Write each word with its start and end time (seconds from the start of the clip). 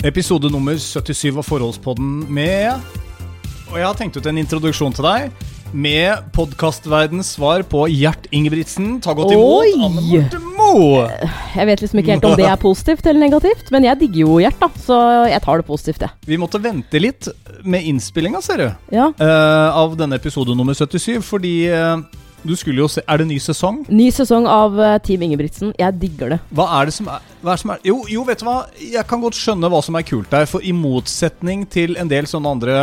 Episode 0.00 0.48
nummer 0.48 0.78
77 0.80 1.34
av 1.36 1.44
Forholdspodden 1.44 2.22
med 2.32 2.70
Og 3.68 3.74
jeg 3.76 3.84
har 3.84 3.96
tenkt 3.98 4.16
ut 4.16 4.24
en 4.30 4.38
introduksjon 4.40 4.94
til 4.96 5.04
deg 5.04 5.48
med 5.76 6.24
podkastverdens 6.34 7.34
svar 7.36 7.62
på 7.62 7.84
Gjert 7.92 8.24
Ingebrigtsen. 8.34 8.96
Ta 9.04 9.12
godt 9.14 9.30
imot 9.36 9.60
Oi! 9.60 9.74
Anne 9.76 10.02
Marte 10.02 10.40
Moe! 10.42 11.04
Jeg 11.54 11.68
vet 11.68 11.84
liksom 11.84 12.00
ikke 12.00 12.16
helt 12.16 12.26
om 12.26 12.34
det 12.40 12.48
er 12.48 12.58
positivt 12.58 13.06
eller 13.06 13.22
negativt, 13.22 13.70
men 13.70 13.86
jeg 13.86 14.00
digger 14.00 14.22
jo 14.24 14.40
Gjert, 14.42 14.58
da, 14.58 14.70
så 14.82 14.98
jeg 15.30 15.44
tar 15.44 15.62
det 15.62 15.68
positivt, 15.68 16.02
jeg. 16.08 16.16
Vi 16.32 16.40
måtte 16.42 16.58
vente 16.64 17.02
litt 17.04 17.28
med 17.62 17.86
innspillinga, 17.92 18.40
ser 18.42 18.64
du, 18.64 18.66
Ja. 18.96 19.12
Uh, 19.20 19.78
av 19.84 19.94
denne 20.00 20.18
episode 20.18 20.56
nummer 20.58 20.74
77, 20.74 21.20
fordi 21.28 21.54
eh, 21.70 22.02
du 22.42 22.54
skulle 22.56 22.80
jo 22.80 22.88
se 22.88 23.02
Er 23.06 23.20
det 23.20 23.26
ny 23.28 23.36
sesong? 23.42 23.82
Ny 23.88 24.08
sesong 24.14 24.46
av 24.48 24.78
eh, 24.80 24.96
Team 25.04 25.24
Ingebrigtsen. 25.26 25.74
Jeg 25.78 25.98
digger 26.00 26.34
det. 26.34 26.40
Hva 26.56 26.66
er 26.78 26.88
det 26.88 26.94
som 26.96 27.10
er, 27.12 27.20
er, 27.20 27.44
det 27.50 27.58
som 27.62 27.74
er 27.74 27.84
jo, 27.86 27.98
jo, 28.08 28.24
vet 28.28 28.40
du 28.40 28.46
hva? 28.48 28.56
Jeg 28.80 29.04
kan 29.10 29.20
godt 29.22 29.38
skjønne 29.38 29.70
hva 29.72 29.82
som 29.84 29.98
er 29.98 30.06
kult 30.08 30.30
der. 30.32 30.48
For 30.50 30.64
i 30.64 30.72
motsetning 30.76 31.66
til 31.70 31.98
en 32.00 32.10
del 32.10 32.28
sånne 32.30 32.54
andre 32.56 32.78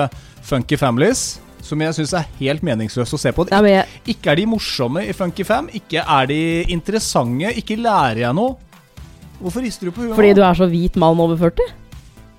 funky 0.48 0.78
families, 0.80 1.40
som 1.66 1.82
jeg 1.82 1.98
syns 1.98 2.14
er 2.16 2.30
helt 2.38 2.64
meningsløst 2.64 3.18
å 3.18 3.20
se 3.20 3.34
på 3.36 3.48
Nei, 3.50 3.64
men 3.66 3.74
jeg, 3.74 4.02
Ikke 4.14 4.32
er 4.32 4.40
de 4.40 4.46
morsomme 4.50 5.04
i 5.04 5.16
Funky 5.16 5.44
Fam, 5.48 5.68
ikke 5.76 6.04
er 6.04 6.30
de 6.30 6.40
interessante, 6.72 7.52
ikke 7.60 7.80
lærer 7.82 8.28
jeg 8.28 8.38
noe. 8.38 8.56
Hvorfor 9.42 9.62
rister 9.66 9.90
du 9.90 9.94
på 9.94 10.06
huet? 10.06 10.16
fordi 10.18 10.34
du 10.38 10.42
er 10.46 10.58
så 10.58 10.66
hvit 10.70 10.96
mann 10.98 11.20
over 11.22 11.38
40? 11.38 11.74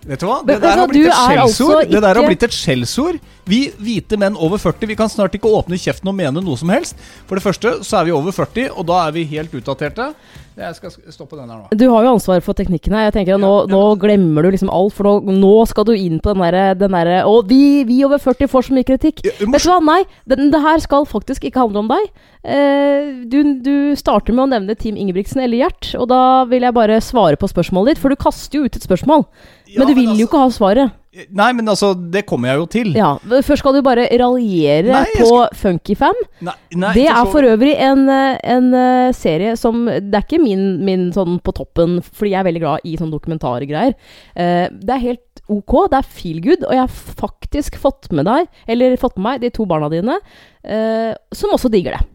Vet 0.07 0.23
du 0.23 0.29
hva? 0.29 0.39
Det 0.47 0.61
der 0.63 0.79
har 0.79 0.89
blitt 0.89 1.09
et 1.09 1.13
er 1.13 1.41
altså 1.43 1.67
skjellsord. 1.67 1.91
Det 1.91 2.03
der 2.05 2.21
har 2.21 2.29
blitt 2.29 2.45
et 2.47 2.55
skjellsord. 2.55 3.19
Vi 3.49 3.61
hvite 3.81 4.19
menn 4.21 4.37
over 4.37 4.61
40 4.61 4.91
Vi 4.91 4.97
kan 4.99 5.09
snart 5.11 5.35
ikke 5.35 5.51
åpne 5.51 5.79
kjeften 5.81 6.11
og 6.11 6.17
mene 6.17 6.43
noe 6.45 6.59
som 6.61 6.71
helst. 6.73 6.99
For 7.27 7.39
det 7.39 7.45
første 7.45 7.79
så 7.87 8.01
er 8.01 8.09
vi 8.09 8.15
over 8.15 8.35
40, 8.35 8.71
og 8.77 8.87
da 8.89 9.07
er 9.07 9.17
vi 9.17 9.25
helt 9.33 9.55
utdaterte. 9.59 10.13
Jeg 10.59 10.75
skal 10.75 10.91
stoppe 11.15 11.37
den 11.39 11.47
her 11.47 11.61
nå. 11.61 11.77
Du 11.79 11.85
har 11.93 12.03
jo 12.03 12.15
ansvar 12.17 12.41
for 12.43 12.57
teknikken 12.59 12.95
her. 12.97 13.07
Jeg 13.09 13.15
tenker 13.15 13.37
at 13.37 13.43
nå, 13.43 13.51
Ja, 13.53 13.67
ja. 13.67 13.71
nå 13.71 13.83
glemmer 14.03 14.43
du 14.43 14.51
liksom 14.51 14.73
alt, 14.75 14.95
for 14.97 15.07
nå, 15.07 15.35
nå 15.39 15.53
skal 15.71 15.87
du 15.87 15.93
inn 15.95 16.19
på 16.23 16.35
den 16.35 16.43
derre 16.43 16.65
der, 16.79 17.13
Å, 17.23 17.37
vi, 17.47 17.85
vi 17.87 18.01
over 18.07 18.19
40 18.19 18.51
får 18.51 18.67
så 18.67 18.75
mye 18.75 18.89
kritikk. 18.89 19.23
Ja, 19.27 19.37
Vet 19.39 19.63
du 19.63 19.71
hva, 19.71 19.79
nei, 19.85 20.01
Det, 20.27 20.41
det 20.51 20.63
her 20.65 20.83
skal 20.83 21.07
faktisk 21.07 21.47
ikke 21.47 21.63
handle 21.63 21.85
om 21.85 21.93
deg. 21.93 22.11
Eh, 22.43 23.23
du, 23.31 23.39
du 23.63 23.77
starter 23.99 24.35
med 24.35 24.49
å 24.49 24.51
nevne 24.57 24.75
Team 24.79 24.99
Ingebrigtsen 24.99 25.43
eller 25.45 25.63
Gjert, 25.63 25.93
og 25.99 26.09
da 26.11 26.23
vil 26.51 26.67
jeg 26.67 26.75
bare 26.75 26.99
svare 27.05 27.39
på 27.39 27.51
spørsmålet 27.51 27.95
ditt, 27.95 28.03
for 28.03 28.11
du 28.11 28.19
kaster 28.19 28.59
jo 28.59 28.67
ut 28.67 28.75
et 28.79 28.89
spørsmål. 28.89 29.29
Ja, 29.69 29.81
men 29.81 29.89
du 29.89 29.95
vil 29.95 30.09
altså- 30.09 30.21
jo 30.21 30.27
ikke 30.27 30.39
ha 30.43 30.49
svaret. 30.51 30.97
Nei, 31.35 31.53
men 31.53 31.67
altså, 31.67 31.95
det 32.13 32.27
kommer 32.27 32.49
jeg 32.49 32.59
jo 32.61 32.67
til. 32.67 32.93
Ja, 32.95 33.19
Først 33.43 33.59
skal 33.59 33.75
du 33.75 33.83
bare 33.83 34.07
raljere 34.21 34.93
Nei, 34.93 35.05
på 35.17 35.27
på 35.29 35.49
Funkyfam. 35.57 36.15
Det 36.41 37.07
er 37.07 37.25
så- 37.25 37.33
for 37.33 37.43
øvrig 37.43 37.75
en, 37.77 38.09
eh, 38.09 38.39
en 38.45 38.75
eh, 38.75 39.13
serie 39.13 39.57
som 39.57 39.87
Det 39.87 40.15
er 40.15 40.23
ikke 40.23 40.43
min, 40.43 40.85
min 40.85 41.13
sånn 41.13 41.41
på 41.43 41.53
toppen, 41.55 42.01
fordi 42.03 42.31
jeg 42.31 42.41
er 42.41 42.53
veldig 42.53 42.61
glad 42.61 42.81
i 42.85 42.97
sånn 42.97 43.11
dokumentargreier. 43.11 43.95
Uh, 44.37 44.69
det 44.71 44.91
er 44.91 44.99
helt 44.99 45.41
ok, 45.49 45.89
det 45.91 45.99
er 45.99 46.03
feel 46.03 46.41
good, 46.41 46.65
og 46.65 46.73
jeg 46.73 46.81
har 46.81 46.89
faktisk 46.89 47.79
fått 47.79 48.13
med 48.13 48.27
deg, 48.27 48.47
eller 48.69 48.97
fått 48.97 49.17
med 49.17 49.25
meg, 49.25 49.41
de 49.41 49.51
to 49.51 49.65
barna 49.67 49.89
dine, 49.91 50.19
uh, 50.65 51.15
som 51.33 51.51
også 51.51 51.71
digger 51.71 51.97
det. 51.97 52.07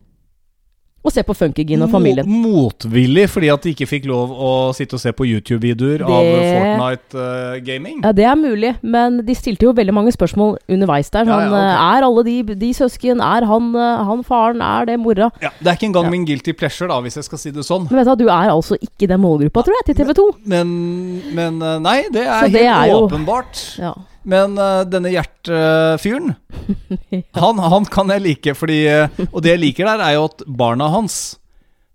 Og 1.04 1.12
se 1.12 1.20
på 1.28 1.34
Funkygin 1.36 1.82
og 1.84 1.90
familien. 1.92 2.26
Mo 2.30 2.54
motvillig 2.64 3.26
fordi 3.30 3.50
at 3.52 3.62
de 3.66 3.74
ikke 3.74 3.88
fikk 3.90 4.06
lov 4.08 4.32
å 4.32 4.52
sitte 4.76 4.96
og 4.96 5.02
se 5.04 5.12
på 5.12 5.26
YouTube-videoer 5.28 6.04
av 6.08 6.24
Fortnite-gaming? 6.24 7.64
gaming. 7.66 7.98
Ja, 8.06 8.12
det 8.16 8.24
er 8.24 8.36
mulig, 8.40 8.72
men 8.82 9.18
de 9.26 9.36
stilte 9.36 9.66
jo 9.68 9.74
veldig 9.76 9.94
mange 9.94 10.14
spørsmål 10.16 10.58
underveis 10.72 11.10
der. 11.12 11.26
Ja, 11.28 11.34
Sånn, 11.34 11.44
ja, 11.44 11.50
ok. 11.50 11.60
eh, 11.60 11.98
Er 11.98 12.08
alle 12.08 12.24
de, 12.24 12.56
de 12.56 12.70
søsken? 12.74 13.20
Er 13.22 13.46
han, 13.50 13.76
eh, 13.76 14.04
han 14.08 14.24
faren? 14.24 14.62
Er 14.64 14.86
det 14.86 15.00
mora? 15.00 15.30
Ja, 15.42 15.50
det 15.60 15.68
er 15.68 15.76
ikke 15.76 15.90
engang 15.92 16.06
Ja. 16.06 16.10
min 16.16 16.26
guilty 16.26 16.54
pleasure, 16.54 16.88
da, 16.88 17.02
hvis 17.02 17.16
jeg 17.16 17.24
skal 17.26 17.38
si 17.38 17.52
det 17.52 17.66
sånn. 17.68 17.88
Men 17.92 18.06
vet 18.06 18.18
du 18.18 18.24
du 18.24 18.30
er 18.30 18.50
altså 18.50 18.78
ikke 18.80 19.08
den 19.08 19.20
målgruppa, 19.20 19.64
tror 19.64 19.76
jeg, 19.84 19.96
til 19.96 20.06
TV 20.06 20.14
2. 20.14 20.28
Men, 20.46 21.22
men 21.36 21.62
eh, 21.62 21.80
nei, 21.80 22.04
det 22.14 22.24
er 22.28 22.48
det 22.48 22.62
helt 22.64 22.88
er 22.88 22.88
jo- 22.92 23.08
åpenbart. 23.10 23.78
Ja. 23.80 23.94
Men 24.26 24.58
uh, 24.58 24.84
denne 24.88 25.12
Gjert-fyren, 25.12 26.36
han, 27.44 27.58
han 27.60 27.86
kan 27.92 28.12
jeg 28.14 28.24
like, 28.24 28.54
fordi 28.56 28.78
eh, 28.88 29.08
Og 29.34 29.42
det 29.44 29.52
jeg 29.58 29.60
liker 29.66 29.90
der, 29.90 30.04
er 30.06 30.14
jo 30.16 30.28
at 30.30 30.44
barna 30.48 30.88
hans 30.94 31.38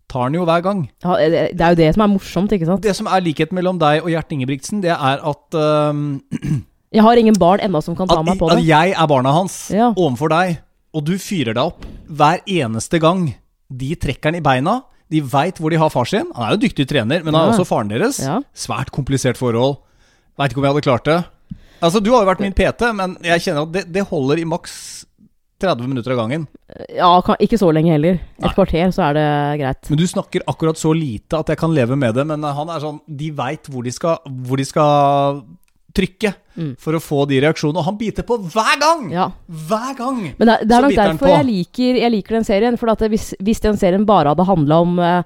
tar 0.08 0.26
han 0.26 0.36
jo 0.36 0.44
hver 0.48 0.62
gang. 0.64 0.82
Ja, 1.04 1.16
det 1.20 1.60
er 1.60 1.74
jo 1.74 1.78
det 1.82 1.88
som 1.94 2.02
er 2.06 2.10
morsomt, 2.14 2.52
ikke 2.56 2.68
sant? 2.68 2.80
Det 2.84 2.94
som 2.96 3.08
er 3.12 3.20
likheten 3.24 3.56
mellom 3.58 3.76
deg 3.80 4.00
og 4.00 4.08
Gjert 4.12 4.30
Ingebrigtsen, 4.32 4.80
det 4.84 4.92
er 4.94 5.20
at, 5.20 5.56
uh, 5.56 5.92
Jeg 6.96 7.04
har 7.04 7.20
ingen 7.20 7.36
barn 7.36 7.60
ennå 7.60 7.82
som 7.84 7.96
kan 7.96 8.08
ta 8.08 8.16
at, 8.22 8.24
meg 8.24 8.38
på 8.40 8.48
at 8.48 8.56
det. 8.56 8.64
jeg 8.70 8.94
er 8.96 9.08
barna 9.10 9.34
hans 9.36 9.58
Ja. 9.74 9.90
overfor 9.92 10.32
deg, 10.32 10.54
og 10.96 11.04
du 11.04 11.14
fyrer 11.20 11.52
deg 11.52 11.60
opp 11.60 11.84
hver 12.08 12.40
eneste 12.48 12.96
gang. 13.04 13.26
De 13.68 13.90
trekker 14.00 14.30
han 14.32 14.38
i 14.38 14.44
beina. 14.44 14.78
De 15.12 15.20
veit 15.20 15.60
hvor 15.60 15.72
de 15.72 15.76
har 15.80 15.92
far 15.92 16.08
sin. 16.08 16.24
Han 16.36 16.46
er 16.46 16.56
jo 16.56 16.62
dyktig 16.64 16.86
trener, 16.88 17.20
men 17.24 17.32
han 17.36 17.42
er 17.42 17.52
Ja. 17.52 17.58
også 17.58 17.68
faren 17.68 17.92
deres. 17.92 18.22
Ja. 18.24 18.38
Svært 18.56 18.88
komplisert 18.96 19.36
forhold. 19.36 19.76
Veit 20.40 20.52
ikke 20.54 20.62
om 20.62 20.64
jeg 20.68 20.72
hadde 20.78 20.86
klart 20.88 21.04
det. 21.08 21.18
Altså, 21.82 22.00
Du 22.02 22.10
har 22.12 22.24
jo 22.24 22.30
vært 22.30 22.40
min 22.44 22.52
PT, 22.56 22.88
men 22.94 23.16
jeg 23.22 23.40
kjenner 23.44 23.62
at 23.66 23.72
det, 23.72 23.84
det 23.94 24.06
holder 24.08 24.40
i 24.42 24.46
maks 24.48 25.04
30 25.58 25.88
minutter 25.90 26.12
av 26.14 26.20
gangen. 26.20 26.44
Ja, 26.94 27.08
kan, 27.26 27.34
ikke 27.42 27.58
så 27.58 27.72
lenge 27.74 27.90
heller. 27.90 28.18
Et 28.38 28.44
Nei. 28.46 28.52
kvarter, 28.54 28.92
så 28.94 29.08
er 29.08 29.16
det 29.18 29.26
greit. 29.62 29.88
Men 29.90 29.98
du 29.98 30.04
snakker 30.06 30.44
akkurat 30.46 30.78
så 30.78 30.92
lite 30.94 31.38
at 31.40 31.50
jeg 31.50 31.58
kan 31.58 31.74
leve 31.74 31.96
med 31.98 32.14
det. 32.14 32.24
Men 32.30 32.42
han 32.46 32.70
er 32.70 32.82
sånn 32.84 33.00
De 33.10 33.30
veit 33.34 33.66
hvor, 33.66 33.82
hvor 34.46 34.56
de 34.60 34.64
skal 34.68 35.42
trykke 35.98 36.34
Mm. 36.58 36.72
for 36.78 36.92
å 36.92 36.98
få 36.98 37.20
de 37.30 37.36
reaksjonene. 37.40 37.78
Og 37.78 37.84
han 37.86 37.96
biter 37.98 38.24
på 38.26 38.34
hver 38.50 38.78
gang! 38.82 39.10
Ja. 39.14 39.28
Hver 39.46 39.92
gang! 39.98 40.16
Men 40.38 40.46
det, 40.48 40.54
er- 40.56 40.64
det 40.66 40.74
er 40.76 40.82
nok 40.82 40.96
derfor 40.98 41.28
jeg 41.30 41.46
liker, 41.46 41.98
jeg 42.02 42.10
liker 42.10 42.34
den 42.34 42.44
serien. 42.48 42.76
For 42.80 42.90
hvis, 43.08 43.28
hvis 43.38 43.60
den 43.62 43.76
serien 43.78 44.04
bare 44.04 44.32
hadde 44.34 44.46
handla 44.48 44.80
om 44.82 44.98
eh, 44.98 45.22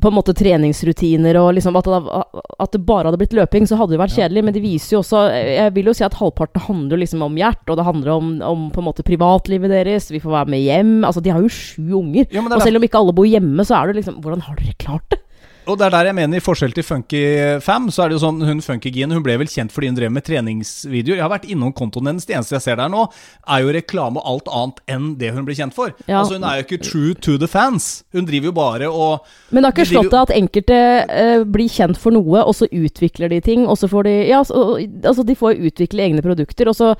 på 0.00 0.08
en 0.10 0.14
måte 0.14 0.34
treningsrutiner 0.36 1.36
og 1.40 1.54
liksom 1.56 1.76
at 1.78 1.88
at 1.88 2.72
det 2.74 2.80
bare 2.86 3.08
hadde 3.08 3.18
blitt 3.20 3.34
løping, 3.36 3.66
så 3.66 3.76
hadde 3.78 3.94
det 3.96 4.00
vært 4.00 4.16
Ja. 4.16 4.28
kjedelig. 4.28 4.44
Men 4.44 4.54
det 4.54 4.62
viser 4.62 4.96
jo 4.96 5.00
også 5.02 5.20
Jeg 5.32 5.74
vil 5.74 5.86
jo 5.86 5.92
si 5.94 6.04
at 6.04 6.14
halvparten 6.14 6.60
handler 6.68 6.98
liksom 6.98 7.22
om 7.22 7.36
Gjert, 7.36 7.64
og 7.68 7.76
det 7.76 7.84
handler 7.84 8.10
om, 8.12 8.42
om 8.42 8.70
på 8.70 8.78
en 8.82 8.84
måte 8.88 9.02
privatlivet 9.02 9.68
deres. 9.70 10.10
Vi 10.10 10.20
får 10.20 10.30
være 10.30 10.48
med 10.48 10.60
hjem. 10.62 11.04
Altså, 11.04 11.22
de 11.22 11.30
har 11.30 11.40
jo 11.40 11.48
sju 11.48 11.92
unger. 11.98 12.26
Ja, 12.32 12.40
Og 12.42 12.62
selv 12.62 12.76
om 12.76 12.82
ikke 12.82 12.98
alle 12.98 13.12
bor 13.14 13.24
hjemme, 13.26 13.60
så 13.64 13.74
er 13.82 13.92
det 13.92 14.04
liksom 14.04 14.20
Hvordan 14.22 14.42
har 14.42 14.54
dere 14.56 14.74
klart 14.78 15.08
det? 15.10 15.18
Og 15.68 15.76
det 15.76 15.88
er 15.88 15.92
der 15.92 16.08
jeg 16.08 16.16
mener, 16.16 16.40
i 16.40 16.44
forskjell 16.44 16.72
til 16.72 16.86
Funky 16.86 17.22
Fam, 17.64 17.90
så 17.92 18.04
er 18.04 18.10
det 18.10 18.16
jo 18.16 18.22
sånn 18.22 18.40
hun 18.46 18.62
Funkygien 18.64 19.12
hun 19.12 19.22
ble 19.24 19.36
vel 19.40 19.50
kjent 19.50 19.72
fordi 19.72 19.90
hun 19.90 19.96
drev 19.98 20.12
med 20.14 20.24
treningsvideoer. 20.24 21.18
Jeg 21.18 21.24
har 21.24 21.32
vært 21.32 21.48
innom 21.50 21.74
kontoen 21.76 22.08
hennes. 22.10 22.24
Det 22.28 22.36
eneste 22.36 22.56
jeg 22.56 22.64
ser 22.64 22.78
der 22.80 22.90
nå, 22.92 23.04
er 23.48 23.64
jo 23.64 23.74
reklame 23.76 24.22
og 24.22 24.30
alt 24.32 24.48
annet 24.48 24.80
enn 24.94 25.08
det 25.20 25.32
hun 25.36 25.44
ble 25.46 25.56
kjent 25.58 25.76
for. 25.76 25.92
Ja. 26.06 26.22
Altså 26.22 26.38
Hun 26.38 26.46
er 26.48 26.60
jo 26.60 26.66
ikke 26.66 26.80
true 26.84 27.14
to 27.24 27.36
the 27.40 27.48
fans. 27.50 27.88
Hun 28.16 28.28
driver 28.28 28.50
jo 28.50 28.54
bare 28.56 28.88
og 28.88 29.26
Men 29.50 29.62
det 29.62 29.70
har 29.70 29.76
ikke 29.76 29.88
slått 29.92 30.12
deg 30.12 30.20
at 30.22 30.34
enkelte 30.36 30.78
uh, 31.08 31.44
blir 31.48 31.72
kjent 31.72 32.00
for 32.00 32.16
noe, 32.16 32.42
og 32.42 32.56
så 32.56 32.68
utvikler 32.68 33.32
de 33.32 33.40
ting, 33.44 33.66
og 33.68 33.78
så 33.80 33.90
får 33.90 34.08
de 34.08 34.14
Ja, 34.28 34.42
så, 34.46 34.64
altså 35.02 35.24
de 35.26 35.36
får 35.38 35.60
utvikle 35.68 36.04
egne 36.08 36.24
produkter, 36.24 36.70
og 36.70 36.76
så 36.78 36.94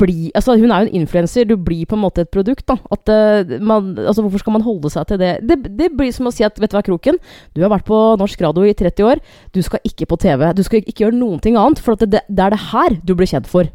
bli 0.00 0.30
Altså, 0.36 0.56
hun 0.60 0.70
er 0.70 0.84
jo 0.84 0.90
en 0.90 1.02
influenser, 1.02 1.44
du 1.48 1.56
blir 1.56 1.86
på 1.88 1.96
en 1.98 2.04
måte 2.04 2.24
et 2.24 2.32
produkt, 2.32 2.66
da. 2.70 2.78
At 2.92 3.12
uh, 3.12 3.58
man 3.60 3.92
Altså, 4.00 4.22
hvorfor 4.24 4.42
skal 4.44 4.56
man 4.56 4.64
holde 4.64 4.92
seg 4.92 5.08
til 5.10 5.20
det? 5.20 5.32
det? 5.46 5.58
Det 5.78 5.90
blir 5.96 6.12
som 6.14 6.28
å 6.28 6.34
si 6.34 6.44
at, 6.46 6.56
vet 6.60 6.72
du 6.72 6.78
hva, 6.78 6.84
Kroken, 6.86 7.18
du 7.56 7.62
har 7.64 7.72
vært 7.72 7.88
på 7.88 7.89
norsk 8.20 8.40
radio 8.46 8.68
i 8.68 8.76
30 8.76 9.06
år, 9.06 9.20
du 9.54 9.60
skal 9.66 9.82
ikke 9.86 10.08
på 10.10 10.18
TV. 10.20 10.46
Du 10.56 10.62
skal 10.66 10.82
ikke 10.84 11.06
gjøre 11.06 11.18
noen 11.18 11.42
ting 11.42 11.58
annet, 11.58 11.82
for 11.82 11.98
at 11.98 12.06
det, 12.06 12.24
det 12.28 12.46
er 12.46 12.54
det 12.54 12.62
her 12.70 12.96
du 13.02 13.14
blir 13.18 13.30
kjent 13.30 13.50
for. 13.50 13.70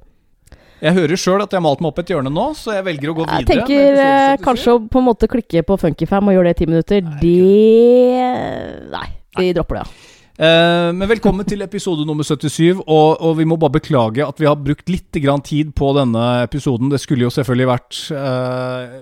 Jeg 0.83 0.93
hører 0.97 1.17
sjøl 1.17 1.41
at 1.41 1.53
jeg 1.53 1.57
har 1.57 1.63
malt 1.63 1.81
meg 1.81 1.93
opp 1.93 2.01
et 2.03 2.09
hjørne 2.11 2.31
nå, 2.33 2.49
så 2.59 2.75
jeg 2.75 2.85
velger 2.85 3.11
å 3.11 3.15
gå 3.15 3.27
videre. 3.27 3.43
Jeg 3.43 3.47
tenker 3.47 3.79
eh, 3.79 4.01
episode 4.01 4.41
77. 4.41 4.43
kanskje 4.49 4.73
å 4.73 4.81
på 4.91 5.01
en 5.01 5.07
måte 5.07 5.29
klikke 5.31 5.63
på 5.65 5.77
Funkyfam 5.81 6.29
og 6.29 6.35
gjøre 6.35 6.51
det 6.51 6.55
i 6.55 6.59
ti 6.59 6.67
minutter, 6.69 7.05
Nei, 7.05 7.21
det 7.21 8.91
Nei, 8.91 9.07
vi 9.39 9.53
dropper 9.55 9.79
det, 9.79 9.85
ja. 9.85 10.11
Uh, 10.35 10.91
men 10.91 11.07
velkommen 11.07 11.47
til 11.47 11.63
episode 11.63 12.03
nummer 12.03 12.27
77, 12.27 12.81
og, 12.83 13.21
og 13.23 13.37
vi 13.37 13.45
må 13.47 13.55
bare 13.55 13.77
beklage 13.77 14.25
at 14.25 14.41
vi 14.41 14.49
har 14.49 14.59
brukt 14.59 14.89
litt 14.91 15.15
grann 15.23 15.39
tid 15.39 15.71
på 15.79 15.93
denne 15.95 16.25
episoden. 16.43 16.91
Det 16.91 16.99
skulle 16.99 17.23
jo 17.23 17.31
selvfølgelig 17.31 17.69
vært 17.69 17.99
uh, 18.11 18.97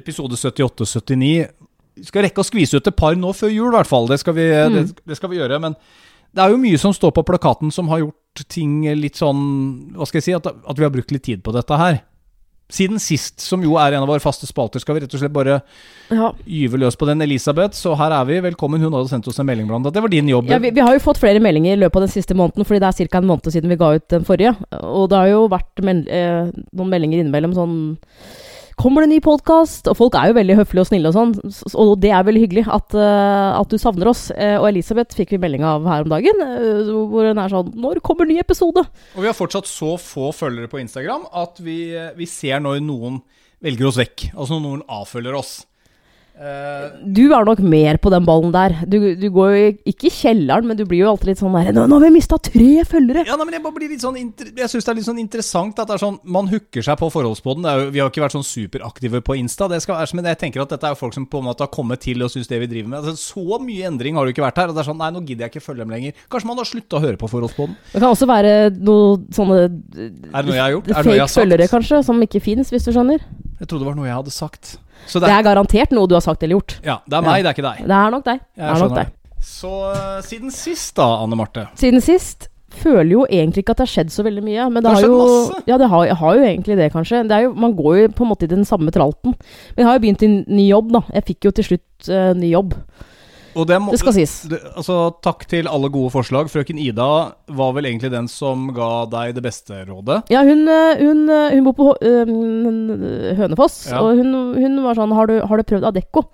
episode 0.00 0.40
78-79. 0.40 1.44
Skal 2.06 2.26
rekke 2.26 2.42
å 2.42 2.46
skvise 2.46 2.78
ut 2.78 2.90
et 2.90 2.98
par 2.98 3.16
nå 3.18 3.32
før 3.36 3.50
jul, 3.52 3.70
i 3.72 3.76
hvert 3.78 3.90
fall. 3.90 4.06
Det 4.10 4.20
skal, 4.22 4.36
vi, 4.36 4.46
det, 4.74 4.84
det 5.08 5.18
skal 5.18 5.32
vi 5.32 5.40
gjøre. 5.40 5.58
Men 5.62 5.76
det 6.34 6.44
er 6.44 6.52
jo 6.52 6.60
mye 6.60 6.78
som 6.80 6.94
står 6.94 7.14
på 7.16 7.24
plakaten 7.26 7.72
som 7.74 7.88
har 7.92 8.04
gjort 8.04 8.44
ting 8.52 8.84
litt 9.00 9.18
sånn 9.18 9.40
Hva 9.96 10.06
skal 10.06 10.20
jeg 10.20 10.26
si? 10.28 10.36
At, 10.36 10.46
at 10.46 10.78
vi 10.78 10.86
har 10.86 10.92
brukt 10.94 11.10
litt 11.14 11.24
tid 11.26 11.42
på 11.44 11.54
dette 11.56 11.78
her. 11.80 12.02
Siden 12.68 13.00
sist, 13.00 13.40
som 13.40 13.62
jo 13.64 13.78
er 13.80 13.94
en 13.96 14.04
av 14.04 14.10
våre 14.10 14.20
faste 14.20 14.44
spalter, 14.44 14.82
skal 14.82 14.98
vi 14.98 15.00
rett 15.00 15.14
og 15.16 15.22
slett 15.22 15.32
bare 15.32 15.54
ja. 16.12 16.26
gyve 16.44 16.76
løs 16.82 16.98
på 17.00 17.06
den. 17.08 17.24
Elisabeth, 17.24 17.72
så 17.78 17.94
her 17.96 18.12
er 18.12 18.26
vi. 18.28 18.42
Velkommen. 18.44 18.82
Hun 18.84 18.92
hadde 18.92 19.08
sendt 19.08 19.30
oss 19.30 19.40
en 19.40 19.48
melding 19.48 19.70
blant 19.70 19.86
annet. 19.86 19.96
Det 19.96 20.02
var 20.04 20.12
din 20.12 20.28
jobb. 20.28 20.50
Ja, 20.52 20.58
vi, 20.60 20.74
vi 20.76 20.84
har 20.84 20.92
jo 20.92 21.00
fått 21.00 21.20
flere 21.22 21.40
meldinger 21.40 21.78
i 21.78 21.80
løpet 21.80 21.96
av 21.96 22.04
den 22.04 22.12
siste 22.12 22.36
måneden, 22.36 22.68
fordi 22.68 22.82
det 22.84 22.90
er 22.90 23.08
ca. 23.08 23.22
en 23.22 23.30
måned 23.30 23.48
siden 23.54 23.72
vi 23.72 23.80
ga 23.80 23.94
ut 23.96 24.04
den 24.12 24.28
forrige. 24.28 24.52
Og 24.84 25.08
det 25.08 25.16
har 25.16 25.30
jo 25.32 25.46
vært 25.48 25.82
mel 25.88 26.04
eh, 26.12 26.52
noen 26.76 26.92
meldinger 26.92 27.24
innimellom 27.24 27.56
sånn 27.56 27.78
Kommer 28.78 29.02
det 29.02 29.08
en 29.08 29.14
ny 29.16 29.18
podkast? 29.24 29.88
Og 29.90 29.96
folk 29.98 30.14
er 30.14 30.30
jo 30.30 30.36
veldig 30.36 30.56
høflige 30.60 30.84
og 30.84 30.86
snille 30.86 31.10
og 31.10 31.16
sånn, 31.16 31.32
og 31.82 31.96
det 31.98 32.12
er 32.14 32.26
veldig 32.28 32.42
hyggelig 32.44 32.62
at, 32.70 32.94
eh, 32.94 33.48
at 33.58 33.72
du 33.72 33.78
savner 33.82 34.10
oss. 34.12 34.28
Eh, 34.30 34.54
og 34.54 34.68
Elisabeth 34.68 35.18
fikk 35.18 35.34
vi 35.34 35.40
melding 35.42 35.64
av 35.66 35.86
her 35.90 36.06
om 36.06 36.12
dagen, 36.12 36.38
eh, 36.44 36.86
hvor 37.10 37.26
hun 37.26 37.42
er 37.42 37.50
sånn 37.50 37.72
Når 37.74 37.98
kommer 38.06 38.28
ny 38.28 38.38
episode? 38.38 38.86
Og 39.16 39.24
vi 39.24 39.26
har 39.26 39.34
fortsatt 39.34 39.66
så 39.66 39.96
få 39.98 40.30
følgere 40.30 40.70
på 40.70 40.78
Instagram 40.78 41.26
at 41.34 41.58
vi, 41.58 41.90
vi 42.14 42.30
ser 42.30 42.62
når 42.62 42.78
noen 42.86 43.18
velger 43.60 43.90
oss 43.90 43.98
vekk. 43.98 44.30
Altså 44.36 44.54
når 44.54 44.62
noen 44.68 44.86
avfølger 44.86 45.34
oss. 45.34 45.66
Eh, 46.38 46.90
Du 47.02 47.24
er 47.34 47.44
nok 47.48 47.58
mer 47.66 47.96
på 47.98 48.10
den 48.14 48.22
ballen 48.26 48.52
der. 48.54 48.76
Du, 48.86 48.94
du 49.18 49.24
går 49.34 49.48
jo 49.56 49.70
ikke 49.90 50.06
i 50.06 50.12
kjelleren, 50.14 50.68
men 50.70 50.76
du 50.78 50.84
blir 50.86 51.00
jo 51.02 51.08
alltid 51.10 51.32
litt 51.32 51.40
sånn 51.40 51.56
der 51.56 51.72
Nå, 51.74 51.86
nå 51.90 51.96
har 51.98 52.04
vi 52.06 52.10
mista 52.14 52.38
tre 52.38 52.84
følgere! 52.86 53.24
ja, 53.26 53.34
nei, 53.34 53.46
men 53.48 53.56
Jeg 53.56 53.64
bare 53.64 53.74
blir 53.74 53.90
litt 53.90 54.04
sånn 54.04 54.14
Jeg 54.20 54.68
synes 54.70 54.86
det 54.86 54.92
er 54.92 54.98
litt 55.00 55.08
sånn 55.08 55.18
interessant 55.18 55.80
at 55.82 55.90
det 55.90 55.96
er 55.96 56.02
sånn 56.04 56.20
man 56.22 56.46
hooker 56.52 56.84
seg 56.86 56.98
på 57.00 57.08
forholdsbåten. 57.10 57.66
Jo, 57.66 57.88
vi 57.90 57.98
har 57.98 58.06
jo 58.06 58.12
ikke 58.12 58.22
vært 58.22 58.36
sånn 58.36 58.46
superaktive 58.46 59.20
på 59.26 59.34
Insta. 59.40 59.66
Det 59.72 59.80
skal 59.82 59.98
være, 59.98 60.14
men 60.20 60.30
jeg 60.30 60.40
tenker 60.44 60.62
at 60.62 60.76
dette 60.76 60.86
er 60.86 60.94
jo 60.94 61.00
folk 61.02 61.16
som 61.18 61.26
på 61.26 61.42
en 61.42 61.48
måte 61.50 61.66
har 61.66 61.72
kommet 61.74 62.04
til 62.06 62.22
og 62.22 62.30
syns 62.30 62.46
det 62.52 62.60
vi 62.62 62.70
driver 62.70 62.92
med. 62.94 63.00
Altså, 63.02 63.34
så 63.34 63.58
mye 63.64 63.90
endring 63.90 64.14
har 64.14 64.22
det 64.28 64.32
jo 64.32 64.38
ikke 64.38 64.46
vært 64.46 64.62
her. 64.62 64.70
Og 64.70 64.78
det 64.78 64.84
er 64.84 64.90
sånn 64.92 65.02
Nei, 65.02 65.10
nå 65.14 65.24
gidder 65.26 65.48
jeg 65.48 65.56
ikke 65.56 65.66
følge 65.66 65.82
dem 65.82 65.92
lenger. 65.96 66.22
Kanskje 66.30 66.52
man 66.52 66.62
har 66.62 66.70
slutta 66.70 66.98
å 66.98 67.02
høre 67.02 67.18
på 67.18 67.30
forholdsbåten. 67.34 67.76
Det 67.92 67.98
kan 68.02 68.10
også 68.14 68.30
være 68.30 68.54
noe 68.78 69.18
sånne 69.34 69.58
Er 69.66 70.38
det 70.38 70.46
noe 70.48 70.58
jeg 70.58 70.64
har 70.64 70.74
gjort? 70.78 70.90
Er 70.90 71.02
det 71.02 71.06
noe 71.10 71.18
jeg 71.18 71.18
fake 71.18 71.20
har 71.26 71.32
sagt? 71.34 71.42
følgere, 71.42 71.68
kanskje, 71.74 72.02
som 72.06 72.22
ikke 72.22 72.42
fins, 72.46 72.70
hvis 72.74 72.86
du 72.86 72.92
skjønner. 72.94 73.26
Jeg 73.58 73.66
trodde 73.66 73.82
det 73.82 73.90
var 73.90 73.98
noe 73.98 74.06
jeg 74.06 74.14
hadde 74.22 74.34
sagt. 74.34 74.76
Så 75.08 75.22
Det 75.24 75.30
er 75.32 75.46
garantert 75.46 75.94
noe 75.96 76.08
du 76.10 76.14
har 76.18 76.24
sagt 76.24 76.44
eller 76.44 76.58
gjort. 76.58 76.78
Ja, 76.84 77.00
det 77.08 77.18
er 77.18 77.24
meg, 77.24 77.42
det 77.44 77.50
er 77.50 77.56
ikke 77.56 77.66
deg. 77.66 77.88
Det 77.88 77.98
er 77.98 78.14
nok 78.14 78.28
deg. 78.28 78.44
Det 78.54 78.68
er 78.68 78.84
nok 78.84 78.94
deg. 78.98 79.14
Så 79.48 79.72
eh, 79.94 80.14
siden 80.26 80.54
sist, 80.54 80.94
da, 80.98 81.08
Anne 81.24 81.38
Marte. 81.38 81.68
Siden 81.78 82.02
sist 82.04 82.48
føler 82.78 83.10
jo 83.14 83.24
egentlig 83.26 83.64
ikke 83.64 83.74
at 83.74 83.80
det 83.80 83.86
har 83.86 83.92
skjedd 83.94 84.10
så 84.12 84.24
veldig 84.26 84.44
mye. 84.44 84.66
Men 84.70 84.82
det, 84.82 84.88
Det 84.88 84.94
har 84.94 85.02
skjedd 85.02 85.14
jo 85.14 85.20
masse. 85.22 85.60
Ja, 85.70 85.78
det 85.80 85.90
har, 85.92 86.14
har 86.22 86.38
jo 86.38 86.46
egentlig 86.46 86.78
det, 86.80 86.88
kanskje. 86.94 87.22
Det 87.28 87.36
er 87.36 87.46
jo, 87.46 87.52
man 87.66 87.76
går 87.78 88.00
jo 88.02 88.08
på 88.18 88.26
en 88.26 88.32
måte 88.32 88.48
i 88.48 88.52
den 88.52 88.66
samme 88.68 88.94
tralten. 88.94 89.36
Men 89.74 89.82
jeg 89.82 89.88
har 89.88 89.98
jo 89.98 90.04
begynt 90.04 90.26
i 90.26 90.32
ny 90.46 90.66
jobb, 90.68 90.92
da. 90.98 91.02
Jeg 91.16 91.28
fikk 91.32 91.48
jo 91.48 91.54
til 91.56 91.68
slutt 91.70 92.10
uh, 92.12 92.32
ny 92.38 92.52
jobb. 92.52 92.76
Det, 93.54 93.78
må, 93.82 93.92
Det 93.94 94.00
skal 94.00 94.14
sies. 94.14 94.34
det, 94.50 94.58
altså, 94.76 94.98
takk 95.24 95.46
til 95.50 95.68
alle 95.70 95.90
gode 95.92 96.12
forslag. 96.14 96.50
Frøken 96.52 96.78
Ida 96.78 97.08
var 97.58 97.72
vel 97.76 97.88
egentlig 97.90 98.10
den 98.12 98.28
som 98.30 98.68
ga 98.76 99.06
deg 99.10 99.34
det 99.38 99.44
beste 99.46 99.80
rådet. 99.88 100.20
Ja, 100.32 100.44
hun, 100.46 100.66
eh, 100.68 101.00
hun, 101.00 101.24
eh, 101.32 101.56
hun 101.56 101.64
bor 101.66 101.76
på 101.78 101.88
øh, 101.96 102.34
Hønefoss, 103.38 103.90
Ja. 103.90 104.02
og 104.02 104.20
hun, 104.20 104.34
hun 104.58 104.82
var 104.84 104.98
sånn 104.98 105.14
Har 105.16 105.30
du, 105.30 105.38
har 105.40 105.56
du 105.56 105.66
prøvd 105.66 105.88
Adecco? 105.90 106.28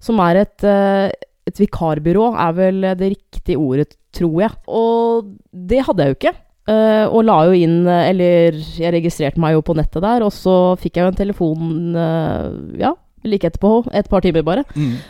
Som 0.00 0.20
er 0.24 0.44
et, 0.46 0.64
eh, 0.64 1.10
et 1.50 1.58
vikarbyrå, 1.60 2.30
er 2.38 2.54
vel 2.56 2.80
det 2.96 3.16
riktige 3.16 3.58
ordet, 3.60 3.96
tror 4.16 4.40
jeg. 4.40 4.54
Og 4.68 5.34
det 5.52 5.84
hadde 5.84 6.06
jeg 6.06 6.14
jo 6.14 6.20
ikke. 6.20 6.36
Uh, 6.70 7.08
og 7.08 7.24
la 7.24 7.38
jo 7.48 7.54
inn 7.56 7.86
eh, 7.88 8.10
Eller 8.12 8.54
jeg 8.78 8.92
registrerte 8.92 9.40
meg 9.42 9.56
jo 9.56 9.62
på 9.64 9.74
nettet 9.74 10.04
der, 10.04 10.22
og 10.22 10.30
så 10.30 10.76
fikk 10.78 10.98
jeg 10.98 11.06
jo 11.06 11.10
en 11.10 11.16
telefon 11.18 11.96
uh, 11.96 12.52
ja, 12.78 12.92
like 13.24 13.46
etterpå. 13.46 13.84
Et 13.96 14.08
par 14.08 14.24
timer 14.24 14.44
bare. 14.46 14.64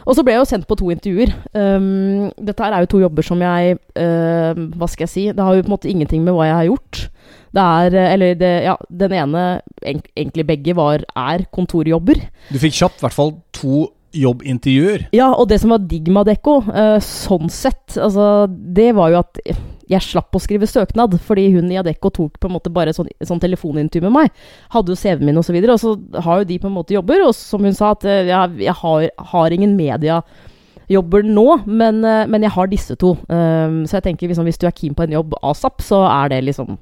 Og 0.07 0.17
så 0.17 0.25
ble 0.27 0.35
jeg 0.35 0.43
jo 0.43 0.49
sendt 0.51 0.69
på 0.69 0.79
to 0.79 0.91
intervjuer. 0.93 1.33
Um, 1.55 2.31
dette 2.39 2.65
her 2.65 2.75
er 2.75 2.85
jo 2.85 2.93
to 2.95 3.03
jobber 3.05 3.27
som 3.27 3.41
jeg 3.45 3.79
uh, 3.99 4.59
Hva 4.79 4.89
skal 4.91 5.07
jeg 5.07 5.13
si? 5.15 5.25
Det 5.35 5.47
har 5.47 5.57
jo 5.57 5.65
på 5.65 5.71
en 5.71 5.77
måte 5.77 5.91
ingenting 5.91 6.25
med 6.27 6.37
hva 6.37 6.49
jeg 6.49 6.59
har 6.59 6.69
gjort. 6.71 7.05
Det 7.51 7.65
er 7.67 7.97
uh, 7.97 8.11
Eller 8.15 8.35
det, 8.41 8.53
ja, 8.67 8.77
den 9.05 9.17
ene, 9.17 9.47
egentlig 9.85 10.47
begge, 10.49 10.77
var, 10.79 11.07
er 11.17 11.47
kontorjobber. 11.55 12.23
Du 12.51 12.61
fikk 12.63 12.79
kjapt 12.83 13.01
i 13.01 13.07
hvert 13.07 13.17
fall 13.17 13.35
to 13.57 13.89
jobbintervjuer. 14.17 15.07
Ja, 15.15 15.31
og 15.31 15.49
det 15.51 15.61
som 15.63 15.71
var 15.71 15.85
digg 15.87 16.09
med 16.11 16.25
Adecco, 16.25 16.61
uh, 16.67 16.99
sånn 17.05 17.51
sett, 17.53 17.95
altså, 17.95 18.49
det 18.51 18.91
var 18.99 19.13
jo 19.13 19.21
at 19.23 19.45
jeg 19.91 20.07
slapp 20.07 20.37
å 20.37 20.43
skrive 20.43 20.69
søknad, 20.71 21.17
fordi 21.27 21.49
hun 21.55 21.71
i 21.73 21.79
Adecco 21.81 22.13
tok 22.15 22.39
på 22.41 22.49
en 22.49 22.55
måte 22.55 22.73
bare 22.73 22.95
sånn, 22.95 23.11
sånn 23.27 23.43
telefonintervju 23.43 24.07
med 24.07 24.15
meg. 24.15 24.45
Hadde 24.75 24.95
jo 24.95 25.01
CV-en 25.01 25.27
min 25.27 25.41
og, 25.41 25.47
så 25.47 25.55
videre, 25.57 25.75
og 25.75 25.83
så 25.83 26.23
har 26.27 26.43
jo 26.43 26.51
de 26.51 26.61
på 26.63 26.71
en 26.71 26.77
måte 26.77 26.95
jobber, 26.95 27.25
og 27.27 27.35
som 27.37 27.67
hun 27.67 27.77
sa, 27.77 27.93
at 27.97 28.07
eh, 28.07 28.31
jeg, 28.31 28.61
jeg 28.67 28.77
har, 28.83 29.09
har 29.33 29.57
ingen 29.57 29.75
mediejobber 29.79 31.27
nå, 31.27 31.47
men, 31.67 32.05
eh, 32.07 32.27
men 32.31 32.47
jeg 32.47 32.55
har 32.55 32.71
disse 32.71 32.99
to. 33.01 33.17
Um, 33.27 33.83
så 33.89 33.99
jeg 33.99 34.11
tenker 34.11 34.31
liksom, 34.31 34.47
hvis 34.47 34.61
du 34.61 34.69
er 34.71 34.77
keen 34.77 34.95
på 34.95 35.07
en 35.07 35.19
jobb 35.19 35.35
asap, 35.43 35.83
så 35.87 36.05
er 36.07 36.35
det 36.35 36.45
liksom 36.47 36.79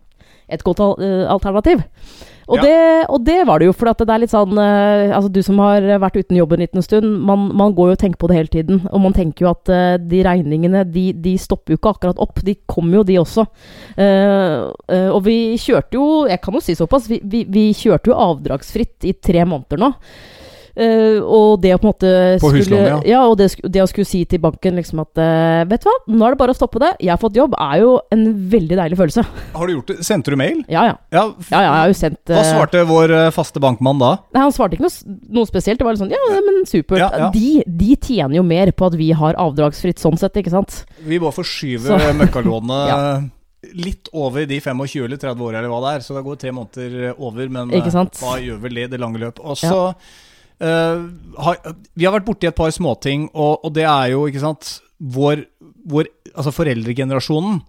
et 0.52 0.64
godt 0.64 0.80
eh, 1.04 1.24
alternativ. 1.28 1.84
Og, 2.48 2.56
Ja. 2.56 2.62
det, 2.64 3.06
og 3.12 3.24
det 3.26 3.46
var 3.46 3.60
det 3.60 3.66
jo, 3.68 3.74
for 3.76 3.92
det 3.92 4.08
er 4.08 4.22
litt 4.22 4.32
sånn 4.32 4.56
eh, 4.56 5.12
Altså, 5.12 5.28
du 5.28 5.42
som 5.44 5.58
har 5.60 5.84
vært 6.00 6.16
uten 6.16 6.38
jobb 6.38 6.54
en 6.56 6.62
liten 6.64 6.84
stund, 6.84 7.20
man, 7.28 7.50
man 7.56 7.74
går 7.76 7.90
jo 7.90 7.96
og 7.98 8.00
tenker 8.00 8.20
på 8.22 8.30
det 8.30 8.38
hele 8.38 8.52
tiden. 8.52 8.80
Og 8.88 9.02
man 9.04 9.16
tenker 9.16 9.44
jo 9.44 9.50
at 9.52 9.68
eh, 9.68 9.98
de 10.00 10.22
regningene, 10.24 10.84
de, 10.88 11.10
de 11.12 11.34
stopper 11.40 11.74
jo 11.74 11.80
ikke 11.80 11.92
akkurat 11.92 12.22
opp. 12.24 12.40
De 12.46 12.56
kommer 12.66 13.00
jo, 13.00 13.04
de 13.08 13.18
også. 13.20 13.44
Uh, 13.98 14.72
uh, 14.88 15.10
og 15.12 15.22
vi 15.26 15.58
kjørte 15.60 15.98
jo, 15.98 16.26
jeg 16.30 16.40
kan 16.42 16.56
jo 16.56 16.62
si 16.64 16.76
såpass, 16.78 17.08
vi, 17.10 17.20
vi, 17.24 17.44
vi 17.48 17.68
kjørte 17.76 18.12
jo 18.12 18.18
avdragsfritt 18.18 19.06
i 19.08 19.14
tre 19.20 19.44
måneder 19.48 19.80
nå. 19.82 19.92
Eh, 20.78 21.18
og 21.18 21.58
det 21.58 21.72
å 21.74 21.78
på 21.80 21.88
en 21.88 21.90
måte 21.90 22.10
På 22.38 22.52
skulle, 22.52 22.78
ja. 22.86 22.98
ja. 23.02 23.22
og 23.26 23.34
det, 23.40 23.48
det 23.66 23.80
å 23.82 23.88
skulle 23.90 24.06
si 24.06 24.20
til 24.30 24.38
banken 24.42 24.76
liksom 24.78 25.00
at 25.02 25.18
uh, 25.18 25.64
Vet 25.66 25.82
du 25.82 25.88
hva, 25.88 25.94
nå 26.14 26.26
er 26.26 26.36
det 26.36 26.38
bare 26.38 26.54
å 26.54 26.58
stoppe 26.58 26.78
det. 26.82 26.92
Jeg 27.02 27.10
har 27.10 27.18
fått 27.18 27.38
jobb. 27.38 27.56
Er 27.58 27.80
jo 27.82 27.96
en 28.14 28.22
veldig 28.52 28.78
deilig 28.78 28.98
følelse. 29.00 29.24
Har 29.56 29.66
du 29.66 29.74
gjort 29.74 29.90
det? 29.90 29.96
Sendte 30.06 30.30
du 30.30 30.38
mail? 30.38 30.60
Ja, 30.70 30.84
ja. 30.86 30.94
Ja. 31.10 31.24
Ja, 31.48 31.58
ja, 31.58 31.62
jeg 31.64 31.80
har 31.80 31.90
jo 31.90 31.96
sendt 31.98 32.30
Hva 32.30 32.42
eh, 32.44 32.50
svarte 32.52 32.84
vår 32.86 33.14
faste 33.34 33.62
bankmann 33.62 33.98
da? 34.02 34.12
Nei, 34.36 34.44
Han 34.44 34.54
svarte 34.54 34.78
ikke 34.78 34.86
noe, 34.86 35.16
noe 35.40 35.50
spesielt. 35.50 35.80
Det 35.80 35.88
var 35.88 35.96
litt 35.96 36.04
sånn 36.04 36.14
Ja, 36.14 36.42
men 36.46 36.62
supert. 36.68 37.02
Ja, 37.02 37.10
ja. 37.24 37.32
De, 37.34 37.64
de 37.66 37.96
tjener 37.96 38.38
jo 38.38 38.44
mer 38.46 38.70
på 38.70 38.92
at 38.92 38.98
vi 39.00 39.10
har 39.18 39.38
avdragsfritt 39.40 39.98
sånn 40.02 40.20
sett, 40.20 40.38
ikke 40.38 40.54
sant? 40.54 40.84
Vi 41.02 41.18
bare 41.18 41.34
forskyver 41.34 42.06
møkkalånet 42.22 43.34
litt 43.88 44.06
over 44.14 44.46
de 44.46 44.60
25 44.62 45.04
eller 45.08 45.18
30 45.18 45.42
åra 45.42 45.58
eller 45.58 45.72
hva 45.72 45.82
det 45.82 45.96
er. 45.96 46.06
Så 46.06 46.14
det 46.14 46.24
går 46.26 46.38
tre 46.38 46.54
måneder 46.54 47.18
over, 47.18 47.50
men 47.50 47.74
hva 47.74 48.38
gjør 48.38 48.62
vel 48.62 48.78
det 48.78 48.86
i 48.86 48.94
det 48.94 49.02
lange 49.02 49.22
løp? 49.22 49.42
Og 49.42 49.58
så 49.58 49.74
har, 49.74 50.16
Vi 50.58 52.06
har 52.06 52.14
vært 52.14 52.26
borti 52.26 52.48
et 52.48 52.56
par 52.58 52.72
småting, 52.74 53.28
og, 53.30 53.64
og 53.66 53.74
det 53.76 53.84
er 53.86 54.14
jo, 54.14 54.24
ikke 54.26 54.42
sant 54.42 54.78
Vår, 54.98 55.44
vår 55.86 56.08
altså 56.32 56.50
foreldregenerasjonen 56.50 57.60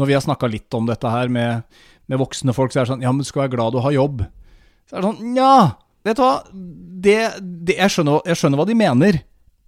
Når 0.00 0.08
vi 0.08 0.14
har 0.16 0.22
snakka 0.24 0.48
litt 0.48 0.72
om 0.78 0.88
dette 0.88 1.10
her 1.12 1.28
med, 1.28 1.66
med 2.08 2.22
voksne 2.22 2.54
folk, 2.56 2.72
så 2.72 2.80
er 2.80 2.86
det 2.86 2.92
sånn 2.94 3.04
Ja, 3.04 3.12
men 3.12 3.20
du 3.20 3.28
skal 3.28 3.44
være 3.44 3.54
glad 3.56 3.76
du 3.76 3.82
har 3.84 3.92
jobb. 3.92 4.24
Så 4.88 4.96
er 4.96 5.04
det 5.04 5.10
sånn 5.10 5.34
Nja, 5.36 5.52
vet 6.08 6.16
du 6.16 6.24
hva. 6.24 6.32
Det, 7.04 7.18
det, 7.42 7.76
jeg, 7.76 7.92
skjønner, 7.92 8.24
jeg 8.30 8.40
skjønner 8.40 8.62
hva 8.62 8.68
de 8.70 8.78
mener, 8.80 9.20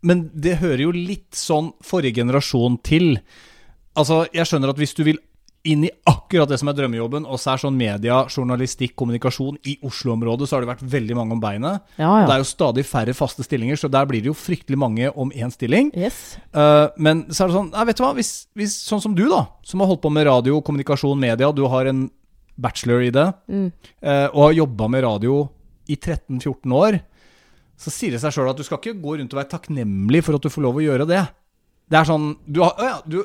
men 0.07 0.27
det 0.33 0.59
hører 0.63 0.87
jo 0.87 0.97
litt 0.97 1.37
sånn 1.37 1.75
forrige 1.85 2.23
generasjon 2.23 2.81
til. 2.87 3.19
Altså, 3.97 4.25
jeg 4.33 4.49
skjønner 4.49 4.73
at 4.73 4.81
hvis 4.81 4.97
du 4.97 5.05
vil 5.09 5.21
inn 5.67 5.85
i 5.87 5.91
akkurat 6.09 6.49
det 6.51 6.59
som 6.61 6.71
er 6.71 6.77
drømmejobben, 6.79 7.25
og 7.27 7.39
så 7.43 7.53
er 7.55 7.61
sånn 7.63 7.77
media, 7.77 8.21
journalistikk, 8.31 8.95
kommunikasjon 8.99 9.59
i 9.67 9.75
Oslo-området, 9.87 10.47
så 10.49 10.57
har 10.57 10.65
det 10.65 10.71
vært 10.71 10.85
veldig 10.93 11.17
mange 11.19 11.37
om 11.37 11.41
beinet. 11.43 11.83
Ja, 12.01 12.13
Det 12.27 12.35
er 12.37 12.43
jo 12.43 12.49
stadig 12.49 12.85
færre 12.87 13.15
faste 13.19 13.43
stillinger, 13.47 13.77
så 13.81 13.91
der 13.91 14.07
blir 14.09 14.23
det 14.25 14.31
jo 14.31 14.37
fryktelig 14.39 14.79
mange 14.79 15.11
om 15.15 15.31
én 15.35 15.51
stilling. 15.53 15.91
Yes. 15.97 16.37
Uh, 16.55 16.89
men 16.97 17.25
så 17.31 17.45
er 17.45 17.51
det 17.53 17.59
sånn 17.59 17.71
Nei, 17.75 17.85
vet 17.91 17.99
du 17.99 18.05
hva, 18.07 18.13
hvis, 18.17 18.33
hvis 18.57 18.77
sånn 18.87 19.03
som 19.03 19.15
du, 19.19 19.25
da, 19.29 19.43
som 19.67 19.83
har 19.83 19.91
holdt 19.91 20.05
på 20.07 20.13
med 20.15 20.27
radio, 20.31 20.61
kommunikasjon, 20.65 21.19
media, 21.21 21.51
du 21.53 21.65
har 21.69 21.91
en 21.91 22.07
bachelor 22.57 23.03
i 23.05 23.11
det, 23.13 23.27
Mm. 23.51 23.67
uh, 24.03 24.29
og 24.33 24.41
har 24.47 24.53
jobba 24.63 24.89
med 24.89 25.05
radio 25.05 25.49
i 25.89 25.97
13-14 25.97 26.73
år, 26.73 27.01
så 27.77 27.91
sier 27.93 28.15
det 28.17 28.21
seg 28.23 28.33
sjøl 28.33 28.49
at 28.51 28.57
du 28.57 28.65
skal 28.65 28.79
ikke 28.81 28.97
gå 29.03 29.19
rundt 29.19 29.35
og 29.35 29.43
være 29.43 29.51
takknemlig 29.53 30.23
for 30.25 30.39
at 30.39 30.43
du 30.43 30.49
får 30.49 30.65
lov 30.65 30.79
å 30.81 30.85
gjøre 30.87 31.07
det. 31.11 31.27
Det 31.93 31.99
er 32.01 32.07
sånn 32.09 32.31
Du, 32.49 32.63
har, 32.65 32.73
ja, 32.83 32.95
du, 33.07 33.21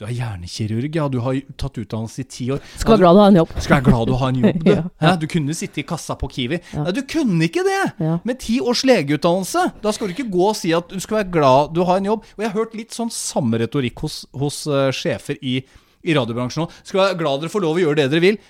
du 0.00 0.06
er 0.08 0.14
hjernekirurg, 0.16 0.96
ja. 0.96 1.04
Du 1.12 1.18
har 1.22 1.36
tatt 1.60 1.76
utdannelse 1.78 2.22
i 2.22 2.26
ti 2.26 2.46
år. 2.54 2.62
Skal 2.80 2.94
være 2.94 3.02
glad 3.02 3.14
du 3.14 3.20
har 3.20 3.32
en 3.32 3.38
jobb. 3.42 3.50
Skal 3.58 3.76
være 3.76 3.86
glad 3.90 4.08
du 4.08 4.14
har 4.18 4.32
en 4.32 4.40
jobb, 4.40 4.64
du. 4.64 4.70
Ja. 5.02 5.12
Du 5.20 5.26
kunne 5.30 5.56
sitte 5.56 5.82
i 5.82 5.84
kassa 5.86 6.16
på 6.18 6.30
Kiwi. 6.32 6.58
Ja. 6.72 6.84
Nei, 6.86 6.94
du 6.96 7.02
kunne 7.08 7.46
ikke 7.46 7.64
det! 7.66 7.82
Med 8.24 8.40
ti 8.42 8.56
års 8.62 8.82
legeutdannelse. 8.88 9.66
Da 9.84 9.92
skal 9.94 10.08
du 10.08 10.14
ikke 10.16 10.30
gå 10.32 10.48
og 10.48 10.56
si 10.58 10.72
at 10.76 10.88
du 10.90 10.98
skal 11.02 11.20
være 11.20 11.32
glad 11.34 11.74
du 11.76 11.82
har 11.88 12.00
en 12.00 12.08
jobb. 12.08 12.26
Og 12.34 12.44
jeg 12.44 12.50
har 12.50 12.58
hørt 12.58 12.76
litt 12.78 12.96
sånn 12.96 13.12
samme 13.12 13.60
retorikk 13.60 14.04
hos, 14.06 14.22
hos 14.38 14.62
uh, 14.70 14.88
sjefer 14.96 15.36
i, 15.44 15.58
i 16.02 16.16
radiobransjen 16.16 16.64
nå. 16.64 16.68
Skal 16.88 17.04
være 17.04 17.18
glad 17.20 17.44
dere 17.44 17.52
får 17.52 17.64
lov 17.66 17.80
å 17.80 17.84
gjøre 17.84 18.00
det 18.00 18.08
dere 18.14 18.24
vil. 18.24 18.40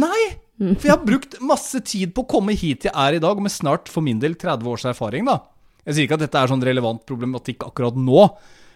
Nei! 0.00 0.22
For 0.60 0.88
jeg 0.88 0.92
har 0.92 1.04
brukt 1.04 1.38
masse 1.44 1.80
tid 1.88 2.12
på 2.16 2.24
å 2.24 2.30
komme 2.34 2.52
hit 2.56 2.84
jeg 2.88 2.92
er 2.92 3.16
i 3.16 3.20
dag, 3.22 3.38
med 3.40 3.52
snart 3.52 3.88
for 3.88 4.04
min 4.04 4.18
del 4.20 4.34
30 4.36 4.68
års 4.68 4.84
erfaring, 4.90 5.28
da. 5.28 5.38
Jeg 5.86 5.96
sier 5.96 6.08
ikke 6.08 6.18
at 6.18 6.24
dette 6.26 6.40
er 6.40 6.50
sånn 6.50 6.64
relevant 6.64 7.04
problematikk 7.08 7.64
akkurat 7.68 7.96
nå. 7.96 8.26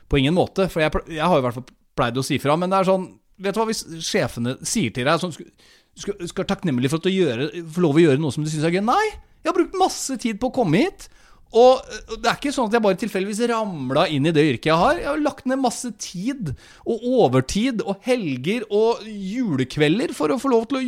På 0.09 0.21
ingen 0.21 0.37
måte. 0.37 0.67
For 0.73 0.85
jeg, 0.85 0.93
jeg 1.13 1.25
har 1.25 1.41
i 1.41 1.45
hvert 1.45 1.57
fall 1.57 1.67
pleid 1.97 2.19
å 2.19 2.25
si 2.27 2.39
fra. 2.43 2.57
Men 2.61 2.73
det 2.73 2.81
er 2.81 2.91
sånn 2.93 3.13
Vet 3.35 3.57
du 3.57 3.59
hva, 3.59 3.65
hvis 3.67 3.81
sjefene 4.07 4.53
sier 4.63 4.93
til 4.95 5.09
deg 5.09 5.19
sånn 5.19 5.33
skal, 5.35 6.21
skal, 6.31 6.45
takknemlig 6.47 6.87
for 6.93 7.03
at 7.03 7.09
du 7.11 7.65
får 7.75 7.83
lov 7.83 7.97
å 7.99 8.05
gjøre 8.05 8.23
noe 8.23 8.31
som 8.31 8.45
du 8.47 8.51
syns 8.51 8.63
er 8.69 8.77
gøy. 8.77 8.85
Nei! 8.87 9.09
Jeg 9.43 9.51
har 9.51 9.57
brukt 9.57 9.75
masse 9.75 10.15
tid 10.23 10.39
på 10.39 10.53
å 10.53 10.55
komme 10.55 10.85
hit. 10.85 11.09
Og 11.55 11.83
det 12.19 12.27
er 12.27 12.39
ikke 12.39 12.53
sånn 12.55 12.67
at 12.67 12.75
jeg 12.75 12.83
bare 12.83 12.99
tilfeldigvis 12.99 13.43
ramla 13.51 14.07
inn 14.11 14.27
i 14.27 14.33
det 14.35 14.43
yrket 14.53 14.71
jeg 14.73 14.79
har. 14.81 14.99
Jeg 14.99 15.07
har 15.07 15.21
lagt 15.23 15.47
ned 15.51 15.61
masse 15.63 15.91
tid 16.03 16.51
og 16.83 17.05
overtid 17.23 17.85
og 17.85 18.01
helger 18.07 18.65
og 18.75 19.05
julekvelder 19.07 20.15
for 20.17 20.35
å 20.35 20.41
få 20.43 20.51
lov 20.51 20.67
til 20.71 20.81
å 20.81 20.87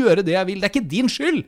gjøre 0.00 0.24
det 0.26 0.36
jeg 0.36 0.50
vil. 0.50 0.60
Det 0.60 0.68
er 0.68 0.74
ikke 0.74 0.92
din 0.96 1.08
skyld! 1.12 1.44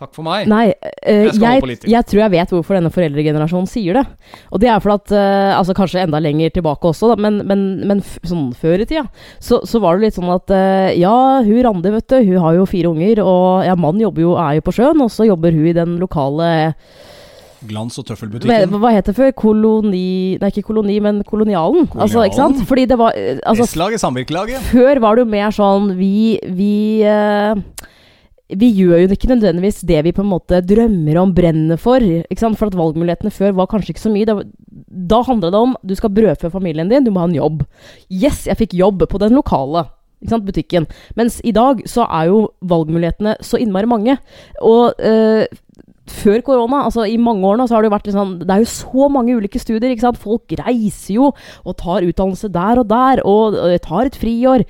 Takk 0.00 0.14
for 0.16 0.24
meg. 0.24 0.46
Nei, 0.48 0.70
eh, 1.04 1.26
Jeg 1.28 1.36
jeg, 1.36 1.78
jeg 1.92 2.06
tror 2.08 2.20
jeg 2.22 2.32
vet 2.32 2.52
hvorfor 2.54 2.78
denne 2.78 2.88
foreldregenerasjonen 2.94 3.68
sier 3.68 3.98
det. 3.98 4.04
Og 4.48 4.62
det 4.62 4.70
er 4.72 4.80
fordi 4.80 4.96
at 4.96 5.12
eh, 5.12 5.52
Altså 5.58 5.74
kanskje 5.76 6.06
enda 6.06 6.20
lenger 6.24 6.54
tilbake 6.56 6.88
også, 6.88 7.10
da, 7.12 7.18
men, 7.20 7.42
men, 7.44 7.64
men 7.90 8.00
f 8.00 8.14
sånn 8.24 8.48
før 8.56 8.80
i 8.80 8.86
tida 8.88 9.04
så, 9.44 9.60
så 9.68 9.80
var 9.84 9.98
det 9.98 10.08
litt 10.08 10.16
sånn 10.16 10.32
at 10.32 10.52
eh, 10.56 10.96
Ja, 11.02 11.12
hun 11.44 11.60
Randi, 11.66 11.92
vet 11.92 12.08
du, 12.08 12.16
hun 12.30 12.40
har 12.46 12.56
jo 12.56 12.64
fire 12.70 12.94
unger, 12.94 13.20
og 13.20 13.66
ja, 13.68 13.76
mannen 13.76 14.00
jobber 14.06 14.24
jo, 14.24 14.34
er 14.40 14.56
jo 14.56 14.64
på 14.70 14.76
sjøen, 14.78 15.04
og 15.04 15.12
så 15.12 15.28
jobber 15.28 15.52
hun 15.52 15.68
i 15.68 15.76
den 15.76 15.98
lokale 16.00 16.50
Glans- 17.68 17.98
og 18.00 18.06
tøffelbutikken. 18.08 18.72
hva 18.80 18.94
het 18.94 19.10
det 19.10 19.12
før? 19.18 19.34
Koloni 19.36 20.38
Nei, 20.40 20.48
ikke 20.48 20.64
koloni, 20.70 20.96
men 21.04 21.20
kolonialen. 21.28 21.90
Altså, 21.92 22.22
ikke 22.24 22.38
sant? 22.38 22.56
Kolonialen? 22.56 22.68
Fordi 22.70 22.86
det 22.88 22.96
var 22.96 23.18
altså, 23.52 23.66
S-laget, 23.68 24.00
samvirkelaget. 24.00 24.64
Før 24.72 25.02
var 25.04 25.18
det 25.18 25.26
jo 25.26 25.30
mer 25.34 25.52
sånn 25.52 25.90
Vi, 25.98 26.38
vi 26.56 26.72
vi 28.58 28.70
gjør 28.80 29.04
jo 29.04 29.12
ikke 29.14 29.30
nødvendigvis 29.30 29.82
det 29.86 30.00
vi 30.06 30.14
på 30.16 30.24
en 30.24 30.32
måte 30.32 30.60
drømmer 30.64 31.20
om, 31.22 31.34
brenner 31.36 31.80
for. 31.80 32.02
Ikke 32.02 32.42
sant? 32.42 32.58
For 32.58 32.70
at 32.70 32.78
valgmulighetene 32.78 33.32
før 33.34 33.54
var 33.60 33.70
kanskje 33.70 33.94
ikke 33.94 34.04
så 34.06 34.12
mye. 34.12 34.26
Da, 34.28 34.40
da 35.12 35.22
handla 35.26 35.52
det 35.52 35.62
om 35.62 35.76
du 35.86 35.94
skal 35.98 36.12
brødfø 36.16 36.50
familien 36.52 36.90
din, 36.90 37.06
du 37.06 37.12
må 37.14 37.22
ha 37.22 37.30
en 37.30 37.38
jobb. 37.38 37.64
Yes, 38.10 38.46
jeg 38.50 38.58
fikk 38.60 38.76
jobb 38.80 39.06
på 39.10 39.22
den 39.22 39.38
lokale 39.38 39.86
ikke 40.20 40.34
sant, 40.34 40.44
butikken. 40.44 40.86
Mens 41.16 41.38
i 41.48 41.52
dag 41.56 41.80
så 41.88 42.04
er 42.04 42.28
jo 42.28 42.40
valgmulighetene 42.68 43.38
så 43.44 43.56
innmari 43.60 43.88
mange. 43.88 44.18
Og 44.60 45.00
eh, 45.00 45.46
før 46.10 46.42
korona, 46.46 46.84
altså 46.88 47.04
i 47.08 47.18
mange 47.20 47.46
år 47.46 47.58
nå, 47.60 47.66
så 47.68 47.76
har 47.76 47.84
det 47.84 47.90
jo 47.90 47.94
vært 47.94 48.10
sånn 48.14 48.36
Det 48.42 48.54
er 48.54 48.64
jo 48.64 48.70
så 48.72 49.08
mange 49.12 49.36
ulike 49.38 49.60
studier, 49.62 49.90
ikke 49.92 50.06
sant. 50.08 50.20
Folk 50.20 50.54
reiser 50.60 51.14
jo 51.16 51.30
og 51.30 51.76
tar 51.80 52.06
utdannelse 52.06 52.50
der 52.52 52.82
og 52.82 52.88
der, 52.90 53.22
og, 53.28 53.58
og 53.58 53.76
tar 53.84 54.10
et 54.10 54.18
friår. 54.20 54.66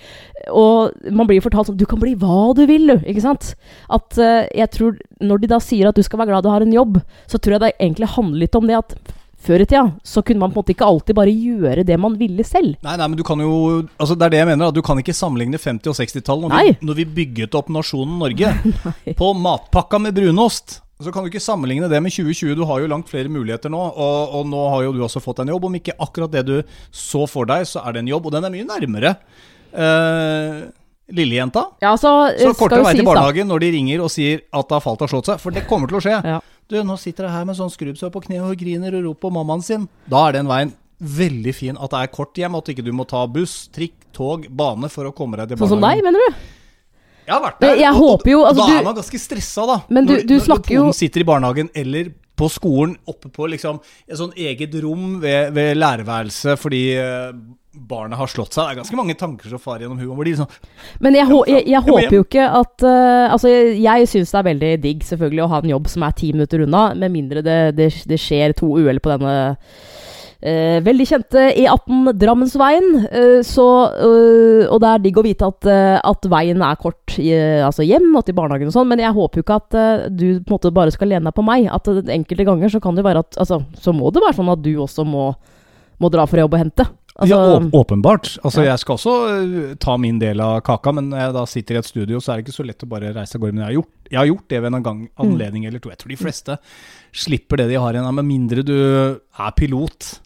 Og 0.57 1.13
man 1.13 1.29
blir 1.29 1.43
fortalt 1.45 1.69
sånn 1.71 1.79
Du 1.81 1.87
kan 1.89 2.01
bli 2.01 2.17
hva 2.19 2.51
du 2.57 2.65
vil, 2.71 2.89
du. 2.93 2.97
Ikke 3.09 3.25
sant? 3.25 3.55
At 3.93 4.17
uh, 4.21 4.47
jeg 4.57 4.71
tror 4.73 4.97
Når 5.21 5.43
de 5.43 5.51
da 5.51 5.61
sier 5.63 5.91
at 5.91 5.97
du 5.99 6.05
skal 6.07 6.23
være 6.23 6.33
glad 6.33 6.47
du 6.47 6.53
har 6.53 6.65
en 6.65 6.77
jobb, 6.77 7.01
så 7.29 7.41
tror 7.41 7.59
jeg 7.59 7.65
det 7.65 7.75
egentlig 7.79 8.15
handler 8.17 8.45
litt 8.45 8.57
om 8.57 8.69
det 8.69 8.79
at 8.79 8.95
før 9.41 9.63
i 9.65 9.67
tida 9.67 9.87
så 10.05 10.21
kunne 10.21 10.43
man 10.43 10.53
på 10.53 10.59
en 10.59 10.61
måte 10.61 10.75
ikke 10.75 10.89
alltid 10.89 11.17
bare 11.17 11.33
gjøre 11.33 11.85
det 11.89 11.97
man 12.01 12.17
ville 12.21 12.45
selv. 12.45 12.77
Nei, 12.85 12.97
nei, 13.01 13.07
men 13.09 13.17
du 13.17 13.25
kan 13.25 13.41
jo 13.41 13.55
Altså 13.97 14.17
Det 14.19 14.27
er 14.27 14.35
det 14.35 14.41
jeg 14.43 14.51
mener. 14.51 14.69
at 14.69 14.77
Du 14.77 14.83
kan 14.85 15.01
ikke 15.01 15.17
sammenligne 15.17 15.57
50- 15.57 15.89
og 15.89 15.97
60-tallet, 15.97 16.53
når, 16.53 16.85
når 16.85 17.01
vi 17.01 17.09
bygget 17.21 17.57
opp 17.57 17.73
nasjonen 17.73 18.21
Norge 18.21 18.53
på 19.21 19.33
matpakka 19.41 20.01
med 20.03 20.17
brunost. 20.17 20.81
Så 21.01 21.13
kan 21.15 21.25
du 21.25 21.31
ikke 21.31 21.43
sammenligne 21.43 21.89
det 21.89 22.01
med 22.03 22.13
2020. 22.13 22.57
Du 22.59 22.67
har 22.69 22.83
jo 22.83 22.91
langt 22.91 23.09
flere 23.09 23.33
muligheter 23.33 23.73
nå. 23.73 23.81
Og, 23.81 24.35
og 24.37 24.51
nå 24.51 24.65
har 24.75 24.85
jo 24.85 24.93
du 24.97 25.01
også 25.07 25.23
fått 25.25 25.41
en 25.45 25.53
jobb. 25.53 25.69
Om 25.71 25.79
ikke 25.81 25.97
akkurat 25.97 26.35
det 26.35 26.45
du 26.49 26.57
så 26.93 27.25
for 27.31 27.49
deg, 27.49 27.65
så 27.69 27.85
er 27.85 27.97
det 27.97 28.05
en 28.05 28.13
jobb. 28.13 28.29
Og 28.29 28.37
den 28.37 28.49
er 28.49 28.55
mye 28.55 28.69
nærmere. 28.69 29.15
Uh, 29.73 30.69
Lillejenta. 31.11 31.65
Ja, 31.83 31.97
så, 31.99 32.13
Så 32.39 32.53
kortere 32.59 32.83
jo 32.83 32.89
vei 32.89 32.95
til 32.99 33.05
da. 33.05 33.11
barnehagen 33.11 33.49
når 33.51 33.65
de 33.65 33.73
ringer 33.79 34.05
og 34.05 34.13
sier 34.13 34.45
at 34.45 34.69
det 34.69 34.77
har 34.77 34.85
falt 34.85 35.07
og 35.07 35.13
slått 35.13 35.33
seg. 35.33 35.41
For 35.43 35.57
det 35.57 35.65
kommer 35.71 35.91
til 35.91 35.99
å 35.99 36.05
skje. 36.05 36.21
Ja. 36.35 36.39
Du, 36.71 36.77
nå 36.87 36.95
sitter 37.03 37.27
jeg 37.27 37.35
her 37.35 37.49
med 37.49 37.59
sånn 37.59 37.73
skrubbsår 37.73 38.13
på 38.15 38.23
kne 38.29 38.45
og 38.47 38.55
griner 38.61 38.95
og 39.01 39.09
roper 39.09 39.27
på 39.27 39.35
mammaen 39.41 39.65
sin. 39.67 39.89
Da 40.11 40.29
er 40.29 40.39
den 40.39 40.51
veien 40.51 40.77
veldig 41.01 41.53
fin 41.57 41.81
at 41.81 41.91
det 41.95 42.05
er 42.05 42.13
kort 42.13 42.39
hjem, 42.39 42.55
at 42.59 42.71
ikke 42.71 42.85
du 42.87 42.93
må 42.95 43.07
ta 43.09 43.25
buss, 43.27 43.65
trikk, 43.75 43.97
tog, 44.15 44.45
bane 44.53 44.91
for 44.93 45.09
å 45.09 45.15
komme 45.17 45.41
deg 45.41 45.51
til 45.51 45.59
barnehagen. 45.59 45.81
Sånn 45.81 45.81
som 45.81 45.89
deg, 45.89 46.05
mener 46.05 46.23
du? 46.23 46.60
Jeg 47.31 47.37
har 47.39 47.45
vært 47.47 47.61
der. 47.63 47.77
jeg 47.79 47.93
og- 47.95 48.01
håper 48.03 48.31
jo, 48.35 48.41
altså, 48.45 48.65
Da 48.65 48.67
du- 48.67 48.79
er 48.81 48.83
man 48.91 48.99
ganske 48.99 49.21
stressa, 49.23 49.67
da. 49.71 49.79
Men 49.89 50.07
du- 50.11 50.17
du 50.27 50.35
når- 50.35 50.45
snakker 50.49 50.75
når 50.75 50.75
jo- 50.75 50.83
poden 50.91 50.99
sitter 50.99 51.21
i 51.21 51.29
barnehagen 51.31 51.71
eller 51.75 52.11
på 52.41 52.49
skolen, 52.51 52.97
oppe 53.07 53.29
på 53.31 53.47
liksom 53.53 53.79
et 54.09 54.17
sånn 54.19 54.33
eget 54.35 54.75
rom 54.83 55.21
ved, 55.21 55.53
ved 55.53 55.77
lærerværelset 55.77 56.59
fordi 56.59 56.97
eh, 56.97 57.33
barnet 57.77 58.17
har 58.19 58.27
slått 58.27 58.51
seg. 58.57 58.65
Det 58.67 58.73
er 58.73 58.81
ganske 58.83 58.97
mange 58.97 59.15
tanker 59.15 59.49
som 59.53 59.59
farer 59.61 59.85
gjennom 59.85 59.99
huet. 60.01 60.17
Hvor 60.17 60.25
de 60.25 60.33
sånn 60.35 60.49
Men 61.01 61.15
jeg, 61.15 61.27
hå- 61.29 61.47
jeg 61.47 61.67
Jeg 61.69 61.83
håper 61.83 62.11
jo 62.17 62.25
ikke 62.25 62.47
at 62.51 62.83
uh, 62.83 63.29
Altså, 63.33 63.47
jeg, 63.47 63.83
jeg 63.83 64.09
syns 64.09 64.33
det 64.33 64.39
er 64.41 64.49
veldig 64.55 64.81
digg 64.83 65.01
selvfølgelig 65.05 65.45
å 65.45 65.49
ha 65.53 65.59
en 65.63 65.69
jobb 65.71 65.87
som 65.87 66.03
er 66.03 66.11
ti 66.13 66.33
minutter 66.33 66.65
unna, 66.65 66.95
med 66.95 67.13
mindre 67.13 67.43
det, 67.45 67.77
det, 67.77 67.93
det 68.09 68.19
skjer 68.19 68.57
to 68.57 68.67
uhell 68.75 68.99
på 68.99 69.13
denne 69.19 69.57
eh, 70.43 70.81
veldig 70.85 71.07
kjente 71.07 71.43
E18 71.57 72.13
Drammensveien. 72.21 73.07
eh, 73.11 73.41
så, 73.47 73.67
eh, 73.97 74.67
og 74.71 74.81
det 74.81 74.89
er 74.91 74.99
digg 75.05 75.17
å 75.21 75.25
vite 75.27 75.47
at, 75.47 75.67
eh, 75.67 76.01
at 76.05 76.23
veien 76.33 76.63
er 76.63 76.77
kort 76.81 77.19
i, 77.19 77.31
altså 77.65 77.85
hjem 77.87 78.15
og 78.17 78.25
til 78.27 78.35
barnehagen 78.35 78.69
og 78.69 78.73
sånn, 78.77 78.89
men 78.89 78.99
jeg 78.99 79.13
håper 79.17 79.41
jo 79.41 79.43
ikke 79.47 79.61
at 79.61 79.75
eh, 79.75 80.09
du 80.09 80.27
på 80.41 80.51
en 80.51 80.57
måte 80.59 80.73
bare 80.73 80.91
skal 80.95 81.09
lene 81.09 81.25
deg 81.31 81.35
på 81.35 81.45
meg. 81.45 81.69
At 81.73 81.89
eh, 81.89 82.01
enkelte 82.17 82.45
ganger 82.49 82.69
så 82.73 82.81
kan 82.81 82.95
det 82.97 83.05
være 83.05 83.25
at 83.27 83.37
Altså, 83.41 83.63
så 83.81 83.93
må 83.95 84.11
det 84.13 84.23
være 84.23 84.37
sånn 84.41 84.53
at 84.53 84.63
du 84.63 84.73
også 84.77 85.05
må, 85.07 85.35
må 86.01 86.11
dra 86.11 86.27
for 86.27 86.39
jobb 86.41 86.55
og 86.55 86.61
hente. 86.65 86.87
Altså, 87.21 87.37
ja, 87.37 87.59
åpenbart. 87.77 88.39
Altså, 88.45 88.63
Ja. 88.63 88.71
Jeg 88.71 88.79
skal 88.81 88.95
også 88.97 89.15
øh, 89.29 89.75
ta 89.83 89.97
min 90.01 90.19
del 90.19 90.41
av 90.41 90.63
kaka, 90.65 90.93
men 90.93 91.11
når 91.11 91.19
jeg 91.21 91.35
da 91.35 91.43
sitter 91.45 91.75
i 91.75 91.79
et 91.83 91.85
studio, 91.85 92.21
så 92.23 92.33
er 92.33 92.37
det 92.41 92.47
ikke 92.47 92.55
så 92.57 92.65
lett 92.65 92.85
å 92.87 92.89
bare 92.89 93.11
reise 93.13 93.37
av 93.37 93.43
gårde. 93.43 93.53
Men 93.59 93.65
jeg 93.67 93.69
har 93.69 93.77
gjort, 93.83 93.91
jeg 94.11 94.19
har 94.21 94.29
gjort 94.31 94.49
det 94.49 94.61
ved 94.63 94.75
en 94.79 94.83
gang, 94.87 95.01
Mm. 95.03 95.27
anledning 95.27 95.67
eller 95.67 95.79
to. 95.81 95.91
Jeg 95.91 95.99
tror 95.99 96.09
de 96.15 96.17
fleste 96.17 96.57
slipper 97.13 97.57
det 97.61 97.69
de 97.69 97.75
har 97.83 97.93
igjen, 97.93 98.15
med 98.15 98.25
mindre 98.25 98.65
du 98.65 98.75
er 99.21 99.53
pilot. 99.59 100.21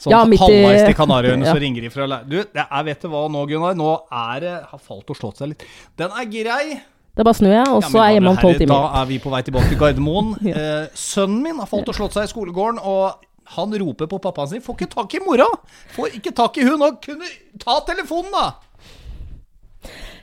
Sånn 0.00 0.10
Ja, 0.10 0.24
midt 0.26 0.40
i- 0.40 0.44
halvveis 0.44 0.86
til 0.88 0.94
Kanariøyene, 0.98 1.44
Ja. 1.48 1.52
så 1.54 1.60
ringer 1.62 1.80
de 1.86 1.90
fra. 1.90 2.06
Du, 2.26 2.36
det 2.42 2.64
er, 2.70 2.82
vet 2.84 3.00
du 3.02 3.08
hva 3.08 3.28
nå, 3.30 3.44
Gunnar? 3.48 3.76
Nå 3.78 3.92
er 4.10 4.40
det 4.40 4.54
Har 4.72 4.78
falt 4.82 5.10
og 5.10 5.16
slått 5.16 5.38
seg 5.38 5.48
litt. 5.54 5.62
Den 5.96 6.10
er 6.10 6.24
grei. 6.26 6.80
Det 7.14 7.22
er 7.22 7.28
bare 7.28 7.38
snur 7.38 7.52
jeg, 7.54 7.68
og 7.70 7.82
så 7.86 7.94
ja, 7.94 8.02
er 8.02 8.08
jeg 8.10 8.16
hjemme 8.18 8.30
om 8.32 8.40
tolv 8.42 8.58
timer. 8.58 8.74
Da 8.74 9.02
er 9.02 9.06
vi 9.06 9.18
på 9.22 9.30
vei 9.30 9.42
tilbake 9.46 9.68
til 9.70 9.78
Gardermoen. 9.78 10.32
Ja. 10.50 10.54
eh, 10.58 10.88
sønnen 10.98 11.42
min 11.46 11.60
har 11.62 11.66
falt 11.70 11.88
og 11.88 11.94
slått 11.94 12.12
seg 12.18 12.26
i 12.26 12.32
skolegården, 12.32 12.80
og 12.82 13.22
han 13.54 13.70
roper 13.78 14.08
på 14.10 14.18
pappaen 14.24 14.48
sin 14.50 14.60
'Får 14.64 14.74
ikke 14.80 14.90
tak 14.96 15.14
i 15.14 15.20
mora!' 15.22 15.46
Får 15.94 16.16
ikke 16.18 16.34
tak 16.34 16.58
i 16.58 16.64
hun, 16.64 16.82
og 16.82 16.98
kunne 17.04 17.28
ta 17.60 17.78
telefonen, 17.86 18.32
da! 18.32 18.46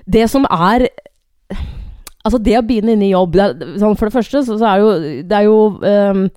Det 0.10 0.30
som 0.30 0.44
er 0.50 0.88
Altså, 2.26 2.38
det 2.38 2.54
å 2.60 2.62
begynne 2.62 2.94
inne 2.94 3.08
i 3.08 3.14
jobb 3.16 3.32
det 3.34 3.42
er, 3.48 3.78
sånn, 3.82 3.96
For 3.98 4.06
det 4.10 4.14
første 4.14 4.44
så, 4.46 4.58
så 4.62 4.68
er 4.70 4.82
jo 4.84 4.90
det 5.26 5.38
er 5.40 5.46
jo 5.48 5.56
ehm, 5.82 6.28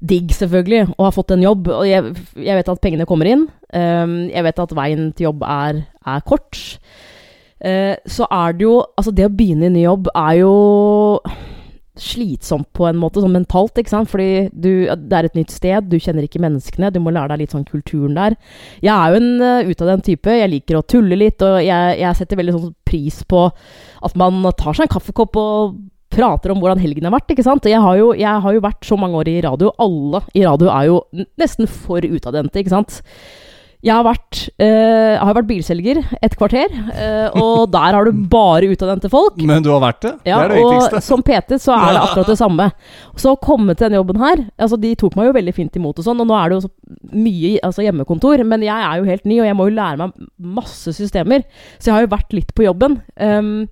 digg, 0.00 0.32
selvfølgelig, 0.36 0.94
å 0.96 1.08
ha 1.08 1.12
fått 1.14 1.34
en 1.34 1.44
jobb. 1.44 1.70
Og 1.72 1.84
jeg, 1.88 2.14
jeg 2.36 2.58
vet 2.58 2.70
at 2.72 2.82
pengene 2.82 3.08
kommer 3.08 3.30
inn. 3.30 3.46
Um, 3.72 4.16
jeg 4.30 4.46
vet 4.46 4.62
at 4.62 4.76
veien 4.76 5.10
til 5.16 5.30
jobb 5.30 5.44
er, 5.48 5.82
er 6.06 6.24
kort. 6.28 6.62
Uh, 7.56 7.94
så 8.04 8.26
er 8.28 8.52
det 8.52 8.66
jo 8.66 8.74
Altså, 8.98 9.14
det 9.16 9.24
å 9.24 9.32
begynne 9.32 9.70
i 9.70 9.72
ny 9.72 9.86
jobb 9.86 10.10
er 10.12 10.42
jo 10.42 10.54
slitsomt 11.96 12.68
på 12.76 12.84
en 12.84 12.98
måte, 13.00 13.22
sånn 13.24 13.32
mentalt, 13.32 13.78
ikke 13.80 13.94
sant. 13.94 14.10
Fordi 14.12 14.48
du, 14.52 14.84
det 14.84 15.16
er 15.16 15.28
et 15.30 15.38
nytt 15.38 15.54
sted, 15.54 15.88
du 15.88 15.96
kjenner 15.96 16.26
ikke 16.26 16.42
menneskene, 16.44 16.92
du 16.92 17.00
må 17.00 17.14
lære 17.14 17.32
deg 17.32 17.44
litt 17.44 17.56
sånn 17.56 17.66
kulturen 17.68 18.16
der. 18.18 18.36
Jeg 18.84 18.92
er 18.92 19.14
jo 19.14 19.22
en 19.22 19.64
uh, 19.64 19.88
den 19.88 20.04
type, 20.04 20.38
jeg 20.42 20.52
liker 20.52 20.80
å 20.80 20.86
tulle 20.86 21.18
litt, 21.18 21.42
og 21.44 21.58
jeg, 21.64 21.98
jeg 22.02 22.20
setter 22.20 22.42
veldig 22.42 22.56
sånn 22.58 22.72
pris 22.86 23.22
på 23.28 23.48
at 23.48 24.18
man 24.20 24.44
tar 24.58 24.76
seg 24.76 24.86
en 24.86 24.96
kaffekopp 24.98 25.40
og 25.40 25.78
prater 26.12 26.52
om 26.52 26.60
hvordan 26.62 26.80
helgen 26.82 27.08
har 27.08 27.16
vært, 27.16 27.32
ikke 27.34 27.46
sant. 27.46 27.66
Jeg 27.68 27.82
har 27.82 27.98
jo, 27.98 28.12
jeg 28.16 28.44
har 28.44 28.56
jo 28.56 28.62
vært 28.64 28.86
så 28.86 28.98
mange 29.00 29.18
år 29.20 29.32
i 29.32 29.40
radio, 29.46 29.72
alle 29.82 30.22
i 30.34 30.46
radio 30.46 30.70
er 30.72 30.86
jo 30.90 31.00
nesten 31.40 31.68
for 31.70 32.04
utadvendte, 32.04 32.62
ikke 32.62 32.74
sant. 32.76 33.00
Jeg 33.84 33.92
har 33.92 34.06
vært, 34.06 34.38
øh, 34.58 35.14
har 35.20 35.34
vært 35.36 35.48
bilselger 35.50 35.98
et 36.24 36.34
kvarter, 36.38 36.72
øh, 36.72 37.36
og 37.38 37.66
der 37.76 37.94
har 37.94 38.08
du 38.08 38.22
bare 38.30 38.70
utadvendte 38.72 39.10
folk. 39.12 39.36
Men 39.46 39.62
du 39.62 39.68
har 39.70 39.82
vært 39.84 40.00
det? 40.02 40.12
Ja, 40.26 40.40
det 40.40 40.46
er 40.46 40.54
det 40.54 40.62
og 40.62 40.72
viktigste. 40.72 41.02
som 41.04 41.22
PT 41.22 41.58
så 41.62 41.76
er 41.76 41.92
det 41.92 42.00
akkurat 42.00 42.32
det 42.32 42.38
samme. 42.40 42.70
Så 43.20 43.34
å 43.34 43.40
komme 43.40 43.74
til 43.74 43.86
denne 43.86 44.00
jobben 44.00 44.18
her 44.20 44.42
altså 44.60 44.76
De 44.80 44.90
tok 44.98 45.14
meg 45.16 45.28
jo 45.28 45.36
veldig 45.36 45.54
fint 45.56 45.78
imot, 45.78 46.00
og 46.00 46.04
sånn, 46.04 46.18
og 46.20 46.28
nå 46.28 46.34
er 46.36 46.50
det 46.50 46.56
jo 46.58 46.64
så 46.66 46.72
mye 47.16 47.52
altså 47.64 47.84
hjemmekontor. 47.84 48.42
Men 48.48 48.64
jeg 48.64 48.88
er 48.88 48.98
jo 48.98 49.10
helt 49.10 49.28
ny, 49.28 49.38
og 49.40 49.48
jeg 49.48 49.58
må 49.58 49.68
jo 49.68 49.76
lære 49.76 50.00
meg 50.02 50.26
masse 50.58 50.96
systemer. 50.96 51.46
Så 51.78 51.90
jeg 51.90 51.96
har 51.96 52.06
jo 52.06 52.14
vært 52.16 52.36
litt 52.36 52.52
på 52.56 52.66
jobben. 52.66 52.98
Um, 53.20 53.68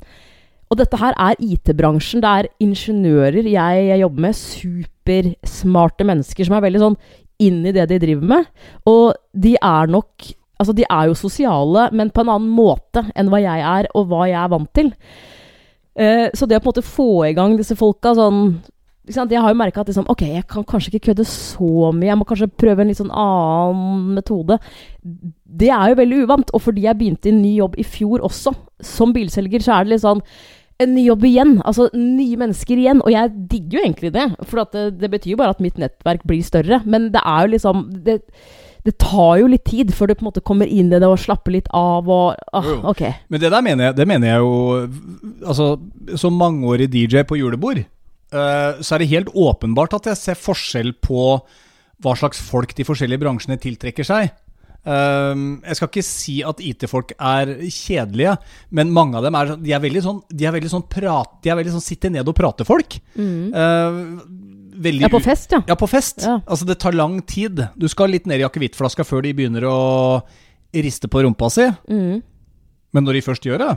og 0.71 0.79
dette 0.81 0.99
her 1.01 1.17
er 1.21 1.41
IT-bransjen. 1.43 2.23
Det 2.25 2.31
er 2.31 2.49
ingeniører 2.65 3.45
jeg, 3.47 3.85
jeg 3.91 4.01
jobber 4.01 4.25
med. 4.27 4.39
Supersmarte 4.39 6.07
mennesker 6.09 6.49
som 6.49 6.57
er 6.57 6.65
veldig 6.65 6.83
sånn 6.83 6.97
inn 7.43 7.61
i 7.67 7.75
det 7.75 7.89
de 7.91 8.01
driver 8.03 8.33
med. 8.35 8.49
Og 8.91 9.15
de 9.33 9.57
er 9.61 9.93
nok 9.93 10.33
Altså, 10.55 10.71
de 10.71 10.85
er 10.87 11.09
jo 11.09 11.17
sosiale, 11.19 11.89
men 11.93 12.13
på 12.15 12.23
en 12.23 12.29
annen 12.31 12.53
måte 12.55 13.03
enn 13.19 13.27
hva 13.29 13.41
jeg 13.43 13.59
er, 13.67 13.89
og 13.99 14.05
hva 14.07 14.29
jeg 14.31 14.39
er 14.39 14.53
vant 14.53 14.71
til. 14.79 14.93
Eh, 15.99 16.29
så 16.31 16.47
det 16.47 16.61
å 16.61 16.63
på 16.63 16.69
en 16.69 16.73
måte 16.73 16.85
få 16.87 17.09
i 17.27 17.33
gang 17.37 17.57
disse 17.59 17.75
folka 17.79 18.15
sånn? 18.15 18.61
Jeg 19.05 19.43
har 19.43 19.51
jo 19.51 19.59
merka 19.59 19.83
at 19.83 19.91
liksom, 19.91 20.07
ok, 20.09 20.23
jeg 20.31 20.47
kan 20.49 20.65
kanskje 20.65 20.95
ikke 20.95 21.11
kødde 21.11 21.27
så 21.29 21.91
mye. 21.93 22.07
Jeg 22.09 22.17
må 22.17 22.25
kanskje 22.29 22.49
prøve 22.55 22.81
en 22.81 22.89
litt 22.89 23.03
sånn 23.03 23.13
annen 23.13 24.15
metode. 24.17 24.57
Det 25.03 25.69
er 25.69 25.91
jo 25.91 25.99
veldig 25.99 26.23
uvant. 26.23 26.55
Og 26.57 26.63
fordi 26.65 26.87
jeg 26.87 27.01
begynte 27.03 27.29
i 27.29 27.35
ny 27.37 27.53
jobb 27.59 27.77
i 27.77 27.85
fjor 27.85 28.25
også, 28.25 28.55
som 28.83 29.15
bilselger, 29.15 29.63
så 29.63 29.77
er 29.77 29.87
det 29.87 29.95
litt 29.95 30.05
sånn 30.05 30.23
en 30.83 30.95
ny 30.97 31.05
jobb 31.07 31.25
igjen. 31.29 31.55
Altså 31.63 31.89
nye 31.95 32.39
mennesker 32.41 32.81
igjen. 32.81 33.03
Og 33.05 33.15
jeg 33.15 33.33
digger 33.51 33.79
jo 33.79 33.87
egentlig 33.87 34.13
det. 34.17 34.27
For 34.49 34.65
at 34.65 34.75
det, 34.75 34.85
det 35.03 35.11
betyr 35.13 35.35
jo 35.35 35.41
bare 35.41 35.55
at 35.55 35.63
mitt 35.63 35.79
nettverk 35.81 36.25
blir 36.27 36.43
større. 36.47 36.83
Men 36.89 37.13
det 37.15 37.23
er 37.23 37.47
jo 37.47 37.55
liksom 37.55 37.85
det, 38.07 38.19
det 38.85 38.97
tar 39.01 39.39
jo 39.41 39.49
litt 39.51 39.65
tid 39.69 39.95
før 39.97 40.11
du 40.11 40.17
på 40.17 40.25
en 40.27 40.31
måte 40.33 40.45
kommer 40.45 40.69
inn 40.69 40.93
i 40.93 41.01
det 41.01 41.09
og 41.09 41.21
slapper 41.23 41.55
litt 41.55 41.71
av 41.75 42.09
og 42.11 42.35
ah. 42.53 42.71
Ok. 42.91 43.05
Men 43.33 43.43
det 43.43 43.53
der 43.55 43.65
mener 43.65 43.89
jeg, 43.89 43.99
det 44.01 44.09
mener 44.11 44.33
jeg 44.33 44.45
jo 44.45 44.55
Altså, 45.45 45.69
som 46.21 46.37
mangeårig 46.41 46.91
DJ 46.93 47.25
på 47.29 47.39
julebord, 47.39 47.81
eh, 47.81 48.81
så 48.81 48.95
er 48.95 49.03
det 49.03 49.13
helt 49.13 49.31
åpenbart 49.33 49.97
at 49.97 50.11
jeg 50.11 50.21
ser 50.21 50.41
forskjell 50.41 50.95
på 51.05 51.39
hva 52.05 52.15
slags 52.19 52.41
folk 52.43 52.75
de 52.77 52.85
forskjellige 52.85 53.23
bransjene 53.23 53.61
tiltrekker 53.61 54.07
seg. 54.07 54.33
Eh, 54.85 55.35
jeg 55.65 55.77
skal 55.79 55.89
ikke 55.89 56.05
si 56.05 56.35
at 56.45 56.59
IT-folk 56.61 57.15
er 57.19 57.55
kjedelige, 57.73 58.37
men 58.71 58.91
mange 58.93 59.17
av 59.17 59.25
dem 59.25 59.35
er, 59.35 59.47
sånn- 59.55 59.63
de 59.65 59.73
er 59.73 59.81
veldig 59.81 60.03
sånn 60.05 60.19
De 60.29 60.45
er 60.45 60.53
veldig 60.53 60.71
sånn 60.75 60.85
prat, 60.93 61.39
De 61.43 61.49
er 61.51 61.57
veldig 61.57 61.73
sånn 61.73 61.87
sitte 61.87 62.11
ned 62.13 62.29
og 62.29 62.37
prate-folk. 62.37 62.99
veldig 64.75 65.01
Ja, 65.07 65.09
på 65.09 65.23
fest, 65.23 65.53
ja. 65.55 65.63
Ja, 65.69 65.75
på 65.79 65.89
fest. 65.89 66.23
Ja. 66.27 66.41
Altså, 66.47 66.67
det 66.67 66.79
tar 66.83 66.93
lang 66.93 67.21
tid. 67.23 67.69
Du 67.79 67.87
skal 67.89 68.11
litt 68.11 68.27
ned 68.27 68.41
i 68.41 68.45
akevittflaska 68.47 69.05
før 69.07 69.23
de 69.23 69.33
begynner 69.33 69.63
å 69.69 70.23
riste 70.75 71.09
på 71.09 71.23
rumpa 71.25 71.51
si. 71.51 71.69
Mm. 71.89 72.23
Men 72.93 73.05
når 73.07 73.13
de 73.19 73.21
først 73.23 73.47
gjør 73.47 73.59
det, 73.63 73.71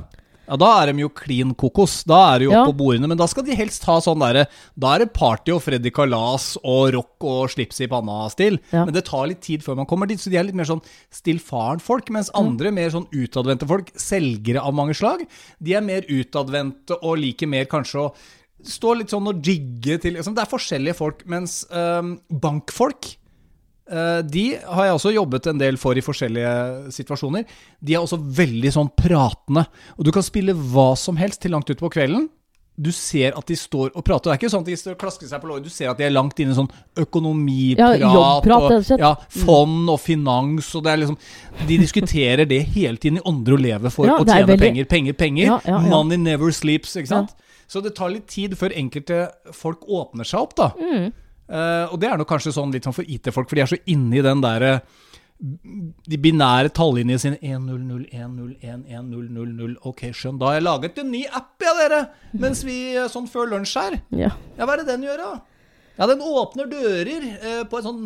Ja, 0.48 0.56
da 0.56 0.70
er 0.82 0.94
de 0.94 1.02
jo 1.04 1.10
klin 1.10 1.54
kokos. 1.60 2.04
Da 2.08 2.36
er 2.36 2.40
de 2.40 2.46
jo 2.46 2.52
Ja. 2.52 2.64
på 2.66 2.76
bordene. 2.78 3.08
Men 3.08 3.18
da 3.20 3.26
skal 3.28 3.44
de 3.44 3.56
helst 3.56 3.84
ha 3.84 3.98
sånn 4.00 4.20
derre 4.20 4.46
Da 4.80 4.96
er 4.96 5.00
det 5.00 5.14
party 5.14 5.52
og 5.52 5.62
Freddy 5.62 5.92
Kalas 5.92 6.58
og 6.64 6.94
rock 6.94 7.24
og 7.28 7.50
slips 7.50 7.82
i 7.82 7.88
panna-stil. 7.88 8.60
Ja. 8.72 8.86
Men 8.86 8.94
det 8.94 9.06
tar 9.06 9.28
litt 9.28 9.42
tid 9.42 9.62
før 9.62 9.76
man 9.76 9.86
kommer 9.86 10.08
dit, 10.08 10.18
så 10.20 10.30
de 10.32 10.38
er 10.38 10.44
litt 10.48 10.56
mer 10.56 10.66
sånn 10.70 10.82
stillfaren-folk. 11.12 12.10
Mens 12.16 12.32
andre, 12.38 12.72
mer 12.72 12.90
sånn 12.94 13.08
utadvendte 13.12 13.68
folk, 13.68 13.92
selgere 14.00 14.64
av 14.64 14.74
mange 14.78 14.96
slag, 14.98 15.26
de 15.62 15.74
er 15.78 15.82
mer 15.82 16.02
utadvendte 16.08 16.98
og 17.04 17.18
liker 17.20 17.48
mer 17.52 17.66
kanskje 17.66 18.08
å 18.08 18.14
stå 18.64 18.96
litt 18.98 19.10
sånn 19.14 19.28
og 19.30 19.42
jigge 19.46 20.00
til 20.02 20.16
liksom. 20.18 20.34
Det 20.38 20.44
er 20.46 20.52
forskjellige 20.58 20.96
folk. 20.98 21.26
Mens 21.30 21.66
øhm, 21.72 22.20
bankfolk 22.32 23.16
De 23.88 24.46
har 24.60 24.86
jeg 24.90 24.96
også 24.98 25.14
jobbet 25.16 25.48
en 25.48 25.58
del 25.62 25.78
for 25.80 25.96
i 25.96 26.02
forskjellige 26.04 26.92
situasjoner. 26.92 27.46
De 27.80 27.94
er 27.96 28.02
også 28.04 28.20
veldig 28.20 28.72
sånn 28.76 28.90
pratende. 29.00 29.64
Og 29.98 30.04
du 30.06 30.12
kan 30.12 30.26
spille 30.26 30.54
hva 30.54 30.90
som 31.00 31.16
helst 31.18 31.42
til 31.42 31.52
langt 31.56 31.70
utpå 31.72 31.90
kvelden. 31.94 32.28
Du 32.78 32.92
ser 32.94 33.34
at 33.34 33.48
de 33.50 33.56
står 33.58 33.90
og 33.98 34.04
prater. 34.06 34.30
Det 34.30 34.34
er 34.36 34.38
ikke 34.44 34.52
sånn 34.54 34.62
at 34.62 34.68
de 34.70 34.76
står 34.78 34.94
og 34.94 35.00
klasker 35.02 35.26
seg 35.32 35.42
på 35.42 35.48
låret. 35.50 35.64
Du 35.66 35.72
ser 35.74 35.90
at 35.90 35.98
de 35.98 36.04
er 36.06 36.12
langt 36.14 36.38
inne 36.44 36.54
i 36.54 36.58
sånn 36.60 36.68
økonomiprat. 37.02 37.98
Ja, 38.04 38.12
jobbprat, 38.14 38.92
og 38.94 39.02
ja, 39.02 39.10
fond 39.34 39.90
og 39.90 39.98
finans. 40.04 40.70
Og 40.78 40.84
det 40.86 40.92
er 40.94 41.02
liksom, 41.02 41.18
de 41.72 41.78
diskuterer 41.82 42.46
det 42.46 42.60
hele 42.76 43.02
tiden 43.02 43.18
i 43.18 43.26
ånder 43.26 43.58
og 43.58 43.64
lever 43.66 43.90
for 43.96 44.06
Ja, 44.06 44.20
å 44.22 44.26
tjene 44.28 44.46
veldig- 44.52 44.60
penger, 44.62 44.86
penger, 44.86 45.14
penger. 45.14 45.46
Ja, 45.50 45.60
ja. 45.66 45.80
Money 45.90 46.18
never 46.22 46.52
sleeps, 46.54 46.94
ikke 47.02 47.08
sant? 47.16 47.34
Så 47.68 47.82
det 47.84 47.96
tar 47.96 48.10
litt 48.14 48.28
tid 48.28 48.54
før 48.56 48.70
enkelte 48.78 49.32
folk 49.52 49.82
åpner 49.90 50.24
seg 50.24 50.40
opp, 50.40 50.54
da. 50.56 50.70
Mm. 50.78 51.10
Eh, 51.50 51.86
og 51.94 52.00
det 52.02 52.10
er 52.12 52.18
nok 52.20 52.28
kanskje 52.30 52.52
sånn 52.56 52.72
litt 52.76 52.84
sånn 52.88 52.94
for 52.96 53.08
IT-folk, 53.08 53.48
for 53.50 53.56
de 53.56 53.62
er 53.64 53.70
så 53.72 53.80
inne 53.88 54.18
i 54.20 54.24
den 54.26 54.42
derre 54.44 54.82
De 55.38 56.18
binære 56.18 56.72
tallinjene 56.74 57.20
sine 57.22 57.38
1-0-0-1-0-1-1-0-0-0. 58.58 59.76
Ok, 59.86 60.02
skjønn. 60.16 60.40
Da 60.42 60.50
har 60.50 60.56
jeg 60.58 60.66
laget 60.66 60.98
en 61.02 61.12
ny 61.14 61.24
app, 61.30 61.54
ja, 61.64 61.74
dere! 61.78 62.00
Mens 62.42 62.64
vi 62.66 62.78
eh, 62.96 63.08
sånn 63.12 63.28
før 63.32 63.46
lunsj 63.54 63.76
her. 63.80 64.00
Ja. 64.18 64.32
Ja, 64.58 64.66
hva 64.66 64.74
er 64.78 64.82
det 64.84 64.90
den 64.92 65.06
gjør, 65.08 65.18
da? 65.22 65.32
Ja, 65.98 66.08
den 66.10 66.22
åpner 66.26 66.66
dører 66.72 67.28
eh, 67.38 67.62
på 67.70 67.80
en 67.80 67.86
sånn 67.88 68.02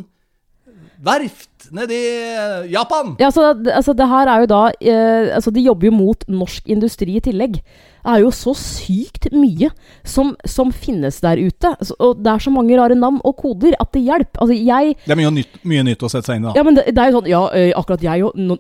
verft 1.04 1.70
nedi 1.74 1.98
i 1.98 2.12
eh, 2.36 2.68
Japan. 2.72 3.16
Ja, 3.20 3.30
altså, 3.32 3.54
det- 3.58 3.74
altså 3.80 3.96
det 3.98 4.08
her 4.12 4.28
er 4.32 4.44
jo 4.44 4.48
da 4.52 4.60
eh, 4.80 5.32
Altså 5.36 5.52
De 5.56 5.64
jobber 5.66 5.88
jo 5.90 5.92
mot 5.96 6.24
norsk 6.30 6.68
industri 6.72 7.16
i 7.18 7.24
tillegg. 7.26 7.58
Det 8.02 8.14
er 8.16 8.24
jo 8.24 8.32
så 8.34 8.54
sykt 8.58 9.30
mye 9.34 9.70
som, 10.08 10.34
som 10.48 10.72
finnes 10.74 11.20
der 11.24 11.38
ute. 11.42 11.74
Og 12.00 12.22
det 12.22 12.32
er 12.34 12.44
så 12.44 12.54
mange 12.54 12.78
rare 12.80 12.98
navn 12.98 13.20
og 13.28 13.38
koder 13.42 13.76
at 13.80 13.92
det 13.94 14.04
hjelper. 14.08 14.42
Altså 14.42 14.58
jeg 14.58 14.96
Det 15.06 15.14
er 15.16 15.20
mye 15.20 15.34
nytt, 15.36 15.60
mye 15.68 15.86
nytt 15.86 16.06
å 16.06 16.10
sette 16.12 16.32
seg 16.32 16.40
inn 16.40 16.48
i, 16.48 16.50
da. 16.50 16.56
Ja, 16.58 16.66
men 16.68 16.78
det, 16.80 16.88
det 16.92 17.04
er 17.04 17.12
jo 17.12 17.20
sånn 17.20 17.30
Ja, 17.32 17.42
akkurat 17.78 18.06
jeg 18.06 18.24
jo 18.24 18.32
nå, 18.36 18.58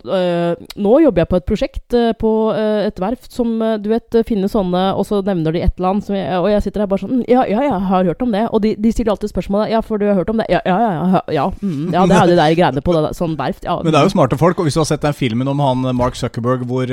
nå 0.81 0.93
jobber 1.03 1.23
jeg 1.23 1.31
på 1.31 1.39
et 1.39 1.47
prosjekt 1.49 1.97
på 2.21 2.31
et 2.53 3.01
verft 3.01 3.31
som 3.33 3.53
du 3.81 3.89
vet 3.91 4.19
finner 4.27 4.51
sånne 4.51 4.83
Og 4.99 5.05
så 5.07 5.21
nevner 5.25 5.55
de 5.55 5.63
et 5.65 5.73
eller 5.77 5.93
annet, 5.93 6.05
som 6.07 6.15
jeg, 6.17 6.27
og 6.37 6.49
jeg 6.51 6.65
sitter 6.65 6.83
her 6.83 6.91
bare 6.91 7.03
sånn 7.03 7.17
«Mm, 7.19 7.25
Ja, 7.31 7.43
ja, 7.49 7.63
jeg 7.65 7.81
har 7.91 8.07
hørt 8.11 8.21
om 8.25 8.31
det. 8.35 8.45
Og 8.51 8.61
de, 8.63 8.73
de 8.79 8.93
stiller 8.93 9.15
alltid 9.15 9.33
spørsmålet 9.33 9.73
Ja, 9.73 9.81
for 9.85 10.01
du 10.01 10.07
har 10.09 10.17
hørt 10.19 10.31
om 10.31 10.39
det? 10.41 10.47
Ja, 10.51 10.61
ja, 10.67 10.77
ja. 10.79 10.89
Ja, 11.11 11.21
ja, 11.33 11.45
mm, 11.61 11.91
ja 11.93 12.05
det 12.07 12.15
er 12.17 12.25
jo 12.29 12.35
de 12.35 12.39
der 12.39 12.55
greiene 12.57 12.83
på 12.85 12.95
det, 12.95 13.13
sånn 13.17 13.35
verft. 13.39 13.65
Ja, 13.67 13.79
Men 13.81 13.93
det 13.93 13.99
er 14.01 14.07
jo 14.07 14.13
smarte 14.15 14.39
folk, 14.39 14.59
og 14.59 14.67
hvis 14.67 14.77
du 14.77 14.83
har 14.83 14.89
sett 14.89 15.03
den 15.05 15.17
filmen 15.17 15.49
om 15.51 15.61
han 15.63 15.87
Mark 15.97 16.17
Zuckerberg 16.19 16.65
hvor 16.69 16.91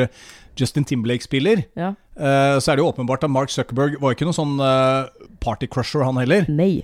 Justin 0.58 0.84
Timberlake 0.84 1.22
spiller, 1.24 1.62
ja. 1.78 1.92
uh, 2.18 2.58
så 2.58 2.72
er 2.72 2.76
det 2.78 2.84
jo 2.84 2.90
åpenbart 2.90 3.24
at 3.24 3.30
Mark 3.30 3.50
Zuckerberg 3.54 3.96
var 4.02 4.14
ikke 4.16 4.26
noen 4.28 4.36
sånn 4.36 4.56
party 4.58 5.66
partycrusher, 5.68 6.04
han 6.04 6.18
heller. 6.20 6.46
Nei. 6.50 6.82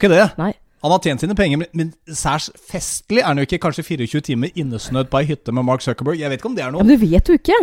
Det. 0.00 0.26
Nei. 0.38 0.52
Han 0.82 0.94
har 0.94 1.02
tjent 1.04 1.20
sine 1.20 1.34
penger, 1.36 1.66
men- 1.76 1.92
særs 2.08 2.48
festlig 2.56 3.20
er 3.20 3.26
han 3.28 3.36
jo 3.36 3.44
ikke 3.44 3.58
kanskje 3.60 3.84
24 3.84 4.20
timer 4.30 4.50
innesnødd 4.56 5.10
på 5.12 5.20
ei 5.20 5.26
hytte 5.28 5.52
med 5.52 5.64
Mark 5.68 5.82
Zuckerberg. 5.84 6.18
Jeg 6.18 6.30
vet 6.30 6.40
ikke 6.40 6.48
om 6.48 6.54
det 6.56 6.62
er 6.64 6.70
Ja, 6.70 6.72
noe 6.72 6.84
men 6.84 6.96
du 6.96 7.04
vet 7.06 7.28
jo 7.28 7.34
ikke. 7.36 7.58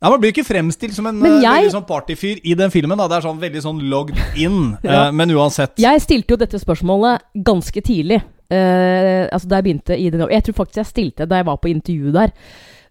Ja, 0.00 0.08
Man 0.08 0.20
blir 0.20 0.32
ikke 0.32 0.46
fremstilt 0.48 0.94
som 0.94 1.06
en 1.06 1.20
eh, 1.22 1.42
jeg- 1.42 1.66
veldig 1.66 1.72
sånn 1.74 1.86
partyfyr 1.86 2.40
i 2.42 2.54
den 2.54 2.70
filmen. 2.70 2.96
da 2.96 3.06
Det 3.06 3.16
er 3.18 3.28
sånn 3.28 3.38
veldig 3.40 3.62
sånn 3.62 3.82
logged 3.90 4.16
in. 4.36 4.78
Ja. 4.82 5.08
eh, 5.08 5.10
men 5.12 5.28
uansett. 5.30 5.76
Jeg 5.76 6.00
stilte 6.00 6.30
jo 6.30 6.36
dette 6.36 6.58
spørsmålet 6.58 7.20
ganske 7.44 7.82
tidlig. 7.82 8.22
Uh, 8.50 9.28
altså 9.30 9.46
da 9.46 9.60
jeg 9.60 9.64
begynte 9.64 9.94
i 9.96 10.10
den 10.10 10.28
Jeg 10.28 10.42
tror 10.42 10.54
faktisk 10.54 10.74
jeg 10.74 10.86
stilte 10.86 11.26
da 11.28 11.36
jeg 11.36 11.46
var 11.46 11.56
på 11.58 11.70
intervju 11.70 12.10
der. 12.10 12.32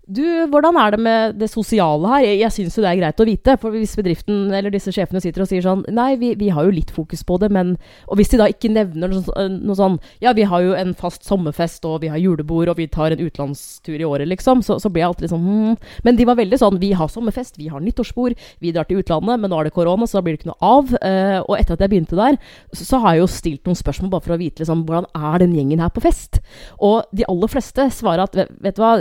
Du, 0.09 0.23
hvordan 0.49 0.73
er 0.81 0.95
det 0.95 0.99
med 1.05 1.35
det 1.37 1.51
sosiale 1.51 2.09
her? 2.09 2.23
Jeg, 2.25 2.37
jeg 2.39 2.53
syns 2.55 2.77
jo 2.77 2.81
det 2.81 2.89
er 2.89 2.97
greit 2.97 3.19
å 3.21 3.25
vite. 3.27 3.53
For 3.61 3.75
hvis 3.75 3.91
bedriften 3.99 4.47
eller 4.57 4.73
disse 4.73 4.89
sjefene 4.95 5.21
sitter 5.21 5.43
og 5.43 5.49
sier 5.51 5.61
sånn 5.61 5.83
Nei, 5.93 6.15
vi, 6.17 6.31
vi 6.39 6.47
har 6.53 6.65
jo 6.65 6.73
litt 6.73 6.89
fokus 6.95 7.21
på 7.27 7.37
det, 7.43 7.51
men 7.53 7.75
Og 8.09 8.17
hvis 8.17 8.31
de 8.31 8.39
da 8.41 8.47
ikke 8.49 8.71
nevner 8.73 9.11
noe, 9.11 9.21
sånn- 9.27 9.59
noe 9.69 9.77
sånn 9.77 9.99
Ja, 10.23 10.33
vi 10.33 10.47
har 10.49 10.65
jo 10.65 10.73
en 10.73 10.95
fast 10.97 11.29
sommerfest, 11.29 11.85
og 11.85 12.01
vi 12.01 12.09
har 12.09 12.17
julebord, 12.17 12.71
og 12.73 12.81
vi 12.81 12.89
tar 12.89 13.13
en 13.13 13.21
utenlandstur 13.21 13.99
i 13.99 14.07
året, 14.07 14.25
liksom. 14.31 14.63
Så, 14.65 14.79
så 14.81 14.89
blir 14.89 15.05
jeg 15.05 15.11
alltid 15.11 15.27
litt 15.27 15.35
sånn 15.35 15.45
hmm. 15.45 15.77
Men 16.07 16.17
de 16.17 16.27
var 16.31 16.41
veldig 16.41 16.61
sånn 16.63 16.81
Vi 16.81 16.91
har 16.97 17.13
sommerfest, 17.13 17.61
vi 17.61 17.69
har 17.69 17.85
nyttårsbord, 17.85 18.33
vi 18.65 18.73
drar 18.73 18.89
til 18.89 19.03
utlandet, 19.03 19.37
men 19.37 19.53
nå 19.53 19.61
er 19.61 19.69
det 19.69 19.75
korona, 19.77 20.09
så 20.09 20.17
da 20.17 20.25
blir 20.25 20.39
det 20.39 20.41
ikke 20.41 20.51
noe 20.55 20.73
av. 20.73 20.91
Uh, 21.05 21.39
og 21.45 21.55
etter 21.59 21.77
at 21.77 21.85
jeg 21.85 21.93
begynte 21.93 22.17
der, 22.17 22.41
så, 22.73 22.81
så 22.95 23.03
har 23.03 23.13
jeg 23.15 23.27
jo 23.27 23.31
stilt 23.37 23.69
noen 23.69 23.77
spørsmål 23.77 24.15
bare 24.15 24.25
for 24.25 24.35
å 24.35 24.41
vite 24.41 24.63
liksom, 24.63 24.85
hvordan 24.89 25.09
er 25.13 25.41
den 25.43 25.53
gjengen 25.57 25.83
her 25.83 25.93
på 25.93 26.03
fest. 26.03 26.41
Og 26.81 27.05
de 27.13 27.27
aller 27.29 27.51
fleste 27.51 27.91
svarer 27.93 28.25
at 28.25 28.37
vet, 28.39 28.53
vet 28.63 28.79
du 28.79 28.83
hva 28.83 28.95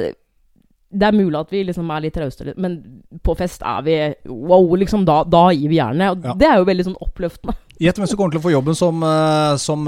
det 0.91 1.05
er 1.05 1.13
mulig 1.13 1.37
at 1.37 1.51
vi 1.53 1.63
liksom 1.69 1.91
er 1.93 2.01
litt 2.07 2.17
rause, 2.17 2.55
men 2.57 2.79
på 3.25 3.35
fest 3.37 3.61
er 3.67 3.83
vi 3.85 3.97
wow, 4.25 4.71
liksom. 4.81 5.05
Da, 5.09 5.21
da 5.29 5.51
gir 5.53 5.69
vi 5.69 5.77
jernet. 5.81 6.15
Og 6.17 6.25
Ja. 6.25 6.35
det 6.35 6.47
er 6.49 6.57
jo 6.63 6.69
veldig 6.69 6.87
sånn 6.87 7.01
oppløftende. 7.05 7.55
Gjett 7.79 7.95
hvem 8.01 8.09
som 8.11 8.19
kommer 8.19 8.33
til 8.35 8.41
å 8.41 8.43
få 8.43 8.51
jobben 8.51 8.75
som, 8.75 9.03
eh, 9.07 9.57
som 9.63 9.85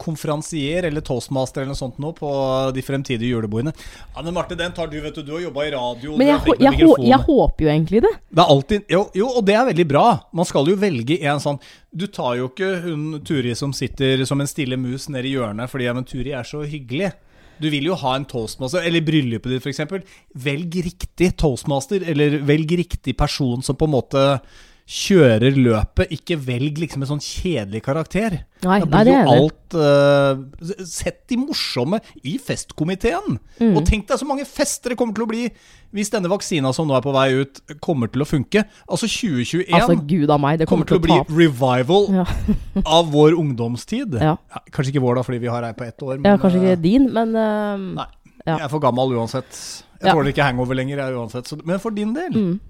konferansier 0.00 0.86
eller 0.88 1.02
toastmaster 1.04 1.60
eller 1.60 1.74
noe 1.74 1.78
sånt 1.78 1.98
nå 2.00 2.12
på 2.16 2.30
de 2.72 2.84
fremtidige 2.84 3.34
julebordene. 3.34 3.74
Men 4.16 4.32
Marte, 4.34 4.56
den 4.56 4.72
tar 4.72 4.88
du, 4.88 4.96
vet 5.04 5.18
du. 5.18 5.22
Du 5.26 5.34
har 5.34 5.42
jobba 5.44 5.66
i 5.66 5.72
radio. 5.74 6.14
Men 6.16 6.30
jeg, 6.30 6.54
jeg, 6.62 6.78
jeg, 6.80 6.94
jeg 7.10 7.20
håper 7.26 7.66
jo 7.66 7.72
egentlig 7.74 8.02
det. 8.06 8.14
Det 8.30 8.44
er 8.44 8.54
alltid 8.54 8.94
jo, 8.94 9.02
jo, 9.20 9.28
og 9.36 9.44
det 9.50 9.58
er 9.58 9.68
veldig 9.68 9.88
bra. 9.90 10.06
Man 10.32 10.48
skal 10.48 10.70
jo 10.70 10.78
velge 10.80 11.18
en 11.26 11.42
sånn 11.42 11.60
Du 11.96 12.06
tar 12.12 12.38
jo 12.40 12.48
ikke 12.50 12.70
hun 12.86 13.04
Turi 13.26 13.52
som 13.58 13.72
sitter 13.76 14.24
som 14.28 14.40
en 14.40 14.48
stille 14.50 14.78
mus 14.80 15.08
nede 15.12 15.28
i 15.28 15.36
hjørnet 15.36 15.68
fordi 15.72 15.90
ja, 15.90 15.94
men 15.96 16.08
Turi 16.08 16.32
er 16.36 16.46
så 16.46 16.62
hyggelig. 16.64 17.12
Du 17.62 17.68
vil 17.72 17.88
jo 17.88 17.96
ha 17.98 18.14
en 18.16 18.26
toastmaster, 18.28 18.84
eller 18.84 19.04
bryllupet 19.04 19.54
ditt 19.54 19.64
f.eks. 19.64 20.08
Velg 20.46 20.78
riktig 20.86 21.32
toastmaster, 21.40 22.04
eller 22.04 22.40
velg 22.46 22.76
riktig 22.82 23.16
person 23.18 23.64
som 23.64 23.78
på 23.78 23.88
en 23.88 23.94
måte 23.96 24.24
kjører 24.86 25.56
løpet. 25.58 26.12
Ikke 26.14 26.36
velg 26.38 26.78
liksom 26.78 27.02
en 27.02 27.10
sånn 27.10 27.22
kjedelig 27.22 27.82
karakter. 27.82 28.36
Nei, 28.62 28.78
Da 28.84 28.86
blir 29.02 29.10
jo 29.10 29.32
alt 29.34 29.74
uh, 29.76 30.38
Sett 30.86 31.24
de 31.30 31.36
morsomme 31.40 31.98
i 32.22 32.36
festkomiteen. 32.42 33.40
Mm. 33.58 33.74
Og 33.76 33.82
tenk 33.88 34.06
deg 34.08 34.20
så 34.20 34.28
mange 34.28 34.46
fester 34.48 34.94
det 34.94 34.98
kommer 35.00 35.16
til 35.16 35.26
å 35.26 35.30
bli 35.30 35.48
hvis 35.96 36.10
denne 36.12 36.28
vaksina 36.28 36.72
som 36.76 36.88
nå 36.88 36.96
er 36.98 37.02
på 37.04 37.12
vei 37.14 37.28
ut, 37.40 37.60
kommer 37.80 38.10
til 38.12 38.20
å 38.24 38.26
funke. 38.28 38.64
Altså 38.90 39.08
2021 39.08 39.70
Altså, 39.72 40.38
meg, 40.42 40.58
det 40.60 40.66
kommer 40.68 40.88
til 40.88 40.98
å 40.98 41.02
bli 41.04 41.14
ta 41.16 41.24
revival 41.32 42.10
Ja. 42.12 42.26
av 42.98 43.10
vår 43.14 43.36
ungdomstid. 43.38 44.18
Ja. 44.20 44.34
kanskje 44.74 44.92
ikke 44.92 45.04
vår, 45.06 45.20
da, 45.20 45.26
fordi 45.26 45.40
vi 45.46 45.50
har 45.50 45.64
ei 45.66 45.72
på 45.78 45.86
ett 45.86 46.02
år. 46.04 46.18
Men, 46.20 46.34
ja, 46.34 46.38
kanskje 46.42 46.60
eh, 46.60 46.68
ikke 46.74 46.82
din, 46.84 47.10
men 47.16 47.34
uh, 47.38 47.86
Nei. 48.02 48.08
Ja. 48.46 48.60
Jeg 48.60 48.68
er 48.68 48.70
for 48.70 48.82
gammel 48.84 49.16
uansett. 49.18 49.56
Jeg 49.98 50.10
Ja. 50.10 50.12
tåler 50.14 50.30
ikke 50.30 50.44
hangover 50.46 50.76
lenger, 50.78 51.00
jeg 51.02 51.16
uansett. 51.18 51.48
Så, 51.50 51.58
men 51.66 51.80
for 51.82 51.90
din 51.90 52.12
del 52.14 52.34
Mm. 52.36 52.60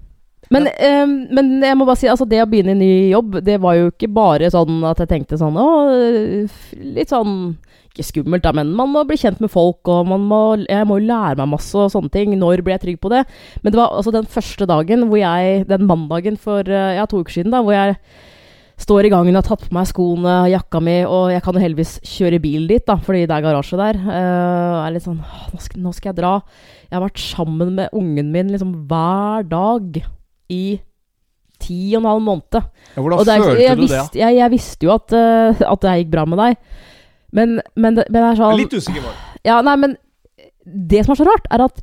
Men, 0.53 0.67
eh, 0.71 1.05
men 1.05 1.55
jeg 1.63 1.77
må 1.77 1.87
bare 1.87 1.99
si, 1.99 2.09
altså 2.11 2.27
det 2.29 2.41
å 2.43 2.49
begynne 2.49 2.75
i 2.75 2.79
ny 2.79 2.91
jobb, 3.11 3.39
det 3.45 3.57
var 3.63 3.77
jo 3.77 3.89
ikke 3.91 4.09
bare 4.13 4.51
sånn 4.53 4.79
at 4.87 5.01
jeg 5.03 5.11
tenkte 5.11 5.39
sånn 5.39 5.57
Å, 5.59 5.67
litt 6.95 7.11
sånn 7.11 7.33
Ikke 7.91 8.05
skummelt, 8.07 8.45
da, 8.45 8.53
men 8.55 8.71
man 8.77 8.93
må 8.93 9.03
bli 9.09 9.17
kjent 9.19 9.41
med 9.43 9.51
folk, 9.51 9.81
og 9.91 10.07
må, 10.07 10.41
jeg 10.63 10.87
må 10.87 11.01
jo 11.01 11.09
lære 11.09 11.41
meg 11.41 11.51
masse 11.55 11.75
og 11.75 11.91
sånne 11.91 12.13
ting. 12.13 12.35
Når 12.37 12.63
ble 12.63 12.75
jeg 12.75 12.83
trygg 12.85 13.01
på 13.03 13.11
det? 13.11 13.23
Men 13.63 13.73
det 13.73 13.81
var 13.81 13.95
altså 13.97 14.13
den 14.13 14.29
første 14.29 14.67
dagen 14.69 15.07
hvor 15.09 15.17
jeg 15.17 15.65
Den 15.69 15.87
mandagen 15.89 16.37
for 16.39 16.67
eh, 16.69 16.95
ja, 16.99 17.07
to 17.09 17.23
uker 17.23 17.39
siden, 17.39 17.53
da, 17.55 17.63
hvor 17.65 17.75
jeg 17.75 17.97
står 18.77 19.07
i 19.07 19.09
gangen 19.09 19.33
og 19.33 19.41
har 19.41 19.47
tatt 19.47 19.63
på 19.65 19.73
meg 19.73 19.87
skoene, 19.89 20.35
jakka 20.51 20.79
mi, 20.85 20.99
og 21.09 21.31
jeg 21.33 21.41
kan 21.41 21.57
jo 21.57 21.63
heldigvis 21.63 21.95
kjøre 22.05 22.39
bil 22.43 22.67
dit, 22.69 22.83
da, 22.85 22.99
fordi 23.01 23.23
det 23.25 23.33
er 23.33 23.45
garasje 23.47 23.79
der. 23.79 23.97
Uh, 24.05 24.13
jeg 24.13 24.83
er 24.83 24.93
litt 24.93 25.07
sånn 25.07 25.23
nå 25.81 25.93
skal 25.97 26.11
jeg 26.11 26.19
dra. 26.19 26.35
Jeg 26.85 26.99
har 26.99 27.07
vært 27.07 27.23
sammen 27.23 27.73
med 27.79 27.97
ungen 27.97 28.29
min 28.35 28.53
liksom 28.53 28.75
hver 28.85 29.49
dag 29.49 29.97
i 30.53 30.79
ti 31.61 31.79
og 31.95 32.01
en 32.01 32.09
halv 32.11 32.23
måned. 32.25 32.57
ja, 32.57 33.01
Hvordan 33.01 33.43
følte 33.43 33.63
jeg, 33.63 33.77
du 33.77 33.81
det? 33.81 33.89
visste, 33.89 34.19
jeg, 34.19 34.35
jeg 34.37 34.53
visste 34.53 34.87
jo 34.87 34.93
at, 34.93 35.15
uh, 35.15 35.63
at 35.71 35.85
det 35.85 35.95
gikk 36.01 36.11
bra 36.13 36.25
med 36.29 36.41
deg, 36.41 36.59
men, 37.37 37.55
men, 37.75 37.97
det, 37.97 38.05
men 38.09 38.21
det 38.21 38.27
er 38.31 38.39
sånn 38.39 38.59
Litt 38.59 38.75
usikker 38.77 39.03
var 39.03 39.15
det. 39.15 39.41
Ja, 39.47 39.61
nei, 39.65 39.75
men 39.79 39.95
det 40.63 41.05
som 41.05 41.13
er 41.13 41.19
så 41.21 41.27
rart, 41.27 41.47
er 41.53 41.63
at 41.65 41.81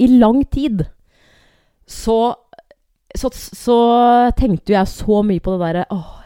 i 0.00 0.08
lang 0.14 0.44
tid 0.50 0.86
så 1.90 2.20
så, 3.16 3.26
så 3.34 3.76
tenkte 4.38 4.74
jeg 4.76 4.86
så 4.86 5.22
mye 5.26 5.42
på 5.42 5.56
det 5.56 5.64
derre 5.64 5.84
åh, 5.90 6.19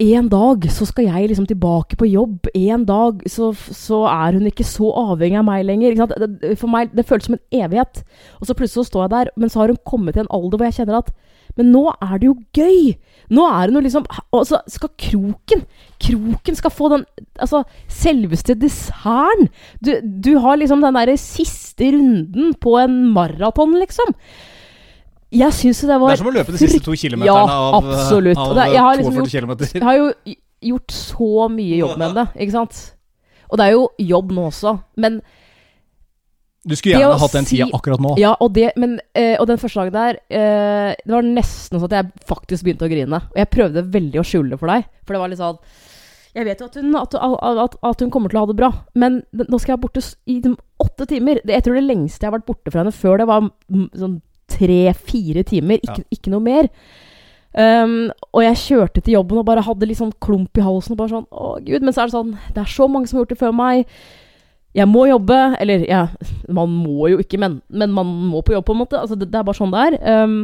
en 0.00 0.28
dag 0.32 0.64
så 0.72 0.86
skal 0.88 1.10
jeg 1.10 1.28
liksom 1.28 1.46
tilbake 1.48 1.96
på 2.00 2.08
jobb. 2.08 2.48
En 2.56 2.86
dag 2.88 3.20
så, 3.28 3.50
så 3.52 4.04
er 4.08 4.38
hun 4.38 4.48
ikke 4.48 4.64
så 4.64 4.88
avhengig 4.96 5.36
av 5.40 5.44
meg 5.44 5.66
lenger. 5.68 5.98
Det, 6.08 6.54
for 6.60 6.72
meg, 6.72 6.94
det 6.96 7.04
føles 7.08 7.28
som 7.28 7.36
en 7.36 7.64
evighet. 7.64 8.00
Og 8.40 8.48
så 8.48 8.56
plutselig 8.56 8.86
så 8.86 8.88
står 8.88 9.04
jeg 9.04 9.12
der, 9.12 9.32
men 9.36 9.52
så 9.52 9.60
har 9.60 9.74
hun 9.74 9.82
kommet 9.84 10.16
til 10.16 10.24
en 10.24 10.32
alder 10.32 10.56
hvor 10.56 10.70
jeg 10.70 10.80
kjenner 10.80 11.02
at 11.02 11.12
Men 11.58 11.72
nå 11.74 11.82
er 11.90 12.14
det 12.16 12.28
jo 12.28 12.36
gøy! 12.56 12.94
Nå 13.34 13.44
er 13.44 13.66
det 13.66 13.74
noe 13.74 13.84
liksom 13.84 14.06
Og 14.34 14.44
så 14.46 14.60
skal 14.70 14.90
kroken 14.98 15.64
Kroken 16.02 16.56
skal 16.58 16.72
få 16.74 16.92
den 16.92 17.04
Altså, 17.42 17.64
selveste 17.90 18.54
desserten! 18.58 19.50
Du, 19.82 19.92
du 20.00 20.38
har 20.38 20.60
liksom 20.60 20.80
den 20.84 20.96
derre 20.96 21.18
siste 21.20 21.90
runden 21.92 22.54
på 22.62 22.76
en 22.78 23.02
maraton, 23.14 23.74
liksom. 23.82 24.14
Jeg 25.30 25.52
syns 25.54 25.80
jo 25.82 25.88
det 25.88 25.98
Det 26.00 26.12
er 26.12 26.16
som 26.20 26.26
å 26.26 26.32
løpe 26.34 26.52
de 26.54 26.58
siste 26.58 26.80
to 26.82 26.90
kilometerne 26.98 27.26
Ja, 27.26 27.42
av, 27.46 27.84
absolutt. 27.84 28.36
av 28.38 28.54
det- 28.56 28.72
jeg 28.72 28.80
har 28.82 28.96
liksom 28.96 29.14
42 29.14 29.40
km. 29.40 29.52
Jeg 29.74 29.82
har 29.82 29.96
jo 29.96 30.12
gjort 30.60 30.90
så 30.90 31.48
mye 31.50 31.76
jobb 31.78 31.98
med 31.98 32.14
det, 32.18 32.26
ikke 32.40 32.52
sant? 32.56 32.80
Og 33.50 33.58
det 33.58 33.66
er 33.66 33.70
jo 33.72 33.88
jobb 33.98 34.32
nå 34.32 34.48
også, 34.50 34.80
men 34.96 35.20
Du 36.66 36.74
skulle 36.76 36.98
gjerne 37.00 37.18
hatt 37.18 37.32
den 37.32 37.44
tida 37.48 37.64
si- 37.66 37.72
akkurat 37.72 38.00
nå. 38.00 38.18
Ja, 38.18 38.34
og, 38.40 38.52
det, 38.52 38.72
men, 38.76 38.98
eh, 39.14 39.36
og 39.40 39.46
den 39.46 39.56
første 39.56 39.80
dagen 39.80 39.92
der 39.94 40.18
eh, 40.28 40.94
Det 41.06 41.14
var 41.14 41.22
nesten 41.22 41.78
sånn 41.80 41.84
at 41.88 41.96
jeg 41.96 42.12
faktisk 42.28 42.64
begynte 42.66 42.84
å 42.84 42.90
grine. 42.90 43.14
Og 43.30 43.36
jeg 43.36 43.48
prøvde 43.50 43.86
veldig 43.90 44.20
å 44.20 44.26
skjule 44.26 44.50
det 44.50 44.58
for 44.60 44.66
deg. 44.68 44.84
For 45.06 45.14
det 45.14 45.20
var 45.22 45.28
litt 45.32 45.38
sånn 45.40 45.58
Jeg 46.34 46.44
vet 46.44 46.60
jo 46.60 46.66
at 46.66 46.74
hun, 46.74 46.94
at, 46.96 47.14
at, 47.14 47.76
at 47.82 48.00
hun 48.04 48.10
kommer 48.10 48.28
til 48.28 48.38
å 48.38 48.44
ha 48.44 48.46
det 48.46 48.56
bra, 48.60 48.68
men 48.94 49.22
nå 49.34 49.58
skal 49.58 49.72
jeg 49.72 49.78
være 49.78 49.86
borte 49.88 50.02
i 50.26 50.36
åtte 50.78 51.06
timer. 51.08 51.40
Jeg 51.44 51.64
tror 51.64 51.74
det 51.74 51.86
lengste 51.88 52.22
jeg 52.22 52.30
har 52.30 52.38
vært 52.38 52.46
borte 52.46 52.70
fra 52.70 52.84
henne 52.84 52.92
før 52.94 53.18
det, 53.18 53.26
var 53.26 53.48
sånn 53.98 54.20
tre-fire 54.60 55.44
timer. 55.48 55.80
Ikke, 55.82 56.04
ikke 56.12 56.32
noe 56.34 56.44
mer. 56.44 56.70
Um, 57.50 58.12
og 58.30 58.44
jeg 58.44 58.60
kjørte 58.62 59.02
til 59.02 59.16
jobben 59.16 59.40
og 59.40 59.46
bare 59.48 59.64
hadde 59.66 59.88
litt 59.88 59.98
sånn 59.98 60.14
klump 60.22 60.58
i 60.58 60.64
halsen. 60.64 60.94
Og 60.94 61.00
bare 61.00 61.14
sånn, 61.16 61.28
å 61.32 61.56
gud, 61.66 61.82
Men 61.82 61.96
så 61.96 62.04
er 62.04 62.10
det 62.10 62.14
sånn 62.14 62.36
Det 62.54 62.62
er 62.62 62.70
så 62.70 62.86
mange 62.86 63.10
som 63.10 63.18
har 63.18 63.24
gjort 63.24 63.34
det 63.34 63.40
før 63.40 63.56
meg. 63.56 63.90
Jeg 64.78 64.86
må 64.86 65.08
jobbe. 65.10 65.40
Eller 65.58 65.84
ja, 65.88 66.04
man 66.48 66.70
må 66.84 67.10
jo 67.10 67.24
ikke, 67.24 67.40
men, 67.42 67.58
men 67.68 67.92
man 67.96 68.14
må 68.30 68.44
på 68.46 68.54
jobb, 68.54 68.68
på 68.68 68.76
en 68.76 68.82
måte. 68.84 69.00
Altså, 69.00 69.18
det, 69.18 69.32
det 69.32 69.40
er 69.40 69.46
bare 69.48 69.58
sånn 69.58 69.74
det 69.74 69.86
er. 69.88 70.24
Um, 70.24 70.40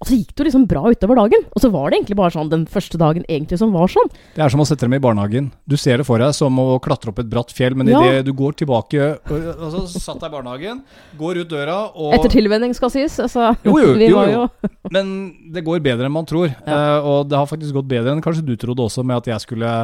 og 0.00 0.08
så 0.08 0.16
gikk 0.16 0.30
det 0.32 0.40
jo 0.40 0.46
liksom 0.46 0.62
bra 0.64 0.80
utover 0.88 1.18
dagen. 1.20 1.42
Og 1.52 1.60
så 1.60 1.68
var 1.68 1.90
det 1.90 1.98
egentlig 1.98 2.16
bare 2.16 2.32
sånn 2.32 2.48
den 2.48 2.62
første 2.72 2.96
dagen 3.00 3.24
egentlig 3.28 3.58
som 3.60 3.74
var 3.74 3.90
sånn. 3.92 4.08
Det 4.32 4.40
er 4.40 4.52
som 4.52 4.62
å 4.62 4.64
sette 4.64 4.86
dem 4.86 4.94
i 4.96 5.00
barnehagen. 5.02 5.50
Du 5.68 5.76
ser 5.76 6.00
det 6.00 6.06
for 6.08 6.22
deg 6.22 6.32
som 6.36 6.56
å 6.62 6.78
klatre 6.80 7.12
opp 7.12 7.20
et 7.20 7.28
bratt 7.28 7.52
fjell, 7.52 7.76
men 7.76 7.90
Ja. 7.92 8.00
idet 8.00 8.24
du 8.24 8.32
går 8.32 8.56
tilbake 8.56 9.20
og 9.20 9.50
Altså, 9.60 9.84
satt 10.00 10.20
deg 10.22 10.30
i 10.30 10.36
barnehagen, 10.38 10.80
går 11.18 11.42
ut 11.42 11.50
døra 11.50 11.92
og 11.94 12.14
Etter 12.14 12.32
tilvenning, 12.32 12.72
skal 12.74 12.88
sies. 12.88 13.18
Altså, 13.20 13.50
Jo, 13.62 13.76
jo, 13.76 13.92
vi 13.94 14.08
jo, 14.08 14.16
var 14.16 14.32
jo. 14.32 14.48
Men 14.96 15.34
det 15.52 15.64
går 15.64 15.84
bedre 15.84 16.06
enn 16.08 16.16
man 16.16 16.24
tror. 16.24 16.48
Ja. 16.48 17.00
Uh, 17.00 17.04
og 17.04 17.28
det 17.28 17.36
har 17.36 17.46
faktisk 17.46 17.76
gått 17.76 17.88
bedre 17.88 18.14
enn 18.14 18.22
kanskje 18.24 18.46
du 18.46 18.56
trodde 18.56 18.80
også, 18.80 19.04
med 19.04 19.20
at 19.20 19.26
jeg 19.26 19.40
skulle 19.44 19.74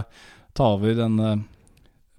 ta 0.57 0.64
over 0.64 0.94
den 0.96 1.20
uh, 1.20 1.37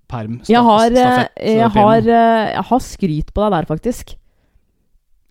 Jeg 0.07 0.21
eh, 0.21 0.37
stafett- 0.45 1.33
jeg, 1.41 2.07
eh, 2.07 2.53
jeg 2.53 2.63
har 2.69 2.79
skryt 2.79 3.33
på 3.33 3.41
deg 3.41 3.51
der, 3.57 3.65
faktisk. 3.65 4.15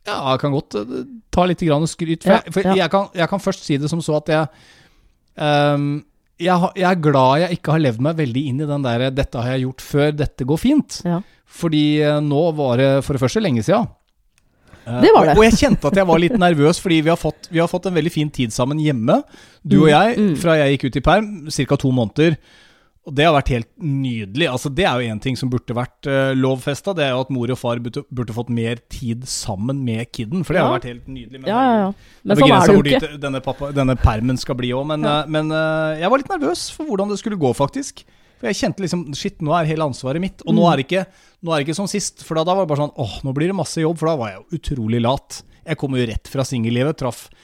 Ja, 0.06 0.18
jeg 0.32 0.42
kan 0.42 0.54
godt 0.54 0.76
eh, 0.78 1.04
ta 1.34 1.46
litt 1.50 1.62
grann 1.66 1.86
skryt. 1.90 2.22
For, 2.24 2.36
Ja, 2.36 2.42
jeg, 2.44 2.54
for 2.54 2.68
ja. 2.70 2.74
jeg, 2.82 2.90
kan, 2.92 3.08
jeg 3.14 3.28
kan 3.32 3.42
først 3.42 3.66
si 3.66 3.78
det 3.82 3.90
som 3.92 4.02
så 4.04 4.18
at 4.20 4.30
jeg 4.32 4.46
um, 5.36 5.88
jeg, 6.36 6.68
jeg 6.76 6.88
er 6.90 6.98
glad 7.00 7.40
jeg 7.46 7.56
ikke 7.58 7.72
har 7.74 7.82
levd 7.82 8.02
meg 8.04 8.18
veldig 8.18 8.42
inn 8.50 8.60
i 8.60 8.68
den 8.68 8.82
der 8.84 9.06
'dette 9.10 9.40
har 9.40 9.54
jeg 9.56 9.64
gjort 9.66 9.84
før, 9.84 10.10
dette 10.12 10.44
går 10.44 10.60
fint'. 10.60 10.98
Ja. 11.08 11.20
Fordi 11.46 11.84
eh, 12.04 12.18
nå 12.20 12.42
var 12.58 12.76
det 12.76 12.90
for 13.06 13.16
det 13.16 13.22
første 13.22 13.40
lenge. 13.40 13.64
Eh, 13.64 15.00
Det 15.00 15.10
var 15.14 15.26
det. 15.26 15.32
Og, 15.34 15.38
og 15.38 15.44
jeg 15.46 15.58
kjente 15.62 15.88
at 15.88 15.96
jeg 15.96 16.06
var 16.06 16.20
litt 16.20 16.36
nervøs, 16.38 16.78
fordi 16.82 17.00
vi 17.00 17.10
har, 17.10 17.18
fått, 17.18 17.48
vi 17.50 17.58
har 17.62 17.70
fått 17.70 17.86
en 17.86 17.96
veldig 17.96 18.12
fin 18.12 18.30
tid 18.30 18.52
sammen 18.52 18.78
hjemme, 18.78 19.22
du 19.64 19.80
og 19.80 19.88
Mm, 19.88 19.90
jeg, 19.90 20.18
mm. 20.18 20.36
fra 20.42 20.58
jeg 20.60 20.76
gikk 20.76 20.84
ut 20.90 20.96
i 20.96 21.04
perm, 21.08 21.30
ca. 21.50 21.76
to 21.76 21.90
måneder. 21.90 22.36
Og 23.06 23.14
det 23.14 23.22
har 23.22 23.34
vært 23.36 23.50
helt 23.54 23.68
nydelig. 23.78 24.48
Altså, 24.50 24.66
det 24.74 24.82
er 24.82 24.98
jo 24.98 25.12
én 25.14 25.20
ting 25.22 25.36
som 25.38 25.46
burde 25.52 25.74
vært 25.78 26.08
uh, 26.10 26.32
lovfesta, 26.34 26.90
det 26.98 27.04
er 27.06 27.12
jo 27.14 27.20
at 27.22 27.28
mor 27.30 27.52
og 27.54 27.58
far 27.60 27.78
burde, 27.78 28.02
burde 28.10 28.34
fått 28.34 28.48
mer 28.50 28.80
tid 28.90 29.22
sammen 29.30 29.84
med 29.86 30.10
kiden. 30.10 30.42
For 30.42 30.56
det 30.56 30.64
har 30.64 30.72
vært 30.74 30.88
helt 30.90 31.06
nydelig. 31.06 31.40
Men 31.44 31.46
Ja, 31.52 31.60
ja, 31.62 31.76
ja. 31.84 31.92
Men 32.26 32.40
sånn 32.40 32.50
er 32.56 32.66
det 32.66 32.74
jo 32.74 32.82
ikke. 32.82 33.00
dit 33.12 33.20
denne, 33.22 33.40
pappa, 33.44 33.70
denne 33.76 33.94
permen 34.00 34.36
skal 34.42 34.58
bli 34.58 34.72
òg. 34.74 34.86
Men, 34.90 35.06
Ja. 35.06 35.20
eh, 35.22 35.30
men 35.38 35.52
uh, 35.54 35.94
jeg 36.00 36.10
var 36.10 36.18
litt 36.18 36.32
nervøs 36.34 36.66
for 36.74 36.84
hvordan 36.90 37.08
det 37.14 37.18
skulle 37.22 37.38
gå, 37.38 37.54
faktisk. 37.54 38.02
For 38.40 38.50
jeg 38.50 38.58
kjente 38.58 38.82
liksom 38.84 39.14
Shit, 39.16 39.38
nå 39.40 39.54
er 39.54 39.70
hele 39.70 39.86
ansvaret 39.86 40.20
mitt. 40.20 40.42
Og 40.44 40.52
Mm. 40.58 40.64
er 40.72 40.82
ikke, 40.82 41.06
nå 41.46 41.52
er 41.54 41.62
det 41.62 41.68
ikke 41.68 41.78
som 41.78 41.86
sist. 41.86 42.24
For 42.26 42.34
da, 42.34 42.42
da 42.44 42.54
var 42.58 42.66
det 42.66 42.74
bare 42.74 42.82
sånn 42.88 42.96
Åh, 42.98 43.20
nå 43.24 43.32
blir 43.32 43.46
det 43.46 43.54
masse 43.56 43.78
jobb. 43.80 43.96
For 44.02 44.10
da 44.10 44.16
var 44.16 44.28
jeg 44.34 44.42
jo 44.42 44.58
utrolig 44.58 45.00
lat. 45.00 45.42
Jeg 45.64 45.78
kom 45.78 45.94
jo 45.94 46.04
rett 46.10 46.26
fra 46.28 46.42
singellivet. 46.42 46.98
Traff 46.98 47.28
eh, 47.30 47.36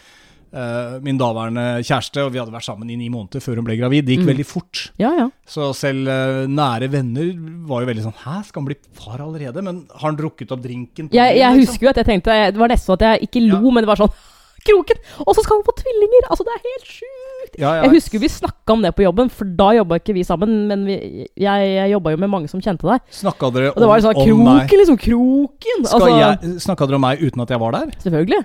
min 1.02 1.16
daværende 1.16 1.62
kjæreste, 1.80 2.20
og 2.26 2.32
vi 2.34 2.38
hadde 2.42 2.52
vært 2.52 2.66
sammen 2.66 2.90
i 2.92 2.96
ni 3.00 3.08
måneder 3.08 3.40
før 3.40 3.56
hun 3.56 3.64
ble 3.64 3.76
gravid. 3.80 4.04
Det 4.04 4.18
gikk 4.18 4.26
Mm. 4.26 4.30
veldig 4.34 4.46
fort. 4.46 4.90
Ja, 5.00 5.12
ja. 5.16 5.28
Så 5.48 5.70
selv 5.74 6.06
eh, 6.08 6.46
nære 6.46 6.90
venner 6.92 7.32
var 7.66 7.80
jo 7.82 7.88
veldig 7.88 8.04
sånn 8.04 8.18
Hæ, 8.24 8.42
skal 8.44 8.60
han 8.62 8.68
bli 8.68 8.76
far 8.92 9.18
allerede? 9.24 9.62
Men 9.64 9.86
har 9.94 10.10
han 10.10 10.16
drukket 10.20 10.52
opp 10.52 10.60
drinken? 10.62 11.08
på 11.08 11.14
Jeg, 11.16 11.38
jeg 11.38 11.56
liksom? 11.56 11.66
husker 11.66 11.86
jo 11.86 11.90
at 11.90 11.96
jeg 12.02 12.06
tenkte 12.06 12.36
Det 12.52 12.60
var 12.60 12.68
nesten 12.68 12.86
så 12.92 12.98
at 13.00 13.00
jeg 13.08 13.28
ikke 13.30 13.40
lo, 13.48 13.62
Ja. 13.64 13.70
men 13.72 13.82
det 13.84 13.88
var 13.88 13.96
sånn 13.96 14.12
Kroken! 14.62 14.94
Og 15.26 15.34
så 15.34 15.42
skal 15.42 15.56
han 15.58 15.64
få 15.66 15.72
tvillinger! 15.74 16.28
Altså, 16.30 16.44
det 16.46 16.52
er 16.54 16.62
helt 16.68 16.86
sjukt! 16.86 17.56
Ja, 17.58 17.70
ja. 17.74 17.82
Jeg 17.82 17.90
husker 17.96 18.20
vi 18.22 18.28
snakka 18.30 18.72
om 18.76 18.82
det 18.84 18.92
på 18.94 19.02
jobben, 19.02 19.28
for 19.28 19.44
da 19.58 19.72
jobba 19.74 19.98
ikke 19.98 20.14
vi 20.14 20.22
sammen. 20.22 20.68
Men 20.70 20.84
vi, 20.86 21.26
jeg, 21.34 21.64
jeg 21.74 21.90
jobba 21.90 22.12
jo 22.14 22.20
med 22.22 22.30
mange 22.30 22.46
som 22.48 22.60
kjente 22.62 22.86
deg. 22.86 23.00
Snakka 23.10 23.50
dere 23.50 23.72
om, 23.72 23.74
Og 23.74 23.82
det 23.82 23.88
var 23.90 24.04
sånn 24.06 24.20
om 24.22 24.44
meg? 24.46 24.68
Kroken, 24.70 24.78
liksom. 24.84 24.98
Kroken! 25.02 25.82
Altså, 25.90 26.60
Snakka 26.62 26.86
dere 26.86 27.00
om 27.00 27.02
meg 27.08 27.18
uten 27.26 27.42
at 27.42 27.50
jeg 27.56 27.58
var 27.64 27.72
der? 27.74 27.90
Selvfølgelig. 28.06 28.44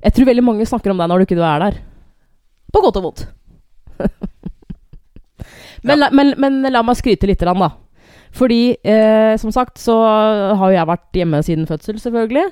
Jeg 0.00 0.16
tror 0.16 0.30
veldig 0.30 0.44
mange 0.46 0.66
snakker 0.68 0.92
om 0.92 1.00
deg 1.00 1.10
når 1.10 1.20
du 1.20 1.28
ikke 1.28 1.40
er 1.44 1.64
der. 1.66 1.78
På 2.72 2.82
godt 2.84 2.98
og 3.00 3.08
vondt. 3.08 3.26
men, 5.86 5.98
la, 6.00 6.08
men, 6.14 6.34
men 6.40 6.62
la 6.72 6.82
meg 6.86 6.98
skryte 6.98 7.28
litt, 7.28 7.42
grann, 7.42 7.60
da. 7.60 7.74
Fordi, 8.36 8.76
eh, 8.86 9.34
som 9.42 9.52
sagt, 9.52 9.80
så 9.82 9.96
har 10.56 10.70
jo 10.70 10.76
jeg 10.76 10.88
vært 10.88 11.18
hjemme 11.18 11.42
siden 11.44 11.66
fødsel, 11.68 11.98
selvfølgelig. 12.00 12.46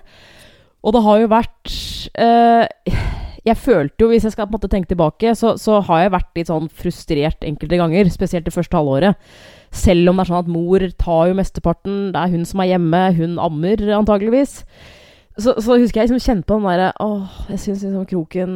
Og 0.82 0.94
det 0.94 1.02
har 1.02 1.22
jo 1.22 1.30
vært 1.32 1.72
eh, 2.22 2.96
Jeg 3.46 3.56
følte 3.58 4.04
jo, 4.04 4.10
hvis 4.12 4.26
jeg 4.26 4.34
skal 4.34 4.46
på 4.46 4.52
en 4.52 4.58
måte 4.58 4.70
tenke 4.70 4.90
tilbake, 4.90 5.32
så, 5.38 5.54
så 5.58 5.80
har 5.88 6.04
jeg 6.04 6.14
vært 6.14 6.36
litt 6.36 6.50
sånn 6.50 6.68
frustrert 6.68 7.46
enkelte 7.46 7.78
ganger. 7.80 8.10
Spesielt 8.12 8.46
det 8.46 8.54
første 8.54 8.76
halvåret. 8.76 9.16
Selv 9.74 10.10
om 10.10 10.18
det 10.18 10.26
er 10.26 10.30
sånn 10.32 10.42
at 10.42 10.52
mor 10.52 10.84
tar 11.00 11.30
jo 11.30 11.38
mesteparten. 11.38 11.98
Det 12.12 12.20
er 12.20 12.34
hun 12.34 12.44
som 12.48 12.62
er 12.62 12.74
hjemme. 12.74 13.02
Hun 13.16 13.38
ammer, 13.40 13.84
antageligvis. 14.02 14.60
Så, 15.38 15.54
så 15.62 15.78
husker 15.78 16.02
jeg 16.02 16.08
liksom 16.08 16.22
kjente 16.22 16.48
på 16.48 16.58
den 16.58 16.66
derre 16.66 16.90
Åh, 17.02 17.40
jeg 17.52 17.62
syns 17.62 17.84
liksom 17.86 18.06
Kroken 18.10 18.54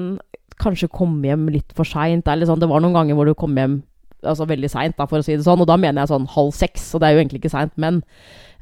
kanskje 0.62 0.90
kom 0.92 1.14
hjem 1.24 1.48
litt 1.50 1.72
for 1.74 1.88
seint. 1.88 2.26
Sånn. 2.26 2.60
det 2.60 2.68
var 2.70 2.82
noen 2.82 2.94
ganger 2.94 3.16
hvor 3.18 3.26
du 3.26 3.34
kom 3.38 3.56
hjem 3.58 3.80
altså 4.22 4.46
veldig 4.46 4.70
seint, 4.70 4.98
for 4.98 5.18
å 5.18 5.24
si 5.24 5.34
det 5.34 5.46
sånn. 5.46 5.62
Og 5.62 5.68
da 5.68 5.78
mener 5.80 6.02
jeg 6.02 6.12
sånn 6.12 6.28
halv 6.30 6.52
seks, 6.54 6.92
og 6.94 7.02
det 7.02 7.08
er 7.08 7.16
jo 7.16 7.22
egentlig 7.22 7.42
ikke 7.42 7.52
seint, 7.52 7.72
men 7.80 8.02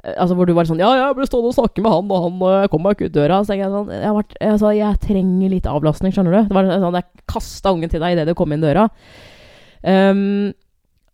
eh, 0.05 0.15
altså 0.15 0.37
hvor 0.39 0.49
du 0.49 0.55
var 0.57 0.69
sånn 0.69 0.81
Ja, 0.81 0.93
jeg 0.97 1.19
ble 1.19 1.29
stående 1.29 1.53
og 1.53 1.59
snakke 1.59 1.85
med 1.85 1.93
han, 1.93 2.09
og 2.09 2.25
han 2.27 2.41
uh, 2.47 2.71
kom 2.73 2.85
meg 2.87 2.97
ikke 2.97 3.11
ut 3.11 3.19
døra. 3.19 3.43
Så 3.45 3.59
jeg 3.59 3.69
sånn 3.73 3.93
Jeg, 3.93 4.15
vært, 4.17 4.39
altså, 4.53 4.73
jeg 4.77 5.03
trenger 5.05 5.55
litt 5.57 5.69
avlastning, 5.71 6.15
skjønner 6.17 6.39
du. 6.39 6.41
Det 6.49 6.57
var 6.57 6.73
sånn 6.87 7.01
Jeg 7.03 7.29
kasta 7.35 7.75
ungen 7.77 7.93
til 7.93 8.05
deg 8.05 8.17
idet 8.17 8.29
du 8.31 8.35
kom 8.39 8.57
inn 8.57 8.65
døra. 8.65 8.89
Um, 9.81 10.53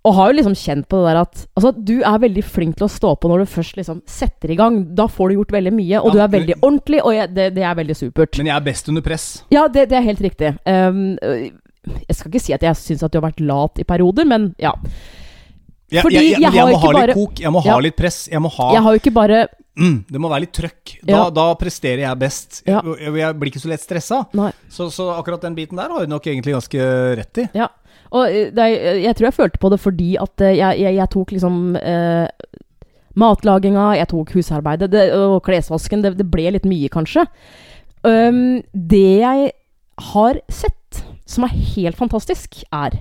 og 0.07 0.14
har 0.14 0.31
jo 0.31 0.37
liksom 0.38 0.55
kjent 0.55 0.87
på 0.87 1.01
det 1.01 1.09
der 1.09 1.19
at 1.25 1.40
Altså, 1.59 1.73
du 1.75 1.97
er 1.99 2.19
veldig 2.23 2.45
flink 2.47 2.77
til 2.79 2.87
å 2.87 2.92
stå 2.92 3.12
på 3.19 3.31
når 3.33 3.42
du 3.42 3.51
først 3.57 3.79
liksom 3.81 4.01
setter 4.07 4.53
i 4.55 4.59
gang. 4.59 4.79
Da 4.99 5.09
får 5.11 5.33
du 5.33 5.38
gjort 5.40 5.55
veldig 5.57 5.73
mye, 5.75 5.99
og 6.01 6.09
Ja, 6.09 6.14
du 6.14 6.23
er 6.23 6.33
veldig 6.37 6.57
ordentlig, 6.61 7.01
og 7.03 7.14
jeg, 7.16 7.33
det, 7.35 7.49
det 7.59 7.64
er 7.66 7.75
veldig 7.81 7.97
supert. 7.99 8.38
Men 8.38 8.53
jeg 8.53 8.57
er 8.57 8.66
best 8.69 8.90
under 8.92 9.03
press. 9.07 9.27
Ja, 9.55 9.66
det, 9.73 9.88
det 9.90 9.99
er 9.99 10.07
helt 10.07 10.23
riktig. 10.23 10.53
Um, 10.62 11.05
øh, 11.19 11.47
jeg 12.07 12.19
skal 12.19 12.31
ikke 12.33 12.42
si 12.42 12.55
at 12.55 12.64
jeg 12.66 12.79
syns 12.79 13.05
at 13.07 13.12
du 13.14 13.19
har 13.21 13.27
vært 13.29 13.42
lat 13.42 13.83
i 13.83 13.87
perioder, 13.87 14.27
men 14.31 14.51
ja. 14.62 14.73
Fordi 15.87 16.16
jeg, 16.19 16.33
jeg, 16.35 16.42
jeg 16.42 16.55
jeg 16.59 16.66
må 16.66 16.81
ha 16.83 16.90
litt 16.99 17.14
kok, 17.14 17.40
jeg 17.45 17.55
må 17.55 17.62
ha 17.62 17.71
Ja. 17.71 17.79
litt 17.83 17.97
press. 17.99 18.25
Jeg 18.31 18.42
må 18.42 18.51
ha 18.51 18.73
Jeg 18.75 18.83
har 18.83 18.95
jo 18.97 19.01
ikke 19.03 19.14
bare 19.14 19.45
mm, 19.79 19.99
Det 20.11 20.21
må 20.23 20.31
være 20.33 20.42
litt 20.47 20.55
trøkk. 20.59 20.97
Da, 21.03 21.12
Ja. 21.12 21.31
da 21.31 21.45
presterer 21.55 22.03
jeg 22.03 22.19
best. 22.19 22.62
Jeg, 22.66 23.35
blir 23.38 23.53
ikke 23.53 23.62
så 23.62 23.71
lett 23.71 23.85
stressa. 23.85 24.25
Så, 24.69 24.90
så 24.90 25.11
akkurat 25.14 25.42
den 25.47 25.55
biten 25.55 25.79
der 25.79 25.90
har 25.90 26.03
du 26.03 26.11
nok 26.11 26.27
egentlig 26.27 26.57
ganske 26.57 26.88
rett 27.23 27.42
i. 27.45 27.49
Ja. 27.55 27.69
Og 28.17 28.39
det 28.57 28.63
er, 28.65 29.01
jeg 29.03 29.17
tror 29.17 29.29
jeg 29.29 29.37
følte 29.37 29.63
på 29.63 29.71
det 29.73 29.81
fordi 29.83 30.11
at 30.23 30.45
øh, 30.47 30.55
jeg, 30.57 30.81
jeg, 30.83 30.97
jeg 31.01 31.11
tok 31.13 31.35
liksom 31.37 31.77
eh, 31.81 32.27
Matlaginga, 33.17 33.91
jeg 33.97 34.09
tok 34.13 34.35
husarbeidet 34.37 34.91
det, 34.93 35.07
og 35.17 35.41
klesvasken. 35.47 36.05
Det, 36.05 36.17
det 36.19 36.29
ble 36.33 36.51
litt 36.53 36.69
mye, 36.69 36.91
kanskje. 36.93 37.25
Um, 38.07 38.61
det 38.73 39.23
jeg 39.23 39.51
har 40.13 40.41
sett, 40.53 41.01
som 41.27 41.47
er 41.47 41.55
helt 41.75 41.97
fantastisk, 41.99 42.61
er 42.69 43.01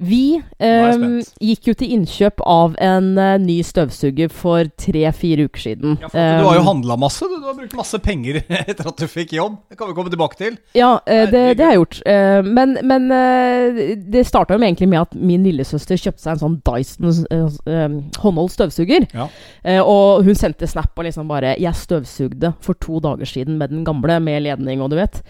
Vi 0.00 0.40
um, 0.58 1.20
gikk 1.38 1.68
jo 1.68 1.74
til 1.78 1.92
innkjøp 1.94 2.40
av 2.50 2.72
en 2.82 3.12
uh, 3.14 3.36
ny 3.38 3.60
støvsuger 3.62 4.32
for 4.34 4.66
tre-fire 4.80 5.44
uker 5.46 5.60
siden. 5.62 5.94
Ja, 6.02 6.08
for 6.10 6.18
du 6.42 6.48
har 6.48 6.56
jo 6.58 6.64
Um, 6.64 6.66
handla 6.66 6.96
masse. 6.98 7.22
Du, 7.30 7.36
du 7.38 7.46
har 7.46 7.54
brukt 7.54 7.76
masse 7.78 7.98
penger 8.02 8.40
etter 8.70 8.88
at 8.90 8.96
du 8.98 9.06
fikk 9.06 9.32
jobb. 9.36 9.60
Det 9.70 9.78
kan 9.78 9.88
vi 9.88 9.94
komme 9.94 10.10
tilbake 10.10 10.36
til. 10.40 10.58
Ja, 10.74 10.96
eh, 11.06 11.28
det, 11.30 11.42
det 11.60 11.64
har 11.64 11.76
jeg 11.76 11.82
gjort. 11.84 12.00
Eh, 12.10 12.42
Men, 12.42 12.74
men 12.82 13.06
eh, 13.14 13.94
det 14.10 14.26
starta 14.26 14.56
jo 14.58 14.62
egentlig 14.66 14.88
med 14.90 15.00
at 15.04 15.14
min 15.14 15.44
lillesøster 15.46 15.96
kjøpte 16.00 16.24
seg 16.24 16.34
en 16.34 16.42
sånn 16.42 16.58
Dyson 16.66 17.14
eh, 17.30 17.58
eh, 17.70 17.98
håndholdt 18.24 18.56
støvsuger. 18.56 19.06
Ja. 19.14 19.28
Eh, 19.62 19.80
Og 19.80 20.24
hun 20.26 20.34
sendte 20.34 20.66
snap 20.66 20.90
og 20.98 21.04
liksom 21.06 21.28
bare 21.30 21.54
'Jeg 21.58 21.74
støvsugde 21.74 22.54
for 22.60 22.74
to 22.74 22.98
dager 23.00 23.24
siden 23.30 23.58
med 23.58 23.70
den 23.70 23.84
gamle, 23.84 24.18
med 24.20 24.42
ledning 24.42 24.82
og 24.82 24.90
du 24.90 24.96
vet'. 24.96 25.22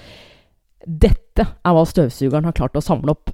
Dette 0.87 1.47
er 1.65 1.73
hva 1.75 1.85
støvsugeren 1.89 2.45
har 2.45 2.53
klart 2.57 2.77
å 2.77 2.83
samle 2.85 3.11
opp 3.15 3.31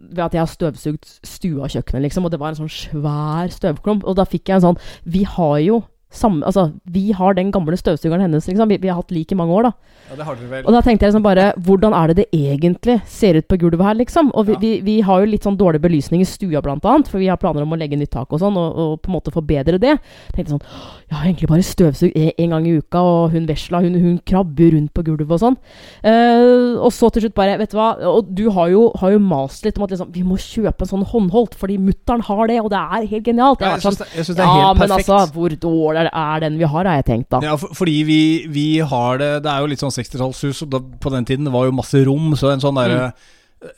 ved 0.00 0.24
at 0.24 0.34
jeg 0.34 0.42
har 0.42 0.50
støvsugd 0.50 1.08
stua 1.26 1.66
og 1.66 1.74
kjøkkenet, 1.74 2.04
liksom. 2.08 2.26
Og 2.26 2.32
det 2.32 2.40
var 2.40 2.54
en 2.54 2.62
sånn 2.62 2.72
svær 2.72 3.52
støvklump. 3.52 4.06
Og 4.08 4.16
da 4.18 4.26
fikk 4.28 4.48
jeg 4.48 4.60
en 4.60 4.68
sånn 4.70 4.80
Vi 5.04 5.24
har 5.28 5.58
jo 5.64 5.82
samme 6.10 6.42
Altså, 6.44 6.72
vi 6.90 7.12
har 7.14 7.34
den 7.38 7.52
gamle 7.54 7.76
støvsugeren 7.78 8.20
hennes, 8.24 8.46
liksom. 8.48 8.68
Vi, 8.68 8.78
vi 8.82 8.88
har 8.90 8.96
hatt 8.98 9.12
lik 9.14 9.30
i 9.32 9.36
mange 9.38 9.54
år, 9.54 9.68
da. 9.68 9.72
Ja, 10.10 10.16
det 10.18 10.24
har 10.26 10.34
dere 10.40 10.48
vel. 10.50 10.64
Og 10.66 10.74
da 10.74 10.80
tenkte 10.82 11.06
jeg 11.06 11.12
liksom 11.12 11.22
bare 11.22 11.44
Hvordan 11.62 11.94
er 11.94 12.10
det 12.10 12.16
det 12.20 12.26
egentlig 12.34 12.96
ser 13.06 13.36
ut 13.38 13.46
på 13.46 13.58
gulvet 13.62 13.84
her, 13.86 13.94
liksom? 14.00 14.32
Og 14.34 14.46
vi, 14.48 14.52
Ja. 14.52 14.58
vi, 14.58 14.72
vi 14.82 14.96
har 15.06 15.20
jo 15.22 15.28
litt 15.30 15.44
sånn 15.46 15.56
dårlig 15.60 15.80
belysning 15.84 16.20
i 16.24 16.26
stua, 16.26 16.60
blant 16.64 16.84
annet, 16.84 17.06
for 17.08 17.18
vi 17.22 17.28
har 17.30 17.38
planer 17.38 17.62
om 17.62 17.72
å 17.72 17.78
legge 17.78 17.96
nytt 17.96 18.10
tak 18.10 18.32
og 18.34 18.40
sånn, 18.42 18.56
og, 18.58 18.74
og 18.74 18.96
på 19.04 19.10
en 19.12 19.16
måte 19.20 19.30
forbedre 19.34 19.78
det. 19.78 19.94
Tenkte 20.34 20.56
sånn 20.56 20.64
Jeg 21.10 21.14
har 21.18 21.28
egentlig 21.28 21.48
bare 21.52 21.62
støvsugd 21.66 22.16
en, 22.18 22.32
en 22.38 22.50
gang 22.56 22.66
i 22.66 22.74
uka, 22.82 23.00
og 23.06 23.30
hun 23.36 23.46
vesla, 23.46 23.80
hun, 23.86 23.94
hun 24.02 24.18
krabber 24.26 24.74
rundt 24.74 24.92
på 24.94 25.04
gulvet 25.06 25.30
og 25.38 25.42
sånn. 25.44 25.56
Uh, 26.04 26.78
og 26.82 26.90
så 26.94 27.10
til 27.12 27.26
slutt 27.26 27.36
bare 27.36 27.56
Vet 27.60 27.72
du 27.72 27.76
hva, 27.78 27.90
og 28.08 28.28
du 28.34 28.46
har 28.54 28.70
jo, 28.72 28.86
har 29.00 29.12
jo 29.14 29.18
mast 29.22 29.64
litt 29.66 29.76
om 29.78 29.84
at 29.84 29.90
liksom 29.92 30.10
Vi 30.14 30.22
må 30.26 30.38
kjøpe 30.40 30.86
en 30.86 30.90
sånn 30.90 31.06
håndholdt, 31.10 31.54
fordi 31.58 31.76
mutter'n 31.82 32.22
har 32.26 32.46
det, 32.50 32.58
og 32.62 32.70
det 32.72 32.80
er 32.80 33.08
helt 33.10 33.26
genialt. 33.26 33.60
Ja, 33.62 33.74
Jeg 33.76 33.80
jeg 33.80 33.84
syns 33.86 34.00
sånn, 34.00 34.10
det, 34.14 34.36
det 34.40 34.44
er 34.44 34.48
ja, 34.48 34.66
helt 34.66 34.78
men 34.80 34.88
perfekt. 34.88 35.10
altså, 35.14 35.34
hvor 35.36 35.56
dårlig 35.66 35.99
er 36.08 36.40
den 36.40 36.56
vi 36.58 36.64
har, 36.64 36.84
har 36.88 36.96
jeg 37.02 37.04
tenkt, 37.10 37.28
da. 37.30 37.40
Ja, 37.44 37.56
for, 37.60 37.68
fordi 37.74 37.98
vi, 38.08 38.20
vi 38.48 38.78
har 38.80 39.18
det 39.18 39.42
Det 39.44 39.50
er 39.52 39.60
jo 39.60 39.66
litt 39.66 39.82
sånn 39.82 39.92
60-tallshus, 39.92 40.62
og 40.64 40.70
da, 40.70 40.80
på 40.80 41.10
den 41.12 41.24
tiden 41.28 41.50
var 41.52 41.66
jo 41.68 41.72
masse 41.76 42.00
rom, 42.06 42.32
så 42.40 42.52
en 42.54 42.60
sånn 42.64 42.78
derre 42.80 43.12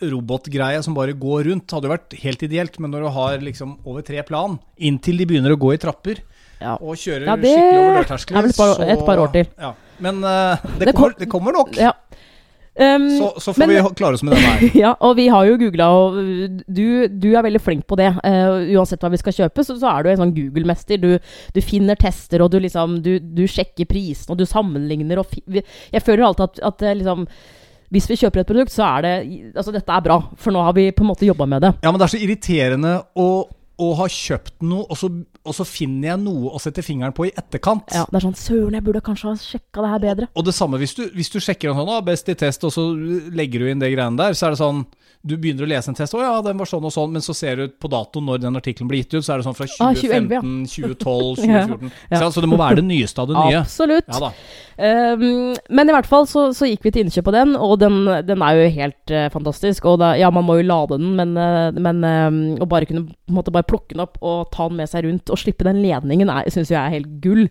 robotgreie 0.00 0.82
som 0.84 0.94
bare 0.94 1.14
går 1.18 1.48
rundt, 1.50 1.72
hadde 1.74 1.88
jo 1.88 1.94
vært 1.94 2.14
helt 2.22 2.42
ideelt. 2.46 2.76
Men 2.82 2.92
når 2.94 3.06
du 3.06 3.10
har 3.16 3.38
liksom 3.42 3.76
over 3.84 4.04
tre 4.06 4.22
plan, 4.26 4.58
inntil 4.78 5.18
de 5.18 5.26
begynner 5.26 5.54
å 5.56 5.58
gå 5.58 5.72
i 5.74 5.80
trapper 5.82 6.20
Ja. 6.62 6.76
og 6.78 6.94
kjører 6.94 7.26
Ja, 7.26 7.34
det 7.36 7.50
skikkelig 7.50 7.80
over 7.80 7.90
er 7.90 8.04
dørterskelen 8.04 8.52
så 8.54 8.68
et 8.86 9.00
par- 9.06 9.18
år 9.18 9.32
til. 9.34 9.46
Ja. 9.58 9.72
Men 10.02 10.22
uh, 10.22 10.56
det, 10.78 10.86
Det 10.86 10.94
kom- 10.94 11.02
kommer, 11.02 11.18
det 11.18 11.28
kommer 11.30 11.52
nok. 11.52 11.76
Ja. 11.76 11.92
Um, 12.72 13.10
Så, 13.18 13.26
så 13.44 13.52
får 13.52 13.58
men- 13.66 13.70
vi 13.74 13.94
klare 13.98 14.16
oss 14.16 14.22
med 14.24 14.32
denne 14.32 14.52
her. 14.56 14.76
ja, 14.84 14.92
og 15.04 15.16
vi 15.18 15.26
har 15.28 15.44
jo 15.44 15.58
googla, 15.60 15.88
og 15.92 16.14
du, 16.64 16.84
du 17.08 17.28
er 17.36 17.44
veldig 17.44 17.60
flink 17.60 17.86
på 17.86 17.98
det. 18.00 18.08
Uh, 18.24 18.64
uansett 18.78 19.02
hva 19.04 19.10
vi 19.12 19.20
skal 19.20 19.36
kjøpe, 19.36 19.64
så, 19.66 19.76
så 19.80 19.90
er 19.92 20.06
du 20.06 20.12
en 20.12 20.22
sånn 20.22 20.34
Google-mester. 20.36 21.00
Du, 21.02 21.18
du 21.52 21.60
finner 21.64 22.00
tester, 22.00 22.40
og 22.44 22.52
du 22.54 22.60
liksom 22.62 23.00
Du, 23.04 23.18
du 23.20 23.42
sjekker 23.50 23.88
prisen, 23.90 24.32
og 24.32 24.40
du 24.40 24.46
sammenligner 24.48 25.20
og 25.20 25.34
Jeg 25.52 26.02
føler 26.04 26.24
alltid 26.24 26.48
at, 26.48 26.62
at 26.72 26.86
eh, 26.88 26.96
liksom 27.02 27.26
hvis 27.92 28.06
vi 28.08 28.16
kjøper 28.16 28.40
et 28.40 28.48
produkt, 28.48 28.72
så 28.72 28.86
er 28.86 29.04
det 29.04 29.14
Altså, 29.52 29.72
dette 29.74 29.92
er 29.92 30.04
bra, 30.04 30.16
for 30.40 30.54
nå 30.54 30.62
har 30.64 30.72
vi 30.78 30.86
på 30.96 31.04
en 31.04 31.10
måte 31.10 31.28
jobba 31.28 31.44
med 31.44 31.60
det. 31.66 31.74
Ja, 31.84 31.90
men 31.92 32.00
det 32.00 32.06
er 32.06 32.12
så 32.14 32.20
irriterende 32.24 32.92
å, 33.20 33.26
å 33.84 33.88
ha 33.98 34.06
kjøpt 34.08 34.64
noe, 34.64 34.86
og 34.88 34.96
så, 34.96 35.10
og 35.42 35.56
så 35.56 35.66
finner 35.66 36.12
jeg 36.12 36.22
noe 36.22 36.52
å 36.54 36.60
sette 36.62 36.84
fingeren 36.86 37.14
på 37.16 37.26
i 37.26 37.32
etterkant. 37.34 37.90
Ja, 37.94 38.04
det 38.06 38.18
er 38.18 38.24
sånn 38.26 38.38
Søren, 38.38 38.76
jeg 38.78 38.86
burde 38.86 39.02
kanskje 39.04 39.32
ha 39.32 39.38
sjekka 39.40 39.82
det 39.82 39.90
her 39.90 40.02
bedre. 40.04 40.28
Og 40.38 40.46
det 40.46 40.54
samme 40.54 40.78
hvis 40.78 40.94
du, 40.98 41.02
hvis 41.16 41.32
du 41.34 41.40
sjekker 41.42 41.72
en 41.72 41.80
sånn, 41.80 41.94
best 42.06 42.30
i 42.30 42.36
test, 42.38 42.62
og 42.68 42.74
så 42.74 42.84
legger 43.34 43.64
du 43.64 43.70
inn 43.72 43.82
det 43.82 43.90
greiene 43.94 44.20
der, 44.20 44.38
så 44.38 44.48
er 44.48 44.54
det 44.54 44.62
sånn 44.62 44.84
Du 45.22 45.36
begynner 45.38 45.62
å 45.62 45.68
lese 45.70 45.88
en 45.92 45.94
test, 45.94 46.14
å 46.14 46.22
ja, 46.22 46.32
den 46.42 46.58
var 46.58 46.66
sånn 46.66 46.82
og 46.88 46.90
sånn, 46.94 47.12
men 47.14 47.22
så 47.22 47.34
ser 47.36 47.56
du 47.60 47.68
på 47.68 47.88
datoen 47.92 48.26
når 48.26 48.40
den 48.42 48.58
artikkelen 48.58 48.88
blir 48.90 49.04
gitt 49.04 49.14
ut, 49.14 49.22
så 49.24 49.34
er 49.36 49.42
det 49.42 49.46
sånn 49.46 49.54
fra 49.54 49.68
Ah, 49.78 49.94
2015, 49.94 50.66
2012, 50.66 51.36
2014 51.44 51.92
Ja. 52.10 52.18
Så, 52.18 52.24
altså, 52.26 52.40
det 52.42 52.48
må 52.50 52.58
være 52.58 52.80
det 52.82 52.84
nyeste 52.88 53.22
av 53.22 53.28
det 53.30 53.36
nye. 53.38 53.60
Absolutt. 53.62 54.10
Ja. 54.10 54.32
Um, 54.82 55.52
men 55.70 55.90
i 55.90 55.92
hvert 55.94 56.08
fall 56.08 56.24
så, 56.26 56.46
så 56.56 56.66
gikk 56.66 56.86
vi 56.86 56.92
til 56.94 57.04
innkjøp 57.06 57.28
av 57.30 57.34
den, 57.36 57.52
og 57.60 57.74
den, 57.82 57.98
den 58.26 58.42
er 58.42 58.56
jo 58.58 58.68
helt 58.74 59.12
uh, 59.14 59.26
fantastisk. 59.32 59.84
Og 59.90 59.98
da, 60.02 60.12
ja, 60.18 60.30
man 60.34 60.46
må 60.48 60.56
jo 60.58 60.66
lade 60.66 60.98
den, 60.98 61.12
men, 61.18 61.34
uh, 61.38 61.70
men 61.76 62.02
um, 62.02 62.40
å 62.64 62.68
bare 62.70 62.88
kunne 62.88 63.04
måte 63.32 63.52
bare 63.54 63.66
plukke 63.68 63.94
den 63.94 64.02
opp 64.04 64.18
og 64.20 64.50
ta 64.52 64.66
den 64.68 64.80
med 64.80 64.90
seg 64.90 65.06
rundt 65.06 65.30
og 65.32 65.38
slippe 65.40 65.64
den 65.66 65.80
ledningen, 65.84 66.30
syns 66.52 66.72
jeg 66.72 66.80
er 66.80 66.96
helt 66.96 67.08
gull. 67.24 67.46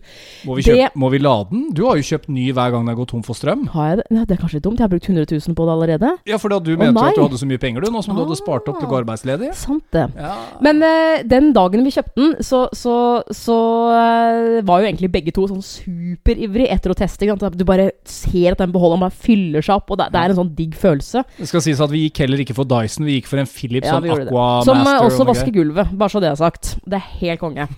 Må 0.46 0.58
vi, 0.58 0.66
Det- 0.66 0.90
må 0.98 1.10
vi 1.14 1.22
lade 1.22 1.50
den? 1.54 1.64
Du 1.74 1.84
har 1.88 1.96
jo 1.98 2.04
kjøpt 2.06 2.28
ny 2.28 2.50
hver 2.54 2.74
gang 2.74 2.84
det 2.86 2.94
har 2.94 3.00
gått 3.00 3.14
tom 3.14 3.24
for 3.26 3.38
strøm. 3.38 3.64
Har 3.74 3.88
jeg 3.92 4.02
det? 4.02 4.06
Ja, 4.12 4.24
det 4.28 4.36
er 4.36 4.42
kanskje 4.42 4.58
litt 4.60 4.66
dumt. 4.68 4.78
Jeg 4.82 4.86
har 4.86 4.92
brukt 4.92 5.08
100 5.08 5.26
000 5.48 5.56
på 5.58 5.66
det 5.68 5.74
allerede. 5.78 6.12
Ja, 6.28 6.38
for 6.42 6.52
da 6.52 6.60
du 6.62 6.74
Å, 6.74 6.78
mente 6.78 6.98
nei. 7.00 7.08
at 7.10 7.18
du 7.18 7.24
hadde 7.24 7.40
så 7.40 7.48
mye 7.48 7.61
penger, 7.62 7.86
du, 7.86 7.92
nå 7.94 8.02
som 8.04 8.16
du 8.18 8.22
hadde 8.24 8.36
spart 8.38 8.66
opp 8.68 8.80
til 8.80 8.88
å 8.88 8.90
gå 8.90 8.98
Ah. 8.98 9.02
arbeidsledig. 9.04 9.52
Sant 9.58 9.84
det. 9.94 10.04
Ja. 10.18 10.34
Men 10.64 10.82
uh, 10.84 11.22
den 11.26 11.52
dagen 11.56 11.84
vi 11.86 11.92
kjøpte 11.94 12.18
den, 12.18 12.34
så, 12.44 12.64
så, 12.76 12.96
så 13.34 13.56
uh, 13.94 14.60
var 14.66 14.82
jo 14.82 14.88
egentlig 14.90 15.10
begge 15.14 15.32
to 15.34 15.46
sånn 15.50 15.62
superivrig 15.64 16.68
etter 16.72 16.92
å 16.92 16.96
teste. 16.98 17.28
Du 17.56 17.64
bare 17.68 17.90
ser 18.08 18.52
at 18.56 18.60
den 18.62 18.72
beholderen 18.74 19.04
bare 19.06 19.14
fyller 19.14 19.62
seg 19.64 19.78
opp, 19.80 19.90
og 19.94 20.00
det, 20.02 20.10
det 20.14 20.20
er 20.22 20.34
en 20.34 20.40
sånn 20.42 20.52
digg 20.58 20.74
følelse. 20.78 21.22
Det 21.38 21.48
skal 21.50 21.64
sies 21.64 21.80
at 21.82 21.92
vi 21.92 22.04
gikk 22.06 22.22
heller 22.24 22.42
ikke 22.44 22.56
for 22.56 22.68
Dyson, 22.68 23.06
vi 23.08 23.18
gikk 23.20 23.30
for 23.30 23.42
en 23.42 23.48
Philips 23.50 23.86
Ja, 23.88 23.96
sånn 23.96 24.06
vi 24.06 24.12
gjorde 24.12 24.28
det. 24.28 24.44
Som 24.68 24.82
uh, 24.84 24.92
også 25.06 25.22
og 25.24 25.30
vasker 25.32 25.54
gulvet, 25.54 25.92
bare 25.98 26.12
så 26.14 26.22
det 26.22 26.30
er 26.32 26.38
sagt. 26.40 26.72
Det 26.84 26.98
er 27.00 27.08
helt 27.22 27.42
konge. 27.42 27.68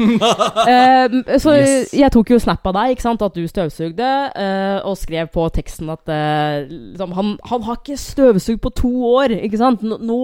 Eh, 0.64 1.38
så 1.40 1.52
Yes. 1.54 1.90
jeg 1.94 2.10
tok 2.14 2.30
jo 2.32 2.38
snap 2.40 2.64
av 2.66 2.74
deg, 2.76 2.94
ikke 2.94 3.04
sant, 3.04 3.22
at 3.22 3.34
du 3.36 3.42
støvsugde, 3.48 4.08
eh, 4.40 4.78
og 4.86 4.96
skrev 4.98 5.28
på 5.34 5.44
teksten 5.54 5.90
at 5.92 6.08
eh, 6.12 6.64
liksom, 6.70 7.12
han, 7.16 7.32
han 7.50 7.64
har 7.66 7.78
ikke 7.78 7.96
støvsugd 8.00 8.60
på 8.64 8.72
to 8.80 8.90
år, 9.14 9.34
ikke 9.44 9.60
sant. 9.60 9.73
Nå, 9.82 9.98
nå, 9.98 10.18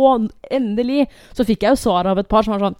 endelig. 0.50 1.08
Så 1.36 1.46
fikk 1.48 1.66
jeg 1.66 1.74
jo 1.74 1.82
svar 1.88 2.10
av 2.10 2.20
et 2.20 2.30
par 2.30 2.46
som 2.46 2.56
var 2.56 2.68
sånn 2.68 2.78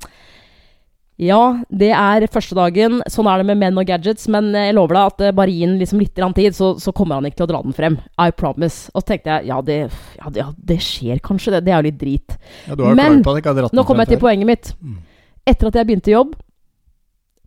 ja, 1.20 1.60
det 1.68 1.90
er 1.92 2.24
første 2.32 2.56
dagen. 2.56 3.02
Sånn 3.12 3.28
er 3.28 3.42
det 3.42 3.48
med 3.50 3.58
menn 3.60 3.78
og 3.78 3.84
gadgets. 3.84 4.24
Men 4.32 4.54
jeg 4.56 4.72
lover 4.72 4.96
deg 4.96 5.10
at 5.10 5.24
eh, 5.26 5.34
bare 5.36 5.52
gi 5.52 5.66
den 5.66 5.76
liksom 5.76 6.00
litt 6.00 6.16
tid, 6.16 6.54
så, 6.56 6.70
så 6.80 6.94
kommer 6.96 7.18
han 7.18 7.28
ikke 7.28 7.42
til 7.42 7.44
å 7.44 7.50
dra 7.50 7.60
den 7.66 7.76
frem. 7.76 7.98
I 8.16 8.32
promise. 8.32 8.88
Og 8.94 9.02
så 9.02 9.10
tenkte 9.10 9.34
jeg 9.34 9.50
ja, 9.50 9.58
det, 9.60 9.76
ja, 10.16 10.30
det, 10.32 10.40
ja, 10.40 10.46
det 10.70 10.78
skjer 10.86 11.20
kanskje, 11.20 11.52
det. 11.58 11.66
Det 11.66 11.74
er 11.74 11.82
jo 11.82 11.88
litt 11.90 12.00
drit. 12.00 12.38
Ja, 12.70 12.78
Men, 12.96 13.20
Nå 13.20 13.84
kommer 13.84 14.06
jeg 14.06 14.14
til 14.14 14.22
poenget 14.22 14.48
mitt. 14.48 14.72
Mm. 14.80 14.96
Etter 15.50 15.68
at 15.68 15.76
jeg 15.76 15.88
begynte 15.88 16.12
jobb 16.12 16.32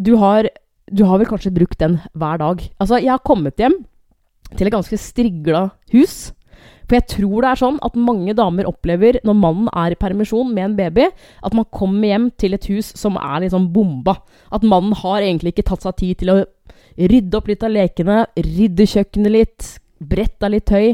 Du 0.02 0.16
har, 0.18 0.48
du 0.90 1.04
har 1.06 1.20
vel 1.22 1.30
kanskje 1.30 1.54
brukt 1.56 1.80
den 1.82 1.98
hver 2.14 2.42
dag. 2.42 2.62
Altså, 2.78 3.02
jeg 3.02 3.10
har 3.10 3.26
kommet 3.26 3.58
hjem 3.58 3.80
til 4.54 4.70
et 4.70 4.76
ganske 4.76 5.02
strigla 5.02 5.68
hus. 5.96 6.18
For 6.88 6.98
jeg 6.98 7.08
tror 7.14 7.42
det 7.46 7.50
er 7.52 7.62
sånn 7.62 7.78
at 7.86 7.96
mange 8.00 8.34
damer 8.38 8.68
opplever, 8.70 9.20
når 9.24 9.38
mannen 9.40 9.70
er 9.74 9.94
i 9.96 10.00
permisjon 10.00 10.54
med 10.54 10.64
en 10.70 10.76
baby, 10.80 11.06
at 11.44 11.54
man 11.58 11.66
kommer 11.72 12.10
hjem 12.12 12.30
til 12.38 12.54
et 12.58 12.68
hus 12.72 12.92
som 13.00 13.16
er 13.22 13.46
liksom 13.46 13.70
bomba. 13.76 14.18
At 14.52 14.64
mannen 14.68 14.94
har 15.00 15.22
egentlig 15.24 15.54
ikke 15.56 15.68
tatt 15.72 15.86
seg 15.88 15.96
tid 16.02 16.20
til 16.24 16.34
å 16.34 16.38
rydde 17.00 17.40
opp 17.40 17.48
litt 17.50 17.64
av 17.66 17.72
lekene, 17.74 18.20
rydde 18.38 18.86
kjøkkenet 18.92 19.34
litt, 19.34 19.70
bretta 20.04 20.50
litt 20.52 20.68
tøy. 20.70 20.92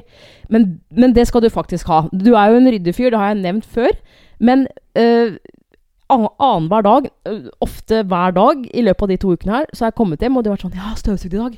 Men, 0.54 0.68
men 0.94 1.14
det 1.18 1.26
skal 1.28 1.42
du 1.44 1.50
faktisk 1.52 1.90
ha. 1.92 2.04
Du 2.14 2.36
er 2.38 2.52
jo 2.54 2.60
en 2.62 2.70
ryddefyr, 2.72 3.10
det 3.12 3.20
har 3.20 3.34
jeg 3.34 3.42
nevnt 3.42 3.66
før. 3.66 3.98
Men 4.40 4.68
øh, 4.96 5.40
an- 6.14 6.30
annenhver 6.40 6.86
dag, 6.86 7.10
øh, 7.28 7.42
ofte 7.66 8.04
hver 8.08 8.32
dag 8.38 8.64
i 8.72 8.86
løpet 8.86 9.04
av 9.08 9.12
de 9.12 9.18
to 9.26 9.34
ukene 9.34 9.58
her, 9.58 9.66
så 9.74 9.86
har 9.86 9.92
jeg 9.92 9.98
kommet 10.00 10.22
hjem, 10.24 10.38
og 10.38 10.46
det 10.46 10.52
har 10.54 10.58
vært 10.60 10.68
sånn 10.70 10.78
Ja, 10.80 10.94
støvsugd 11.02 11.34
i 11.36 11.42
dag. 11.42 11.58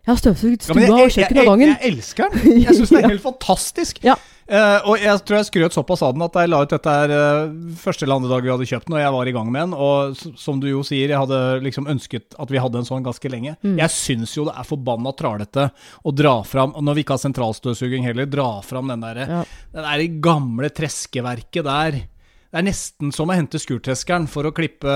Jeg 0.00 0.10
har 0.14 0.20
støvsugd 0.20 0.64
stua 0.64 0.80
ja, 0.80 0.82
jeg, 0.82 0.90
og 0.90 1.00
jeg, 1.00 1.14
kjøkkenet 1.14 1.38
jeg, 1.38 1.46
av 1.46 1.50
gangen. 1.50 1.70
jeg 1.70 1.92
elsker 1.92 2.30
den. 2.34 2.60
Jeg 2.64 2.76
syns 2.78 2.92
det 2.92 3.00
er 3.02 3.10
helt 3.14 3.24
fantastisk. 3.24 4.04
Ja. 4.10 4.16
Uh, 4.50 4.82
og 4.90 4.98
jeg 4.98 5.20
tror 5.22 5.36
jeg 5.36 5.46
skrøt 5.46 5.74
såpass 5.76 6.00
av 6.02 6.16
den 6.16 6.24
at 6.26 6.34
jeg 6.34 6.50
la 6.50 6.58
ut 6.64 6.72
dette 6.72 6.90
her 6.90 7.12
uh, 7.14 7.52
første 7.78 8.02
eller 8.02 8.18
andre 8.18 8.30
dag 8.32 8.42
vi 8.42 8.50
hadde 8.50 8.66
kjøpt 8.66 8.88
den, 8.88 8.96
og 8.96 9.02
jeg 9.04 9.12
var 9.14 9.28
i 9.30 9.34
gang 9.36 9.50
med 9.54 9.60
den. 9.62 9.74
Og 9.78 10.38
som 10.42 10.58
du 10.58 10.66
jo 10.66 10.80
sier, 10.86 11.12
jeg 11.12 11.20
hadde 11.20 11.38
liksom 11.62 11.86
ønsket 11.92 12.34
at 12.34 12.50
vi 12.50 12.58
hadde 12.58 12.80
en 12.80 12.88
sånn 12.88 13.04
ganske 13.06 13.30
lenge. 13.30 13.52
Mm. 13.62 13.76
Jeg 13.78 13.94
syns 13.94 14.32
jo 14.34 14.48
det 14.48 14.56
er 14.58 14.66
forbanna 14.66 15.12
tralete 15.14 15.68
å 16.02 16.14
dra 16.18 16.32
fram, 16.42 16.74
når 16.82 16.98
vi 16.98 17.04
ikke 17.06 17.14
har 17.14 17.22
sentralstøvsuging 17.28 18.08
heller, 18.08 18.26
dra 18.32 18.48
fram 18.66 18.90
den 18.90 19.06
derre 19.06 19.28
Ja. 19.30 19.44
der 19.76 20.02
gamle 20.18 20.72
treskeverket 20.74 21.68
der. 21.68 22.00
Det 22.50 22.58
er 22.58 22.66
nesten 22.66 23.14
som 23.14 23.30
å 23.30 23.38
hente 23.38 23.60
skurtreskeren 23.62 24.26
for 24.26 24.50
å 24.50 24.54
klippe 24.56 24.90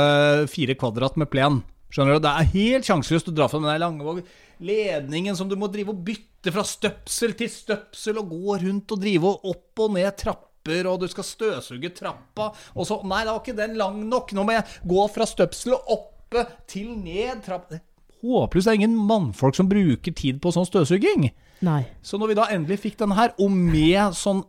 fire 0.51 0.75
kvadrat 0.75 1.21
med 1.21 1.31
plen. 1.31 1.62
Skjønner 1.95 2.19
du? 2.19 2.25
Det 2.27 2.33
er 2.33 2.51
helt 2.57 2.88
sjanseløst 2.90 3.31
å 3.31 3.37
dra 3.38 3.47
fram 3.47 3.62
den 3.62 3.71
der 3.71 3.85
lange 3.85 4.25
ledningen 4.62 5.37
som 5.37 5.49
du 5.51 5.57
må 5.59 5.69
drive 5.73 5.95
og 5.95 6.03
bytte 6.07 6.53
fra 6.55 6.64
støpsel 6.67 7.35
til 7.38 7.51
støpsel 7.51 8.21
og 8.21 8.35
gå 8.35 8.59
rundt 8.67 8.95
og 8.95 9.01
drive 9.01 9.31
og 9.31 9.49
opp 9.55 9.85
og 9.87 9.97
ned 9.97 10.11
trapper, 10.21 10.88
og 10.90 11.01
du 11.03 11.09
skal 11.11 11.27
støvsuge 11.29 11.90
trappa, 11.97 12.51
og 12.75 12.88
så 12.88 13.01
Nei, 13.05 13.25
da 13.25 13.35
var 13.35 13.43
ikke 13.43 13.57
den 13.59 13.77
lang 13.81 13.99
nok. 14.09 14.33
Nå 14.37 14.47
må 14.47 14.57
jeg 14.57 14.69
gå 14.88 15.09
fra 15.12 15.27
støpselet 15.29 15.90
oppe 15.93 16.47
til 16.71 16.95
ned 16.99 17.43
trappa. 17.45 17.81
Håpløst. 18.25 18.64
Det 18.64 18.73
er 18.73 18.81
ingen 18.81 18.97
mannfolk 18.97 19.59
som 19.59 19.69
bruker 19.69 20.14
tid 20.17 20.40
på 20.40 20.53
sånn 20.55 20.64
støvsuging. 20.69 21.29
Nei. 21.64 21.83
Så 22.01 22.17
når 22.21 22.33
vi 22.33 22.38
da 22.38 22.49
endelig 22.53 22.81
fikk 22.87 22.97
den 23.03 23.12
her, 23.17 23.35
og 23.37 23.53
med 23.53 24.17
sånn 24.17 24.45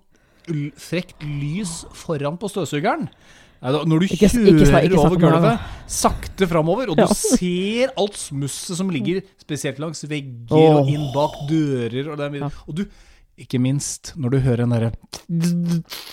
frekt 0.80 1.24
lys 1.26 1.84
foran 1.98 2.38
på 2.38 2.50
støvsugeren 2.52 3.10
Nei, 3.66 3.72
da- 3.74 3.84
Når 3.90 4.00
du 4.00 4.06
Ikke- 4.06 4.30
kjører 4.30 4.52
ikke 4.54 4.84
ikke 4.92 5.00
over 5.02 5.18
gulvet, 5.18 5.60
sakte 5.90 6.46
framover, 6.48 6.90
og 6.94 6.98
du 7.02 7.08
ser 7.18 7.90
alt 7.98 8.14
smusset 8.14 8.78
som 8.78 8.90
ligger 8.94 9.24
spesielt 9.42 9.80
langs 9.82 10.04
vegger 10.06 10.54
oh. 10.54 10.84
og 10.84 10.90
inn 10.94 11.08
bak 11.16 11.34
dører 11.50 12.12
og, 12.14 12.22
Ja. 12.38 12.50
og 12.68 12.76
du 12.76 12.86
ikke 13.38 13.60
minst 13.60 14.14
når 14.16 14.30
du 14.32 14.38
hører 14.40 14.58
den 14.64 14.70
derre 14.70 14.92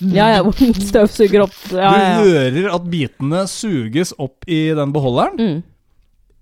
Ja, 0.01 0.27
ja, 0.33 0.43
støvsuger 0.91 1.43
opp 1.45 1.53
ja, 1.71 1.77
Du 1.77 1.77
ja, 1.77 1.93
ja. 1.93 2.23
hører 2.25 2.75
at 2.75 2.89
bitene 2.91 3.45
suges 3.47 4.15
opp 4.19 4.49
i 4.49 4.73
den 4.75 4.93
beholderen. 4.93 5.37
Mm. 5.39 5.63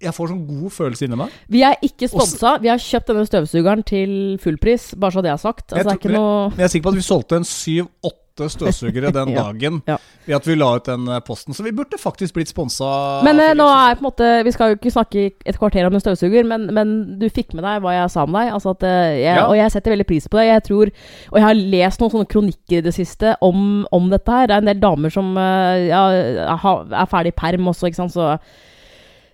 Jeg 0.01 0.15
får 0.17 0.31
sånn 0.31 0.47
god 0.49 0.71
følelse 0.73 1.05
inni 1.05 1.17
meg. 1.21 1.29
Vi 1.53 1.61
er 1.67 1.75
ikke 1.85 2.09
sponsa. 2.09 2.55
Vi 2.63 2.69
har 2.73 2.79
kjøpt 2.81 3.11
denne 3.11 3.27
støvsugeren 3.29 3.83
til 3.85 4.39
fullpris, 4.41 4.95
bare 4.97 5.13
så 5.13 5.21
det 5.27 5.31
er 5.35 5.37
sagt. 5.43 5.67
Jeg 5.75 5.83
Altså, 5.85 5.91
det 5.91 5.93
er 5.93 5.99
tror- 5.99 5.99
ikke 5.99 6.15
noe 6.17 6.51
jeg 6.57 6.65
er 6.65 6.69
sikker 6.69 6.87
på 6.87 6.89
at 6.89 6.95
vi 6.95 7.03
solgte 7.05 7.37
en 7.37 7.45
syv-åtte 7.45 8.17
støvsugere 8.49 9.13
den 9.13 9.35
dagen 9.41 9.83
ja. 9.89 9.99
ved 10.27 10.37
at 10.39 10.47
vi 10.49 10.57
la 10.57 10.71
ut 10.79 10.89
den 10.89 11.09
eh, 11.09 11.21
posten. 11.27 11.55
Så 11.55 11.67
vi 11.67 11.75
burde 11.77 11.99
faktisk 12.01 12.39
blitt 12.39 12.49
sponsa. 12.49 12.89
Men 13.27 13.41
eh, 13.43 13.53
nå 13.59 13.67
er 13.69 13.91
er 13.91 13.99
på 13.99 14.05
en 14.05 14.09
måte 14.09 14.29
Vi 14.47 14.53
skal 14.55 14.73
jo 14.73 14.79
ikke 14.79 14.95
snakke 14.95 15.21
i 15.21 15.27
et 15.49 15.59
kvarter 15.59 15.87
om 15.87 15.95
en 15.95 16.03
støvsuger, 16.03 16.47
men, 16.47 16.69
men 16.75 16.95
du 17.21 17.29
fikk 17.29 17.55
med 17.55 17.65
deg 17.67 17.83
hva 17.85 17.97
jeg 17.97 18.15
sa 18.15 18.25
om 18.25 18.39
deg. 18.39 18.53
Altså 18.55 18.75
at, 18.77 18.87
eh, 18.87 19.19
jeg, 19.21 19.37
Ja. 19.41 19.47
Og 19.49 19.57
jeg 19.59 19.75
setter 19.75 19.95
veldig 19.95 20.09
pris 20.09 20.29
på 20.29 20.41
det. 20.41 20.47
Jeg 20.49 20.65
tror 20.71 20.91
Og 21.31 21.39
jeg 21.39 21.47
har 21.47 21.55
lest 21.77 22.01
noen 22.01 22.15
sånne 22.15 22.31
kronikker 22.31 22.81
i 22.81 22.87
det 22.87 22.95
siste 22.97 23.37
om, 23.45 23.85
om 23.93 24.11
dette 24.13 24.31
her. 24.31 24.49
Det 24.49 24.57
er 24.57 24.65
en 24.65 24.73
del 24.73 24.83
damer 24.83 25.15
som 25.15 25.37
eh, 25.37 25.89
ja, 25.91 26.03
er 26.11 26.69
er 27.01 27.09
ferdig 27.11 27.35
i 27.35 27.41
perm 27.41 27.71
også, 27.73 27.91
ikke 27.91 28.03
sant. 28.03 28.17
Så 28.17 28.37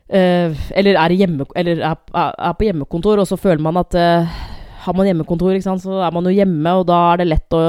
Uh, 0.07 0.55
Eller, 0.71 0.95
er, 0.95 1.11
hjemme, 1.19 1.43
eller 1.59 1.81
er, 1.83 1.97
er, 2.15 2.53
på 2.55 2.63
hjemmekontor, 2.69 3.19
og 3.19 3.27
så 3.27 3.35
føler 3.35 3.59
man 3.59 3.75
at 3.81 3.95
uh, 3.99 4.37
Har 4.85 4.95
man 4.95 5.09
hjemmekontor, 5.09 5.59
så 5.59 5.97
er 5.99 6.13
man 6.15 6.29
jo 6.29 6.31
hjemme, 6.31 6.75
og 6.79 6.87
da 6.87 7.01
er 7.11 7.25
det 7.25 7.27
lett 7.27 7.57
å 7.59 7.63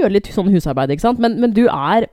gjøre 0.00 0.14
litt 0.16 0.30
sånn 0.34 0.50
husarbeid, 0.52 0.90
ikke 0.94 1.04
sant. 1.06 1.22
Men, 1.22 1.38
men 1.42 1.54
du 1.56 1.64
er 1.68 2.08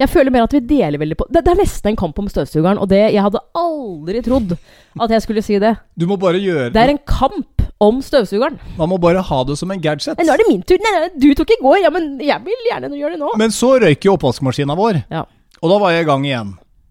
jeg 0.00 0.08
føler 0.08 0.32
mer 0.32 0.46
at 0.46 0.54
vi 0.54 0.60
deler 0.64 0.96
veldig 1.00 1.16
på 1.20 1.26
Det, 1.28 1.42
det 1.44 1.52
er 1.52 1.58
nesten 1.60 1.90
en 1.92 1.96
kamp 2.00 2.18
om 2.18 2.28
støvsugeren, 2.30 2.78
og 2.80 2.88
det 2.88 3.00
Jeg 3.12 3.20
hadde 3.22 3.40
aldri 3.56 4.22
trodd 4.24 4.54
at 4.56 5.12
jeg 5.12 5.22
skulle 5.22 5.42
si 5.44 5.58
det. 5.62 5.74
Du 5.94 6.06
må 6.08 6.16
bare 6.20 6.40
gjøre 6.40 6.70
Det 6.72 6.80
er 6.80 6.92
en 6.94 7.00
kamp 7.06 7.60
om 7.80 8.00
støvsugeren. 8.04 8.58
Man 8.76 8.90
må 8.92 8.98
bare 9.00 9.22
ha 9.24 9.38
det 9.48 9.56
som 9.56 9.70
en 9.72 9.80
gadget. 9.80 10.16
Men 10.18 10.26
nå 10.28 10.32
er 10.34 10.40
det 10.42 10.48
min 10.50 10.64
tur. 10.68 10.80
Nei, 10.84 10.90
nei, 10.98 11.06
du 11.16 11.28
tok 11.38 11.52
i 11.54 11.60
går. 11.62 11.78
Ja, 11.84 11.92
men 11.94 12.10
jeg 12.20 12.42
vil 12.44 12.66
gjerne 12.68 12.90
gjøre 12.92 13.14
det 13.16 13.20
nå. 13.22 13.30
Men 13.40 13.54
så 13.56 13.70
røyk 13.80 14.04
jo 14.04 14.16
oppvaskmaskina 14.18 14.76
vår, 14.76 14.98
Ja. 15.08 15.22
og 15.62 15.72
da 15.72 15.78
var 15.80 15.94
jeg 15.94 16.04
i 16.04 16.08
gang 16.10 16.26
igjen. 16.28 16.50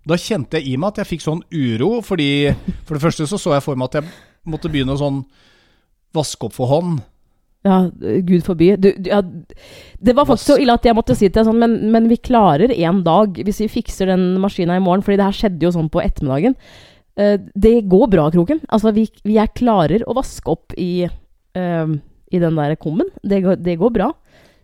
Da 0.10 0.18
kjente 0.18 0.58
jeg 0.58 0.72
i 0.72 0.78
meg 0.82 0.94
at 0.96 1.04
jeg 1.04 1.10
fikk 1.12 1.26
sånn 1.28 1.44
uro, 1.54 2.02
fordi 2.02 2.30
for 2.88 2.96
det 2.98 3.04
første 3.04 3.28
så 3.30 3.38
så 3.38 3.54
jeg 3.54 3.66
for 3.68 3.78
meg 3.78 3.92
at 3.92 4.00
jeg 4.02 4.10
måtte 4.50 4.72
begynne 4.72 4.96
å 4.96 5.02
sånn 5.02 5.22
vaske 6.16 6.48
opp 6.50 6.56
for 6.58 6.72
hånd. 6.72 7.02
Ja, 7.68 7.90
gud 8.24 8.44
forby. 8.48 8.70
Du, 8.80 8.90
du, 8.96 9.10
ja, 9.12 9.20
det 10.00 10.14
var 10.16 10.28
faktisk 10.30 10.54
så 10.54 10.60
ille 10.64 10.76
at 10.80 10.86
jeg 10.88 10.96
måtte 10.96 11.16
si 11.18 11.28
til 11.28 11.42
deg 11.42 11.48
sånn, 11.50 11.60
men, 11.60 11.74
men 11.92 12.06
vi 12.08 12.16
klarer 12.24 12.72
en 12.72 13.02
dag 13.04 13.36
hvis 13.44 13.60
vi 13.66 13.68
fikser 13.74 14.08
den 14.14 14.30
maskina 14.40 14.78
i 14.80 14.84
morgen. 14.84 15.04
Fordi 15.04 15.18
det 15.20 15.28
her 15.28 15.36
skjedde 15.42 15.68
jo 15.68 15.74
sånn 15.76 15.90
på 15.92 16.00
ettermiddagen. 16.06 16.56
Uh, 17.20 17.36
det 17.60 17.74
går 17.92 18.08
bra, 18.14 18.30
Kroken. 18.32 18.62
Altså, 18.72 18.94
vi, 18.96 19.10
vi 19.28 19.36
er 19.44 19.52
klarer 19.52 20.06
å 20.08 20.16
vaske 20.16 20.54
opp 20.54 20.72
i, 20.80 21.04
uh, 21.10 21.92
i 22.32 22.40
den 22.46 22.62
der 22.62 22.78
kummen. 22.80 23.12
Det, 23.28 23.42
går- 23.44 23.60
det 23.66 23.76
går 23.82 23.92
bra. 23.98 24.08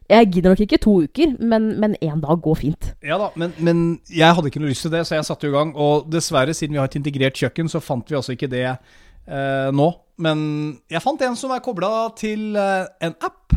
Jeg 0.08 0.28
gidder 0.36 0.54
nok 0.54 0.60
ikke 0.62 0.78
to 0.84 0.92
uker, 1.08 1.32
men 1.42 1.96
én 1.98 2.20
dag 2.22 2.40
går 2.46 2.58
fint. 2.62 2.92
Ja 3.04 3.18
da, 3.18 3.32
men, 3.42 3.56
men 3.58 3.80
jeg 4.14 4.38
hadde 4.38 4.52
ikke 4.52 4.62
noe 4.62 4.70
lyst 4.70 4.86
til 4.86 4.94
det, 4.94 5.02
så 5.10 5.18
jeg 5.18 5.26
satte 5.26 5.50
i 5.50 5.54
gang. 5.56 5.72
Og 5.76 6.06
dessverre, 6.14 6.54
siden 6.54 6.78
vi 6.78 6.80
har 6.84 6.88
et 6.92 6.98
integrert 7.00 7.36
kjøkken, 7.42 7.68
så 7.74 7.82
fant 7.84 8.08
vi 8.08 8.16
altså 8.20 8.36
ikke 8.38 8.52
det 8.54 8.68
uh, 8.70 9.72
nå. 9.74 9.90
Men 10.17 10.80
jeg 10.89 11.01
fant 11.04 11.21
en 11.28 11.36
som 11.36 11.51
er 11.51 11.60
kobla 11.65 11.89
til 12.19 12.56
eh, 12.56 12.86
en 13.04 13.15
app. 13.25 13.56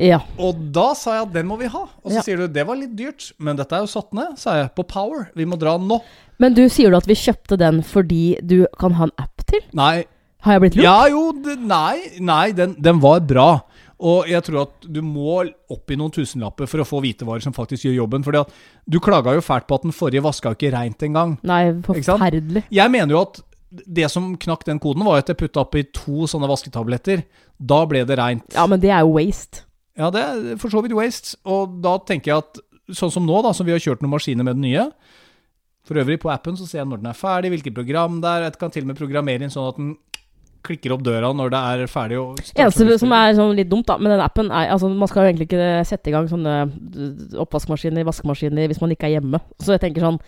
Ja. 0.00 0.20
Og 0.40 0.56
da 0.72 0.92
sa 0.96 1.18
jeg 1.18 1.26
at 1.28 1.32
den 1.34 1.48
må 1.50 1.58
vi 1.60 1.68
ha. 1.68 1.82
Og 2.02 2.10
så 2.10 2.16
Ja. 2.16 2.22
sier 2.24 2.36
du 2.40 2.46
det 2.48 2.64
var 2.66 2.76
litt 2.80 2.94
dyrt, 2.96 3.32
men 3.38 3.56
dette 3.58 3.76
er 3.76 3.80
jo 3.84 3.90
satt 3.90 4.12
ned, 4.16 4.38
sa 4.38 4.54
jeg. 4.56 4.70
På 4.74 4.82
Power. 4.88 5.28
Vi 5.36 5.44
må 5.44 5.58
dra 5.60 5.76
nå. 5.78 6.00
Men 6.40 6.54
du 6.56 6.62
sier 6.72 6.90
du 6.90 6.96
at 6.96 7.06
vi 7.06 7.14
kjøpte 7.14 7.58
den 7.60 7.82
fordi 7.82 8.38
du 8.40 8.66
kan 8.80 8.92
ha 8.96 9.04
en 9.10 9.12
app 9.18 9.44
til? 9.46 9.60
Nei. 9.76 10.04
Har 10.40 10.54
jeg 10.56 10.60
blitt 10.62 10.76
lurt? 10.78 10.84
Ja, 10.86 11.06
jo, 11.12 11.32
det, 11.36 11.58
nei, 11.60 12.00
nei 12.18 12.52
den, 12.56 12.72
den 12.80 12.98
var 13.02 13.20
bra. 13.20 13.60
Og 14.00 14.24
jeg 14.30 14.40
tror 14.46 14.62
at 14.62 14.86
du 14.88 15.02
må 15.04 15.42
opp 15.68 15.90
i 15.92 15.96
noen 16.00 16.10
tusenlapper 16.10 16.64
for 16.66 16.80
å 16.80 16.86
få 16.88 17.02
hvitevarer 17.04 17.42
som 17.44 17.52
faktisk 17.52 17.84
gjør 17.84 17.98
jobben. 17.98 18.24
Fordi 18.24 18.40
at 18.40 18.54
du 18.88 18.96
klaga 19.04 19.34
jo 19.36 19.42
fælt 19.44 19.66
på 19.68 19.76
at 19.76 19.82
den 19.84 19.92
forrige 19.92 20.22
vaska 20.24 20.54
ikke 20.56 20.72
reint 20.72 21.04
engang. 21.04 21.36
Nei, 21.44 21.74
forferdelig. 21.84 22.64
Jeg 22.72 22.90
mener 22.90 23.12
jo 23.12 23.20
at 23.26 23.42
det 23.70 24.08
som 24.10 24.32
knakk 24.40 24.64
den 24.66 24.80
koden, 24.82 25.04
var 25.06 25.22
at 25.22 25.30
jeg 25.30 25.38
putta 25.38 25.62
oppi 25.62 25.84
to 25.94 26.26
sånne 26.30 26.48
vasketabletter. 26.50 27.22
Da 27.58 27.84
ble 27.88 28.02
det 28.08 28.18
reint. 28.18 28.46
Ja, 28.56 28.66
men 28.70 28.82
det 28.82 28.90
er 28.90 29.04
jo 29.06 29.14
waste. 29.14 29.64
Ja, 29.98 30.10
det 30.14 30.22
er 30.24 30.58
for 30.60 30.72
så 30.72 30.82
vidt 30.84 30.96
waste. 30.96 31.36
Og 31.48 31.78
da 31.84 31.96
tenker 32.06 32.32
jeg 32.32 32.44
at 32.44 32.60
sånn 32.96 33.12
som 33.14 33.26
nå, 33.26 33.40
da, 33.46 33.54
som 33.54 33.68
vi 33.68 33.74
har 33.74 33.82
kjørt 33.82 34.02
noen 34.02 34.16
maskiner 34.16 34.46
med 34.46 34.58
den 34.58 34.66
nye 34.66 34.88
For 35.86 35.98
øvrig, 36.00 36.18
på 36.22 36.30
appen 36.30 36.56
så 36.58 36.66
ser 36.68 36.82
jeg 36.82 36.88
når 36.90 37.00
den 37.00 37.10
er 37.10 37.18
ferdig, 37.18 37.50
hvilket 37.54 37.74
program 37.74 38.18
det 38.22 38.30
er. 38.30 38.46
Jeg 38.48 38.58
kan 38.60 38.72
til 38.74 38.84
og 38.84 38.90
med 38.92 38.98
programmere 38.98 39.46
inn 39.46 39.52
sånn 39.52 39.70
at 39.70 39.78
den 39.80 39.92
klikker 40.66 40.92
opp 40.92 41.04
døra 41.06 41.30
når 41.32 41.52
det 41.54 41.60
er 41.72 41.90
ferdig. 41.90 42.18
Eneste 42.52 42.98
som 43.00 43.14
er 43.16 43.32
sånn 43.38 43.54
litt 43.56 43.70
dumt 43.70 43.88
da 43.88 43.96
med 43.96 44.12
den 44.12 44.22
appen, 44.22 44.50
er 44.52 44.74
altså 44.74 44.90
man 44.92 45.08
skal 45.08 45.24
jo 45.24 45.30
egentlig 45.30 45.48
ikke 45.48 45.70
sette 45.88 46.12
i 46.12 46.14
gang 46.14 46.28
sånne 46.28 46.56
oppvaskmaskiner, 47.40 48.04
vaskemaskiner, 48.06 48.68
hvis 48.68 48.82
man 48.82 48.92
ikke 48.92 49.08
er 49.08 49.16
hjemme. 49.16 49.40
Så 49.62 49.72
jeg 49.76 49.82
tenker 49.86 50.04
sånn, 50.04 50.20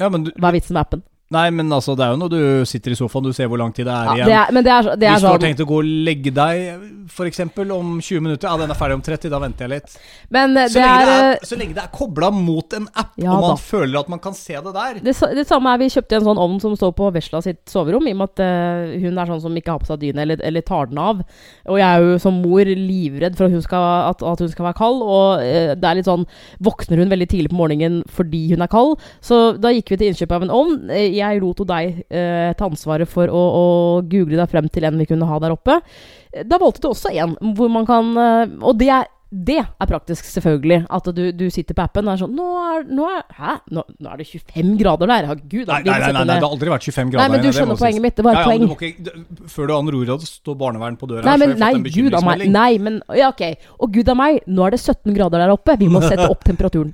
Ja, 0.00 0.08
men 0.10 0.28
du, 0.28 0.30
hva 0.38 0.52
er 0.52 0.56
vitsen 0.60 0.78
med 0.78 0.84
appen? 0.86 1.02
Nei, 1.32 1.46
men 1.54 1.70
altså, 1.72 1.94
det 1.96 2.04
er 2.04 2.12
jo 2.14 2.18
når 2.20 2.32
du 2.32 2.40
sitter 2.68 2.92
i 2.94 2.96
sofaen, 2.98 3.24
du 3.24 3.32
ser 3.36 3.48
hvor 3.50 3.60
lang 3.60 3.72
tid 3.74 3.86
det 3.88 3.94
er 3.94 4.04
Ja, 4.04 4.14
igjen. 4.16 4.28
det 4.28 4.36
er, 4.38 4.52
men 4.56 4.66
det 4.66 4.72
er, 4.74 4.88
det 5.00 5.08
er 5.08 5.14
Hvis 5.16 5.24
du 5.24 5.28
har 5.30 5.38
sånn 5.38 5.44
tenkt 5.46 5.62
å 5.64 5.68
gå 5.70 5.78
og 5.80 5.92
legge 6.08 6.32
deg 6.36 6.88
f.eks. 7.12 7.40
om 7.42 7.88
20 8.00 8.20
minutter, 8.24 8.48
ja, 8.48 8.56
den 8.60 8.70
er 8.72 8.78
ferdig 8.78 8.96
om 8.98 9.02
30, 9.04 9.30
da 9.32 9.40
venter 9.42 9.66
jeg 9.66 9.72
litt. 9.72 9.96
Men 10.32 10.54
det 10.56 10.66
Så, 10.72 10.78
lenge, 10.80 10.98
er, 11.00 11.08
det 11.08 11.16
eh, 11.16 11.30
er, 11.32 11.48
så 11.50 11.58
lenge 11.60 11.76
det 11.76 11.82
er 11.84 11.90
kobla 11.92 12.30
mot 12.34 12.76
en 12.78 12.86
app, 12.92 13.12
Ja 13.20 13.32
og 13.34 13.42
man 13.46 13.54
da. 13.56 13.60
føler 13.60 14.00
at 14.00 14.12
man 14.12 14.22
kan 14.22 14.36
se 14.38 14.54
det 14.56 14.72
der 14.76 15.00
det, 15.02 15.14
det 15.40 15.46
samme 15.48 15.72
er 15.74 15.80
vi 15.82 15.90
kjøpte 15.92 16.18
en 16.20 16.26
sånn 16.28 16.40
ovn 16.40 16.60
som 16.62 16.76
står 16.78 16.94
på 17.00 17.10
Vesla 17.16 17.42
sitt 17.44 17.62
soverom, 17.72 18.06
i 18.08 18.14
og 18.14 18.20
med 18.22 18.32
at 18.32 18.44
uh, 18.44 18.94
hun 19.02 19.18
er 19.18 19.32
sånn 19.32 19.42
som 19.46 19.56
ikke 19.58 19.74
har 19.74 19.82
på 19.82 19.90
seg 19.90 20.00
dyne 20.04 20.24
eller, 20.26 20.40
eller 20.46 20.64
tar 20.68 20.88
den 20.92 21.00
av. 21.02 21.24
Og 21.68 21.80
jeg 21.80 21.88
er 21.88 22.06
jo 22.06 22.18
som 22.22 22.38
mor 22.44 22.64
livredd 22.68 23.36
for 23.38 23.48
at 23.48 23.56
hun 23.56 23.64
skal, 23.64 23.88
at, 24.12 24.22
at 24.32 24.44
hun 24.44 24.52
skal 24.52 24.68
være 24.70 24.78
kald, 24.80 25.02
og 25.02 25.42
uh, 25.42 25.72
det 25.76 25.88
er 25.90 25.98
litt 26.00 26.08
sånn 26.08 26.24
Våkner 26.62 27.00
hun 27.02 27.10
veldig 27.12 27.28
tidlig 27.30 27.50
på 27.52 27.58
morgenen 27.58 28.00
fordi 28.12 28.44
hun 28.52 28.62
er 28.64 28.70
kald? 28.72 28.96
Så 29.24 29.42
da 29.60 29.72
gikk 29.74 29.92
vi 29.92 29.98
til 30.00 30.12
innkjøp 30.12 30.32
av 30.36 30.46
en 30.46 30.52
ovn. 30.54 30.78
Eh, 30.92 31.08
Jeg 31.22 31.42
lot 31.42 31.62
jo 31.62 31.68
deg 31.68 32.02
eh, 32.10 32.52
ta 32.58 32.68
ansvaret 32.68 33.10
for 33.10 33.30
å, 33.30 33.42
å 33.62 33.64
google 34.02 34.40
deg 34.40 34.52
frem 34.52 34.68
til 34.72 34.86
en 34.88 35.00
vi 35.00 35.08
kunne 35.10 35.28
ha 35.28 35.40
der 35.42 35.56
oppe. 35.56 35.80
Da 36.48 36.60
valgte 36.60 36.84
du 36.84 36.92
også 36.92 37.12
en 37.12 37.36
hvor 37.56 37.68
man 37.72 37.84
kan 37.88 38.14
eh, 38.16 38.54
Og 38.64 38.78
det 38.80 38.88
er 38.92 39.10
det 39.32 39.56
er 39.64 39.88
praktisk, 39.88 40.26
selvfølgelig. 40.28 40.82
At 40.92 41.06
du, 41.16 41.22
du 41.32 41.46
sitter 41.50 41.76
på 41.76 41.84
appen 41.86 42.04
og 42.04 42.12
er 42.12 42.18
sånn 42.20 42.34
Nå 42.36 42.48
er, 42.60 42.82
nå 42.84 43.06
er, 43.08 43.22
hæ? 43.32 43.54
Nå, 43.72 43.84
nå 44.04 44.10
er 44.12 44.20
det 44.20 44.26
25 44.28 44.74
grader 44.80 45.08
der. 45.08 45.28
Ja, 45.30 45.36
Gud, 45.40 45.70
Nei, 45.70 45.78
nei, 45.86 45.94
nei, 46.02 46.10
nei, 46.12 46.26
det 46.26 46.44
har 46.44 46.50
aldri 46.50 46.72
vært 46.74 46.84
25 46.84 47.14
grader. 47.14 47.22
Nei, 47.22 47.38
men 47.38 47.46
du 47.46 47.56
skjønner 47.56 47.80
poenget 47.80 48.04
mitt. 48.04 48.18
Det 48.18 48.26
var 48.26 48.36
et 48.36 48.42
ja, 48.42 48.44
ja, 48.44 48.50
poeng. 48.50 48.66
du 48.68 48.74
ikke, 48.76 49.46
før 49.54 49.70
du 49.70 49.74
aner 49.78 49.96
ordet, 50.02 50.18
så 50.20 50.28
står 50.42 50.58
barnevern 50.60 50.98
på 51.00 51.08
døra. 51.08 51.24
Nei, 51.30 51.36
men 51.40 51.54
nei, 51.56 51.70
fått 51.78 51.80
en 51.80 51.86
gud 51.86 51.88
a 51.88 52.20
meg. 52.20 52.42
bekymringsmelding. 52.42 52.52
Nei, 52.58 52.72
men 52.84 53.00
Ja, 53.22 53.32
ok. 53.32 53.70
Og 53.80 53.96
gud 53.96 54.12
a 54.12 54.18
meg, 54.20 54.42
nå 54.52 54.68
er 54.68 54.76
det 54.76 54.82
17 54.82 55.16
grader 55.16 55.46
der 55.46 55.54
oppe. 55.56 55.78
Vi 55.80 55.88
må 55.88 56.04
sette 56.04 56.28
opp 56.28 56.44
temperaturen. 56.44 56.92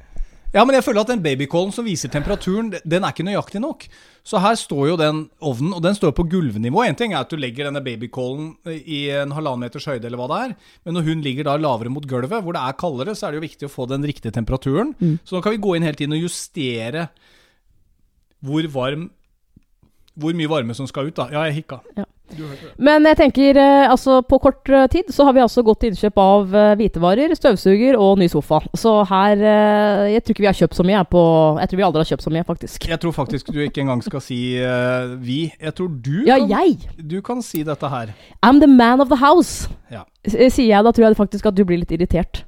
Ja, 0.55 0.63
men 0.65 0.73
jeg 0.79 0.85
føler 0.87 1.03
at 1.05 1.11
den 1.11 1.21
babycallen 1.21 1.75
som 1.77 1.85
viser 1.85 2.09
temperaturen, 2.09 2.71
den 2.73 3.05
er 3.05 3.13
ikke 3.13 3.27
nøyaktig 3.27 3.61
nok. 3.61 3.85
Så 4.25 4.41
her 4.41 4.57
står 4.57 4.87
jo 4.91 4.97
den 5.01 5.21
ovnen, 5.45 5.75
og 5.77 5.83
den 5.85 5.97
står 5.97 6.15
på 6.17 6.25
gulvnivå. 6.33 6.83
En 6.87 6.97
ting 6.97 7.13
er 7.13 7.21
at 7.21 7.29
du 7.33 7.37
legger 7.37 7.69
denne 7.69 7.83
babycallen 7.85 8.55
i 8.81 9.03
en 9.13 9.35
halvannen 9.37 9.67
meters 9.67 9.89
høyde, 9.89 10.09
eller 10.09 10.21
hva 10.21 10.31
det 10.33 10.41
er. 10.47 10.57
Men 10.89 10.97
når 10.97 11.09
hun 11.11 11.25
ligger 11.27 11.51
da 11.51 11.59
lavere 11.61 11.93
mot 11.93 12.09
gulvet, 12.09 12.41
hvor 12.41 12.57
det 12.57 12.65
er 12.65 12.79
kaldere, 12.81 13.17
så 13.17 13.29
er 13.29 13.37
det 13.37 13.43
jo 13.43 13.47
viktig 13.47 13.69
å 13.69 13.75
få 13.75 13.89
den 13.93 14.09
riktige 14.09 14.33
temperaturen. 14.33 14.95
Mm. 14.97 15.19
Så 15.21 15.37
nå 15.37 15.45
kan 15.45 15.53
vi 15.53 15.63
gå 15.69 15.77
inn 15.77 15.85
hele 15.89 16.01
tiden 16.01 16.17
og 16.17 16.25
justere 16.25 17.11
hvor 18.45 18.65
varm 18.73 19.09
Hvor 20.19 20.35
mye 20.35 20.51
varme 20.51 20.75
som 20.75 20.87
skal 20.91 21.13
ut, 21.13 21.15
da. 21.15 21.29
Ja, 21.31 21.45
jeg 21.47 21.61
hikka. 21.61 21.77
Ja. 21.95 22.08
Men 22.79 23.07
jeg 23.09 23.19
tenker, 23.19 23.59
eh, 23.61 23.87
altså 23.89 24.21
på 24.27 24.39
kort 24.43 24.69
eh, 24.69 24.87
tid 24.93 25.13
så 25.15 25.27
har 25.27 25.35
vi 25.37 25.43
altså 25.43 25.65
gått 25.67 25.81
til 25.83 25.93
innkjøp 25.93 26.21
av 26.23 26.55
eh, 26.55 26.73
hvitevarer, 26.81 27.35
støvsuger 27.39 27.99
og 27.99 28.19
ny 28.21 28.29
sofa. 28.31 28.61
Så 28.79 28.93
her 29.09 29.39
Jeg 29.39 30.23
tror 30.23 30.35
ikke 30.35 30.45
vi 30.45 30.51
har 30.51 30.59
kjøpt 30.59 30.77
så 30.79 30.85
mye 30.87 31.01
på 31.09 31.23
Jeg 31.63 31.71
tror 31.71 31.81
vi 31.81 31.87
aldri 31.87 32.03
har 32.05 32.11
kjøpt 32.13 32.27
så 32.27 32.33
mye, 32.35 32.45
faktisk. 32.49 32.89
Jeg 32.91 33.01
tror 33.03 33.17
faktisk 33.17 33.53
du 33.55 33.61
ikke 33.65 33.83
engang 33.85 34.03
skal 34.05 34.23
si 34.25 34.41
uh, 34.61 35.15
vi. 35.23 35.41
Jeg 35.61 35.75
tror 35.79 35.89
du, 35.89 36.25
Ja, 36.27 36.39
kan, 36.39 36.51
jeg! 36.53 36.91
du 36.99 37.19
kan 37.25 37.43
si 37.45 37.63
dette 37.67 37.89
her. 37.89 38.13
I'm 38.45 38.61
the 38.61 38.69
man 38.71 39.01
of 39.01 39.09
the 39.09 39.21
house. 39.21 39.69
Ja. 39.93 40.05
Sier 40.27 40.69
jeg, 40.69 40.85
da 40.85 40.93
tror 40.93 41.09
jeg 41.09 41.19
faktisk 41.19 41.49
at 41.49 41.57
du 41.57 41.65
blir 41.69 41.81
litt 41.81 41.95
irritert. 41.95 42.45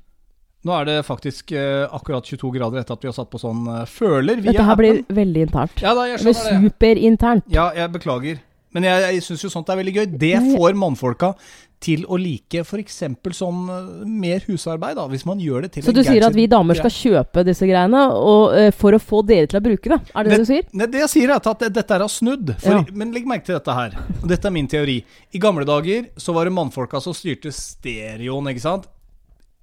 Nå 0.60 0.74
er 0.76 0.84
det 0.84 0.98
faktisk 1.06 1.54
eh, 1.56 1.86
akkurat 1.88 2.26
22 2.26 2.50
grader 2.52 2.82
etter 2.82 2.98
at 2.98 3.04
vi 3.04 3.08
har 3.08 3.16
satt 3.16 3.30
på 3.32 3.40
sånn 3.40 3.64
eh, 3.72 3.86
føler 3.88 4.42
Vi 4.42 4.50
Dette 4.50 4.66
her 4.68 4.76
blir 4.76 5.00
veldig 5.08 5.46
internt. 5.46 5.80
Ja 5.80 5.94
da, 5.96 6.04
jeg 6.10 6.20
skjønner 6.20 6.36
det. 6.36 6.58
superinternt. 6.66 7.46
Ja, 7.54 7.70
jeg 7.76 7.92
beklager. 7.94 8.42
Men 8.76 8.86
jeg, 8.86 9.02
jeg 9.16 9.26
syns 9.26 9.42
jo 9.46 9.50
sånt 9.52 9.70
er 9.72 9.80
veldig 9.80 9.96
gøy. 9.96 10.06
Det 10.20 10.36
får 10.52 10.78
mannfolka 10.78 11.34
til 11.80 12.02
å 12.12 12.18
like 12.20 12.60
f.eks. 12.60 12.98
sånn 13.36 13.60
eh, 13.72 13.84
mer 14.04 14.44
husarbeid, 14.44 14.98
da, 14.98 15.06
hvis 15.08 15.24
man 15.28 15.40
gjør 15.40 15.64
det 15.64 15.72
til 15.74 15.86
Så 15.86 15.94
du 15.96 16.02
sier 16.04 16.26
at 16.26 16.36
vi 16.36 16.44
damer 16.50 16.76
skal 16.76 16.92
kjøpe 16.92 17.44
disse 17.48 17.64
greiene 17.68 18.02
og, 18.12 18.52
uh, 18.52 18.68
for 18.76 18.96
å 18.96 19.00
få 19.00 19.22
dere 19.26 19.48
til 19.48 19.60
å 19.62 19.64
bruke 19.64 19.94
det? 19.94 20.00
Er 20.12 20.28
det 20.28 20.34
det 20.34 20.40
du 20.42 20.48
sier? 20.50 20.68
Nei, 20.76 20.90
det 20.92 21.02
jeg 21.06 21.12
sier 21.14 21.32
er 21.32 21.40
at 21.40 21.66
dette 21.72 21.96
er 21.96 22.06
snudd. 22.12 22.54
For, 22.60 22.80
Ja. 22.80 22.84
Men 22.92 23.14
legg 23.16 23.26
merke 23.28 23.48
til 23.48 23.56
dette 23.56 23.74
her. 23.74 23.96
Dette 24.20 24.50
er 24.50 24.54
min 24.54 24.68
teori. 24.68 25.00
I 25.32 25.40
gamle 25.42 25.64
dager 25.68 26.10
så 26.20 26.36
var 26.36 26.46
det 26.46 26.54
mannfolka 26.54 27.00
som 27.00 27.16
styrte 27.16 27.52
stereoen, 27.54 28.52
ikke 28.52 28.66
sant. 28.66 28.90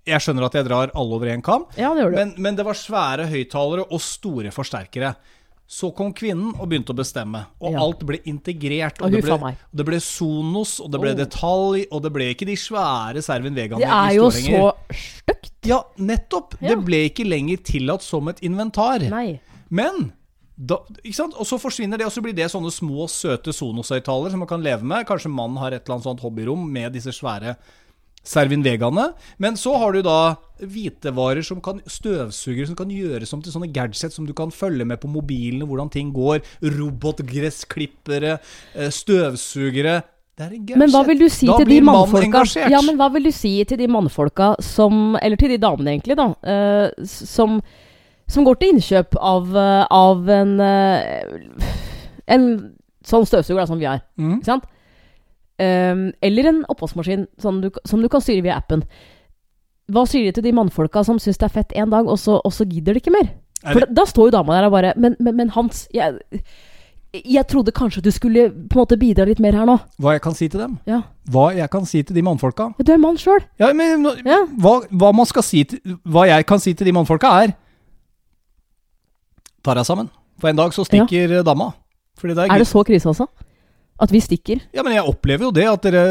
Jeg 0.08 0.24
skjønner 0.24 0.48
at 0.48 0.56
jeg 0.56 0.66
drar 0.66 0.92
alle 0.96 1.18
over 1.18 1.30
én 1.30 1.44
kam, 1.44 1.66
Ja, 1.76 1.92
det 1.94 2.08
men, 2.16 2.32
men 2.40 2.56
det 2.56 2.64
var 2.66 2.78
svære 2.80 3.28
høyttalere 3.28 3.90
og 3.92 4.02
store 4.02 4.54
forsterkere. 4.56 5.14
Så 5.68 5.90
kom 5.94 6.14
kvinnen 6.16 6.54
og 6.56 6.70
begynte 6.72 6.94
å 6.94 6.96
bestemme, 6.96 7.42
og 7.60 7.74
Ja. 7.74 7.82
alt 7.84 8.00
ble 8.08 8.20
integrert. 8.24 9.02
Og, 9.02 9.08
Og 9.08 9.12
det 9.12 9.24
ble, 9.26 9.56
det 9.76 9.86
ble 9.86 9.98
Sonos, 10.00 10.80
og 10.80 10.90
det 10.92 11.02
ble 11.02 11.12
Oh. 11.12 11.18
detalj, 11.26 11.88
og 11.92 12.02
det 12.04 12.14
ble 12.14 12.30
ikke 12.34 12.46
de 12.48 12.56
svære 12.56 13.22
Servin 13.22 13.54
Vegaene 13.54 13.80
Det 13.84 13.90
er 13.90 14.14
jo 14.16 14.30
så 14.32 14.72
stygt. 14.88 15.52
Ja, 15.68 15.82
nettopp! 16.00 16.56
Ja. 16.62 16.70
Det 16.70 16.86
ble 16.86 17.10
ikke 17.10 17.28
lenger 17.28 17.58
tillatt 17.58 18.02
som 18.02 18.28
et 18.30 18.40
inventar. 18.40 19.04
Nei. 19.10 19.42
Men 19.70 20.14
da? 20.58 20.78
Og 20.78 21.46
så 21.46 21.60
forsvinner 21.60 21.98
det, 21.98 22.06
og 22.08 22.14
så 22.14 22.22
blir 22.24 22.34
det 22.34 22.48
sånne 22.50 22.72
små, 22.72 23.04
søte 23.12 23.52
Sonos-høyttalere 23.52 24.32
som 24.32 24.40
man 24.40 24.48
kan 24.48 24.64
leve 24.64 24.82
med. 24.84 25.06
Kanskje 25.06 25.30
mannen 25.30 25.58
har 25.58 25.72
et 25.74 25.84
eller 25.86 25.98
annet 25.98 26.08
sånt 26.08 26.22
hobbyrom 26.22 26.72
med 26.72 26.94
disse 26.94 27.12
svære 27.12 27.58
Servin 28.28 28.66
Vegaene. 28.66 29.12
Men 29.40 29.58
så 29.60 29.76
har 29.80 29.96
du 29.96 30.04
da 30.06 30.36
hvitevarer 30.58 31.46
som 31.46 31.62
kan 31.64 31.80
støvsugere 31.88 32.68
som 32.68 32.78
kan 32.78 32.92
gjøres 32.92 33.32
om 33.36 33.42
til 33.44 33.54
sånne 33.54 33.72
gadgets 33.74 34.18
som 34.18 34.28
du 34.28 34.34
kan 34.38 34.52
følge 34.54 34.88
med 34.88 35.00
på 35.02 35.12
mobilene, 35.12 35.68
hvordan 35.70 35.92
ting 35.94 36.12
går. 36.16 36.44
Robotgressklippere, 36.78 38.38
eh, 38.76 38.94
støvsugere. 38.94 40.02
Er. 40.38 40.52
Men 40.78 40.92
hva 40.94 41.02
vil 41.08 41.18
du 41.18 41.30
si 41.34 41.48
da 41.50 41.56
til 41.58 41.72
de 41.72 41.80
mannfolka. 41.82 42.44
Ja, 42.70 42.78
men 42.86 43.00
hva 43.00 43.08
vil 43.10 43.26
du 43.26 43.32
si 43.34 43.56
til 43.66 43.80
de 43.80 43.88
mannfolka 43.90 44.52
som 44.62 45.18
Eller 45.18 45.36
til 45.36 45.50
de 45.50 45.58
damene, 45.58 45.96
egentlig, 45.96 46.14
da. 46.14 46.28
Uh, 46.46 47.06
som 47.08 47.58
som 48.28 48.44
går 48.44 48.60
til 48.60 48.76
innkjøp 48.76 49.16
av, 49.24 49.48
uh, 49.56 49.88
av 49.90 50.30
en 50.30 50.60
uh, 50.60 51.72
En 52.28 52.48
sånn 53.08 53.26
støvsuger 53.26 53.62
da, 53.64 53.68
som 53.70 53.80
vi 53.80 53.88
er. 53.88 54.04
Mm. 54.20 54.36
Ikke 54.38 54.52
sant? 54.52 54.68
Ehm, 55.60 56.12
eller 56.22 56.46
en 56.52 56.64
oppvaskmaskin 56.70 57.28
som 57.42 57.62
du, 57.62 57.72
som 57.86 58.02
du 58.02 58.08
kan 58.10 58.22
styre 58.22 58.44
via 58.46 58.58
appen. 58.58 58.84
Hva 59.90 60.04
sier 60.06 60.28
de 60.28 60.32
til 60.38 60.44
de 60.44 60.52
mannfolka 60.54 61.04
som 61.08 61.18
syns 61.20 61.38
det 61.40 61.48
er 61.48 61.54
fett 61.56 61.72
én 61.74 61.90
dag, 61.90 62.06
og 62.06 62.20
så, 62.20 62.42
og 62.44 62.52
så 62.54 62.66
gidder 62.68 62.94
de 62.94 63.00
ikke 63.02 63.14
mer? 63.16 63.30
Er 63.64 63.74
For 63.74 63.80
da, 63.82 63.88
da 64.02 64.04
står 64.06 64.28
jo 64.28 64.36
dama 64.38 64.54
der 64.54 64.68
og 64.68 64.72
bare 64.76 64.94
Men, 64.98 65.16
men, 65.20 65.36
men 65.36 65.50
Hans, 65.56 65.88
jeg, 65.94 66.20
jeg 67.26 67.48
trodde 67.50 67.72
kanskje 67.74 68.04
du 68.06 68.12
skulle 68.14 68.50
på 68.52 68.78
en 68.78 68.82
måte 68.84 68.98
bidra 69.02 69.26
litt 69.26 69.40
mer 69.42 69.56
her 69.58 69.66
nå. 69.66 69.80
Hva 69.98 70.14
jeg 70.14 70.22
kan 70.22 70.36
si 70.38 70.48
til 70.52 70.60
dem? 70.62 70.76
Ja. 70.86 71.00
Hva 71.32 71.48
jeg 71.58 71.70
kan 71.74 71.86
si 71.90 72.04
til 72.04 72.16
de 72.20 72.22
mannfolka? 72.22 72.68
Du 72.78 72.92
er 72.94 72.98
mann 73.02 73.18
sjøl. 73.18 73.42
Ja, 73.58 73.72
men 73.74 74.04
nå- 74.04 74.14
Ja. 74.28 74.44
hva, 74.62 74.82
hva 74.92 75.12
man 75.16 75.26
skal 75.26 75.42
si 75.44 75.64
til 75.64 75.80
Hva 76.06 76.28
jeg 76.28 76.46
kan 76.46 76.60
si 76.60 76.74
til 76.74 76.86
de 76.86 76.94
mannfolka, 76.94 77.32
er 77.48 77.56
Ta 79.64 79.74
deg 79.74 79.86
sammen. 79.88 80.10
For 80.40 80.50
en 80.52 80.56
dag 80.60 80.72
så 80.76 80.86
stikker 80.86 81.42
dama. 81.44 81.72
Fordi 82.20 82.34
det 82.36 82.46
er, 82.46 82.54
Er 82.54 82.58
det 82.62 82.68
så 82.68 82.84
krise, 82.86 83.08
altså? 83.10 83.26
At 84.00 84.12
vi 84.14 84.22
stikker? 84.22 84.62
Ja, 84.76 84.84
men 84.86 84.94
jeg 84.94 85.06
opplever 85.10 85.48
jo 85.48 85.52
det 85.56 85.66
at 85.70 85.86
dere 85.88 86.04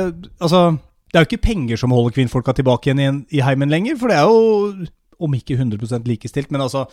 Altså, 0.43 0.77
det 1.13 1.19
er 1.21 1.25
jo 1.25 1.31
ikke 1.31 1.45
penger 1.47 1.79
som 1.81 1.95
holder 1.95 2.17
kvinnfolka 2.17 2.55
tilbake 2.59 2.91
igjen 2.91 3.03
i, 3.05 3.39
i 3.39 3.45
heimen 3.47 3.71
lenger, 3.73 3.97
for 4.01 4.11
det 4.11 4.19
er 4.19 4.27
jo 4.27 4.87
om 5.23 5.33
ikke 5.39 5.55
100 5.57 6.03
likestilt, 6.05 6.51
men 6.53 6.61
altså 6.67 6.87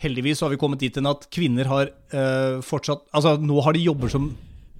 Heldigvis 0.00 0.38
så 0.40 0.46
har 0.46 0.54
vi 0.54 0.58
kommet 0.60 0.80
dit 0.80 0.94
hen 0.96 1.06
at 1.08 1.26
kvinner 1.32 1.68
har 1.68 1.90
øh, 1.92 2.60
fortsatt 2.64 3.02
Altså, 3.12 3.36
nå 3.36 3.60
har 3.64 3.76
de 3.76 3.82
jobber 3.84 4.08
som 4.12 4.30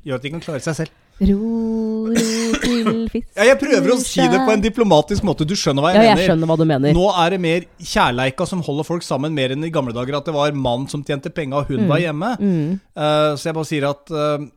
gjør 0.04 0.16
at 0.16 0.24
de 0.24 0.30
kan 0.32 0.40
klare 0.40 0.62
seg 0.64 0.76
selv. 0.78 0.92
Ro, 1.20 2.06
ro 2.08 2.14
til 2.62 2.86
fisk 3.12 3.26
Ja, 3.36 3.44
jeg 3.50 3.58
prøver 3.60 3.92
å 3.92 3.98
si 4.00 4.24
det 4.24 4.38
på 4.40 4.54
en 4.54 4.62
diplomatisk 4.64 5.26
måte, 5.28 5.44
du 5.44 5.52
skjønner 5.52 5.84
hva 5.84 5.90
jeg, 5.92 6.00
Ja, 6.00 6.06
jeg 6.08 6.16
mener. 6.16 6.28
skjønner 6.30 6.48
hva 6.48 6.56
du 6.56 6.64
mener. 6.70 6.94
Nå 6.96 7.10
er 7.24 7.34
det 7.34 7.40
mer 7.44 7.66
kjærleika 7.92 8.46
som 8.48 8.62
holder 8.64 8.88
folk 8.88 9.04
sammen, 9.04 9.36
mer 9.36 9.52
enn 9.52 9.66
i 9.68 9.72
gamle 9.74 9.92
dager 9.96 10.16
at 10.16 10.30
det 10.30 10.32
var 10.36 10.56
mann 10.56 10.88
som 10.88 11.04
tjente 11.04 11.28
penga 11.36 11.60
og 11.60 11.68
hun 11.72 11.84
var 11.90 12.00
hjemme. 12.00 12.32
Mm, 12.40 12.78
Uh, 12.96 13.36
så 13.36 13.50
jeg 13.50 13.56
bare 13.56 13.68
sier 13.68 13.84
at 13.88 14.10
eh, 14.12 14.48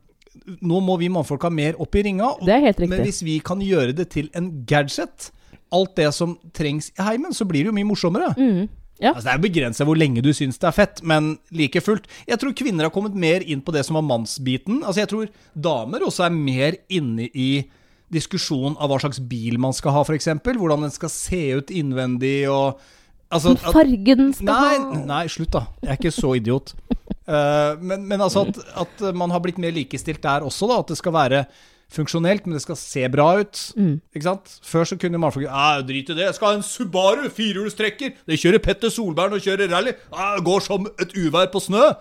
nå 0.62 0.80
må 0.82 0.98
vi 0.98 1.08
mannfolka 1.08 1.50
mer 1.52 1.74
opp 1.80 1.94
i 1.94 2.02
ringa. 2.02 2.24
og- 2.34 2.44
det 2.46 2.54
er 2.54 2.60
helt 2.60 2.78
riktig. 2.78 2.88
Men 2.88 3.04
hvis 3.06 3.22
vi 3.22 3.38
kan 3.40 3.60
gjøre 3.60 3.94
det 3.94 4.10
til 4.10 4.30
en 4.34 4.64
gadget, 4.66 5.30
alt 5.72 5.94
det 5.96 6.12
som 6.14 6.38
trengs 6.52 6.90
i 6.98 7.02
heimen, 7.02 7.32
så 7.32 7.46
blir 7.46 7.64
det 7.64 7.66
jo 7.66 7.72
mye 7.72 7.84
morsommere. 7.88 8.34
Mm. 8.36 8.68
Ja. 9.00 9.12
Altså, 9.12 9.24
det 9.24 9.34
er 9.34 9.42
begrensa 9.50 9.84
hvor 9.84 9.96
lenge 9.98 10.22
du 10.22 10.30
syns 10.32 10.58
det 10.58 10.68
er 10.68 10.72
fett, 10.72 11.02
men 11.02 11.38
like 11.50 11.80
fullt. 11.82 12.06
Jeg 12.28 12.38
tror 12.38 12.52
kvinner 12.54 12.84
har 12.84 12.90
kommet 12.94 13.14
mer 13.14 13.40
inn 13.42 13.60
på 13.60 13.72
det 13.72 13.84
som 13.84 13.94
var 13.94 14.02
mannsbiten. 14.06 14.82
Altså, 14.84 15.02
jeg 15.02 15.08
tror 15.08 15.28
damer 15.60 16.00
også 16.06 16.26
er 16.26 16.30
mer 16.30 16.76
inne 16.88 17.28
i 17.34 17.64
diskusjonen 18.12 18.76
av 18.78 18.90
hva 18.90 19.00
slags 19.00 19.18
bil 19.18 19.58
man 19.58 19.72
skal 19.72 19.92
ha, 19.96 20.02
f.eks. 20.06 20.26
Hvordan 20.44 20.82
den 20.86 20.94
skal 20.94 21.08
se 21.08 21.42
ut 21.58 21.72
innvendig 21.74 22.48
og 22.48 22.78
altså, 23.34 23.54
at, 23.58 23.68
fargen 23.74 24.32
skal 24.36 24.48
Nei, 24.48 24.78
ha 24.78 25.04
nei, 25.10 25.22
slutt 25.32 25.52
da. 25.56 25.66
Jeg 25.82 25.92
er 25.92 26.00
ikke 26.00 26.14
så 26.14 26.32
idiot. 26.38 26.74
Uh, 27.28 27.76
men, 27.90 28.08
men 28.08 28.24
altså 28.24 28.46
at, 28.48 28.58
at 28.86 29.06
man 29.16 29.34
har 29.34 29.42
blitt 29.44 29.60
mer 29.62 29.74
likestilt 29.74 30.22
der 30.24 30.46
også, 30.46 30.70
da. 30.70 30.80
At 30.84 30.92
det 30.94 31.00
skal 31.00 31.16
være 31.16 31.44
funksjonelt, 31.94 32.46
men 32.46 32.56
det 32.56 32.64
skal 32.64 32.78
se 32.78 33.04
bra 33.12 33.28
ut. 33.40 33.60
Mm. 33.78 33.98
Ikke 34.14 34.26
sant? 34.26 34.56
Før 34.66 34.88
så 34.88 34.98
kunne 35.00 35.20
mannfolk 35.20 35.50
Drit 35.86 36.10
i 36.10 36.16
det, 36.16 36.26
jeg 36.28 36.38
skal 36.38 36.50
ha 36.50 36.58
en 36.58 36.66
Subaru 36.66 37.28
firehjulstrekker! 37.28 38.16
Det 38.26 38.40
kjører 38.40 38.62
Petter 38.64 38.92
Solberg 38.92 39.36
og 39.36 39.44
kjører 39.44 39.70
rally! 39.72 39.94
Går 40.44 40.64
som 40.64 40.88
et 41.00 41.14
uvær 41.18 41.50
på 41.52 41.62
snø! 41.62 41.92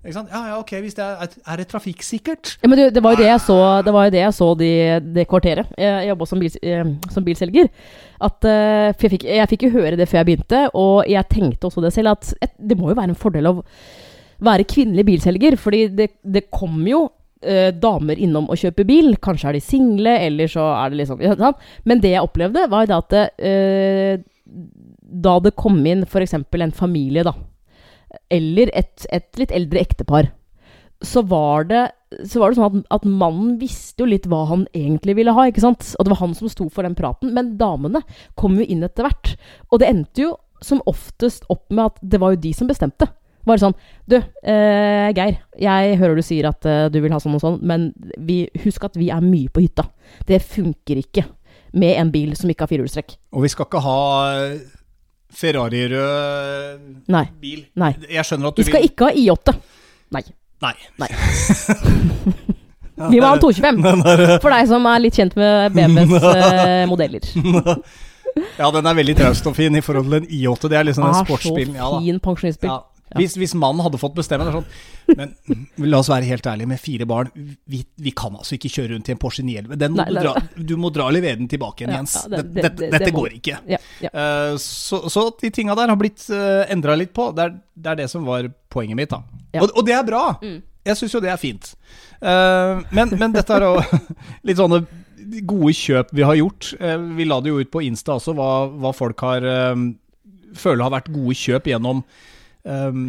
Ja, 0.00 0.22
ja, 0.32 0.54
ok, 0.56 0.70
hvis 0.80 0.94
det 0.96 1.04
er, 1.04 1.32
er 1.52 1.60
det 1.60 1.66
trafikksikkert? 1.68 2.54
Ja, 2.62 2.68
men 2.72 2.78
det 2.94 3.02
var 3.04 3.12
jo 3.12 3.20
det 3.20 3.26
jeg 3.28 3.40
så 3.44 3.56
Det 3.84 3.92
var 3.92 4.06
jo 4.06 4.12
det 4.14 4.22
jeg 4.22 4.32
så 4.32 4.46
de, 4.56 4.70
det 5.12 5.26
kvarteret. 5.28 5.74
Jeg 5.76 6.08
jobba 6.08 6.28
som, 6.30 6.40
bil, 6.40 6.56
eh, 6.64 6.92
som 7.12 7.26
bilselger. 7.26 7.68
At, 8.20 8.48
eh, 8.48 8.86
jeg 8.94 9.12
fikk, 9.12 9.26
jeg 9.28 9.50
fikk 9.50 9.66
jo 9.66 9.74
høre 9.76 9.98
det 10.00 10.08
før 10.08 10.22
jeg 10.22 10.30
begynte, 10.30 10.62
og 10.72 11.04
jeg 11.08 11.28
tenkte 11.28 11.68
også 11.68 11.84
det 11.84 11.92
selv, 11.92 12.14
at 12.16 12.32
et, 12.40 12.54
det 12.56 12.78
må 12.80 12.88
jo 12.88 12.96
være 12.96 13.12
en 13.12 13.20
fordel 13.20 13.50
å 13.50 13.54
være 14.40 14.68
kvinnelig 14.68 15.04
bilselger, 15.04 15.58
fordi 15.60 15.82
det, 15.92 16.08
det 16.24 16.46
kommer 16.48 16.88
jo 16.88 17.02
eh, 17.44 17.68
damer 17.76 18.16
innom 18.24 18.48
og 18.48 18.60
kjøper 18.60 18.88
bil. 18.88 19.12
Kanskje 19.20 19.52
er 19.52 19.58
de 19.58 19.64
single, 19.64 20.16
eller 20.30 20.48
så 20.48 20.64
er 20.78 20.94
det 20.94 21.02
liksom 21.02 21.20
ja, 21.24 21.36
sant? 21.36 21.60
Men 21.84 22.00
det 22.00 22.14
jeg 22.16 22.24
opplevde, 22.24 22.64
var 22.72 22.86
jo 22.88 22.92
det 22.94 23.00
at 23.04 23.36
eh, 23.36 24.26
da 25.10 25.38
det 25.44 25.56
kom 25.60 25.76
inn 25.84 26.06
f.eks. 26.08 26.38
en 26.40 26.76
familie, 26.76 27.26
da, 27.26 27.36
eller 28.32 28.70
et, 28.76 29.06
et 29.12 29.40
litt 29.40 29.54
eldre 29.54 29.82
ektepar, 29.82 30.30
så 31.00 31.22
var 31.24 31.64
det, 31.70 31.84
så 32.28 32.42
var 32.42 32.50
det 32.50 32.58
sånn 32.58 32.82
at, 32.82 32.90
at 32.98 33.06
mannen 33.08 33.54
visste 33.60 34.02
jo 34.02 34.10
litt 34.10 34.28
hva 34.28 34.42
han 34.50 34.66
egentlig 34.76 35.16
ville 35.16 35.32
ha, 35.36 35.46
ikke 35.48 35.64
sant? 35.64 35.94
Og 35.96 36.04
det 36.04 36.12
var 36.12 36.20
han 36.20 36.36
som 36.36 36.50
sto 36.52 36.68
for 36.68 36.84
den 36.84 36.96
praten. 36.98 37.32
Men 37.36 37.54
damene 37.60 38.02
kom 38.40 38.58
jo 38.60 38.66
inn 38.66 38.84
etter 38.84 39.08
hvert. 39.08 39.32
Og 39.70 39.80
det 39.80 39.88
endte 39.88 40.26
jo 40.26 40.34
som 40.64 40.82
oftest 40.90 41.46
opp 41.48 41.70
med 41.72 41.86
at 41.86 42.02
det 42.04 42.20
var 42.20 42.34
jo 42.34 42.42
de 42.42 42.52
som 42.56 42.68
bestemte. 42.68 43.08
Bare 43.48 43.62
sånn 43.62 43.76
Du, 44.04 44.18
eh, 44.18 45.08
Geir. 45.16 45.38
Jeg 45.56 45.96
hører 46.00 46.18
du 46.18 46.24
sier 46.24 46.50
at 46.50 46.66
eh, 46.68 46.88
du 46.92 47.00
vil 47.00 47.14
ha 47.14 47.20
sånn 47.22 47.38
og 47.38 47.44
sånn, 47.44 47.60
men 47.64 47.90
vi, 48.18 48.42
husk 48.66 48.84
at 48.84 48.98
vi 49.00 49.08
er 49.14 49.24
mye 49.24 49.48
på 49.48 49.64
hytta. 49.64 49.86
Det 50.28 50.42
funker 50.44 51.00
ikke 51.00 51.24
med 51.72 51.96
en 51.96 52.12
bil 52.12 52.34
som 52.36 52.50
ikke 52.50 52.66
har 52.66 52.72
firehjulstrekk. 52.72 53.16
Og 53.32 53.46
vi 53.46 53.52
skal 53.52 53.68
ikke 53.68 53.82
ha 53.84 53.98
Ferrari-rød 55.34 57.08
Nei. 57.12 57.24
bil. 57.40 57.64
Nei. 57.80 57.92
Jeg 58.10 58.24
skjønner 58.28 58.50
at 58.50 58.56
du 58.56 58.62
Vi 58.62 58.66
skal 58.68 58.80
vil 58.82 58.90
ikke 58.90 59.08
ha 59.08 59.12
I8. 59.14 59.54
Nei. 60.16 60.22
Nei. 61.00 61.08
Vi 63.10 63.20
må 63.20 63.26
ha 63.30 63.34
en 63.38 63.40
225. 63.40 64.04
For 64.44 64.52
deg 64.52 64.68
som 64.68 64.86
er 64.90 65.02
litt 65.06 65.16
kjent 65.16 65.36
med 65.40 65.72
BMWs 65.76 66.26
eh, 66.34 66.84
modeller. 66.90 67.22
Ja, 68.60 68.68
den 68.70 68.86
er 68.86 68.94
veldig 68.94 69.14
traust 69.18 69.46
og 69.50 69.56
fin 69.56 69.74
i 69.74 69.80
forhold 69.82 70.06
til 70.10 70.18
en 70.20 70.28
I8. 70.28 70.68
Det 70.70 70.78
er 70.78 70.84
liksom 70.86 71.06
den 71.06 71.14
Ah, 71.14 71.20
så 71.22 71.26
sportsbilen. 71.26 71.74
Ja, 71.80 71.88
da. 71.90 71.98
fin 72.04 72.20
pensjonistbil. 72.22 72.70
Ja. 72.70 72.78
Hvis, 73.18 73.34
hvis 73.40 73.54
mannen 73.58 73.82
hadde 73.82 73.98
fått 73.98 74.14
bestemme 74.14 74.44
sånn 74.54 74.66
Men 75.18 75.32
la 75.90 75.98
oss 75.98 76.10
være 76.12 76.28
helt 76.28 76.46
ærlige, 76.46 76.70
med 76.70 76.78
fire 76.78 77.06
barn 77.10 77.30
Vi, 77.34 77.80
vi 77.98 78.12
kan 78.14 78.36
altså 78.38 78.54
ikke 78.54 78.70
kjøre 78.70 78.92
rundt 78.94 79.10
i 79.10 79.14
en 79.16 79.18
Porsche 79.18 79.42
911. 79.42 79.90
Må 79.96 80.04
du, 80.06 80.20
dra, 80.20 80.34
du 80.70 80.74
må 80.78 80.92
dra 80.94 81.08
levere 81.10 81.40
den 81.40 81.48
tilbake 81.50 81.82
igjen, 81.84 81.96
Jens. 81.96 82.14
det- 82.30 82.44
det- 82.54 82.62
det- 82.78 82.90
dette 82.92 83.04
det 83.08 83.14
går 83.16 83.34
ikke. 83.40 83.58
Eh, 84.06 84.54
så, 84.62 85.02
så 85.10 85.24
de 85.40 85.50
tinga 85.50 85.74
der 85.74 85.90
har 85.90 85.98
blitt 85.98 86.22
uh, 86.30 86.62
endra 86.70 86.94
litt 86.96 87.12
på. 87.16 87.30
Er, 87.38 87.56
det 87.74 87.90
er 87.92 87.96
det 88.04 88.08
som 88.12 88.24
var 88.24 88.46
poenget 88.70 88.96
mitt. 88.96 89.12
Og, 89.12 89.70
og 89.74 89.84
det 89.86 89.94
er 89.98 90.06
bra. 90.06 90.24
Mm. 90.42 90.60
Jeg 90.86 90.96
syns 90.96 91.12
jo 91.14 91.20
det 91.20 91.30
er 91.34 91.40
fint. 91.40 91.74
Uh, 92.22 92.80
men, 92.94 93.10
men 93.18 93.32
dette 93.34 93.52
er 93.58 93.66
jo 93.66 93.82
litt 94.46 94.60
sånne 94.60 94.84
gode 95.50 95.74
kjøp 95.76 96.14
vi 96.16 96.22
har 96.26 96.38
gjort. 96.38 96.70
Uh, 96.80 96.96
vi 97.18 97.26
la 97.28 97.40
det 97.42 97.50
jo 97.52 97.58
ut 97.60 97.70
på 97.74 97.82
Insta 97.86 98.16
også, 98.20 98.34
hva, 98.38 98.50
hva 98.70 98.94
folk 98.96 99.20
har 99.26 99.44
uh, 99.44 99.74
føler 100.54 100.82
har 100.86 100.94
vært 100.94 101.10
gode 101.14 101.36
kjøp 101.38 101.68
gjennom 101.70 102.04
eh, 102.70 103.02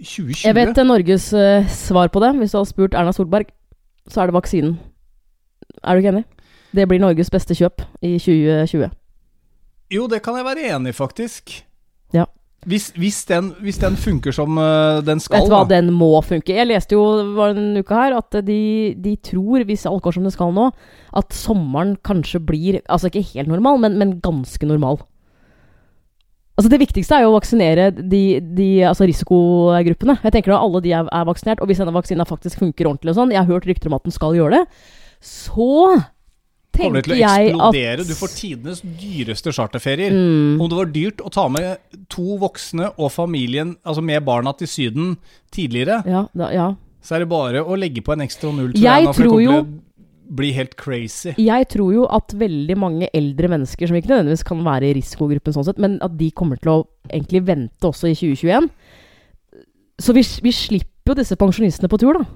2020. 0.00 0.44
Jeg 0.44 0.56
vet 0.56 0.78
eh, 0.78 0.88
Norges 0.88 1.30
uh, 1.36 1.68
svar 1.72 2.10
på 2.12 2.22
det. 2.22 2.32
Hvis 2.40 2.54
du 2.54 2.60
hadde 2.60 2.70
spurt 2.70 2.96
Erna 2.96 3.14
Solberg, 3.14 3.52
så 4.08 4.22
er 4.22 4.30
det 4.30 4.36
vaksinen. 4.36 4.78
Er 5.82 5.94
du 5.94 6.02
ikke 6.02 6.14
enig? 6.14 6.24
Det 6.76 6.86
blir 6.88 7.00
Norges 7.02 7.30
beste 7.32 7.56
kjøp 7.56 7.84
i 8.04 8.16
2020. 8.18 8.90
Jo, 9.94 10.08
det 10.10 10.20
kan 10.24 10.36
jeg 10.38 10.46
være 10.46 10.66
enig 10.74 10.92
i, 10.92 10.96
faktisk. 10.96 11.54
Ja. 12.14 12.26
Hvis, 12.66 12.88
hvis, 12.98 13.20
den, 13.28 13.52
hvis 13.62 13.78
den 13.78 13.94
funker 13.94 14.34
som 14.34 14.58
eh, 14.58 15.00
den 15.06 15.20
skal, 15.22 15.38
Vet 15.38 15.46
du 15.46 15.54
hva, 15.54 15.62
da. 15.62 15.76
den 15.76 15.92
må 15.94 16.10
funke. 16.26 16.56
Jeg 16.56 16.66
leste 16.66 16.96
jo 16.96 17.04
var 17.36 17.54
en 17.54 17.78
uke 17.78 17.94
her 17.94 18.16
at 18.18 18.40
de, 18.46 18.94
de 18.98 19.14
tror, 19.22 19.62
hvis 19.68 19.86
alt 19.86 20.02
går 20.02 20.16
som 20.16 20.26
det 20.26 20.34
skal 20.34 20.54
nå, 20.56 20.72
at 21.16 21.36
sommeren 21.36 21.94
kanskje 22.04 22.42
blir 22.42 22.80
Altså 22.82 23.06
ikke 23.06 23.22
helt 23.34 23.52
normal, 23.52 23.78
men, 23.84 24.00
men 24.00 24.16
ganske 24.24 24.66
normal. 24.66 24.98
Altså 26.56 26.70
Det 26.72 26.78
viktigste 26.80 27.12
er 27.18 27.26
jo 27.26 27.32
å 27.34 27.36
vaksinere 27.36 27.90
de, 27.92 28.40
de 28.40 28.68
altså 28.88 29.04
risikogruppene. 29.04 30.14
Jeg 30.24 30.32
tenker 30.32 30.54
da 30.54 30.60
alle 30.64 30.80
de 30.80 30.92
er, 30.96 31.08
er 31.12 31.26
vaksinert, 31.28 31.60
og 31.60 31.68
hvis 31.68 31.82
denne 31.82 31.92
vaksina 31.92 32.24
faktisk 32.28 32.62
funker 32.62 32.88
ordentlig 32.88 33.12
og 33.12 33.18
sånn 33.18 33.34
Jeg 33.34 33.42
har 33.42 33.50
hørt 33.50 33.66
rykter 33.68 33.90
om 33.92 33.96
at 33.98 34.06
den 34.08 34.14
skal 34.16 34.36
gjøre 34.38 34.62
det. 34.62 34.62
Så 35.20 35.66
kommer 36.76 37.00
det 37.00 37.04
tenker 37.04 37.04
til 37.04 37.14
å 37.16 37.20
jeg 37.20 37.50
eksplodere. 37.50 38.00
at 38.00 38.08
Du 38.08 38.14
får 38.16 38.32
tidenes 38.36 38.80
dyreste 39.02 39.52
charterferier. 39.52 40.16
mm, 40.16 40.60
Om 40.60 40.68
det 40.72 40.78
var 40.80 40.90
dyrt 40.96 41.22
å 41.24 41.32
ta 41.32 41.46
med 41.52 41.76
to 42.12 42.38
voksne 42.40 42.90
og 42.96 43.12
familien, 43.12 43.76
altså 43.84 44.04
med 44.04 44.24
barna 44.24 44.52
til 44.56 44.68
Syden 44.68 45.16
tidligere, 45.52 46.02
ja, 46.08 46.26
da, 46.36 46.50
ja. 46.52 46.70
så 47.04 47.16
er 47.16 47.24
det 47.24 47.28
bare 47.32 47.64
å 47.64 47.76
legge 47.76 48.04
på 48.04 48.12
en 48.16 48.24
ekstra 48.24 48.52
null. 48.52 48.72
Jeg 48.76 48.82
Jeg 49.04 49.14
tror 49.14 49.40
jo- 49.42 49.64
bli 50.28 50.50
helt 50.56 50.74
crazy. 50.80 51.34
Jeg 51.38 51.68
tror 51.72 51.92
jo 51.94 52.04
at 52.12 52.34
veldig 52.38 52.76
mange 52.78 53.08
eldre 53.14 53.50
mennesker, 53.52 53.88
som 53.88 53.98
ikke 53.98 54.10
nødvendigvis 54.10 54.44
kan 54.46 54.62
være 54.66 54.90
i 54.90 54.96
risikogruppen 54.98 55.54
sånn 55.54 55.66
sett, 55.68 55.80
men 55.82 55.98
at 56.04 56.16
de 56.18 56.30
kommer 56.36 56.60
til 56.60 56.72
å 56.72 56.78
egentlig 57.10 57.44
vente 57.46 57.88
også 57.88 58.10
i 58.10 58.16
2021. 58.18 58.68
Så 60.02 60.12
vi, 60.16 60.24
vi 60.44 60.52
slipper 60.52 61.14
jo 61.14 61.18
disse 61.20 61.38
pensjonistene 61.40 61.90
på 61.92 62.00
tur, 62.02 62.18
da. 62.18 62.26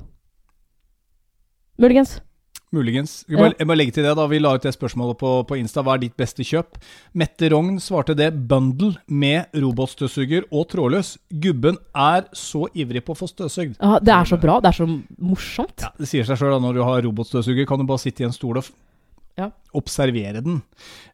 Muligens. 1.81 2.19
Muligens. 2.73 3.25
Jeg 3.29 3.37
Ja. 3.39 3.43
må, 3.49 3.55
jeg 3.59 3.67
må 3.67 3.75
legge 3.77 3.93
til 3.97 4.05
det 4.05 4.13
da, 4.17 4.27
Vi 4.31 4.39
la 4.39 4.53
ut 4.55 4.63
det 4.63 4.73
spørsmålet 4.77 5.19
på, 5.19 5.31
på 5.49 5.57
Insta. 5.59 5.83
Hva 5.83 5.95
er 5.97 6.03
ditt 6.05 6.17
beste 6.17 6.45
kjøp? 6.47 6.77
Mette 7.15 7.49
Rogn 7.51 7.81
svarte 7.83 8.15
det. 8.15 8.29
Bundle 8.49 8.95
med 9.09 9.47
robotstøvsuger 9.55 10.45
og 10.53 10.69
trådløs. 10.71 11.17
Gubben 11.43 11.79
er 11.95 12.29
så 12.33 12.69
ivrig 12.75 13.03
på 13.05 13.13
å 13.17 13.19
få 13.19 13.27
støvsugd. 13.33 13.75
Ja, 13.81 13.99
det 13.99 14.15
er 14.15 14.25
så 14.31 14.39
bra. 14.41 14.61
Det 14.61 14.71
er 14.71 14.79
så 14.85 14.87
morsomt. 15.19 15.81
Ja, 15.83 15.91
Det 15.99 16.07
sier 16.09 16.25
seg 16.25 16.39
sjøl 16.39 16.61
når 16.63 16.75
du 16.79 16.83
har 16.87 17.03
robotstøvsuger, 17.03 17.67
kan 17.67 17.79
du 17.83 17.85
bare 17.91 17.99
sitte 17.99 18.23
i 18.23 18.27
en 18.31 18.33
stol 18.33 18.59
og 18.63 18.71
Ja. 19.39 19.51
observere 19.75 20.43
den. 20.45 20.63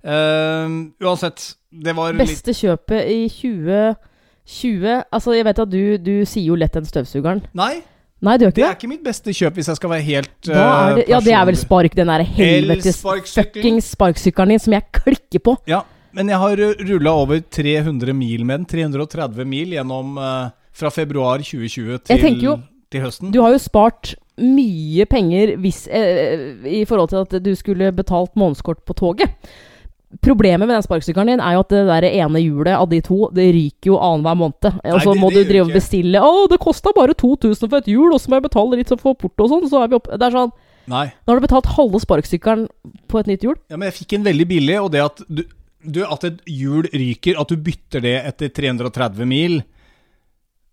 Uh, 0.04 0.92
uansett, 1.00 1.54
det 1.72 1.94
var 1.96 2.12
litt 2.12 2.26
Beste 2.28 2.52
kjøpet 2.56 3.08
i 3.08 3.28
20 3.28 3.96
20 4.46 5.04
Altså, 5.12 5.34
jeg 5.34 5.44
vet 5.44 5.58
at 5.58 5.70
du, 5.70 5.98
du 5.98 6.24
sier 6.28 6.46
jo 6.52 6.54
lett 6.58 6.72
den 6.76 6.84
støvsugeren. 6.86 7.42
Nei, 7.58 7.82
Nei, 8.24 8.38
du 8.40 8.46
gjør 8.46 8.54
det 8.56 8.62
er 8.64 8.70
det? 8.70 8.76
ikke 8.78 8.88
mitt 8.88 9.02
beste 9.04 9.32
kjøp, 9.36 9.58
hvis 9.58 9.68
jeg 9.68 9.76
skal 9.76 9.90
være 9.92 10.04
helt 10.06 10.48
uh, 10.48 10.54
det, 10.96 11.02
eh, 11.04 11.10
ja, 11.12 11.18
det 11.20 11.34
er 11.36 11.44
vel 11.50 11.58
spark, 11.60 11.96
den 11.98 12.08
der 12.08 12.24
helvetes 12.24 13.02
fucking 13.02 13.28
fuckings 13.28 13.90
sparkesykkelen 13.92 14.54
din 14.54 14.62
som 14.64 14.72
jeg 14.72 14.86
klikker 14.96 15.42
på. 15.44 15.56
Ja, 15.68 15.82
men 16.16 16.32
jeg 16.32 16.40
har 16.40 16.62
rulla 16.88 17.12
over 17.12 17.42
300 17.52 18.14
mil 18.16 18.46
med 18.48 18.62
den. 18.62 18.66
330 18.72 19.44
mil 19.44 19.76
gjennom 19.76 20.16
uh, 20.16 20.48
fra 20.72 20.88
februar 20.94 21.44
2020 21.44 22.00
til, 22.08 22.40
jo- 22.40 22.56
til 22.92 23.04
høsten. 23.04 23.34
Du 23.36 23.42
har 23.44 23.52
jo 23.52 23.60
spart 23.60 24.14
mye 24.40 25.04
penger 25.08 25.54
hvis, 25.60 25.84
uh, 25.92 26.64
i 26.64 26.86
forhold 26.88 27.12
til 27.12 27.20
at 27.26 27.36
du 27.44 27.52
skulle 27.58 27.92
betalt 27.92 28.32
månedskort 28.36 28.80
på 28.88 28.96
toget. 28.96 29.28
Problemet 30.22 30.68
med 30.68 30.76
den 30.76 30.84
sparkesykkelen 30.84 31.32
din 31.32 31.42
er 31.42 31.56
jo 31.56 31.62
at 31.64 31.72
det 31.72 31.80
der 31.88 32.04
ene 32.06 32.38
hjulet 32.38 32.76
av 32.78 32.86
de 32.88 33.00
to 33.04 33.26
Det 33.34 33.48
ryker 33.56 33.90
jo 33.90 33.96
annenhver 33.98 34.38
måned. 34.38 34.68
Og 34.94 35.00
så 35.02 35.14
må 35.18 35.32
du 35.34 35.40
drive 35.42 35.66
og 35.66 35.74
bestille 35.74 36.22
'Å, 36.22 36.46
det 36.50 36.60
kosta 36.62 36.92
bare 36.94 37.14
2000 37.14 37.68
for 37.68 37.78
et 37.78 37.90
hjul, 37.90 38.14
og 38.14 38.20
så 38.22 38.30
må 38.30 38.38
jeg 38.38 38.46
betale 38.46 38.78
litt 38.78 38.92
for 38.94 39.18
porto 39.18 39.44
og 39.44 39.50
sånn', 39.50 39.68
så 39.68 39.82
er 39.82 39.90
vi 39.90 39.98
oppe 39.98 40.14
Det 40.14 40.26
er 40.28 40.38
sånn 40.38 40.54
Nei. 40.86 41.06
Nå 41.10 41.32
har 41.32 41.40
du 41.40 41.46
betalt 41.48 41.66
halve 41.74 41.98
sparkesykkelen 41.98 42.68
på 43.10 43.18
et 43.18 43.26
nytt 43.26 43.42
hjul. 43.42 43.56
Ja, 43.66 43.76
men 43.76 43.90
jeg 43.90 44.06
fikk 44.06 44.12
en 44.14 44.26
veldig 44.28 44.46
billig, 44.46 44.76
og 44.78 44.92
det 44.94 45.02
at 45.02 45.22
du, 45.26 45.42
du, 45.82 46.04
at 46.06 46.22
et 46.22 46.38
hjul 46.46 46.86
ryker, 46.94 47.40
at 47.40 47.50
du 47.50 47.56
bytter 47.58 48.04
det 48.04 48.14
etter 48.22 48.52
330 48.54 49.26
mil 49.26 49.64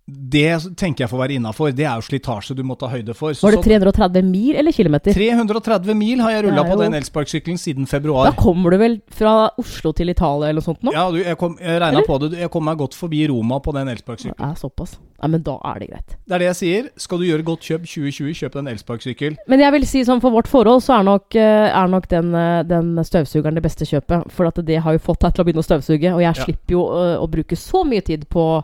det 0.05 0.75
tenker 0.75 1.05
jeg 1.05 1.09
får 1.13 1.19
være 1.21 1.35
innafor. 1.37 1.71
Det 1.71 1.85
er 1.87 1.95
jo 1.95 2.03
slitasje 2.03 2.55
du 2.57 2.63
må 2.67 2.75
ta 2.75 2.89
høyde 2.91 3.13
for. 3.15 3.31
Så, 3.31 3.45
Var 3.47 3.55
det 3.55 3.61
330 3.63 4.25
mil 4.27 4.57
eller 4.59 4.75
kilometer? 4.75 5.15
330 5.15 5.95
mil 5.95 6.19
har 6.19 6.33
jeg 6.35 6.43
rulla 6.49 6.65
på 6.67 6.75
den 6.81 6.97
elsparkesykkelen 6.99 7.57
siden 7.61 7.87
februar. 7.87 8.27
Da 8.27 8.35
kommer 8.35 8.75
du 8.75 8.77
vel 8.81 8.97
fra 9.15 9.49
Oslo 9.61 9.93
til 9.95 10.11
Italia 10.11 10.49
eller 10.51 10.59
noe 10.59 10.67
sånt 10.67 10.83
nå? 10.83 10.91
Ja, 10.91 11.05
du, 11.09 11.21
jeg, 11.23 11.37
kom, 11.39 11.55
jeg 11.61 11.79
regna 11.79 12.03
på 12.03 12.17
det. 12.19 12.33
Jeg 12.41 12.51
kom 12.51 12.67
meg 12.67 12.81
godt 12.83 12.97
forbi 12.99 13.21
Roma 13.31 13.61
på 13.63 13.71
den 13.77 13.87
Det 13.87 13.95
elsparkesykkelen. 13.95 14.51
er 14.51 14.59
såpass. 14.59 14.97
Nei, 15.23 15.29
men 15.37 15.43
da 15.47 15.55
er 15.71 15.79
det 15.79 15.87
greit. 15.93 16.17
Det 16.27 16.35
er 16.35 16.43
det 16.43 16.47
jeg 16.51 16.59
sier. 16.59 16.89
Skal 16.99 17.21
du 17.21 17.23
gjøre 17.29 17.45
godt 17.47 17.63
kjøp 17.63 17.85
2020, 17.87 18.33
kjøp 18.41 18.57
en 18.59 18.67
elsparkesykkel. 18.73 19.37
Men 19.47 19.63
jeg 19.63 19.71
vil 19.77 19.85
si 19.87 20.01
sånn 20.03 20.19
for 20.19 20.35
vårt 20.35 20.51
forhold 20.51 20.83
så 20.83 20.97
er 20.99 21.07
nok, 21.07 21.35
eh, 21.39 21.69
er 21.71 21.87
nok 21.87 22.09
den, 22.11 22.35
eh, 22.35 22.63
den 22.67 22.97
støvsugeren 23.07 23.55
det 23.55 23.63
beste 23.63 23.87
kjøpet. 23.87 24.27
For 24.35 24.51
at 24.51 24.59
det 24.67 24.81
har 24.83 24.91
jo 24.99 24.99
fått 24.99 25.23
deg 25.23 25.33
til 25.37 25.45
å 25.45 25.47
begynne 25.47 25.63
å 25.63 25.69
støvsuge, 25.69 26.11
og 26.11 26.19
jeg 26.19 26.35
Ja. 26.35 26.43
slipper 26.43 26.75
jo 26.75 26.83
å, 26.83 27.23
å 27.23 27.29
bruke 27.31 27.55
så 27.55 27.85
mye 27.87 28.03
tid 28.03 28.27
på 28.27 28.63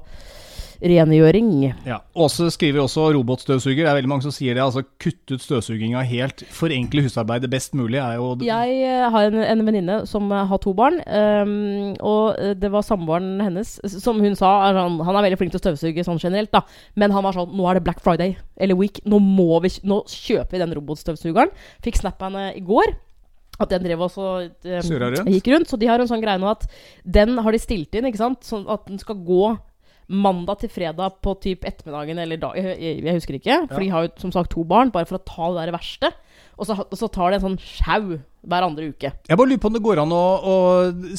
rengjøring. 0.80 1.50
Ja. 1.88 2.00
Åse 2.16 2.48
skriver 2.54 2.84
også 2.84 3.10
robotstøvsuger. 3.16 3.84
Det 3.84 3.90
er 3.90 3.98
veldig 3.98 4.12
mange 4.12 4.26
som 4.26 4.34
sier 4.34 4.56
det. 4.56 4.64
Altså 4.64 4.84
kutt 5.02 5.34
ut 5.34 5.44
støvsuginga 5.44 6.04
helt. 6.08 6.44
Forenkle 6.56 7.04
husarbeidet 7.06 7.50
best 7.52 7.76
mulig 7.78 8.00
er 8.00 8.16
jo 8.20 8.32
Jeg 8.46 8.78
eh, 8.88 9.08
har 9.12 9.28
en, 9.28 9.42
en 9.44 9.66
venninne 9.68 10.00
som 10.10 10.32
eh, 10.32 10.46
har 10.48 10.62
to 10.64 10.74
barn, 10.78 11.02
um, 11.04 11.96
og 12.00 12.40
eh, 12.40 12.56
det 12.60 12.72
var 12.72 12.86
samboeren 12.86 13.42
hennes 13.44 13.76
Som 14.00 14.22
hun 14.24 14.38
sa, 14.40 14.54
er 14.70 14.80
han, 14.80 15.00
han 15.04 15.20
er 15.20 15.28
veldig 15.28 15.42
flink 15.42 15.54
til 15.54 15.62
å 15.62 15.66
støvsuge 15.66 16.06
sånn 16.08 16.22
generelt, 16.22 16.54
da. 16.56 16.64
Men 17.00 17.14
han 17.16 17.26
var 17.26 17.36
sånn 17.36 17.52
Nå 17.56 17.68
er 17.68 17.80
det 17.80 17.86
Black 17.88 18.02
Friday 18.04 18.38
eller 18.60 18.76
Week. 18.80 19.00
Nå, 19.08 19.20
må 19.24 19.60
vi, 19.64 19.72
nå 19.88 20.02
kjøper 20.08 20.58
vi 20.58 20.64
den 20.64 20.74
robotstøvsugeren. 20.76 21.52
Fikk 21.84 22.00
snap 22.00 22.20
henne 22.24 22.50
i 22.56 22.64
går. 22.64 22.92
At 23.60 23.72
den 23.74 23.84
drev 23.84 24.06
også 24.06 24.26
um, 24.48 24.92
rundt? 25.04 25.26
gikk 25.32 25.50
rundt. 25.52 25.72
Så 25.72 25.80
de 25.80 25.88
har 25.90 26.00
en 26.00 26.08
sånn 26.08 26.24
greie 26.24 26.40
nå 26.40 26.48
at 26.52 26.68
den 27.04 27.36
har 27.40 27.56
de 27.56 27.60
stilt 27.60 27.96
inn, 27.96 28.08
ikke 28.08 28.22
sant? 28.22 28.44
Sånn 28.48 28.68
at 28.72 28.86
den 28.88 29.00
skal 29.02 29.20
gå 29.28 29.50
mandag 30.10 30.64
til 30.64 30.72
fredag 30.74 31.20
på 31.24 31.36
typ 31.44 31.66
ettermiddagen 31.70 32.18
eller 32.18 32.40
dag 32.42 32.58
Jeg, 32.58 32.98
jeg, 33.04 33.14
husker 33.14 33.38
ikke. 33.38 33.60
For 33.70 33.84
de 33.84 33.92
har 33.94 34.08
jo 34.08 34.16
som 34.26 34.34
sagt 34.34 34.52
to 34.56 34.66
barn, 34.68 34.92
bare 34.94 35.08
for 35.10 35.20
å 35.20 35.26
ta 35.26 35.52
det 35.54 35.68
der 35.68 35.76
verste. 35.78 36.12
Og 36.60 36.68
så, 36.68 36.76
og 36.76 36.98
så 36.98 37.08
tar 37.08 37.32
det 37.32 37.40
en 37.40 37.46
sånn 37.46 37.62
sjau 37.62 38.18
hver 38.50 38.66
andre 38.66 38.90
uke. 38.92 39.12
Jeg 39.28 39.38
bare 39.40 39.48
lurer 39.52 39.62
på 39.64 39.70
om 39.70 39.76
det 39.76 39.82
går 39.84 40.02
an 40.02 40.14
å, 40.16 40.24
å 40.52 40.56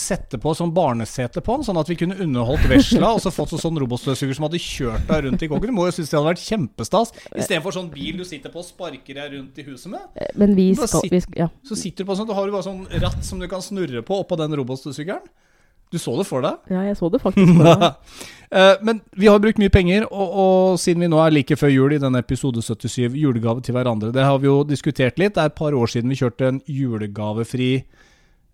sette 0.01 0.41
på 0.41 0.53
sånn 0.57 0.72
barnesete 0.76 1.43
på 1.45 1.57
den, 1.57 1.66
sånn 1.68 1.80
at 1.80 1.88
vi 1.88 1.97
kunne 2.01 2.16
underholdt 2.20 2.66
vesla 2.68 3.12
og 3.16 3.22
så 3.24 3.32
fått 3.32 3.55
sånn 3.61 3.80
robotstøvsuger 3.80 4.36
som 4.36 4.49
hadde 4.49 4.61
kjørt 4.61 5.07
deg 5.09 5.26
rundt 5.26 5.45
i 5.45 5.49
kåken. 5.49 5.72
Du 5.72 5.76
må 5.76 5.86
jo 5.88 5.95
synes 5.97 6.12
det 6.12 6.18
hadde 6.18 6.32
vært 6.32 6.45
kjempestas. 6.45 7.12
Istedenfor 7.30 7.76
sånn 7.76 7.93
bil 7.93 8.20
du 8.20 8.26
sitter 8.28 8.53
på 8.53 8.61
og 8.61 8.68
sparker 8.68 9.20
deg 9.20 9.36
rundt 9.36 9.61
i 9.61 9.66
huset 9.68 9.93
med. 9.93 10.09
Eh, 10.16 10.32
Men 10.41 10.57
vi 10.59 10.70
skal, 10.76 10.93
sitter, 10.97 11.16
vi 11.16 11.22
skal 11.24 11.45
Ja. 11.45 11.49
Så 11.64 11.78
sitter 11.78 12.05
du 12.05 12.11
på 12.11 12.18
sånn, 12.18 12.28
du 12.28 12.36
har 12.36 12.49
du 12.49 12.57
bare 12.57 12.68
sånn 12.68 12.84
ratt 13.05 13.24
som 13.24 13.41
du 13.41 13.49
kan 13.49 13.64
snurre 13.64 14.05
på 14.05 14.20
oppå 14.24 14.36
den 14.41 14.57
robotstøvsugeren. 14.61 15.24
Du 15.91 15.99
så 15.99 16.14
det 16.18 16.26
for 16.28 16.45
deg? 16.45 16.59
ja, 16.70 16.84
jeg 16.86 16.97
så 16.99 17.09
det 17.11 17.20
faktisk. 17.22 17.57
for 17.57 17.72
deg. 17.72 17.91
Eh, 18.51 18.80
Men 18.82 18.99
vi 19.14 19.28
har 19.30 19.38
brukt 19.38 19.61
mye 19.62 19.70
penger, 19.70 20.09
og, 20.11 20.30
og 20.43 20.78
siden 20.82 21.05
vi 21.05 21.07
nå 21.07 21.20
er 21.22 21.30
like 21.30 21.55
før 21.55 21.70
jul 21.70 21.93
i 21.95 22.01
denne 22.03 22.18
episode 22.18 22.59
77, 22.66 23.14
julegave 23.14 23.62
til 23.62 23.76
hverandre, 23.76 24.11
det 24.11 24.24
har 24.26 24.41
vi 24.43 24.49
jo 24.49 24.64
diskutert 24.66 25.20
litt. 25.22 25.36
Det 25.36 25.45
er 25.45 25.53
et 25.53 25.55
par 25.55 25.70
år 25.70 25.86
siden 25.93 26.11
vi 26.11 26.18
kjørte 26.18 26.49
en 26.49 26.59
julegavefri 26.66 27.68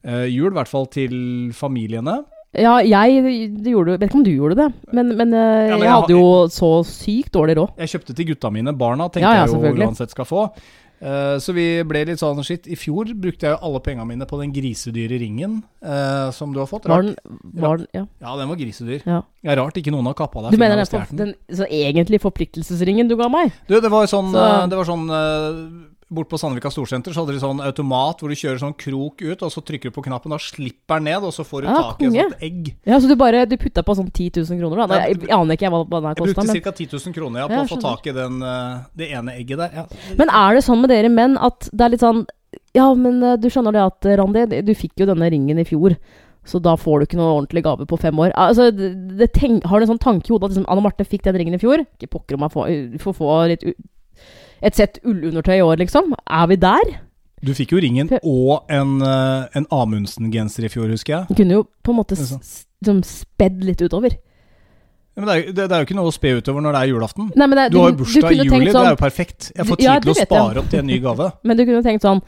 eh, 0.05 0.27
jul, 0.29 0.51
i 0.51 0.57
hvert 0.59 0.69
fall 0.69 0.85
til 0.93 1.15
familiene. 1.57 2.19
Ja, 2.57 2.77
jeg 2.81 3.25
det 3.61 3.73
gjorde 3.73 3.99
Vet 3.99 4.09
ikke 4.09 4.21
om 4.21 4.25
du 4.25 4.31
gjorde 4.33 4.57
det, 4.57 4.69
men, 4.97 5.11
men, 5.17 5.33
eh, 5.33 5.67
Ja, 5.69 5.77
men 5.77 5.85
jeg 5.85 5.89
jeg 5.89 5.95
hadde 5.97 6.15
jo 6.15 6.29
så 6.53 6.71
sykt 6.89 7.33
dårlig 7.33 7.57
råd. 7.59 7.81
Jeg 7.81 7.93
kjøpte 7.97 8.17
til 8.17 8.29
gutta 8.35 8.53
mine. 8.53 8.77
Barna 8.77 9.09
tenkte 9.09 9.27
Ja, 9.27 9.35
ja, 9.43 9.49
jeg 9.49 9.77
jo 9.77 9.89
uansett 9.89 10.13
skal 10.13 10.29
få. 10.29 10.47
Eh, 10.97 11.37
så 11.45 11.53
vi 11.53 11.67
ble 11.85 12.05
litt 12.09 12.21
sånn 12.23 12.41
shit. 12.47 12.67
I 12.73 12.77
fjor 12.79 13.11
brukte 13.21 13.49
jeg 13.49 13.57
jo 13.57 13.59
alle 13.69 13.81
pengene 13.85 14.07
mine 14.09 14.29
på 14.29 14.39
den 14.41 14.53
grisedyre 14.55 15.19
ringen 15.21 15.59
uh, 15.85 16.31
som 16.33 16.55
du 16.55 16.61
har 16.63 16.69
fått. 16.71 16.89
Var 16.89 17.03
den, 17.05 17.17
var 17.61 17.83
den 17.83 17.89
Ja. 17.93 18.07
Ja, 18.23 18.37
den 18.41 18.49
var 18.49 18.57
grisedyr. 18.57 19.03
ja. 19.05 19.23
Det 19.43 19.53
er 19.53 19.61
rart 19.61 19.77
ikke 19.79 19.93
noen 19.95 20.09
har 20.09 20.17
kappa 20.19 20.43
deg. 20.47 20.57
Du 20.57 20.59
mener 20.59 20.81
den, 20.81 21.05
den. 21.13 21.19
den 21.21 21.57
så 21.61 21.69
egentlig 21.71 22.19
forpliktelsesringen 22.25 23.09
du 23.09 23.17
ga 23.21 23.29
meg? 23.31 23.53
Du, 23.69 23.77
det 23.81 23.91
var 23.93 24.09
sånn, 24.11 24.33
Så- 24.33 24.47
eh, 24.47 24.67
det 24.73 24.77
var 24.81 24.89
sånn 24.89 25.05
eh, 25.13 25.61
Bort 26.07 26.29
på 26.31 26.39
Sandvika 26.39 26.71
Storsenter 26.71 27.11
så 27.11 27.25
hadde 27.25 27.35
de 27.35 27.41
sånn 27.43 27.59
automat 27.67 28.21
hvor 28.23 28.31
du 28.31 28.39
kjører 28.39 28.61
sånn 28.61 28.77
krok 28.79 29.25
ut, 29.25 29.41
og 29.43 29.51
så 29.51 29.63
trykker 29.67 29.91
du 29.91 29.95
på 29.97 30.05
knappen, 30.05 30.31
da 30.31 30.39
slipper 30.39 31.01
den 31.01 31.09
ned, 31.09 31.25
og 31.27 31.33
så 31.35 31.43
får 31.43 31.65
du 31.65 31.67
Ja, 31.67 31.81
tak 31.83 32.05
i 32.05 32.07
et 32.07 32.15
sånt 32.15 32.45
egg. 32.47 32.69
Ja, 32.87 33.01
Så 33.03 33.11
du 33.11 33.17
bare 33.19 33.41
du 33.51 33.57
putta 33.59 33.83
på 33.83 33.97
sånn 33.99 34.13
10 34.13 34.45
000 34.47 34.61
kroner, 34.61 34.85
da? 34.87 35.01
Jeg, 35.03 35.17
jeg 35.27 35.35
aner 35.35 35.59
ikke 35.59 35.73
hva, 35.75 35.81
hva 35.83 35.99
den 35.99 36.07
her 36.07 36.15
Jeg 36.15 36.29
brukte 36.29 36.47
men 36.47 36.63
ca. 36.63 36.75
10 36.79 36.95
000 36.95 37.17
kroner 37.17 37.43
ja, 37.43 37.49
på 37.51 37.59
å 37.65 37.71
få 37.73 37.81
tak 37.83 38.07
i 38.07 38.15
den, 38.15 38.39
eh, 38.39 38.77
det 39.03 39.09
ene 39.19 39.35
egget 39.41 39.65
der. 39.65 39.75
Ja. 39.83 40.13
Men 40.21 40.31
er 40.31 40.55
det 40.55 40.63
sånn 40.69 40.85
med 40.85 40.95
dere 40.95 41.11
menn 41.11 41.35
at 41.43 41.67
det 41.73 41.89
er 41.89 41.95
litt 41.97 42.07
sånn 42.07 42.23
Ja, 42.79 42.87
men 42.95 43.19
eh, 43.27 43.35
du 43.43 43.51
skjønner 43.51 43.75
det 43.75 43.83
at, 43.89 44.07
eh, 44.07 44.17
Randi, 44.23 44.63
du 44.63 44.73
fikk 44.79 45.03
jo 45.03 45.11
denne 45.11 45.27
ringen 45.35 45.59
i 45.59 45.67
fjor. 45.67 45.99
Så 46.47 46.63
da 46.63 46.77
får 46.79 47.03
du 47.03 47.09
ikke 47.09 47.19
noe 47.19 47.35
ordentlig 47.41 47.65
gave 47.67 47.89
på 47.91 47.99
fem 47.99 48.15
år. 48.23 48.31
Altså, 48.39 48.71
det, 48.71 48.93
det 49.19 49.33
tenk, 49.35 49.67
Har 49.67 49.83
du 49.83 49.89
en 49.89 49.97
sånn 49.97 50.05
tanke 50.07 50.31
i 50.31 50.37
hodet 50.37 50.53
at 50.53 50.55
liksom, 50.55 50.71
Anne 50.71 50.87
Marte 50.87 51.03
fikk 51.03 51.27
den 51.27 51.35
ringen 51.43 51.59
i 51.59 51.63
fjor? 51.63 51.83
Ikke 51.99 52.13
pokker 52.15 52.39
om 52.39 52.47
jeg 52.47 52.55
får, 52.55 52.75
får 53.03 53.17
få 53.19 53.33
litt, 53.51 53.67
et 54.63 54.75
sett 54.79 54.99
ullundertøy 55.05 55.59
i 55.59 55.63
år, 55.65 55.77
liksom. 55.83 56.15
Er 56.27 56.47
vi 56.51 56.57
der? 56.57 56.95
Du 57.45 57.53
fikk 57.55 57.73
jo 57.77 57.79
ringen 57.83 58.09
og 58.23 58.65
en, 58.73 59.01
eh, 59.03 59.49
en 59.55 59.67
Amundsen-genser 59.71 60.65
i 60.65 60.69
fjor, 60.73 60.89
husker 60.89 61.13
jeg. 61.19 61.27
Du 61.29 61.35
kunne 61.43 61.59
jo 61.61 61.67
på 61.85 61.93
en 61.93 61.99
måte 62.01 62.17
liksom 62.17 63.03
spedd 63.05 63.63
litt 63.65 63.83
utover. 63.85 64.17
Ja, 65.17 65.23
Men 65.23 65.29
det 65.29 65.35
er, 65.37 65.53
det, 65.53 65.69
det 65.69 65.73
er 65.73 65.81
jo 65.81 65.87
ikke 65.87 65.97
noe 65.97 66.11
å 66.11 66.15
spe 66.17 66.33
utover 66.41 66.61
når 66.65 66.73
det 66.77 66.81
er 66.83 66.91
julaften. 66.93 67.31
Nei, 67.37 67.47
men 67.49 67.57
det, 67.57 67.71
Du 67.73 67.79
har 67.81 67.91
jo 67.93 67.97
bursdag 68.03 68.33
i 68.33 68.37
juli, 68.37 68.49
sånn, 68.51 68.65
det 68.67 68.73
sånn- 68.75 68.87
er 68.87 68.97
jo 68.97 69.01
perfekt. 69.01 69.53
Jeg 69.57 69.67
får 69.67 69.77
tid 69.81 69.85
Ja, 69.87 69.95
til 70.01 70.13
å 70.13 70.15
spare 70.19 70.49
jeg. 70.55 70.59
opp 70.65 70.69
til 70.71 70.79
en 70.81 70.87
ny 70.87 70.99
gave. 71.01 71.29
Men 71.45 71.57
du 71.57 71.65
kunne 71.65 71.83
tenkt 71.87 72.03
sånn 72.05 72.21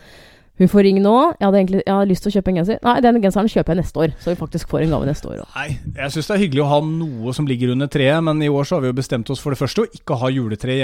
Hun 0.58 0.70
får 0.70 0.86
ring 0.88 1.00
nå. 1.02 1.14
Jeg 1.38 1.46
hadde 1.46 1.60
egentlig 1.62 1.82
jeg 1.84 1.94
hadde 1.94 2.10
lyst 2.10 2.24
til 2.26 2.32
å 2.32 2.36
kjøpe 2.38 2.52
en 2.52 2.60
genser. 2.60 2.80
Nei, 2.86 2.94
den 3.04 3.20
genseren 3.22 3.50
kjøper 3.52 3.74
jeg 3.74 3.82
neste 3.82 4.02
år. 4.04 4.14
Så 4.22 4.32
vi 4.32 4.38
faktisk 4.40 4.72
får 4.72 4.84
en 4.84 4.94
gave 4.96 5.08
neste 5.08 5.30
år. 5.30 5.42
også. 5.44 5.52
Nei, 5.58 5.68
jeg 6.00 6.14
syns 6.14 6.30
det 6.30 6.36
er 6.36 6.42
hyggelig 6.44 6.64
å 6.64 6.70
ha 6.72 6.80
noe 6.88 7.34
som 7.36 7.50
ligger 7.50 7.74
under 7.74 7.90
treet, 7.92 8.22
men 8.26 8.42
i 8.42 8.50
år 8.50 8.66
så 8.68 8.78
har 8.78 8.86
vi 8.86 8.92
jo 8.92 8.98
bestemt 8.98 9.30
oss 9.34 9.42
for 9.42 9.54
det 9.54 9.60
første 9.60 9.84
å 9.84 9.92
ikke 10.00 10.18
ha 10.22 10.32
juletre 10.34 10.78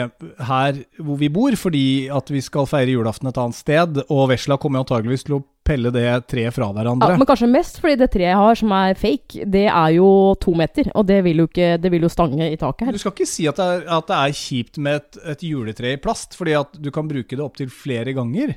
her 0.50 0.78
hvor 0.98 1.18
vi 1.20 1.30
bor, 1.32 1.56
fordi 1.58 1.86
at 2.12 2.30
vi 2.30 2.42
skal 2.44 2.70
feire 2.70 2.94
julaften 2.94 3.30
et 3.30 3.40
annet 3.40 3.58
sted, 3.58 4.04
og 4.08 4.30
vesla 4.30 4.58
kommer 4.62 4.84
antageligvis 4.84 5.26
til 5.26 5.38
å 5.38 5.44
pelle 5.64 5.88
det 5.94 6.04
treet 6.28 6.52
fra 6.52 6.68
hverandre. 6.76 7.14
Ja, 7.14 7.20
men 7.20 7.28
kanskje 7.28 7.48
mest 7.48 7.78
fordi 7.80 7.96
det 8.02 8.10
treet 8.12 8.28
jeg 8.28 8.40
har, 8.40 8.58
som 8.60 8.74
er 8.76 8.98
fake, 9.00 9.46
det 9.48 9.64
er 9.70 9.94
jo 9.96 10.08
to 10.42 10.52
meter. 10.58 10.90
Og 10.94 11.06
det 11.08 11.22
vil 11.24 11.40
jo 11.40 11.48
ikke 11.48 11.70
Det 11.80 11.90
vil 11.92 12.04
jo 12.04 12.10
stange 12.12 12.50
i 12.52 12.58
taket 12.60 12.88
her. 12.88 12.92
Du 12.96 13.00
skal 13.00 13.14
ikke 13.14 13.28
si 13.28 13.46
at 13.48 13.56
det 13.56 13.64
er, 13.64 13.86
at 13.96 14.10
det 14.10 14.18
er 14.18 14.36
kjipt 14.36 14.78
med 14.84 15.00
et, 15.00 15.18
et 15.34 15.46
juletre 15.48 15.94
i 15.94 16.00
plast, 16.00 16.36
fordi 16.36 16.54
at 16.58 16.76
du 16.76 16.90
kan 16.94 17.08
bruke 17.08 17.32
det 17.32 17.44
opptil 17.44 17.72
flere 17.72 18.12
ganger. 18.16 18.54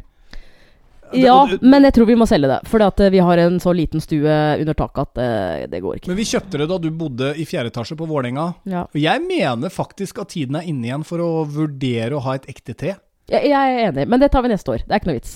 Ja, 1.14 1.48
men 1.62 1.84
jeg 1.88 1.94
tror 1.96 2.08
vi 2.10 2.16
må 2.20 2.28
selge 2.28 2.50
det. 2.52 2.60
At 2.88 3.00
eh, 3.00 3.10
vi 3.14 3.20
har 3.24 3.38
en 3.38 3.60
så 3.64 3.74
liten 3.76 4.02
stue 4.04 4.38
under 4.60 4.74
taket 4.78 5.04
at 5.08 5.18
eh, 5.24 5.66
det 5.72 5.82
går 5.84 6.00
ikke. 6.02 6.12
Men 6.12 6.20
vi 6.20 6.26
kjøpte 6.28 6.58
det 6.62 6.68
da 6.70 6.78
du 6.84 6.90
bodde 6.92 7.34
i 7.40 7.46
fjerde 7.48 7.72
etasje 7.72 7.96
på 8.00 8.08
Vålerenga. 8.10 8.48
Ja. 8.68 8.86
Og 8.92 9.00
jeg 9.00 9.24
mener 9.24 9.70
faktisk 9.74 10.20
at 10.24 10.34
tiden 10.36 10.56
er 10.60 10.68
inne 10.68 10.90
igjen 10.90 11.06
for 11.08 11.24
å 11.24 11.30
vurdere 11.48 12.18
å 12.18 12.24
ha 12.28 12.36
et 12.36 12.48
ekte 12.52 12.76
tre. 12.76 12.96
Jeg, 13.28 13.50
jeg 13.52 13.54
er 13.78 13.90
enig, 13.90 14.08
men 14.08 14.22
det 14.24 14.30
tar 14.32 14.44
vi 14.46 14.52
neste 14.54 14.72
år. 14.72 14.84
Det 14.88 14.94
er 14.94 15.02
ikke 15.02 15.10
noe 15.12 15.18
vits. 15.20 15.34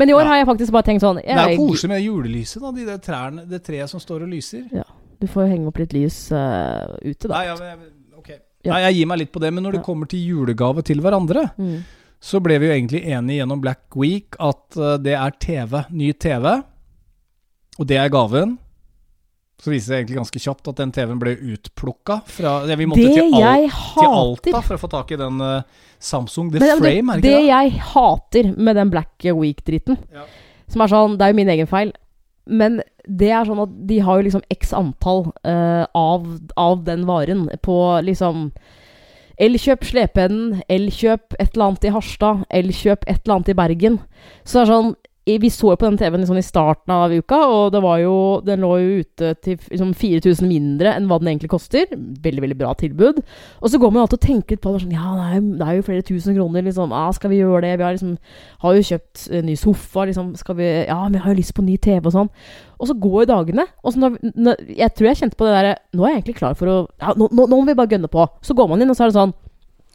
Men 0.00 0.10
i 0.10 0.14
år 0.16 0.24
Ja. 0.24 0.28
har 0.32 0.36
jeg 0.40 0.46
faktisk 0.48 0.72
bare 0.74 0.86
tenkt 0.88 1.02
sånn 1.04 1.20
jeg, 1.22 1.30
Det 1.36 1.42
er 1.44 1.52
jo 1.54 1.66
koselig 1.68 1.90
med 1.92 2.02
julelyset, 2.02 2.62
da. 2.62 2.72
De 2.74 2.86
der 2.88 2.98
trærne, 2.98 3.44
det 3.46 3.62
treet 3.62 3.90
som 3.92 4.00
står 4.02 4.24
og 4.26 4.32
lyser. 4.32 4.66
Du 5.20 5.26
får 5.30 5.50
henge 5.52 5.68
opp 5.68 5.78
litt 5.78 5.92
lys 5.94 6.16
uh, 6.32 6.96
ute, 7.04 7.28
da. 7.28 7.34
Nei, 7.36 7.44
ja, 7.46 7.54
men, 7.60 7.90
okay. 8.18 8.38
Ja. 8.64 8.72
Nei, 8.72 8.80
jeg 8.88 8.96
gir 8.98 9.10
meg 9.12 9.18
litt 9.22 9.32
på 9.32 9.42
det, 9.44 9.50
men 9.54 9.62
når 9.62 9.78
det 9.78 9.82
kommer 9.86 10.08
til 10.10 10.22
julegave 10.26 10.82
til 10.86 11.02
hverandre, 11.04 11.50
Mm. 11.60 11.82
Så 12.20 12.40
ble 12.44 12.58
vi 12.60 12.68
jo 12.68 12.74
egentlig 12.74 13.00
enige 13.08 13.40
gjennom 13.40 13.60
Black 13.62 13.96
Week 13.96 14.36
at 14.38 14.76
eh, 14.76 14.98
det 15.00 15.14
er 15.16 15.36
TV, 15.40 15.78
ny 15.90 16.10
TV, 16.20 16.50
og 17.80 17.86
det 17.88 17.96
er 17.96 18.10
gaven. 18.12 18.58
Så 19.60 19.68
viser 19.72 19.92
det 19.92 19.96
egentlig 19.98 20.18
ganske 20.22 20.40
kjapt 20.40 20.68
at 20.72 20.78
den 20.80 20.92
TV-en 20.96 21.18
ble 21.20 21.34
utplukka 21.52 22.14
fra 22.32 22.52
ja, 22.68 22.76
Vi 22.80 22.86
måtte 22.88 23.02
Det 23.04 23.10
til, 23.18 23.34
Al 23.44 23.66
til 23.68 24.06
Alta 24.08 24.62
for 24.64 24.76
å 24.78 24.80
få 24.80 24.88
tak 24.88 25.10
i 25.12 25.18
den 25.20 25.36
uh, 25.44 25.66
Samsung 26.00 26.48
The 26.54 26.62
Men 26.62 26.80
Frame, 26.80 27.12
er 27.12 27.20
det 27.20 27.26
det 27.26 27.34
ikke 27.34 27.42
det? 27.42 27.50
jeg 27.50 27.82
hater 27.90 28.48
med 28.56 28.78
den 28.80 28.92
Black 28.94 29.26
Week-dritten, 29.28 29.98
Ja. 30.16 30.24
som 30.72 30.80
er 30.84 30.92
sånn 30.94 31.18
Det 31.20 31.26
er 31.26 31.34
jo 31.34 31.38
min 31.42 31.52
egen 31.52 31.68
feil, 31.68 31.92
men 32.48 32.80
det 33.04 33.28
er 33.36 33.44
sånn 33.44 33.60
at 33.66 33.74
de 33.90 33.98
har 34.04 34.20
jo 34.20 34.26
liksom 34.30 34.46
x 34.56 34.72
antall 34.76 35.26
uh, 35.44 35.84
av, 35.92 36.24
av 36.56 36.80
den 36.88 37.04
varen 37.08 37.44
på 37.60 37.76
liksom 38.08 38.48
Elkjøp 39.40 39.86
Slepeenden, 39.88 40.60
Elkjøp 40.68 41.36
et 41.38 41.54
eller 41.54 41.70
annet 41.70 41.86
i 41.88 41.92
Harstad, 41.94 42.42
Elkjøp 42.52 43.06
et 43.08 43.22
eller 43.22 43.38
annet 43.38 43.52
i 43.52 43.56
Bergen. 43.56 44.00
Så 44.44 44.60
det 44.60 44.66
er 44.66 44.72
sånn 44.74 44.90
Vi 45.38 45.50
så 45.52 45.70
jo 45.70 45.76
på 45.78 45.86
den 45.86 45.98
TV-en 46.00 46.20
liksom 46.24 46.38
i 46.40 46.42
starten 46.42 46.90
av 46.94 47.12
uka, 47.12 47.36
og 47.46 47.72
det 47.74 47.82
var 47.84 47.98
jo, 48.02 48.14
den 48.44 48.60
lå 48.64 48.70
jo 48.80 49.00
ute 49.04 49.34
til 49.44 49.58
liksom 49.70 49.92
4000 49.94 50.48
mindre 50.48 50.94
enn 50.96 51.06
hva 51.10 51.18
den 51.20 51.28
egentlig 51.30 51.50
koster. 51.52 51.86
Veldig 51.94 52.42
veldig 52.42 52.58
bra 52.58 52.72
tilbud. 52.74 53.20
Og 53.60 53.70
så 53.70 53.78
går 53.78 53.90
man 53.92 54.00
jo 54.00 54.06
alltid 54.08 54.18
og 54.18 54.24
tenker 54.26 54.56
litt 54.56 54.62
på 54.64 54.72
det. 54.74 54.82
Sånn, 54.82 54.96
ja, 54.96 55.12
det 55.14 55.26
er, 55.26 55.34
jo- 55.40 55.56
det 55.60 55.68
er 55.68 55.76
jo 55.78 55.86
flere 55.90 56.02
tusen 56.10 56.34
kroner. 56.36 56.62
liksom, 56.66 56.90
Ja, 56.90 57.10
Skal 57.12 57.30
vi 57.30 57.38
gjøre 57.42 57.60
det? 57.62 57.78
Vi 57.78 57.84
har, 57.84 57.92
liksom, 57.92 58.16
har 58.60 58.74
jo 58.74 58.82
kjøpt 58.90 59.28
uh, 59.30 59.40
ny 59.42 59.54
sofa. 59.56 60.04
liksom, 60.10 60.34
skal 60.36 60.54
vi, 60.56 60.68
Ja, 60.86 61.08
vi 61.08 61.18
har 61.18 61.30
jo 61.30 61.38
lyst 61.38 61.54
på 61.54 61.62
ny 61.62 61.76
TV 61.76 62.06
og 62.06 62.12
sånn. 62.12 62.30
Og 62.80 62.88
så 62.88 62.94
går 62.98 63.22
jo 63.22 63.30
dagene. 63.34 63.66
Og 63.84 63.92
så 63.92 63.98
når, 64.00 64.18
når, 64.34 64.56
jeg 64.76 64.94
tror 64.94 65.06
jeg 65.10 65.16
kjente 65.16 65.36
på 65.36 65.44
det 65.44 65.52
derre 65.52 65.76
Nå 65.92 66.04
er 66.04 66.08
jeg 66.14 66.22
egentlig 66.22 66.36
klar 66.40 66.54
for 66.56 66.66
å 66.66 66.76
ja, 67.00 67.12
nå, 67.16 67.28
nå, 67.30 67.46
nå 67.46 67.56
må 67.60 67.66
vi 67.66 67.74
bare 67.74 67.92
gønne 67.92 68.08
på. 68.08 68.26
Så 68.42 68.54
går 68.54 68.68
man 68.68 68.80
inn, 68.80 68.90
og 68.90 68.96
så 68.96 69.04
er 69.04 69.12
det 69.12 69.18
sånn 69.20 69.34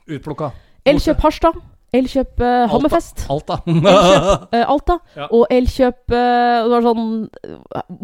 Utplukka. 0.07 0.51
Elkjøp 0.85 1.23
Harstad. 1.25 1.55
Elkjøp 1.93 2.41
uh, 2.43 2.65
Hammerfest. 2.71 3.25
Alta. 3.31 3.59
Elkjøp 3.67 4.53
uh, 4.55 4.63
Alta. 4.73 4.97
Ja. 5.15 5.27
Og 5.31 5.45
Elkjøp 5.53 6.11
uh, 6.11 6.65
var 6.71 6.83
sånn 6.83 7.05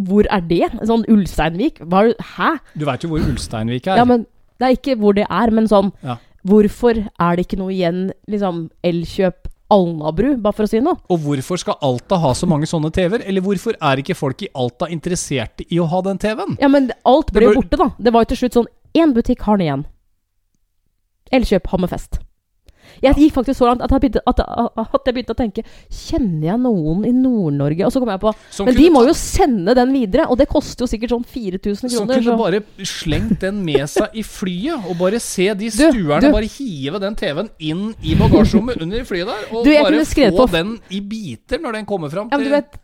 Hvor 0.07 0.29
er 0.31 0.43
det? 0.47 0.61
Sånn 0.87 1.03
Ulsteinvik? 1.11 1.81
Hva 1.83 2.05
er 2.07 2.13
Hæ? 2.37 2.51
Du 2.79 2.85
veit 2.87 3.03
jo 3.03 3.09
hvor 3.11 3.25
Ulsteinvik 3.25 3.89
er. 3.91 3.99
Ja, 3.99 4.05
men 4.07 4.23
Det 4.61 4.67
er 4.69 4.77
ikke 4.77 4.95
hvor 5.01 5.17
det 5.17 5.25
er, 5.27 5.51
men 5.51 5.67
sånn 5.71 5.91
Ja. 6.05 6.19
Hvorfor 6.47 6.97
er 6.97 7.35
det 7.37 7.43
ikke 7.45 7.59
noe 7.59 7.69
igjen, 7.73 8.07
liksom 8.31 8.63
Elkjøp 8.87 9.49
Alnabru, 9.71 10.33
bare 10.41 10.55
for 10.57 10.65
å 10.65 10.69
si 10.71 10.79
noe? 10.83 10.97
Og 11.13 11.19
hvorfor 11.23 11.59
skal 11.61 11.77
Alta 11.85 12.17
ha 12.19 12.31
så 12.35 12.47
mange 12.49 12.65
sånne 12.67 12.89
TV-er? 12.95 13.21
Eller 13.29 13.43
hvorfor 13.45 13.77
er 13.77 14.01
ikke 14.01 14.15
folk 14.17 14.41
i 14.43 14.49
Alta 14.57 14.89
interesserte 14.91 15.67
i 15.69 15.77
å 15.79 15.85
ha 15.91 16.01
den 16.07 16.17
TV-en? 16.19 16.57
Ja, 16.59 16.67
men 16.71 16.89
alt 17.07 17.29
ble 17.31 17.45
jo 17.45 17.53
bør- 17.53 17.61
borte, 17.61 17.77
da. 17.79 17.87
Det 17.99 18.11
var 18.15 18.25
jo 18.25 18.31
til 18.33 18.41
slutt 18.45 18.57
sånn 18.57 18.71
Én 18.97 19.13
butikk 19.15 19.45
har 19.47 19.55
den 19.61 19.67
igjen. 19.67 19.83
Elkjøp 21.31 21.69
Hammerfest. 21.71 22.17
Jeg 23.01 23.15
gikk 23.17 23.33
faktisk 23.33 23.57
så 23.57 23.65
langt 23.69 23.81
at 23.81 23.89
jeg 23.95 24.01
begynte, 24.03 24.21
at, 24.29 24.39
at 24.41 25.07
jeg 25.09 25.15
begynte 25.15 25.33
å 25.33 25.37
tenke 25.39 25.63
Kjenner 25.89 26.45
jeg 26.51 26.59
noen 26.61 27.05
i 27.09 27.11
Nord-Norge? 27.15 27.85
Og 27.87 27.93
så 27.95 28.01
kom 28.03 28.11
jeg 28.13 28.21
på 28.21 28.33
Som 28.53 28.69
Men 28.69 28.77
de 28.77 28.89
må 28.93 29.01
jo 29.07 29.15
sende 29.17 29.73
den 29.77 29.93
videre, 29.95 30.27
og 30.29 30.37
det 30.37 30.47
koster 30.51 30.85
jo 30.85 30.89
sikkert 30.91 31.15
sånn 31.15 31.25
4000 31.25 31.89
Som 31.89 32.05
kroner. 32.07 32.21
kunne 32.21 32.31
Så. 32.31 32.37
bare 32.37 32.87
slengt 32.91 33.39
den 33.41 33.63
med 33.65 33.89
seg 33.89 34.13
i 34.13 34.23
flyet, 34.27 34.85
og 34.89 34.97
bare 35.01 35.19
se 35.23 35.49
de 35.57 35.69
stuerne 35.73 36.21
du. 36.27 36.31
bare 36.31 36.49
hive 36.57 36.99
den 37.01 37.15
TV-en 37.15 37.49
inn 37.59 37.87
i 38.05 38.13
bagasjerommet 38.19 38.81
under 38.81 39.03
flyet 39.09 39.27
der, 39.31 39.47
og 39.51 39.65
Du, 39.65 39.71
bare 39.71 40.05
få 40.05 40.29
på- 40.37 40.51
den 40.51 40.75
i 40.91 40.99
biter 41.01 41.59
når 41.61 41.79
den 41.79 41.85
kommer 41.89 42.09
fram 42.13 42.29
Ja, 42.31 42.37
men 42.37 42.45
til 42.45 42.51
du 42.51 42.55
vet 42.55 42.77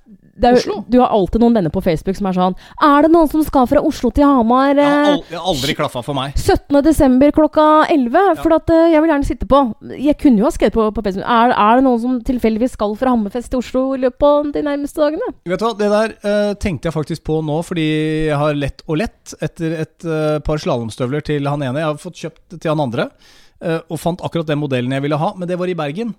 er 0.46 0.58
Oslo. 0.58 0.78
Du 0.88 1.00
har 1.02 1.14
alltid 1.14 1.42
noen 1.42 1.56
venner 1.58 1.74
på 1.74 1.82
Facebook 1.84 2.18
som 2.18 2.30
er 2.30 2.38
sånn 2.38 2.56
Er 2.84 3.06
det 3.06 3.12
noen 3.14 3.30
som 3.32 3.44
skal 3.46 3.68
fra 3.70 3.82
Oslo 3.86 4.12
til 4.14 4.28
Hamar 4.28 4.76
Det 4.78 4.86
har 4.86 5.12
eh, 5.16 5.32
har 5.32 5.50
aldri 5.54 5.76
klaffa 5.78 6.04
for 6.06 6.18
meg. 6.18 6.36
17. 6.38 6.78
desember 6.86 7.34
klokka 7.36 7.66
11? 7.94 8.38
For 8.44 8.58
at 8.58 8.74
eh, 8.74 8.92
jeg 8.94 9.04
vil 9.04 9.14
gjerne 9.14 9.28
sitte 9.28 9.50
på. 9.50 9.62
Jeg 9.96 10.18
kunne 10.22 10.44
jo 10.44 10.48
ha 10.48 10.54
skrevet 10.54 10.78
på, 10.78 10.86
på 10.94 11.06
Facebook 11.06 11.28
er, 11.38 11.56
er 11.56 11.80
det 11.80 11.88
noen 11.88 12.04
som 12.04 12.20
tilfeldigvis 12.28 12.76
skal 12.78 12.94
fra 13.00 13.14
Hammerfest 13.14 13.52
til 13.54 13.64
Oslo 13.64 13.84
i 13.96 14.02
løpet 14.06 14.28
av 14.28 14.52
de 14.54 14.64
nærmeste 14.68 15.02
dagene? 15.02 15.32
Vet 15.48 15.64
du 15.64 15.66
hva, 15.68 15.74
Det 15.80 15.90
der 15.94 16.16
uh, 16.22 16.54
tenkte 16.62 16.90
jeg 16.90 16.98
faktisk 16.98 17.26
på 17.28 17.40
nå, 17.46 17.58
fordi 17.66 17.88
jeg 18.30 18.40
har 18.40 18.58
lett 18.58 18.86
og 18.88 19.02
lett 19.02 19.36
etter 19.44 19.76
et 19.82 20.08
uh, 20.08 20.38
par 20.46 20.62
slalåmstøvler 20.62 21.26
til 21.26 21.50
han 21.50 21.66
ene. 21.66 21.82
Jeg 21.82 21.92
har 21.92 22.02
fått 22.02 22.22
kjøpt 22.22 22.60
til 22.60 22.72
han 22.72 22.84
andre, 22.84 23.10
og 23.58 23.98
fant 23.98 24.22
akkurat 24.22 24.46
den 24.46 24.60
modellen 24.62 24.92
jeg 24.94 25.02
ville 25.02 25.18
ha, 25.18 25.32
men 25.34 25.50
det 25.50 25.56
var 25.58 25.70
i 25.72 25.74
Bergen. 25.78 26.12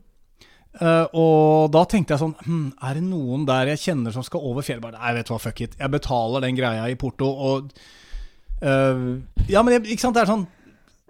Eh, 0.78 1.06
og 1.18 1.72
da 1.74 1.80
tenkte 1.90 2.14
jeg 2.14 2.20
sånn 2.22 2.36
hm, 2.44 2.66
Er 2.86 2.94
det 2.94 3.00
noen 3.02 3.42
der 3.48 3.72
jeg 3.72 3.80
kjenner 3.88 4.14
som 4.14 4.22
skal 4.22 4.44
over 4.46 4.62
fjellet? 4.62 4.94
Nei, 4.94 5.14
vet 5.16 5.26
du 5.26 5.32
hva, 5.32 5.40
fuck 5.42 5.62
it. 5.64 5.72
Jeg 5.80 5.90
betaler 5.90 6.44
den 6.44 6.54
greia 6.58 6.84
i 6.86 6.94
porto, 6.94 7.26
og 7.26 7.72
uh, 8.62 9.16
Ja, 9.50 9.64
men 9.66 9.74
jeg, 9.74 9.88
ikke 9.96 10.04
sant, 10.04 10.14
det 10.14 10.22
er 10.22 10.30
sånn 10.30 10.46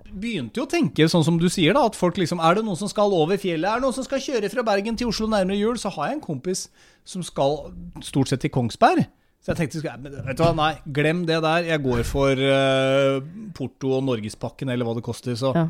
Begynte 0.08 0.56
jo 0.56 0.64
å 0.64 0.70
tenke 0.72 1.04
sånn 1.12 1.26
som 1.26 1.36
du 1.36 1.50
sier, 1.52 1.74
da. 1.76 1.82
At 1.90 1.98
folk 2.00 2.16
liksom 2.16 2.40
Er 2.40 2.56
det 2.56 2.64
noen 2.64 2.78
som 2.80 2.88
skal 2.88 3.12
over 3.12 3.36
fjellet? 3.36 3.68
Er 3.68 3.76
det 3.76 3.84
noen 3.84 3.96
som 3.98 4.06
skal 4.06 4.22
kjøre 4.24 4.48
fra 4.54 4.64
Bergen 4.64 4.96
til 4.96 5.10
Oslo 5.10 5.28
nærmere 5.28 5.58
jul? 5.60 5.76
Så 5.76 5.92
har 5.98 6.08
jeg 6.08 6.16
en 6.16 6.24
kompis 6.24 6.64
som 7.04 7.20
skal 7.24 7.58
stort 8.04 8.32
sett 8.32 8.40
til 8.40 8.52
Kongsberg. 8.54 9.04
Så 9.44 9.52
jeg 9.52 9.60
tenkte 9.60 9.84
vet 9.84 10.36
du 10.38 10.42
hva, 10.46 10.54
nei, 10.56 10.70
glem 10.96 11.26
det 11.28 11.42
der. 11.44 11.68
Jeg 11.74 11.84
går 11.84 12.00
for 12.08 12.40
uh, 12.40 13.20
Porto 13.56 13.92
og 13.98 14.06
Norgespakken, 14.08 14.72
eller 14.72 14.88
hva 14.88 14.96
det 14.96 15.04
koster. 15.04 15.36
Så 15.36 15.52
Ja. 15.56 15.68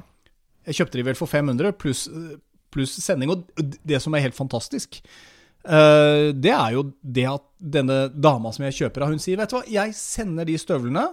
jeg 0.70 0.78
kjøpte 0.80 0.98
de 1.02 1.04
vel 1.10 1.18
for 1.18 1.30
500 1.30 1.74
pluss 1.78 2.06
pluss 2.78 2.96
sending. 3.02 3.34
Og 3.34 3.44
det 3.82 4.00
som 4.04 4.14
er 4.14 4.24
helt 4.24 4.38
fantastisk, 4.38 5.02
uh, 5.66 6.30
det 6.32 6.54
er 6.54 6.78
jo 6.78 6.88
det 7.02 7.28
at 7.34 7.46
denne 7.58 8.04
dama 8.14 8.54
som 8.54 8.68
jeg 8.68 8.78
kjøper 8.84 9.04
av, 9.04 9.12
hun 9.12 9.22
sier 9.22 9.40
Vet 9.40 9.52
du 9.52 9.58
hva, 9.58 9.66
jeg 9.68 9.96
sender 9.98 10.48
de 10.48 10.56
støvlene. 10.62 11.08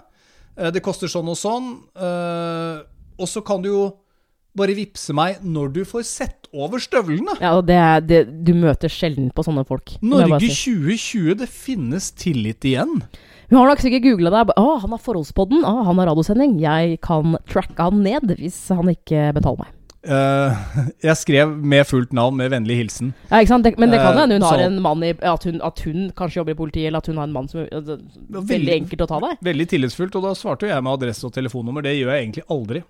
Uh, 0.56 0.70
det 0.72 0.86
koster 0.86 1.12
sånn 1.12 1.34
og 1.34 1.40
sånn. 1.40 1.72
eh, 2.00 2.84
og 3.16 3.30
så 3.32 3.42
kan 3.48 3.62
du 3.64 3.70
jo 3.72 3.84
bare 4.56 4.76
vippse 4.76 5.14
meg 5.16 5.44
når 5.44 5.72
du 5.76 5.82
får 5.88 6.04
sett 6.08 6.50
over 6.56 6.80
støvlene. 6.80 7.36
Ja, 7.44 7.58
og 7.60 7.66
det 7.68 7.76
er, 7.76 8.04
det, 8.04 8.20
Du 8.48 8.54
møter 8.56 8.92
sjelden 8.92 9.30
på 9.36 9.44
sånne 9.44 9.66
folk. 9.68 9.98
Norge 10.06 10.40
si. 10.48 10.72
2020, 10.72 11.40
det 11.42 11.50
finnes 11.52 12.12
tillit 12.16 12.68
igjen. 12.68 13.02
Hun 13.52 13.60
har 13.60 13.70
nok 13.70 13.84
sikkert 13.84 14.06
googla 14.08 14.32
deg. 14.34 14.54
Å, 14.58 14.78
han 14.82 14.96
har 14.96 15.02
forholdspodden. 15.04 15.66
Å, 15.68 15.74
han 15.90 16.00
har 16.02 16.10
radiosending. 16.12 16.58
Jeg 16.64 17.00
kan 17.06 17.38
tracke 17.52 17.90
han 17.90 18.02
ned 18.06 18.32
hvis 18.40 18.58
han 18.74 18.90
ikke 18.94 19.30
betaler 19.36 19.66
meg. 19.66 19.75
Eh, 20.06 20.66
jeg 21.02 21.18
skrev 21.18 21.50
med 21.58 21.86
fullt 21.90 22.12
navn, 22.14 22.36
med 22.38 22.52
vennlig 22.54 22.76
hilsen. 22.84 23.14
Ja, 23.32 23.40
ikke 23.42 23.48
sant? 23.56 23.64
Det, 23.66 23.72
men 23.82 23.90
det 23.90 23.98
kan 24.00 24.14
Eh, 24.14 24.20
hende 24.22 24.36
hun 24.38 24.42
har 24.46 24.58
så- 24.60 24.66
en 24.68 24.82
mann 24.82 25.04
i 25.04 25.10
at 25.18 25.44
hun, 25.44 25.62
at 25.62 25.80
hun 25.80 26.12
kanskje 26.16 26.36
jobber 26.42 26.52
i 26.52 26.60
politiet, 26.62 26.88
eller 26.88 26.98
at 27.02 27.08
hun 27.08 27.18
har 27.18 27.24
en 27.24 27.34
mann 27.34 27.48
som 27.50 27.62
er 27.62 27.70
Veldig 27.72 28.48
veldig- 28.48 28.76
enkelt 28.82 29.02
å 29.02 29.08
ta 29.08 29.20
deg. 29.20 29.38
Veldig 29.42 29.68
tillitsfullt, 29.68 30.16
og 30.16 30.22
da 30.24 30.34
svarte 30.38 30.68
jeg 30.68 30.84
med 30.84 30.94
adresse 31.00 31.24
og 31.26 31.34
telefonnummer. 31.34 31.82
Det 31.82 31.96
gjør 31.98 32.12
jeg 32.14 32.22
egentlig 32.28 32.44
aldri. 32.50 32.84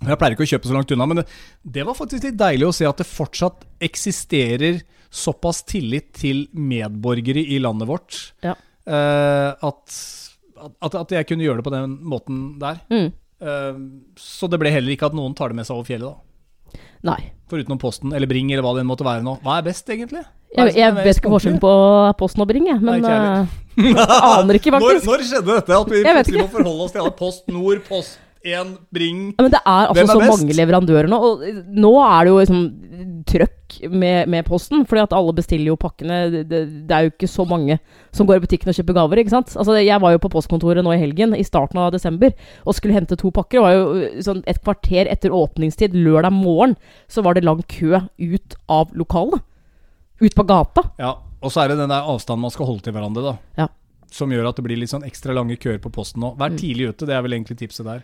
Jeg 0.00 0.16
pleier 0.18 0.32
ikke 0.32 0.46
å 0.48 0.52
kjøpe 0.58 0.64
så 0.66 0.72
langt 0.72 0.90
unna, 0.92 1.06
men 1.06 1.16
det, 1.18 1.26
det 1.70 1.84
var 1.84 1.92
faktisk 1.94 2.22
litt 2.24 2.36
deilig 2.38 2.66
å 2.66 2.72
se 2.72 2.86
at 2.88 2.96
det 2.96 3.06
fortsatt 3.06 3.66
eksisterer 3.82 4.80
såpass 5.12 5.62
tillit 5.66 6.12
til 6.14 6.46
medborgere 6.54 7.42
i 7.44 7.58
landet 7.58 7.86
vårt 7.86 8.32
Ja. 8.42 8.54
uh, 8.88 9.52
at, 9.60 9.96
at, 10.80 10.94
at 10.94 11.08
jeg 11.10 11.26
kunne 11.26 11.44
gjøre 11.44 11.56
det 11.60 11.64
på 11.64 11.72
den 11.74 11.98
måten 12.00 12.58
der. 12.58 12.80
Mm. 12.90 13.12
Eh, 13.40 13.72
så 14.16 14.48
det 14.50 14.58
ble 14.60 14.70
heller 14.70 14.92
ikke 14.92 15.06
at 15.06 15.14
noen 15.16 15.34
tar 15.34 15.48
det 15.48 15.56
med 15.56 15.64
seg 15.66 15.76
over 15.76 15.84
fjellet, 15.88 16.12
da. 16.12 16.16
Nei. 17.06 17.20
Foruten 17.50 17.74
om 17.74 17.80
Posten 17.82 18.12
eller 18.14 18.30
Bring 18.30 18.52
eller 18.52 18.62
hva 18.66 18.76
det 18.78 18.84
måtte 18.86 19.06
være 19.06 19.24
nå. 19.26 19.38
Hva 19.44 19.58
er 19.58 19.66
best, 19.66 19.88
egentlig? 19.90 20.22
Jeg 20.50 20.62
er 20.62 20.70
Jeg, 20.70 20.76
jeg 20.82 20.94
vet 20.98 21.20
ikke 21.20 21.32
forskjellen 21.32 21.60
på 21.62 21.72
Posten 22.18 22.42
og 22.44 22.48
Bring, 22.50 22.66
jeg. 22.70 22.80
Men 22.82 22.90
Nei, 22.90 22.98
ikke 23.00 23.12
jeg 23.14 24.00
eh, 24.04 24.10
aner 24.38 24.58
ikke, 24.58 24.72
faktisk. 24.76 25.06
når 25.10 25.24
skjedde 25.28 25.54
dette? 25.54 25.78
At 25.78 25.92
vi 25.94 26.02
plutselig 26.04 26.42
må 26.42 26.50
forholde 26.56 26.86
oss 26.88 26.94
til 26.96 27.04
alle 27.04 27.14
Post 27.20 27.48
Nord, 27.54 27.82
Post 27.88 28.18
1, 28.40 28.70
Bring 28.94 29.18
Ja, 29.34 29.44
men 29.44 29.52
det 29.52 29.60
er 29.60 29.90
altså 29.90 30.02
er 30.02 30.08
så 30.08 30.20
best? 30.22 30.32
mange 30.32 30.54
leverandører 30.56 31.08
nå. 31.10 31.18
Og 31.20 31.42
nå 31.68 31.90
er 32.00 32.24
det 32.24 32.30
jo 32.32 32.38
liksom 32.40 32.62
trøkk 33.28 33.76
med, 33.92 34.28
med 34.32 34.46
Posten, 34.46 34.84
fordi 34.88 35.02
at 35.04 35.14
alle 35.16 35.34
bestiller 35.36 35.70
jo 35.70 35.78
pakkene. 35.80 36.18
Det, 36.32 36.42
det, 36.50 36.60
det 36.88 36.96
er 36.96 37.06
jo 37.06 37.12
ikke 37.12 37.30
så 37.30 37.46
mange 37.48 37.78
som 38.16 38.28
går 38.28 38.40
i 38.40 38.44
butikken 38.44 38.72
og 38.72 38.78
kjøper 38.78 38.96
gaver, 38.96 39.22
ikke 39.22 39.34
sant. 39.34 39.52
Altså, 39.60 39.76
jeg 39.78 40.00
var 40.02 40.14
jo 40.14 40.22
på 40.24 40.32
postkontoret 40.32 40.84
nå 40.84 40.94
i 40.96 41.00
helgen, 41.02 41.36
i 41.36 41.46
starten 41.46 41.80
av 41.82 41.92
desember, 41.94 42.32
og 42.64 42.76
skulle 42.76 42.96
hente 42.96 43.18
to 43.20 43.32
pakker. 43.34 43.60
Det 43.60 43.66
var 43.66 43.76
jo 43.76 43.86
uh, 44.00 44.20
sånn 44.24 44.44
et 44.50 44.62
kvarter 44.64 45.10
etter 45.12 45.34
åpningstid, 45.36 45.96
lørdag 45.96 46.34
morgen, 46.34 46.76
så 47.10 47.24
var 47.26 47.36
det 47.36 47.44
lang 47.46 47.62
kø 47.68 48.00
ut 48.00 48.60
av 48.72 48.94
lokalet. 48.96 49.44
Ut 50.20 50.36
på 50.36 50.44
gata. 50.44 50.84
Ja, 51.00 51.14
og 51.40 51.52
så 51.52 51.62
er 51.62 51.72
det 51.72 51.80
den 51.80 51.92
der 51.92 52.08
avstanden 52.08 52.44
man 52.44 52.52
skal 52.52 52.68
holde 52.68 52.84
til 52.84 52.96
hverandre, 52.96 53.32
da. 53.32 53.36
Ja. 53.62 53.68
Som 54.10 54.30
gjør 54.34 54.48
at 54.50 54.56
det 54.58 54.64
blir 54.66 54.76
litt 54.80 54.90
sånn 54.90 55.04
ekstra 55.06 55.32
lange 55.36 55.54
køer 55.60 55.78
på 55.78 55.90
posten 55.94 56.20
nå. 56.22 56.32
Vær 56.38 56.50
Mm. 56.50 56.56
tidlig 56.58 56.88
ute, 56.90 57.06
det 57.06 57.14
er 57.14 57.22
vel 57.22 57.32
egentlig 57.36 57.56
tipset 57.60 57.86
der. 57.86 58.00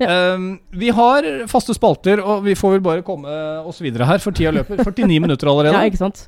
Ja. 0.00 0.34
Um, 0.34 0.60
vi 0.72 0.88
har 0.88 1.22
faste 1.46 1.74
spalter, 1.76 2.20
og 2.24 2.42
vi 2.44 2.54
får 2.56 2.72
vel 2.78 2.80
bare 2.80 3.02
komme 3.04 3.28
oss 3.68 3.80
videre 3.84 4.06
her, 4.08 4.18
for 4.18 4.32
tida 4.32 4.52
løper. 4.56 4.80
49 4.84 5.20
minutter 5.20 5.46
allerede. 5.52 5.74
Ja, 5.80 5.84
ikke 5.88 6.00
sant. 6.00 6.22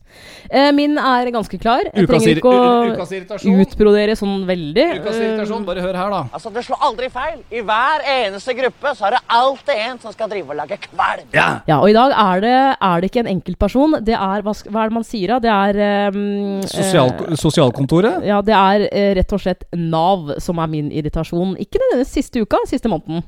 Uh, 0.53 0.71
min 0.77 0.99
er 0.99 1.31
ganske 1.33 1.59
klar. 1.61 1.81
Jeg 1.89 2.05
Ukas, 2.07 2.23
trenger 2.23 2.43
ikke 2.43 2.53
å 2.53 3.63
utbrodere 3.65 4.15
sånn 4.19 4.45
veldig. 4.49 4.87
Ukas 5.01 5.17
irritasjon, 5.17 5.65
bare 5.67 5.81
hør 5.85 5.97
her, 5.97 6.11
da. 6.13 6.21
Altså, 6.33 6.53
Det 6.53 6.65
slår 6.67 6.79
aldri 6.89 7.09
feil. 7.13 7.41
I 7.51 7.63
hver 7.65 8.05
eneste 8.07 8.55
gruppe 8.59 8.93
så 8.97 9.09
er 9.09 9.17
det 9.17 9.23
alltid 9.29 9.75
en 9.89 9.99
som 10.03 10.13
skal 10.13 10.29
drive 10.29 10.51
og 10.53 10.57
lage 10.61 10.77
kvalm. 10.85 11.25
Ja! 11.33 11.49
Ja, 11.67 11.81
og 11.81 11.89
i 11.89 11.97
dag 11.97 12.13
er 12.13 12.41
det, 12.45 12.55
er 12.81 13.01
det 13.01 13.11
ikke 13.11 13.25
en 13.25 13.33
enkeltperson. 13.33 13.97
Det 14.05 14.15
er, 14.15 14.43
hva, 14.45 14.53
hva 14.69 14.85
er 14.85 14.93
det 14.93 14.97
man 15.01 15.05
sier 15.09 15.33
da? 15.35 15.39
Det 15.43 15.53
er 15.53 16.13
um, 16.13 16.61
Sosial, 16.69 17.13
eh, 17.29 17.37
sosialkontoret? 17.41 18.23
Ja, 18.29 18.41
det 18.45 18.55
er 18.57 18.87
eh, 18.93 19.15
rett 19.23 19.33
og 19.35 19.43
slett 19.43 19.65
Nav 19.79 20.35
som 20.43 20.61
er 20.63 20.71
min 20.73 20.91
irritasjon. 20.93 21.57
Ikke 21.63 21.81
denne 21.81 22.05
siste 22.09 22.43
uka, 22.43 22.61
siste 22.69 22.91
måneden. 22.91 23.25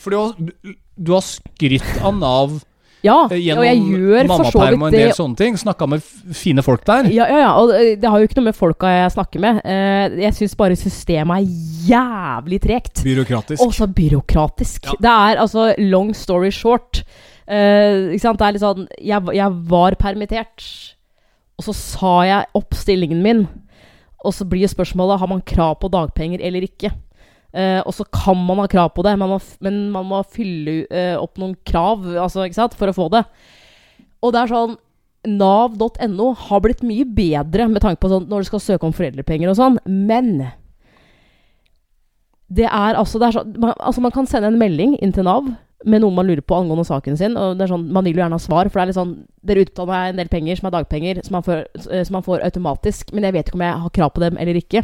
For 0.00 0.12
du 0.12 0.18
har, 0.20 0.32
du, 0.36 1.12
har 1.14 1.24
skrytt 1.24 2.00
av 2.04 2.16
Nav 2.20 2.58
Ja, 3.04 3.28
eh, 3.30 3.38
og 3.54 3.62
jeg 3.64 3.78
gjennom 3.78 3.92
gjør 3.94 4.28
mammaperm 4.32 4.82
og 4.82 4.88
en 4.88 4.96
del 4.96 5.10
det. 5.10 5.16
sånne 5.16 5.38
ting. 5.38 5.56
Snakka 5.60 5.88
med 5.88 6.04
fine 6.36 6.64
folk 6.64 6.82
der. 6.88 7.08
Ja, 7.12 7.28
ja, 7.30 7.38
ja, 7.44 7.52
og 7.60 7.72
eh, 7.76 7.94
det 8.00 8.10
har 8.10 8.20
jo 8.20 8.28
ikke 8.28 8.40
noe 8.40 8.48
med 8.48 8.58
folka 8.58 8.90
jeg 8.92 9.14
snakker 9.14 9.44
med. 9.44 9.60
Eh, 9.64 10.18
jeg 10.24 10.36
syns 10.40 10.56
bare 10.58 10.78
systemet 10.80 11.38
er 11.38 11.92
jævlig 11.92 12.60
tregt. 12.64 13.04
Byråkratisk. 13.06 13.62
Også 13.62 13.88
byråkratisk. 13.88 14.90
Ja. 14.90 14.98
Det 15.06 15.14
er 15.14 15.42
altså 15.44 15.70
long 15.78 16.12
story 16.16 16.50
short. 16.54 17.04
Uh, 17.46 18.10
ikke 18.10 18.24
sant? 18.24 18.40
Det 18.40 18.46
er 18.46 18.54
litt 18.56 18.62
sånn 18.64 18.86
jeg, 18.98 19.34
jeg 19.36 19.58
var 19.70 19.94
permittert, 20.00 20.64
og 21.54 21.68
så 21.68 21.74
sa 21.78 22.14
jeg 22.26 22.48
opp 22.58 22.74
stillingen 22.74 23.20
min. 23.22 23.44
Og 24.26 24.34
så 24.34 24.46
blir 24.48 24.68
spørsmålet 24.70 25.20
har 25.22 25.30
man 25.30 25.44
krav 25.46 25.76
på 25.82 25.90
dagpenger 25.92 26.42
eller 26.44 26.66
ikke. 26.66 26.90
Uh, 27.56 27.80
og 27.86 27.94
så 27.96 28.04
kan 28.12 28.36
man 28.44 28.58
ha 28.60 28.66
krav 28.68 28.90
på 28.92 29.04
det, 29.06 29.14
man, 29.16 29.30
må- 29.32 29.60
men 29.64 29.78
man 29.94 30.04
må 30.10 30.18
fylle 30.28 30.82
uh, 30.90 31.14
opp 31.22 31.38
noen 31.40 31.54
krav 31.64 32.02
altså, 32.18 32.44
for 32.76 32.90
å 32.92 32.96
få 32.96 33.06
det. 33.14 33.22
Og 34.20 34.34
det 34.34 34.42
er 34.42 34.52
sånn 34.52 34.76
Nav.no 35.26 36.28
har 36.38 36.60
blitt 36.62 36.84
mye 36.86 37.02
bedre 37.08 37.64
med 37.70 37.82
tanke 37.82 37.98
på 38.02 38.10
sånn, 38.12 38.28
når 38.30 38.44
du 38.44 38.48
skal 38.50 38.62
søke 38.62 38.86
om 38.86 38.92
foreldrepenger 38.94 39.50
og 39.50 39.56
sånn, 39.58 39.78
men 39.88 40.36
det 42.46 42.68
er 42.68 42.94
altså, 42.94 43.18
det 43.18 43.26
er 43.30 43.34
så, 43.34 43.42
man, 43.58 43.72
altså 43.80 44.04
Man 44.04 44.14
kan 44.14 44.28
sende 44.30 44.52
en 44.52 44.60
melding 44.60 44.92
inn 45.02 45.10
til 45.16 45.26
Nav 45.26 45.48
med 45.86 46.02
noe 46.02 46.14
man 46.14 46.26
lurer 46.26 46.42
på 46.42 46.56
angående 46.58 46.84
saken 46.86 47.16
sin. 47.18 47.36
og 47.38 47.56
det 47.56 47.66
er 47.66 47.72
sånn, 47.72 47.86
Man 47.92 48.04
vil 48.04 48.16
jo 48.16 48.22
gjerne 48.24 48.38
ha 48.38 48.42
svar, 48.42 48.68
for 48.68 48.80
det 48.80 48.82
er 48.82 48.90
litt 48.90 48.98
sånn 48.98 49.16
Dere 49.46 49.62
utbetaler 49.62 49.92
meg 49.92 50.08
en 50.10 50.20
del 50.20 50.30
penger 50.32 50.58
som 50.58 50.68
er 50.68 50.74
dagpenger, 50.74 51.20
som 51.24 51.36
man, 51.38 51.44
får, 51.46 51.66
eh, 51.90 52.04
som 52.04 52.16
man 52.18 52.26
får 52.26 52.42
automatisk, 52.48 53.12
men 53.14 53.28
jeg 53.28 53.36
vet 53.36 53.46
ikke 53.46 53.60
om 53.60 53.66
jeg 53.66 53.82
har 53.84 53.92
krav 54.00 54.10
på 54.16 54.24
dem 54.24 54.40
eller 54.42 54.58
ikke. 54.58 54.82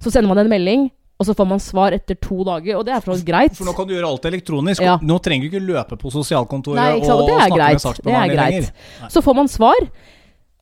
Så 0.00 0.12
sender 0.14 0.30
man 0.30 0.40
en 0.40 0.48
melding, 0.48 0.88
og 1.18 1.26
så 1.26 1.34
får 1.34 1.48
man 1.50 1.60
svar 1.60 1.92
etter 1.96 2.16
to 2.22 2.44
dager, 2.46 2.78
og 2.78 2.86
det 2.86 2.94
er 2.94 3.02
for 3.04 3.20
greit. 3.26 3.56
For 3.58 3.66
nå 3.66 3.74
kan 3.76 3.88
du 3.88 3.96
gjøre 3.96 4.08
alt 4.08 4.28
elektronisk. 4.30 4.84
Ja. 4.86 4.96
Nå 5.02 5.18
trenger 5.20 5.48
du 5.48 5.50
ikke 5.50 5.66
løpe 5.66 5.98
på 5.98 6.12
sosialkontoret 6.14 6.78
Nei, 6.78 6.92
og, 7.02 7.02
og 7.02 7.26
snakke 7.26 7.34
med 7.34 7.56
greit. 7.56 7.58
Det 7.58 7.80
er 7.80 7.84
saksbehandler 7.84 8.40
lenger. 8.40 8.68
Så 9.10 9.22
får 9.26 9.36
man 9.36 9.50
svar, 9.50 9.88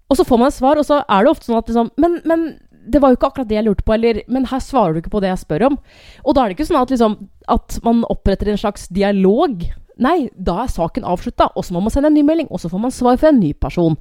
og 0.09 0.17
så 0.17 0.25
får 0.25 0.41
man 0.41 0.55
svar, 0.55 0.81
og 0.81 0.89
så 0.89 1.03
er 1.05 1.27
det 1.27 1.35
ofte 1.35 1.51
sånn 1.51 1.61
at 1.61 1.69
liksom 1.71 1.93
Men, 2.01 2.21
men 2.25 2.47
det 2.87 3.03
var 3.03 3.13
jo 3.13 3.19
ikke 3.19 3.31
akkurat 3.33 3.51
det 3.51 3.59
jeg 3.59 3.67
lurte 3.67 3.87
på, 3.87 3.95
eller 3.97 4.23
Men 4.33 4.47
her 4.51 4.63
svarer 4.63 4.95
du 4.95 5.03
ikke 5.03 5.15
på 5.17 5.23
det 5.25 5.33
jeg 5.33 5.43
spør 5.45 5.67
om. 5.71 5.79
Og 6.25 6.37
da 6.37 6.45
er 6.45 6.49
det 6.49 6.59
ikke 6.59 6.69
sånn 6.71 6.81
at 6.83 6.95
liksom 6.95 7.19
At 7.49 7.79
man 7.87 8.05
oppretter 8.11 8.51
en 8.51 8.61
slags 8.61 8.89
dialog. 8.89 9.67
Nei, 10.03 10.29
da 10.35 10.63
er 10.65 10.73
saken 10.73 11.07
avslutta, 11.09 11.51
og 11.57 11.65
så 11.65 11.73
må 11.73 11.81
man 11.81 11.95
sende 11.95 12.11
en 12.11 12.19
ny 12.19 12.25
melding, 12.27 12.51
og 12.51 12.61
så 12.61 12.69
får 12.69 12.83
man 12.83 12.93
svar 12.93 13.17
fra 13.17 13.31
en 13.33 13.41
ny 13.41 13.55
person. 13.57 13.97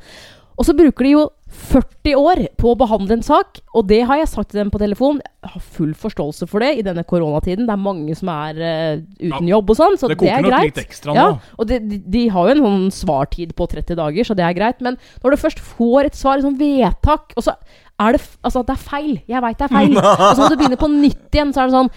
Og 0.56 0.68
så 0.68 0.76
bruker 0.76 1.04
de 1.04 1.12
jo 1.16 1.24
40 1.56 2.16
år 2.20 2.40
på 2.60 2.72
å 2.72 2.78
behandle 2.80 3.18
en 3.18 3.24
sak, 3.24 3.60
og 3.76 3.86
det 3.88 4.02
har 4.08 4.20
jeg 4.20 4.30
sagt 4.32 4.50
til 4.52 4.60
dem 4.60 4.72
på 4.74 4.80
telefon. 4.82 5.20
Jeg 5.44 5.52
har 5.54 5.64
full 5.78 5.92
forståelse 6.00 6.48
for 6.52 6.64
det 6.64 6.72
i 6.80 6.84
denne 6.86 7.04
koronatiden. 7.08 7.68
Det 7.68 7.76
er 7.76 7.82
mange 7.82 8.16
som 8.18 8.32
er 8.34 8.60
uh, 8.60 9.04
uten 9.22 9.50
jobb 9.52 9.72
og 9.72 9.80
sånn, 9.80 9.98
så 10.00 10.10
Det 10.12 10.18
det, 10.24 10.32
er 10.32 10.48
greit. 10.48 10.72
litt 10.72 10.82
ekstra 10.84 11.16
ja, 11.16 11.28
nå. 11.32 11.54
og 11.60 11.70
de, 11.70 11.80
de, 11.84 12.00
de 12.16 12.24
har 12.34 12.50
jo 12.50 12.56
en 12.56 12.64
sånn 12.66 12.88
svartid 12.98 13.56
på 13.56 13.68
30 13.72 14.00
dager, 14.00 14.28
så 14.28 14.38
det 14.38 14.48
er 14.48 14.58
greit. 14.58 14.84
Men 14.84 15.00
når 15.24 15.36
du 15.36 15.44
først 15.44 15.64
får 15.76 16.10
et 16.10 16.20
svar, 16.20 16.40
et 16.40 16.48
sånt 16.48 16.60
vedtak, 16.60 17.36
og 17.36 17.48
så 17.48 17.56
er 18.00 18.12
det 18.18 18.22
Altså, 18.44 18.64
det 18.68 18.74
er 18.76 18.82
feil. 18.90 19.14
Jeg 19.28 19.42
veit 19.42 19.58
det 19.58 19.66
er 19.70 19.74
feil. 19.76 19.98
og 19.98 20.36
så 20.36 20.42
må 20.44 20.50
du 20.52 20.58
begynne 20.60 20.80
på 20.82 20.90
nytt 20.92 21.32
igjen, 21.36 21.54
så 21.56 21.64
er 21.64 21.70
det 21.72 21.78
sånn 21.78 21.92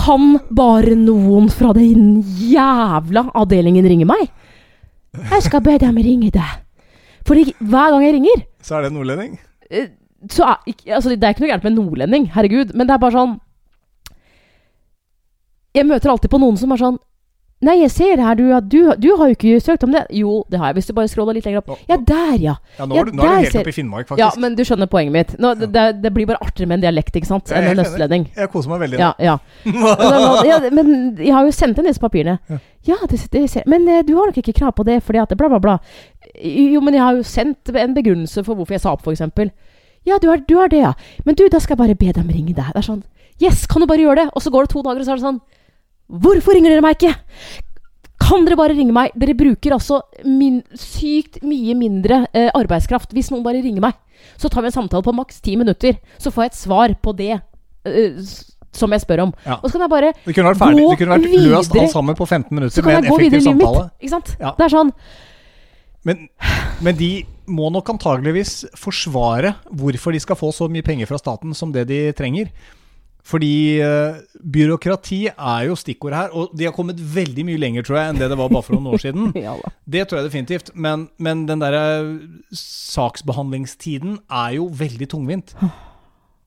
Kan 0.00 0.38
bare 0.54 0.94
noen 0.96 1.48
fra 1.52 1.72
den 1.76 2.22
jævla 2.22 3.26
avdelingen 3.36 3.84
ringe 3.90 4.06
meg? 4.08 4.28
Jeg 5.18 5.42
skal 5.48 5.60
be 5.66 5.74
dem 5.82 5.96
ringe 5.98 6.30
deg. 6.30 6.52
For 7.26 7.34
hver 7.34 7.90
gang 7.92 8.04
jeg 8.06 8.14
ringer, 8.14 8.44
Så 8.62 8.76
er 8.78 8.82
det 8.86 8.92
nordlending. 8.94 9.38
eh, 9.70 9.88
så 10.30 10.44
er 10.46 10.94
Altså, 10.94 11.10
det 11.16 11.24
er 11.24 11.34
ikke 11.34 11.42
noe 11.44 11.50
gærent 11.50 11.64
med 11.66 11.74
nordlending, 11.76 12.26
herregud, 12.34 12.74
men 12.74 12.86
det 12.86 12.94
er 12.94 13.02
bare 13.02 13.12
sånn 13.18 13.38
Jeg 15.74 15.86
møter 15.86 16.10
alltid 16.10 16.30
på 16.32 16.40
noen 16.42 16.56
som 16.58 16.72
er 16.74 16.80
sånn 16.80 16.98
Nei, 17.60 17.74
jeg 17.82 17.90
ser 17.92 18.16
her, 18.24 18.34
du, 18.38 18.46
du, 18.72 18.78
du 18.96 19.08
har 19.20 19.28
jo 19.28 19.34
ikke 19.36 19.58
søkt 19.60 19.82
om 19.84 19.90
det. 19.92 20.06
Jo, 20.16 20.38
det 20.48 20.56
har 20.62 20.70
jeg, 20.70 20.78
hvis 20.78 20.86
du 20.88 20.94
bare 20.96 21.10
scroller 21.12 21.36
litt 21.36 21.44
lenger 21.44 21.60
opp. 21.60 21.82
Ja, 21.90 21.98
der, 22.08 22.30
ja. 22.40 22.54
Ja, 22.78 22.86
nå 22.88 22.96
Ja, 22.96 23.02
er 23.02 23.10
du, 23.10 23.12
nå 23.18 23.26
er 23.26 23.28
du 23.28 23.42
helt 23.44 23.52
ser- 23.52 23.60
oppe 23.60 23.72
i 23.74 23.76
Finnmark, 23.76 24.06
faktisk. 24.08 24.22
Ja, 24.22 24.30
men 24.40 24.54
du 24.56 24.62
skjønner 24.64 24.88
poenget 24.88 25.12
mitt. 25.12 25.34
Nå, 25.44 25.50
det, 25.60 25.68
det, 25.74 25.82
det 26.00 26.12
blir 26.16 26.24
bare 26.30 26.40
artigere 26.40 26.70
med 26.70 26.78
en 26.78 26.86
dialekt, 26.86 27.18
ikke 27.20 27.28
sant, 27.28 27.52
enn 27.52 27.68
en 27.74 27.82
østlending. 27.84 28.24
Jeg 28.38 28.48
koser 28.54 28.72
meg 28.72 28.80
veldig 28.86 28.96
nå. 29.02 29.10
Ja, 29.10 29.12
ja. 29.28 29.36
Ja. 30.48 30.58
Men 30.72 30.94
jeg 31.20 31.34
har 31.36 31.44
jo 31.44 31.52
sendt 31.52 31.78
inn 31.82 31.88
disse 31.90 32.00
papirene. 32.00 32.38
Ja, 32.88 32.96
det, 33.10 33.20
det 33.34 33.42
ser 33.52 33.66
Men 33.68 33.84
eh, 33.92 34.00
du 34.08 34.14
har 34.16 34.30
nok 34.30 34.40
ikke 34.40 34.56
krav 34.56 34.72
på 34.80 34.86
det, 34.88 35.02
fordi 35.04 35.20
at 35.20 35.36
bla, 35.36 35.50
bla, 35.52 35.60
bla. 35.60 35.76
Jo, 36.40 36.80
men 36.80 36.96
jeg 36.96 37.04
har 37.04 37.18
jo 37.20 37.26
sendt 37.28 37.72
en 37.76 37.92
begrunnelse 37.96 38.40
for 38.46 38.56
hvorfor 38.56 38.78
jeg 38.78 38.84
sa 38.86 38.94
opp, 38.96 39.04
eksempel. 39.12 39.52
Ja, 40.08 40.16
du 40.16 40.30
har, 40.32 40.40
du 40.48 40.56
har 40.56 40.72
det, 40.72 40.80
ja. 40.80 40.94
Men 41.28 41.36
du, 41.36 41.44
da 41.52 41.60
skal 41.60 41.76
jeg 41.76 41.82
bare 41.84 42.00
be 42.00 42.12
dem 42.16 42.32
ringe 42.32 42.54
deg. 42.56 42.72
Det 42.72 42.80
er 42.80 42.88
sånn 42.88 43.04
Yes, 43.40 43.62
kan 43.68 43.80
du 43.80 43.86
bare 43.88 44.00
gjøre 44.02 44.24
det? 44.26 44.30
Og 44.36 44.42
så 44.44 44.50
går 44.52 44.66
det 44.66 44.72
to 44.74 44.82
dager, 44.84 45.00
og 45.00 45.06
så 45.06 45.12
er 45.14 45.20
det 45.20 45.24
sånn 45.24 45.38
Hvorfor 46.10 46.56
ringer 46.56 46.74
dere 46.74 46.82
meg 46.84 46.98
ikke? 46.98 47.14
Kan 48.20 48.44
dere 48.46 48.58
bare 48.58 48.74
ringe 48.76 48.92
meg? 48.94 49.14
Dere 49.18 49.34
bruker 49.38 49.74
altså 49.76 50.02
min, 50.26 50.60
sykt 50.76 51.40
mye 51.46 51.74
mindre 51.78 52.24
eh, 52.36 52.50
arbeidskraft 52.54 53.14
hvis 53.16 53.30
noen 53.32 53.44
bare 53.46 53.62
ringer 53.64 53.84
meg. 53.84 53.96
Så 54.36 54.50
tar 54.52 54.64
vi 54.64 54.70
en 54.70 54.76
samtale 54.76 55.06
på 55.06 55.14
maks 55.16 55.40
ti 55.40 55.54
minutter. 55.56 55.96
Så 56.20 56.32
får 56.34 56.44
jeg 56.48 56.52
et 56.52 56.58
svar 56.60 56.94
på 57.00 57.14
det 57.16 57.30
eh, 57.38 58.30
som 58.76 58.92
jeg 58.94 59.02
spør 59.02 59.24
om. 59.24 59.32
Ja. 59.46 59.56
Og 59.62 59.70
så 59.70 59.78
kan 59.78 59.86
jeg 59.86 59.92
bare 59.94 60.12
Det 60.26 60.34
kunne 60.36 60.50
vært 60.52 60.60
ferdig. 60.60 60.84
Gå 60.84 60.90
Det 60.92 61.00
kunne 61.00 61.16
vært 61.16 61.30
løst 61.32 61.72
videre. 61.72 61.86
alt 61.86 61.94
sammen 61.96 62.18
på 62.18 62.26
15 62.28 62.54
minutter 62.54 62.86
med 62.86 62.98
en 63.00 63.08
effektiv 63.10 63.46
samtale. 63.46 63.84
mitt. 63.86 63.96
Ikke 64.04 64.14
sant? 64.14 64.34
Ja. 64.38 64.52
Det 64.58 64.66
er 64.66 64.74
sånn 64.76 64.92
Men, 66.06 66.28
men 66.80 66.96
de 66.96 67.10
må 67.50 67.68
nok 67.74 67.90
antageligvis 67.92 68.52
forsvare 68.78 69.54
hvorfor 69.74 70.14
de 70.14 70.20
skal 70.22 70.38
få 70.38 70.52
så 70.54 70.68
mye 70.70 70.86
penger 70.86 71.10
fra 71.10 71.18
staten 71.20 71.52
som 71.56 71.72
det 71.74 71.86
de 71.90 71.98
trenger. 72.16 72.48
Fordi 73.26 73.80
uh, 73.84 74.20
byråkrati 74.40 75.20
er 75.30 75.66
jo 75.68 75.76
stikkordet 75.78 76.18
her, 76.18 76.32
og 76.36 76.54
de 76.56 76.66
har 76.66 76.74
kommet 76.76 77.00
veldig 77.00 77.44
mye 77.48 77.60
lenger, 77.60 77.84
tror 77.86 78.00
jeg, 78.00 78.12
enn 78.12 78.20
det 78.20 78.30
det 78.32 78.38
var 78.40 78.52
bare 78.52 78.66
for 78.66 78.76
noen 78.76 78.94
år 78.94 79.02
siden. 79.02 79.30
ja. 79.46 79.54
Det 79.84 80.06
tror 80.08 80.20
jeg 80.20 80.30
definitivt, 80.30 80.72
men, 80.74 81.08
men 81.20 81.44
den 81.50 81.62
derre 81.62 81.84
saksbehandlingstiden 82.56 84.18
er 84.26 84.56
jo 84.56 84.70
veldig 84.80 85.10
tungvint. 85.12 85.54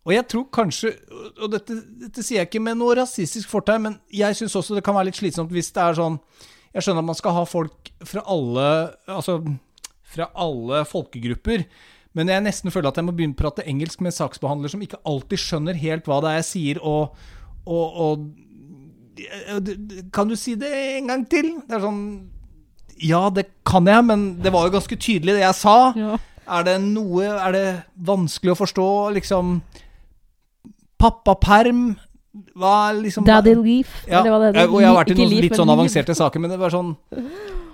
Og 0.04 0.12
jeg 0.12 0.28
tror 0.28 0.48
kanskje, 0.52 0.96
og 1.40 1.54
dette, 1.54 1.78
dette 2.02 2.24
sier 2.26 2.42
jeg 2.42 2.50
ikke 2.50 2.64
med 2.64 2.80
noe 2.80 2.98
rasistisk 3.00 3.52
fortegn, 3.52 3.86
men 3.86 4.00
jeg 4.12 4.36
syns 4.40 4.58
også 4.60 4.76
det 4.76 4.84
kan 4.84 4.98
være 4.98 5.12
litt 5.12 5.20
slitsomt 5.20 5.54
hvis 5.54 5.72
det 5.72 5.80
er 5.84 5.96
sånn 5.96 6.18
Jeg 6.74 6.84
skjønner 6.84 7.06
at 7.06 7.08
man 7.08 7.18
skal 7.18 7.36
ha 7.38 7.44
folk 7.48 7.92
fra 8.04 8.24
alle 8.34 8.66
Altså 9.08 9.38
fra 10.14 10.30
alle 10.38 10.84
folkegrupper. 10.86 11.66
Men 12.14 12.30
jeg 12.30 12.46
nesten 12.46 12.74
føler 12.74 12.92
at 12.92 13.00
jeg 13.00 13.08
må 13.08 13.14
begynne 13.16 13.34
å 13.34 13.42
prate 13.42 13.66
engelsk 13.70 14.02
med 14.04 14.12
en 14.12 14.20
saksbehandler 14.20 14.70
som 14.70 14.82
ikke 14.86 15.02
alltid 15.10 15.42
skjønner 15.42 15.80
helt 15.82 16.10
hva 16.10 16.20
det 16.22 16.30
er 16.30 16.40
jeg 16.42 16.50
sier, 16.52 16.82
og, 16.86 17.16
og, 17.66 17.98
og 18.06 18.28
Kan 20.14 20.30
du 20.30 20.36
si 20.38 20.56
det 20.60 20.70
en 21.00 21.10
gang 21.10 21.26
til? 21.30 21.56
Det 21.66 21.78
er 21.78 21.84
sånn 21.88 22.04
Ja, 23.02 23.26
det 23.34 23.48
kan 23.66 23.90
jeg, 23.90 24.06
men 24.06 24.28
det 24.46 24.54
var 24.54 24.68
jo 24.68 24.76
ganske 24.78 24.98
tydelig, 24.98 25.40
det 25.40 25.46
jeg 25.46 25.58
sa. 25.58 25.78
Ja. 25.98 26.20
Er 26.44 26.66
det 26.68 26.78
noe 26.84 27.26
Er 27.32 27.56
det 27.56 27.68
vanskelig 27.98 28.54
å 28.54 28.60
forstå, 28.62 28.88
liksom 29.18 29.58
Pappaperm 31.02 31.96
Hva 32.58 32.76
liksom 32.98 33.26
Daddy 33.28 33.56
Leaf, 33.58 34.04
ja, 34.08 34.22
eller 34.22 34.34
hva 34.34 34.40
det 34.42 34.54
heter. 34.54 34.70
og 34.70 34.80
jeg 34.82 34.90
har 34.90 34.98
vært 34.98 35.12
i 35.14 35.18
noen 35.20 35.36
litt 35.48 35.58
sånn 35.58 35.74
avanserte 35.74 36.16
saker, 36.18 36.42
men 36.42 36.54
det 36.54 36.62
var 36.62 36.74
sånn 36.74 36.94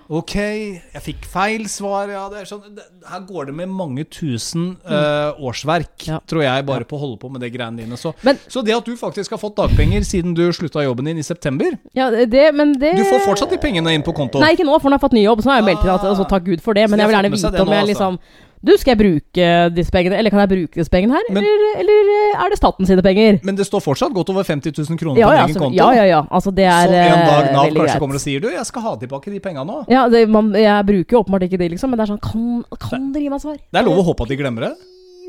Ok, 0.09 0.33
jeg 0.33 1.01
fikk 1.05 1.25
feil 1.29 1.67
svar. 1.69 2.09
Ja, 2.09 2.23
er 2.33 2.47
sånn, 2.49 2.63
det, 2.73 2.81
her 3.05 3.19
går 3.29 3.51
det 3.51 3.53
med 3.59 3.69
mange 3.69 4.07
tusen 4.09 4.71
uh, 4.89 5.37
årsverk. 5.37 6.07
Ja. 6.07 6.17
tror 6.25 6.41
jeg, 6.41 6.65
bare 6.65 6.87
på 6.89 6.97
å 6.97 7.01
holde 7.03 7.19
på 7.21 7.29
med 7.29 7.43
det 7.45 7.51
greiene 7.53 7.83
dine. 7.83 7.99
Så, 7.99 8.15
Men- 8.25 8.39
så 8.49 8.63
det 8.65 8.73
at 8.73 8.89
du 8.89 8.97
faktisk 8.97 9.35
har 9.37 9.41
fått 9.41 9.59
dagpenger 9.59 10.01
siden 10.07 10.33
du 10.33 10.47
slutta 10.55 10.81
jobben 10.81 11.05
din 11.05 11.21
i 11.21 11.25
september 11.25 11.77
Ja, 11.93 12.09
det, 12.09 12.47
men 12.55 12.73
det 12.81 12.95
Du 12.97 13.03
får 13.05 13.21
fortsatt 13.27 13.53
de 13.53 13.61
pengene 13.61 13.93
inn 13.93 14.05
på 14.05 14.15
konto. 14.17 14.41
Nei, 14.41 14.55
ikke 14.57 14.65
nå, 14.65 14.81
for 14.81 14.89
nå 14.89 14.97
har 14.97 15.03
jeg 15.03 15.05
fått 15.05 15.17
ny 15.19 15.25
jobb. 15.27 15.45
Så 15.45 15.53
har 15.53 15.61
jeg 15.61 15.69
meldt 15.69 15.85
inn 15.85 15.93
at 15.93 16.09
altså, 16.09 16.25
Takk 16.29 16.47
Gud 16.49 16.65
for 16.65 16.73
det. 16.73 16.89
Men 16.89 17.03
jeg 17.03 17.11
vil 17.11 17.19
gjerne 17.19 17.35
vite 17.35 17.53
om 17.61 17.75
jeg 17.75 17.85
altså. 17.85 17.91
liksom 17.93 18.21
Du, 18.59 18.73
skal 18.75 18.91
jeg 18.91 18.99
bruke 18.99 19.45
disse 19.71 19.93
pengene, 19.93 20.17
eller 20.19 20.33
kan 20.33 20.41
jeg 20.43 20.49
bruke 20.51 20.79
disse 20.81 20.91
pengene 20.91 21.15
her? 21.15 21.29
Men- 21.31 21.45
eller, 21.47 21.77
eller 21.79 22.43
er 22.43 22.49
det 22.51 22.57
staten 22.59 22.85
sine 22.89 23.03
penger? 23.05 23.39
Men 23.47 23.55
det 23.55 23.65
står 23.69 23.83
fortsatt 23.85 24.11
godt 24.13 24.29
over 24.33 24.43
50 24.43 24.73
000 24.75 24.99
kroner 24.99 25.21
Ja 25.21 25.29
på 25.29 25.31
ja, 25.31 25.37
egen 25.39 25.47
altså, 25.47 25.59
konto. 25.63 25.77
ja, 25.77 25.89
ja, 25.95 26.05
ja. 26.09 26.21
Altså, 26.27 26.51
det 26.51 26.65
er 26.67 26.91
så 26.91 26.99
en 26.99 27.23
dag 27.23 27.45
eh, 27.45 27.53
Nav 27.55 27.63
kanskje 27.69 27.79
greit. 27.85 27.99
kommer 28.03 28.19
og 28.19 28.23
sier 28.25 28.43
du, 28.43 28.49
jeg 28.51 28.65
skal 28.67 28.81
ha 28.83 28.95
tilbake 28.99 29.31
de 29.31 29.39
pengene 29.39 29.65
nå. 29.69 29.79
Ja, 29.87 30.07
det, 30.11 30.25
man, 30.29 30.51
jeg 30.59 30.85
bruker 30.91 31.15
jo 31.17 31.23
åpenbart 31.23 31.47
ikke 31.47 31.61
de, 31.61 31.69
liksom, 31.75 31.93
men 31.93 31.99
det 32.01 32.07
er 32.07 32.13
sånn 32.13 32.23
Kan, 32.23 32.63
kan 32.89 33.11
dere 33.15 33.23
gi 33.23 33.31
meg 33.31 33.43
svar? 33.45 33.57
Det 33.59 33.79
er 33.79 33.87
lov 33.87 34.03
å 34.03 34.07
håpe 34.11 34.27
at 34.27 34.33
de 34.35 34.39
glemmer 34.43 34.67
det. 34.67 34.73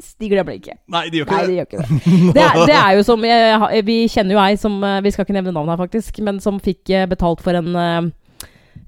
De 0.00 0.28
glemmer 0.30 0.54
det 0.54 0.60
ikke. 0.62 0.74
Nei, 0.88 1.02
de 1.12 1.20
gjør 1.20 1.26
ikke, 1.28 1.36
Nei, 1.36 1.46
de 1.46 1.56
gjør 1.58 1.66
ikke 1.68 1.80
det. 1.80 2.32
Det 2.34 2.42
er, 2.44 2.60
det 2.70 2.76
er 2.80 2.94
jo 2.96 3.02
som 3.04 3.24
jeg, 3.28 3.82
Vi 3.84 3.96
kjenner 4.08 4.32
jo 4.36 4.40
ei 4.42 4.56
som 4.56 4.78
eh, 4.86 5.00
Vi 5.04 5.12
skal 5.12 5.26
ikke 5.26 5.36
nevne 5.36 5.52
navnet 5.52 5.74
her, 5.76 5.82
faktisk, 5.84 6.22
men 6.24 6.40
som 6.40 6.56
fikk 6.62 6.88
eh, 6.96 7.06
betalt 7.10 7.42
for 7.44 7.58
en 7.58 7.68
eh, 7.76 7.90
eh, 8.00 8.08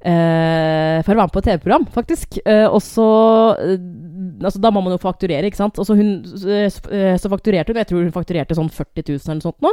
For 0.02 1.14
å 1.14 1.18
være 1.18 1.28
med 1.28 1.34
på 1.34 1.42
et 1.42 1.48
TV-program, 1.50 1.86
faktisk. 1.94 2.40
Eh, 2.42 2.66
og 2.66 2.80
så 2.82 3.06
eh, 3.62 3.76
Altså, 4.42 4.58
da 4.58 4.72
må 4.74 4.80
man 4.82 4.94
jo 4.94 5.02
fakturere, 5.02 5.46
ikke 5.46 5.60
sant. 5.60 5.78
Og 5.78 5.86
så 5.86 5.94
hun 5.98 6.10
eh, 6.48 6.66
eh, 6.66 7.14
Så 7.20 7.30
fakturerte 7.30 7.70
hun 7.72 7.78
Jeg 7.78 7.90
tror 7.90 8.02
hun 8.02 8.14
fakturerte 8.14 8.58
sånn 8.58 8.72
40 8.72 9.12
000 9.14 9.22
eller 9.22 9.38
noe 9.38 9.46
sånt 9.46 9.62
nå. 9.62 9.72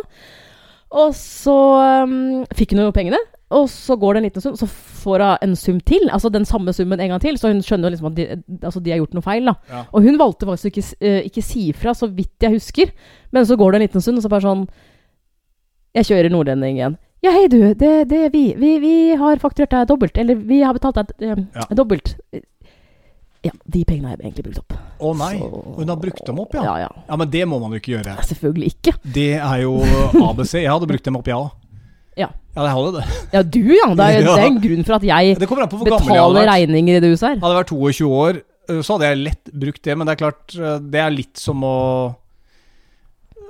Og 1.00 1.12
så 1.14 1.56
um, 2.02 2.46
fikk 2.58 2.74
hun 2.74 2.82
jo 2.82 2.94
pengene. 2.96 3.20
Og 3.54 3.68
så 3.70 3.94
går 3.98 4.16
det 4.16 4.20
en 4.20 4.26
liten 4.28 4.44
stund, 4.44 4.58
så 4.58 4.66
får 4.70 5.22
hun 5.22 5.44
en 5.46 5.56
sum 5.58 5.78
til. 5.86 6.08
Altså 6.14 6.32
den 6.34 6.46
samme 6.50 6.74
summen 6.74 7.02
en 7.02 7.14
gang 7.14 7.22
til. 7.22 7.38
Så 7.38 7.52
hun 7.52 7.62
skjønner 7.66 7.94
liksom 7.94 8.10
at 8.10 8.18
de, 8.18 8.26
altså 8.58 8.82
de 8.82 8.94
har 8.94 9.02
gjort 9.02 9.18
noe 9.18 9.26
feil. 9.26 9.50
da 9.50 9.56
Ja. 9.70 9.84
Og 9.94 10.06
hun 10.06 10.18
valgte 10.22 10.50
faktisk 10.50 10.72
ikke, 10.72 10.86
eh, 11.02 11.20
ikke 11.30 11.46
si 11.46 11.68
ifra, 11.70 11.94
så 11.94 12.10
vidt 12.10 12.42
jeg 12.42 12.58
husker. 12.58 12.94
Men 13.32 13.46
så 13.46 13.58
går 13.58 13.72
det 13.72 13.80
en 13.80 13.88
liten 13.88 14.02
stund, 14.06 14.18
og 14.18 14.26
så 14.26 14.34
bare 14.34 14.46
sånn 14.46 14.68
Jeg 15.98 16.06
kjører 16.06 16.30
nordlending 16.30 16.78
igjen. 16.78 16.98
Ja, 17.22 17.32
hei, 17.36 17.48
du. 17.52 17.60
Det, 17.76 17.90
det 18.10 18.20
er 18.26 18.30
vi. 18.32 18.46
vi. 18.56 18.72
Vi 18.80 18.94
har 19.20 19.40
fakturert 19.42 19.74
deg 19.76 19.88
dobbelt. 19.90 20.18
Eller 20.22 20.36
vi 20.40 20.62
har 20.64 20.74
betalt 20.78 20.96
deg 21.02 21.10
eh, 21.20 21.42
Ja. 21.58 21.66
dobbelt. 21.76 22.14
Ja, 23.44 23.52
de 23.72 23.82
pengene 23.88 24.10
har 24.10 24.18
jeg 24.18 24.26
egentlig 24.34 24.46
brukt 24.50 24.60
opp. 24.60 24.74
Å 25.00 25.14
nei, 25.16 25.38
Så- 25.40 25.76
hun 25.78 25.88
har 25.88 25.96
brukt 26.00 26.26
dem 26.28 26.40
opp, 26.40 26.54
ja. 26.54 26.64
Ja, 26.64 26.78
ja. 26.84 26.90
Ja, 27.08 27.16
men 27.16 27.30
det 27.32 27.46
må 27.48 27.60
man 27.62 27.72
jo 27.72 27.80
ikke 27.80 27.94
gjøre. 27.98 28.16
Selvfølgelig 28.28 28.74
ikke. 28.74 28.94
Det 29.14 29.30
er 29.40 29.62
jo 29.64 29.78
ABC. 30.28 30.60
Jeg 30.60 30.72
hadde 30.72 30.88
brukt 30.88 31.04
dem 31.04 31.16
opp, 31.16 31.26
jeg 31.28 31.36
òg. 31.36 31.52
Ja. 32.20 32.28
Ja, 32.56 32.64
jeg 32.66 32.74
hadde 32.76 32.92
det. 32.98 33.06
Ja, 33.34 33.42
du, 33.44 33.60
ja. 33.64 33.88
Det 33.96 34.06
er, 34.06 34.20
Ja. 34.20 34.36
det 34.36 34.44
er 34.44 34.48
en 34.50 34.62
grunn 34.62 34.84
for 34.86 34.94
at 34.96 35.04
jeg 35.08 35.40
Det 35.40 35.48
på 35.48 35.56
hvor 35.56 35.68
gammel 35.68 35.86
jeg 35.88 36.04
betaler 36.04 36.48
regninger 36.52 36.98
i 36.98 37.00
det 37.00 37.12
huset 37.14 37.28
her. 37.30 37.36
Hadde 37.40 37.56
jeg 37.56 37.64
vært 37.64 37.72
22 37.72 38.10
år, 38.12 38.42
øh, 38.70 38.82
så 38.84 38.98
hadde 38.98 39.08
jeg 39.08 39.18
lett 39.24 39.54
brukt 39.56 39.82
det, 39.84 39.98
men 39.98 40.08
det 40.08 40.14
er 40.16 40.24
klart, 40.26 40.56
øh, 40.60 40.80
det 40.92 41.00
er 41.00 41.10
litt 41.16 41.38
som 41.40 41.64
å 41.64 42.16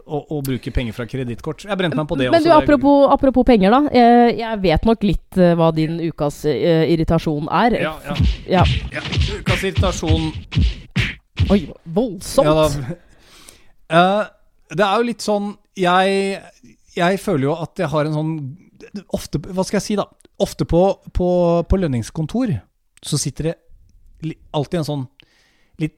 å, 0.09 0.19
å 0.35 0.39
bruke 0.45 0.71
penger 0.73 0.95
fra 0.97 1.05
kredittkort. 1.09 1.63
Jeg 1.69 1.77
brente 1.79 1.97
meg 1.99 2.07
på 2.09 2.17
det 2.19 2.27
Men 2.31 2.39
også. 2.41 2.49
er- 2.49 2.63
apropos, 2.63 3.05
apropos 3.13 3.45
penger, 3.47 3.71
da. 3.75 3.81
Eh, 3.93 4.31
jeg 4.39 4.59
vet 4.65 4.87
nok 4.89 5.05
litt 5.05 5.37
eh, 5.37 5.53
hva 5.59 5.69
din 5.77 5.99
ukas 6.09 6.41
uh, 6.49 6.83
irritasjon 6.89 7.47
er. 7.61 7.77
ja, 7.83 7.93
ja, 8.09 8.15
Ja. 8.59 8.63
ja. 8.97 9.03
Ukas 9.39 9.63
irritasjon 9.69 10.31
Oi, 11.53 11.61
voldsomt. 11.85 12.49
Ja. 12.49 12.97
Eh, 13.89 14.23
det 14.75 14.85
er 14.85 14.97
jo 15.01 15.07
litt 15.07 15.23
sånn 15.25 15.53
jeg, 15.79 16.41
jeg 16.97 17.19
føler 17.23 17.47
jo 17.47 17.53
at 17.63 17.79
jeg 17.79 17.89
har 17.89 18.09
en 18.09 18.17
sånn 18.17 18.33
Ofte, 19.13 19.39
hva 19.53 19.63
skal 19.67 19.77
jeg 19.79 19.85
si, 19.85 19.95
da? 19.99 20.05
Ofte 20.41 20.65
på, 20.69 20.79
på, 21.13 21.27
på 21.69 21.77
lønningskontor 21.77 22.55
så 23.05 23.17
sitter 23.21 23.51
det 23.51 24.35
alltid 24.55 24.79
en 24.81 24.87
sånn 24.87 25.03
litt 25.83 25.97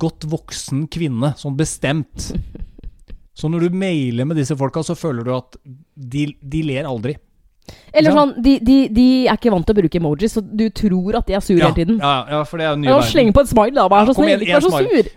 godt 0.00 0.26
voksen 0.28 0.84
kvinne, 0.92 1.32
sånn 1.40 1.56
bestemt. 1.58 2.28
Så 3.38 3.46
når 3.52 3.68
du 3.68 3.76
mailer 3.78 4.26
med 4.26 4.36
disse 4.40 4.56
folka, 4.58 4.82
så 4.82 4.96
føler 4.98 5.22
du 5.28 5.32
at 5.36 5.56
de, 5.94 6.24
de 6.42 6.62
ler 6.66 6.88
aldri. 6.90 7.14
Eller 7.92 8.14
sånn, 8.16 8.32
de, 8.42 8.56
de, 8.64 8.76
de 8.96 9.04
er 9.28 9.36
ikke 9.36 9.52
vant 9.52 9.66
til 9.68 9.76
å 9.76 9.78
bruke 9.82 9.98
emojis, 10.00 10.32
så 10.38 10.42
du 10.42 10.64
tror 10.74 11.18
at 11.20 11.26
de 11.28 11.36
er 11.36 11.42
sure 11.44 11.60
Ja, 11.60 11.68
hele 11.68 11.76
tiden. 11.76 11.98
ja, 12.00 12.14
ja, 12.32 12.42
for 12.48 12.58
det 12.58 12.66
er 12.66 12.72
jo 12.72 12.80
nye 12.82 12.90
verden. 12.96 13.10
Sleng 13.12 13.32
på 13.36 13.42
en 13.44 13.50
smile, 13.50 13.74
da. 13.76 13.84
Vær 13.92 14.08
så 14.08 14.14
snill. 14.16 14.42
Ikke 14.46 14.56
vær 14.58 14.64
så 14.66 14.72
sur. 14.82 15.10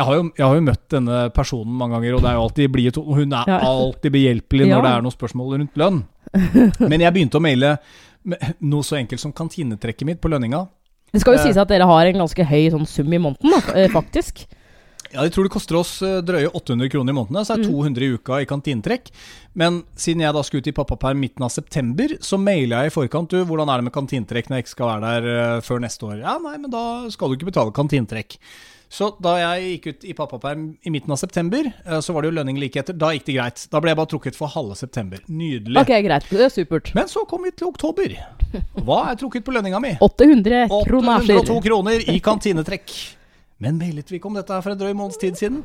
Jeg 0.00 0.06
har, 0.06 0.14
jo, 0.16 0.24
jeg 0.38 0.46
har 0.46 0.54
jo 0.56 0.64
møtt 0.64 0.84
denne 0.94 1.18
personen 1.36 1.74
mange 1.76 1.96
ganger, 1.98 2.14
og 2.16 2.22
det 2.24 2.30
er 2.30 2.36
jo 2.38 2.42
alltid 2.46 2.72
blide 2.72 2.92
to- 2.96 3.04
Hun 3.18 3.32
er 3.34 3.48
alltid 3.58 4.12
behjelpelig 4.14 4.68
når 4.70 4.84
det 4.86 4.92
er 4.96 5.02
noen 5.06 5.14
spørsmål 5.16 5.56
rundt 5.58 5.80
lønn. 5.82 6.02
Men 6.90 7.00
jeg 7.04 7.12
begynte 7.16 7.40
å 7.40 7.42
maile 7.44 7.72
noe 8.60 8.86
så 8.86 8.96
enkelt 9.00 9.20
som 9.22 9.32
kantinetrekket 9.36 10.06
mitt 10.08 10.20
på 10.22 10.30
lønninga. 10.30 10.62
Det 11.12 11.20
skal 11.24 11.34
jo 11.36 11.40
Eh. 11.40 11.46
sies 11.50 11.58
at 11.58 11.68
dere 11.68 11.86
har 11.90 12.06
en 12.06 12.20
ganske 12.22 12.44
høy 12.46 12.70
sånn 12.70 12.86
sum 12.86 13.12
i 13.12 13.18
måneden, 13.18 13.52
eh, 13.74 13.88
faktisk. 13.90 14.46
Ja, 15.12 15.24
Jeg 15.26 15.32
tror 15.34 15.46
det 15.48 15.50
koster 15.52 15.76
oss 15.80 15.96
eh, 16.06 16.20
drøye 16.22 16.50
800 16.54 16.88
kroner 16.92 17.10
i 17.10 17.16
måneden, 17.16 17.42
så 17.44 17.56
er 17.56 17.62
det 17.64 17.70
200 17.70 18.04
i 18.06 18.10
uka 18.14 18.40
i 18.40 18.46
kantinetrekk. 18.46 19.10
Men 19.58 19.80
siden 19.98 20.22
jeg 20.22 20.34
da 20.36 20.42
skulle 20.46 20.62
ut 20.62 20.70
i 20.70 20.76
pappaperm 20.76 21.18
midten 21.18 21.42
av 21.42 21.50
september, 21.50 22.14
så 22.22 22.38
maila 22.38 22.84
jeg 22.84 22.92
i 22.92 22.94
forkant 22.94 23.30
du, 23.34 23.40
hvordan 23.44 23.68
er 23.74 23.80
det 23.82 23.88
med 23.90 23.96
kantinetrekk 23.96 24.48
når 24.52 24.60
jeg 24.60 24.66
ikke 24.68 24.76
skal 24.76 24.92
være 24.92 25.08
der 25.24 25.30
eh, 25.56 25.60
før 25.66 25.82
neste 25.82 26.06
år. 26.06 26.20
Ja, 26.22 26.36
nei, 26.42 26.56
men 26.62 26.70
da 26.70 26.84
skal 27.10 27.28
du 27.32 27.38
ikke 27.40 27.50
betale 27.50 27.74
kantinetrekk. 27.74 28.38
Så 28.90 29.12
da 29.22 29.36
jeg 29.38 29.66
gikk 29.76 29.84
ut 29.92 30.04
i 30.10 30.14
pappaperm 30.18 30.64
i 30.82 30.90
midten 30.90 31.12
av 31.14 31.18
september, 31.18 31.62
eh, 31.86 32.00
så 32.02 32.14
var 32.14 32.22
det 32.22 32.30
jo 32.32 32.38
lønning 32.40 32.58
like 32.62 32.78
etter. 32.78 32.94
Da 32.98 33.12
gikk 33.14 33.26
det 33.28 33.36
greit. 33.36 33.66
Da 33.70 33.82
ble 33.82 33.92
jeg 33.92 33.98
bare 34.00 34.10
trukket 34.14 34.38
for 34.38 34.50
halve 34.50 34.74
september. 34.78 35.18
Nydelig. 35.30 35.78
Ok, 35.78 35.92
greit. 36.06 36.26
Det 36.30 36.46
er 36.46 36.54
supert. 36.54 36.90
Men 36.98 37.10
så 37.10 37.22
kom 37.30 37.46
vi 37.46 37.52
til 37.54 37.70
oktober. 37.70 38.14
Hva 38.82 39.04
er 39.12 39.18
trukket 39.18 39.46
på 39.46 39.54
lønninga 39.54 39.78
mi? 39.82 39.96
800 40.06 40.66
kroner. 40.86 41.22
802 41.22 41.62
kroner 41.66 42.06
i 42.10 42.18
kantinetrekk. 42.22 42.94
Men 43.60 43.78
mailet 43.80 44.10
vi 44.10 44.18
ikke 44.20 44.30
om 44.30 44.38
dette 44.38 44.54
her 44.56 44.62
for 44.64 44.72
en 44.74 44.78
drøy 44.80 44.94
måneds 44.96 45.20
tid 45.20 45.36
siden? 45.40 45.62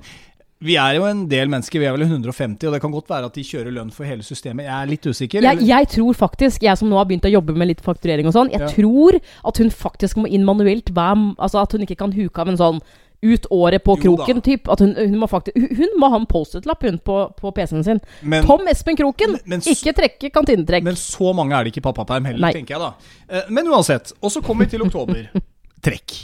Vi 0.65 0.77
er 0.79 0.95
jo 0.95 1.03
en 1.03 1.25
del 1.29 1.49
mennesker, 1.51 1.81
vi 1.83 1.85
er 1.87 1.91
vel 1.97 2.05
150, 2.07 2.63
og 2.69 2.73
det 2.73 2.79
kan 2.81 2.93
godt 2.93 3.09
være 3.11 3.27
at 3.27 3.35
de 3.35 3.43
kjører 3.43 3.73
lønn 3.75 3.91
for 3.93 4.07
hele 4.07 4.23
systemet. 4.23 4.63
Jeg 4.65 4.73
er 4.75 4.87
litt 4.89 5.07
usikker. 5.11 5.43
Jeg, 5.43 5.65
jeg 5.67 5.87
tror 5.91 6.15
faktisk, 6.15 6.63
jeg 6.63 6.79
som 6.79 6.87
nå 6.89 6.95
har 6.97 7.07
begynt 7.09 7.27
å 7.27 7.31
jobbe 7.33 7.55
med 7.59 7.67
litt 7.73 7.83
fakturering 7.83 8.29
og 8.31 8.35
sånn, 8.37 8.51
jeg 8.53 8.63
Ja. 8.63 8.69
tror 8.71 9.17
at 9.19 9.57
hun 9.59 9.69
faktisk 9.69 10.15
må 10.21 10.29
inn 10.31 10.45
manuelt 10.47 10.91
Altså 10.95 11.59
at 11.61 11.71
hun 11.75 11.81
ikke 11.83 11.97
kan 11.99 12.13
huke 12.15 12.39
av 12.39 12.47
en 12.49 12.57
sånn 12.57 12.79
ut 13.25 13.45
året 13.51 13.83
på 13.83 13.95
kroken, 13.99 14.41
typ. 14.41 14.69
At 14.69 14.79
hun, 14.79 14.93
hun, 14.95 15.17
må 15.19 15.27
faktisk, 15.27 15.55
hun, 15.57 15.89
må 15.99 16.09
ha 16.09 16.17
en 16.19 16.27
Post-It-lapp 16.29 16.83
hun 16.83 16.99
på, 16.99 17.17
på 17.39 17.51
PC-en 17.51 17.83
sin. 17.83 17.99
Men, 18.21 18.45
Tom 18.45 18.67
Espen 18.67 18.95
Kroken! 18.95 19.31
Men- 19.31 19.59
men 19.59 19.59
ikke 19.61 19.93
trekke 19.97 20.31
kantinetrekk. 20.31 20.83
men 20.83 20.95
så 20.95 21.33
mange 21.35 21.53
er 21.57 21.63
det 21.63 21.73
ikke 21.73 21.83
i 21.83 21.87
pappaperm 21.91 22.25
heller, 22.25 22.39
Nei. 22.41 22.53
tenker 22.53 22.75
jeg 22.75 22.79
da. 22.79 22.93
Eh, 23.29 23.49
Men 23.49 23.67
uansett. 23.67 24.13
Og 24.21 24.31
så 24.31 24.41
kommer 24.41 24.65
vi 24.65 24.71
til 24.77 24.81
oktober. 24.85 25.29
Trekk. 25.83 26.15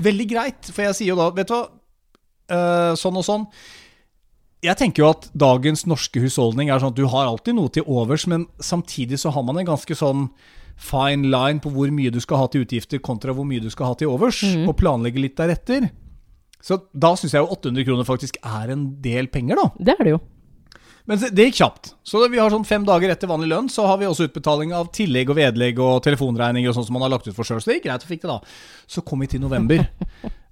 Veldig 0.00 0.26
greit, 0.30 0.70
for 0.70 0.86
jeg 0.86 0.98
sier 0.98 1.12
jo 1.12 1.18
da, 1.18 1.28
vet 1.36 1.50
du 1.50 1.54
hva, 1.56 1.64
uh, 2.54 2.92
sånn 2.98 3.18
og 3.20 3.26
sånn. 3.26 3.46
Jeg 4.64 4.76
tenker 4.76 5.02
jo 5.02 5.10
at 5.14 5.28
dagens 5.32 5.86
norske 5.88 6.20
husholdning 6.20 6.68
er 6.68 6.82
sånn 6.82 6.92
at 6.92 6.98
du 6.98 7.06
har 7.08 7.28
alltid 7.30 7.56
noe 7.56 7.72
til 7.72 7.86
overs, 7.88 8.26
men 8.28 8.44
samtidig 8.60 9.20
så 9.22 9.32
har 9.32 9.44
man 9.46 9.60
en 9.60 9.70
ganske 9.72 9.96
sånn 9.96 10.28
fine 10.80 11.28
line 11.28 11.60
på 11.60 11.72
hvor 11.72 11.92
mye 11.92 12.12
du 12.12 12.20
skal 12.24 12.42
ha 12.42 12.48
til 12.52 12.64
utgifter 12.64 13.00
kontra 13.04 13.34
hvor 13.36 13.48
mye 13.48 13.60
du 13.60 13.68
skal 13.72 13.92
ha 13.92 13.96
til 14.00 14.12
overs, 14.12 14.42
og 14.64 14.76
planlegge 14.80 15.20
litt 15.20 15.36
deretter. 15.40 15.88
Så 16.64 16.76
da 16.92 17.14
syns 17.16 17.34
jeg 17.36 17.44
jo 17.44 17.56
800 17.56 17.86
kroner 17.88 18.08
faktisk 18.08 18.36
er 18.44 18.72
en 18.72 18.86
del 19.00 19.28
penger, 19.32 19.60
da. 19.60 19.66
Det 19.80 19.96
er 19.96 20.04
det 20.04 20.14
jo. 20.14 20.20
Men 21.10 21.18
det 21.34 21.48
gikk 21.48 21.56
kjapt. 21.58 21.88
Så 22.06 22.22
vi 22.30 22.38
har 22.38 22.52
sånn 22.54 22.66
fem 22.66 22.84
dager 22.86 23.10
etter 23.10 23.26
vanlig 23.26 23.48
lønn, 23.50 23.70
så 23.72 23.82
har 23.88 23.98
vi 23.98 24.06
også 24.06 24.28
utbetaling 24.28 24.70
av 24.78 24.92
tillegg 24.94 25.32
og 25.32 25.40
vedlegg 25.40 25.80
og 25.82 26.04
telefonregninger 26.06 26.70
og 26.70 26.76
sånn 26.76 26.86
som 26.86 26.94
man 26.94 27.02
har 27.02 27.10
lagt 27.16 27.26
ut 27.26 27.34
for 27.34 27.46
sjøl. 27.46 27.58
Så 27.58 27.72
det 27.72 27.80
gikk 27.80 27.88
greit, 27.88 28.04
og 28.06 28.12
fikk 28.12 28.22
det 28.22 28.30
da. 28.30 28.36
Så 28.86 29.02
kom 29.02 29.24
vi 29.24 29.26
til 29.32 29.42
november. 29.42 29.82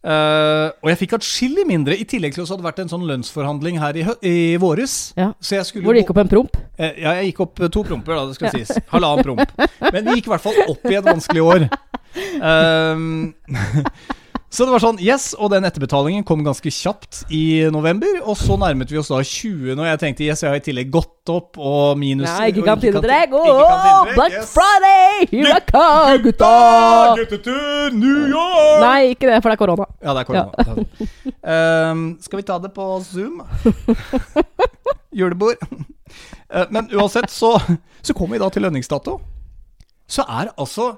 uh, 0.03 0.75
og 0.83 0.91
jeg 0.91 1.01
fikk 1.05 1.15
atskillig 1.21 1.63
mindre, 1.69 1.95
i 1.95 2.09
tillegg 2.11 2.35
til 2.35 2.43
at 2.43 2.51
det 2.51 2.57
hadde 2.57 2.67
vært 2.67 2.83
en 2.83 2.91
sånn 2.91 3.07
lønnsforhandling 3.07 3.79
her 3.79 4.01
i, 4.03 4.05
i 4.27 4.37
våres. 4.59 4.99
Ja. 5.21 5.31
Så 5.39 5.61
jeg 5.61 5.85
Hvor 5.87 5.95
det 5.95 6.03
gikk 6.03 6.11
opp 6.17 6.23
en 6.25 6.35
promp. 6.35 6.59
Uh, 6.75 6.91
Ja, 6.91 7.15
jeg 7.21 7.31
gikk 7.31 7.45
opp 7.47 7.63
to 7.79 7.87
promper, 7.87 8.19
da, 8.19 8.27
det 8.27 8.41
skal 8.41 8.59
sies. 8.59 8.75
Halvannen 8.91 9.29
promp. 9.31 9.71
Men 9.93 10.11
vi 10.11 10.19
gikk 10.19 10.27
i 10.27 10.35
hvert 10.35 10.47
fall 10.49 10.59
opp 10.67 10.91
i 10.91 10.99
et 10.99 11.07
vanskelig 11.07 11.47
år. 11.47 11.69
Ehm, 12.43 13.35
så 14.49 14.65
det 14.65 14.73
var 14.73 14.81
sånn, 14.81 14.97
yes, 15.05 15.35
og 15.37 15.51
den 15.53 15.67
etterbetalingen 15.69 16.25
kom 16.25 16.41
ganske 16.47 16.71
kjapt 16.73 17.27
i 17.35 17.67
november. 17.73 18.15
Og 18.25 18.37
så 18.41 18.57
nærmet 18.57 18.89
vi 18.89 18.97
oss 18.97 19.11
da 19.13 19.19
20, 19.21 19.75
og 19.77 19.85
jeg 19.85 20.01
tenkte 20.01 20.25
yes, 20.25 20.41
jeg 20.45 20.55
har 20.55 20.61
i 20.61 20.65
tillegg 20.65 20.89
gått 20.95 21.29
opp 21.29 21.59
og 21.61 21.99
minus 22.01 22.31
Nei, 22.31 22.49
ikke 22.55 22.65
kan 22.65 22.79
Åh, 22.79 22.81
kantinetrekk, 22.81 23.37
Black 24.15 24.37
yes. 24.39 24.55
Friday! 24.57 25.29
Here 25.35 25.53
I 25.53 25.61
come, 25.69 26.17
gutta! 26.25 26.53
Guttetur, 27.21 27.93
New 27.93 28.25
York! 28.33 28.81
Nei, 28.87 28.99
ikke 29.13 29.29
det, 29.29 29.43
for 29.45 29.53
det 29.53 29.59
er 29.59 29.63
korona. 29.67 29.89
Ja, 30.01 30.17
det 30.17 30.25
er 30.25 30.31
korona. 30.33 30.87
Ehm, 31.45 32.07
skal 32.25 32.41
vi 32.41 32.49
ta 32.49 32.57
det 32.65 32.73
på 32.77 32.89
Zoom? 33.05 33.43
Julebord. 35.19 35.61
Eh, 36.49 36.65
Men 36.71 36.89
uansett, 36.97 37.29
så, 37.31 37.59
så 38.01 38.17
kommer 38.17 38.39
vi 38.39 38.45
da 38.47 38.49
til 38.55 38.65
lønningsdato. 38.65 39.19
Så 40.09 40.23
er 40.25 40.49
altså 40.59 40.97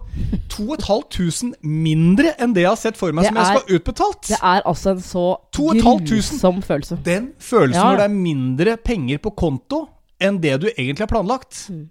2500 0.48 1.56
mindre 1.66 2.32
enn 2.38 2.52
det 2.54 2.62
jeg 2.62 2.70
har 2.70 2.78
sett 2.78 2.96
for 2.98 3.12
meg 3.12 3.24
Det 3.24 3.30
som 3.32 3.36
jeg 3.40 3.42
er- 3.44 3.58
skal 3.58 3.68
ha 3.68 3.78
utbetalt. 3.78 4.28
Det 4.28 4.38
er 4.42 4.62
altså 4.70 4.90
en 4.90 5.00
så 5.02 5.24
2500. 5.52 6.06
grusom 6.11 6.62
følelse. 6.62 6.98
Den 7.04 7.32
følelsen 7.38 7.80
Ja. 7.82 7.90
når 7.90 7.96
det 7.96 8.04
er 8.04 8.14
mindre 8.14 8.76
penger 8.76 9.18
på 9.18 9.30
konto 9.36 9.88
enn 10.20 10.40
det 10.40 10.61
du 10.61 10.68
egentlig 10.78 10.98
har 11.00 11.06
planlagt. 11.06 11.66
Mm. 11.70 11.90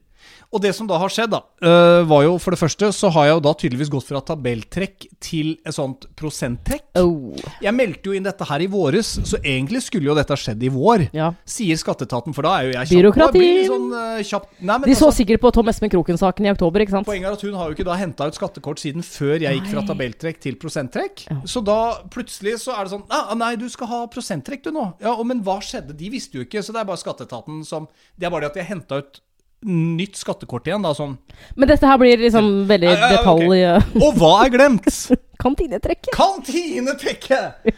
Og 0.50 0.62
det 0.64 0.72
som 0.74 0.88
da 0.90 0.98
har 0.98 1.12
skjedd, 1.14 1.30
da, 1.30 1.44
øh, 1.62 2.08
var 2.10 2.24
jo 2.26 2.32
for 2.42 2.56
det 2.56 2.58
første 2.58 2.88
så 2.96 3.12
har 3.14 3.28
jeg 3.28 3.36
jo 3.36 3.42
da 3.46 3.52
tydeligvis 3.54 3.92
gått 3.94 4.08
fra 4.08 4.22
tabelltrekk 4.26 5.06
til 5.22 5.52
et 5.62 5.76
sånt 5.76 6.08
prosenttrekk. 6.18 6.88
Oh, 6.98 7.38
Jeg 7.62 7.74
meldte 7.78 8.10
jo 8.10 8.16
inn 8.18 8.26
dette 8.26 8.48
her 8.50 8.64
i 8.66 8.70
våres, 8.72 9.12
så 9.30 9.38
egentlig 9.44 9.84
skulle 9.86 10.10
jo 10.10 10.16
dette 10.18 10.34
skjedd 10.34 10.64
i 10.66 10.72
vår. 10.74 11.10
ja. 11.14 11.30
Sier 11.46 11.78
skatteetaten, 11.78 12.34
for 12.34 12.48
da 12.48 12.56
er 12.58 12.66
jo 12.66 12.74
jeg 12.74 12.90
kjapp. 12.90 12.98
Byråkrati. 12.98 13.46
Sånn, 13.70 13.88
øh, 13.94 14.24
kjapp. 14.26 14.50
Nei, 14.60 14.80
De 14.88 14.96
så 14.96 15.06
altså, 15.12 15.12
sikkert 15.20 15.44
på 15.46 15.54
Tom 15.54 15.70
Espen 15.70 15.94
Kroken-saken 15.94 16.50
i 16.50 16.52
oktober, 16.56 16.82
ikke 16.82 16.98
sant? 16.98 17.06
Poenget 17.06 17.30
er 17.30 17.38
at 17.38 17.46
hun 17.46 17.54
har 17.54 17.70
jo 17.70 17.78
ikke 17.78 17.86
da 17.86 18.00
henta 18.02 18.28
ut 18.28 18.42
skattekort 18.42 18.82
siden 18.82 19.06
før 19.06 19.38
jeg 19.46 19.60
gikk 19.60 19.70
fra 19.76 19.86
tabelltrekk 19.86 20.42
til 20.42 20.58
prosenttrekk. 20.58 21.28
Ja. 21.30 21.40
Så 21.46 21.62
da 21.62 21.80
plutselig 22.10 22.58
så 22.66 22.74
er 22.74 22.90
det 22.90 22.96
sånn 22.98 23.06
ah, 23.14 23.36
Nei, 23.38 23.54
du 23.56 23.70
skal 23.70 23.88
ha 23.94 24.02
prosenttrekk 24.12 24.66
du 24.66 24.72
nå. 24.74 24.90
Ja, 25.00 25.14
og, 25.14 25.26
Men 25.30 25.44
hva 25.46 25.60
skjedde? 25.62 25.94
De 25.96 26.10
visste 26.10 26.42
jo 26.42 26.44
ikke, 26.48 26.64
så 26.66 26.74
det 26.74 26.82
er 26.82 26.90
bare 26.90 26.98
skatteetaten 26.98 27.62
som 27.68 27.86
Det 28.18 28.26
er 28.26 28.34
bare 28.34 28.48
det 28.48 28.52
at 28.56 28.62
jeg 28.64 28.72
henta 28.74 29.04
ut 29.04 29.22
nytt 29.68 30.16
skattekort 30.16 30.68
igjen, 30.70 30.82
da, 30.86 30.94
sånn. 30.96 31.18
Men 31.60 31.68
dette 31.72 31.88
her 31.90 31.98
blir 32.00 32.18
liksom 32.22 32.46
veldig 32.70 32.88
Ja, 32.88 32.96
ja, 32.96 33.10
ja, 33.12 33.20
ok. 33.20 33.42
detalj... 33.44 33.64
eh, 33.66 33.90
Og 34.08 34.16
hva 34.22 34.32
er 34.46 34.54
glemt? 34.54 34.88
Kantinetrekket! 35.44 36.14
Kantinetrekket 36.16 37.70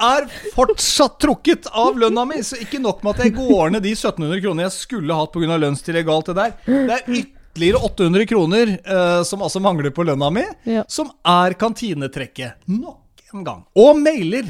er 0.00 0.26
fortsatt 0.54 1.18
trukket 1.20 1.66
av 1.76 1.98
lønna 2.00 2.24
mi, 2.28 2.38
så 2.44 2.56
ikke 2.60 2.80
nok 2.80 3.02
med 3.04 3.18
at 3.18 3.26
jeg 3.26 3.34
går 3.36 3.74
ned 3.74 3.84
de 3.84 3.92
1700 3.96 4.40
kroner 4.44 4.66
jeg 4.68 4.76
skulle 4.78 5.16
hatt 5.18 5.32
pga. 5.34 5.58
lønnstillegg 5.60 6.08
og 6.08 6.14
alt 6.20 6.30
det 6.30 6.36
der. 6.38 6.54
Det 6.70 6.96
er 6.96 7.12
ytterligere 7.20 7.82
800 7.90 8.28
kroner 8.30 8.72
uh, 8.88 9.20
som 9.28 9.42
altså 9.44 9.60
mangler 9.60 9.92
på 9.96 10.04
lønna 10.08 10.30
mi, 10.32 10.44
Ja. 10.68 10.84
som 10.88 11.10
er 11.28 11.56
kantinetrekket. 11.60 12.64
Nok 12.72 13.26
en 13.34 13.44
gang. 13.44 13.64
Og 13.76 13.96
mailer. 14.00 14.48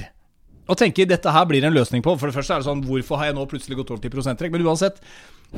Og 0.71 0.79
tenker 0.79 1.09
dette 1.11 1.33
her 1.35 1.47
blir 1.51 1.65
en 1.67 1.75
løsning 1.75 2.03
på. 2.07 2.15
For 2.21 2.31
det 2.31 2.37
første 2.39 2.55
er 2.55 2.63
det 2.63 2.69
sånn, 2.71 2.85
hvorfor 2.87 3.19
har 3.19 3.33
jeg 3.33 3.35
nå 3.41 3.47
plutselig 3.51 3.81
gått 3.81 3.91
over 3.91 4.05
til 4.05 4.13
prosenttrekk? 4.15 4.53
Men 4.55 4.69
uansett, 4.71 5.01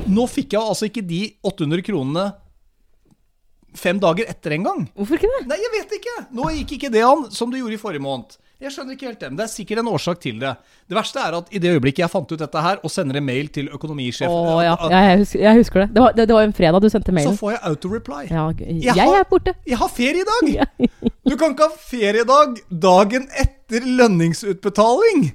nå 0.09 0.27
fikk 0.29 0.55
jeg 0.57 0.61
altså 0.61 0.87
ikke 0.89 1.03
de 1.07 1.21
800 1.45 1.83
kronene 1.85 2.27
fem 3.77 3.97
dager 4.01 4.27
etter 4.29 4.53
en 4.53 4.63
gang. 4.67 4.81
Hvorfor 4.93 5.17
ikke 5.17 5.29
det? 5.39 5.45
Nei, 5.49 5.57
jeg 5.57 5.71
vet 5.73 5.93
ikke. 5.97 6.15
Nå 6.37 6.49
gikk 6.59 6.75
ikke 6.77 6.91
det 6.93 7.01
an 7.07 7.23
som 7.33 7.49
du 7.49 7.57
gjorde 7.57 7.73
i 7.77 7.81
forrige 7.81 8.03
måned. 8.05 8.35
Jeg 8.63 8.71
skjønner 8.71 8.95
ikke 8.95 9.07
helt 9.09 9.19
det, 9.19 9.27
men 9.31 9.37
det 9.41 9.43
er 9.43 9.51
sikkert 9.51 9.79
en 9.81 9.89
årsak 9.91 10.19
til 10.23 10.37
det. 10.39 10.51
Det 10.87 10.95
verste 10.95 11.19
er 11.19 11.35
at 11.35 11.49
i 11.51 11.59
det 11.59 11.71
øyeblikket 11.73 12.03
jeg 12.05 12.11
fant 12.13 12.29
ut 12.31 12.39
dette 12.39 12.61
her, 12.63 12.77
og 12.85 12.93
sender 12.93 13.17
en 13.19 13.25
mail 13.27 13.49
til 13.51 13.67
økonomisjefen, 13.75 14.31
Å 14.31 14.61
ja, 14.63 14.75
ja 14.93 15.01
jeg, 15.09 15.17
husker, 15.23 15.41
jeg 15.43 15.59
husker 15.59 15.83
det. 15.83 15.87
Det 15.97 16.03
var, 16.05 16.13
det, 16.15 16.27
det 16.29 16.37
var 16.37 16.47
en 16.47 16.55
fredag 16.55 16.85
du 16.85 16.87
sendte 16.93 17.11
mailen. 17.17 17.33
så 17.35 17.41
får 17.43 17.51
jeg 17.57 17.61
auto-reply. 17.73 18.21
Ja, 18.29 18.45
jeg, 18.61 18.77
Jeg 18.85 18.95
har- 19.01 19.19
er 19.19 19.27
borte. 19.33 19.55
Jeg 19.67 19.81
har 19.81 19.91
feriedag! 19.91 20.53
Du 21.27 21.37
kan 21.39 21.53
ikke 21.55 21.65
ha 21.71 21.75
feriedag 21.89 22.57
dagen 22.69 23.27
etter 23.41 23.85
lønningsutbetaling! 23.99 25.29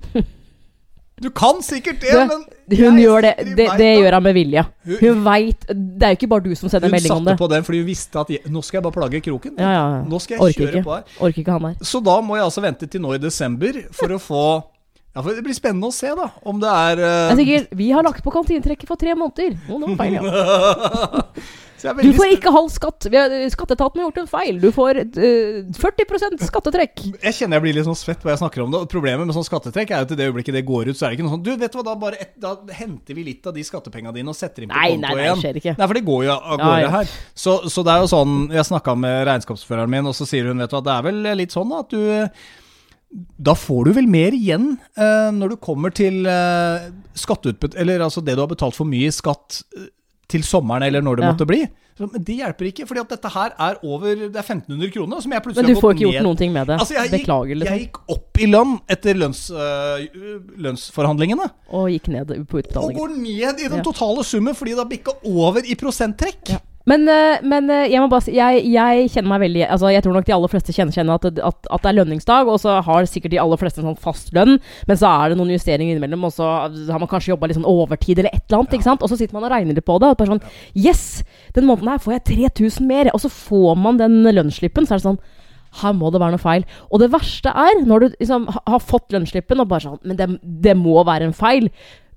Du 1.20 1.30
kan 1.34 1.58
sikkert 1.66 1.98
det, 2.00 2.14
men 2.14 2.44
Hun 2.78 2.98
gjør 3.00 3.24
det. 3.26 3.32
Det, 3.58 3.66
det 3.80 3.88
gjør 3.98 4.14
hun 4.18 4.22
med 4.28 4.34
vilje. 4.36 4.62
Hun- 4.86 4.98
Hun 5.02 5.24
veit 5.24 5.66
Det 5.68 6.02
er 6.06 6.12
jo 6.14 6.18
ikke 6.20 6.28
bare 6.30 6.44
du 6.44 6.54
som 6.54 6.68
sender 6.70 6.92
melding 6.92 7.10
om 7.12 7.24
det. 7.24 7.32
Hun 7.34 7.38
satte 7.38 7.42
på 7.42 7.48
den 7.54 7.64
fordi 7.66 7.78
hun 7.82 7.86
visste 7.88 8.20
at 8.20 8.30
jeg, 8.30 8.40
nå 8.46 8.62
skal 8.62 8.78
jeg 8.78 8.84
bare 8.86 8.96
plage 9.00 9.20
kroken. 9.26 9.54
Ja, 9.58 9.70
ja, 9.72 9.84
ja. 9.96 10.02
Nå 10.06 10.20
skal 10.22 10.36
jeg 10.36 10.42
Orker 10.46 10.60
kjøre 10.66 10.74
ikke. 10.78 10.84
på 10.84 10.94
her. 10.94 11.02
Orker 11.28 11.42
ikke 11.42 11.52
han 11.58 11.62
der. 11.70 11.74
Så 11.92 12.00
da 12.04 12.20
må 12.20 12.36
jeg 12.38 12.44
altså 12.46 12.62
vente 12.62 12.86
til 12.86 13.00
nå 13.02 13.14
i 13.14 13.18
desember 13.22 13.80
for 13.92 14.14
å 14.14 14.20
få 14.22 14.44
Ja, 15.16 15.22
for 15.24 15.34
Det 15.34 15.42
blir 15.42 15.56
spennende 15.56 15.88
å 15.88 15.94
se, 15.94 16.06
da. 16.14 16.28
Om 16.46 16.60
det 16.62 16.68
er 16.70 17.00
uh... 17.02 17.30
Jeg 17.34 17.38
tenker, 17.40 17.64
Vi 17.80 17.90
har 17.90 18.04
lagt 18.06 18.22
på 18.22 18.30
kantinetrekket 18.30 18.86
for 18.86 19.00
tre 19.00 19.14
måneder. 19.18 19.56
Nå, 19.66 19.80
var 19.88 19.96
feil, 19.98 20.18
ja. 20.20 21.22
Du 21.82 22.10
får 22.16 22.32
ikke 22.34 22.52
halv 22.54 22.70
skatt. 22.74 23.06
Skatteetaten 23.52 24.00
har 24.00 24.08
gjort 24.08 24.20
en 24.22 24.30
feil. 24.30 24.58
Du 24.62 24.68
får 24.74 25.00
eh, 25.04 25.60
40% 25.78 26.42
skattetrekk. 26.48 27.04
Jeg 27.22 27.36
kjenner 27.36 27.58
jeg 27.58 27.64
blir 27.66 27.76
litt 27.78 27.86
sånn 27.88 27.98
svett 27.98 28.24
hva 28.24 28.34
jeg 28.34 28.40
snakker 28.42 28.64
om 28.64 28.74
det. 28.74 28.82
Problemet 28.92 29.28
med 29.28 29.36
sånn 29.36 29.46
skattetrekk 29.46 29.92
er 29.94 30.02
jo 30.02 30.08
at 30.08 30.14
i 30.14 30.18
det 30.18 30.28
øyeblikket 30.30 30.58
det 30.58 30.64
går 30.68 30.90
ut, 30.90 30.98
så 30.98 31.06
er 31.06 31.12
det 31.12 31.18
ikke 31.18 31.28
noe 31.28 31.36
sånn 31.36 31.44
Du, 31.46 31.52
vet 31.60 31.72
du 31.74 31.78
hva, 31.80 31.86
da 31.86 31.96
bare 32.00 32.20
et, 32.22 32.34
Da 32.42 32.54
henter 32.78 33.18
vi 33.18 33.26
litt 33.30 33.46
av 33.48 33.56
de 33.56 33.64
skattepengene 33.66 34.14
dine 34.16 34.32
og 34.32 34.38
setter 34.38 34.64
inn 34.66 34.72
på 34.72 34.78
Nei, 34.78 34.92
konto 34.96 35.06
nei, 35.06 35.14
nei, 35.14 35.26
igjen. 35.26 35.42
skjer 35.44 35.60
ikke. 35.62 35.74
Nei, 35.78 35.88
for 35.90 35.98
det 36.00 36.04
går 36.08 36.24
jo 36.28 36.36
av 36.36 36.62
gårde 36.62 36.94
her. 36.94 37.12
Så, 37.46 37.58
så 37.72 37.84
det 37.86 37.94
er 37.94 38.04
jo 38.04 38.12
sånn 38.14 38.38
Jeg 38.58 38.68
snakka 38.70 38.94
med 38.98 39.18
regnskapsføreren 39.30 39.92
min, 39.92 40.08
og 40.10 40.16
så 40.18 40.26
sier 40.28 40.50
hun 40.50 40.64
vet 40.64 40.72
du 40.72 40.78
hva, 40.78 40.84
det 40.88 40.96
er 40.96 41.06
vel 41.10 41.28
litt 41.42 41.54
sånn 41.54 41.70
da, 41.72 41.84
at 41.84 41.94
du 41.94 43.28
Da 43.48 43.54
får 43.56 43.88
du 43.88 43.92
vel 44.00 44.08
mer 44.10 44.34
igjen 44.36 44.72
uh, 45.00 45.30
når 45.34 45.54
du 45.54 45.60
kommer 45.64 45.94
til 45.94 46.26
uh, 46.28 46.90
skatteutbytte 47.18 47.78
Eller 47.80 48.02
altså 48.04 48.24
det 48.24 48.36
du 48.36 48.42
har 48.44 48.50
betalt 48.50 48.76
for 48.76 48.88
mye 48.88 49.08
i 49.08 49.14
skatt 49.14 49.62
eh, 49.76 49.88
til 50.28 50.42
sommeren, 50.44 50.84
eller 50.84 51.00
når 51.02 51.16
det 51.16 51.24
Ja. 51.24 51.32
måtte 51.32 51.46
bli. 51.48 51.66
Men 51.98 52.22
det 52.22 52.34
hjelper 52.38 52.66
ikke, 52.70 52.86
fordi 52.86 53.00
at 53.00 53.08
dette 53.10 53.28
her 53.34 53.54
er 53.58 53.78
over 53.82 54.14
Det 54.14 54.36
er 54.36 54.44
1500 54.44 54.90
kroner, 54.94 55.20
som 55.20 55.32
jeg 55.32 55.42
plutselig 55.42 55.64
har 55.66 55.66
gått 55.66 55.66
ned 55.66 55.74
Men 55.74 55.74
du 55.74 55.80
får 55.80 55.94
ikke 55.94 56.04
gjort 56.04 56.14
ned 56.14 56.26
noen 56.28 56.38
ting 56.38 56.52
med 56.52 56.66
det. 56.68 56.76
Altså, 56.78 56.94
jeg, 56.94 57.10
gikk, 57.10 57.26
liksom. 57.26 57.66
jeg 57.66 57.80
gikk 57.82 57.98
opp 58.14 58.38
i 58.38 58.46
lønn 58.46 58.74
etter 58.88 59.18
lønns, 59.18 59.50
øh, 59.50 60.06
lønnsforhandlingene. 60.62 61.50
Og 61.74 61.90
gikk 61.90 62.08
ned 62.14 62.32
på 62.46 62.60
utbetalingen. 62.62 62.94
Og 62.94 63.02
går 63.02 63.16
ned 63.16 63.64
i 63.64 63.68
den 63.72 63.82
totale 63.82 64.24
summen 64.24 64.54
fordi 64.54 64.76
det 64.76 64.82
har 64.84 64.90
bikka 64.92 65.16
over 65.26 65.64
i 65.64 65.74
prosenttrekk. 65.74 66.54
Ja. 66.54 66.60
Men, 66.88 67.02
eh, 67.10 67.40
men 67.44 67.66
eh, 67.74 67.88
jeg 67.92 68.00
må 68.00 68.06
bare 68.08 68.24
si 68.24 68.32
jeg, 68.36 68.62
jeg 68.72 69.08
kjenner 69.12 69.28
meg 69.34 69.42
veldig 69.42 69.64
Altså 69.66 69.90
Jeg 69.92 70.04
tror 70.06 70.14
nok 70.16 70.28
de 70.28 70.34
aller 70.36 70.52
fleste 70.52 70.72
kjenner, 70.72 70.94
kjenner 70.94 71.18
at, 71.18 71.26
det- 71.36 71.44
at, 71.44 71.68
at 71.74 71.82
det 71.84 71.90
er 71.90 71.96
lønningsdag, 71.98 72.48
og 72.48 72.60
så 72.62 72.76
har 72.86 73.08
sikkert 73.10 73.34
de 73.34 73.40
aller 73.42 73.60
fleste 73.60 73.82
en 73.82 73.90
sånn 73.90 73.98
fast 74.00 74.30
lønn, 74.36 74.54
men 74.88 75.00
så 75.00 75.10
er 75.10 75.32
det 75.34 75.38
noen 75.40 75.50
justeringer 75.52 75.96
innimellom, 75.96 76.24
og 76.28 76.32
så 76.36 76.46
har 76.70 77.02
man 77.02 77.10
kanskje 77.10 77.34
jobba 77.34 77.50
litt 77.50 77.58
sånn 77.58 77.68
overtid 77.68 78.22
eller 78.22 78.32
et 78.32 78.44
eller 78.46 78.62
annet, 78.62 78.78
ikke 78.78 78.88
sant? 78.88 79.02
Og 79.04 79.10
så 79.12 79.18
sitter 79.20 79.36
man 79.36 79.44
og 79.48 79.52
regner 79.52 79.76
litt 79.76 79.84
på 79.88 79.98
det, 80.00 80.12
og 80.14 80.20
bare 80.22 80.32
sånn 80.36 80.44
Yes! 80.78 81.04
Den 81.58 81.66
måneden 81.68 81.92
her 81.92 82.00
får 82.06 82.16
jeg 82.18 82.24
3000 82.54 82.88
mer! 82.88 83.10
Og 83.12 83.20
så 83.26 83.32
får 83.32 83.76
man 83.82 84.00
den 84.00 84.22
lønnsslippen, 84.24 84.86
så 84.88 84.96
er 84.96 85.02
det 85.02 85.08
sånn 85.10 85.20
her 85.82 85.92
må 85.92 86.08
det 86.08 86.22
være 86.22 86.32
noe 86.32 86.40
feil. 86.40 86.62
Og 86.88 87.02
det 87.02 87.10
verste 87.12 87.52
er 87.52 87.82
når 87.84 88.00
du 88.00 88.06
liksom 88.22 88.46
har 88.54 88.80
fått 88.80 89.12
lønnsslippen 89.12 89.60
og 89.60 89.68
bare 89.68 89.84
sånn 89.84 89.98
Men 90.08 90.16
det, 90.16 90.28
det 90.64 90.72
må 90.80 90.94
være 91.04 91.28
en 91.28 91.34
feil. 91.36 91.68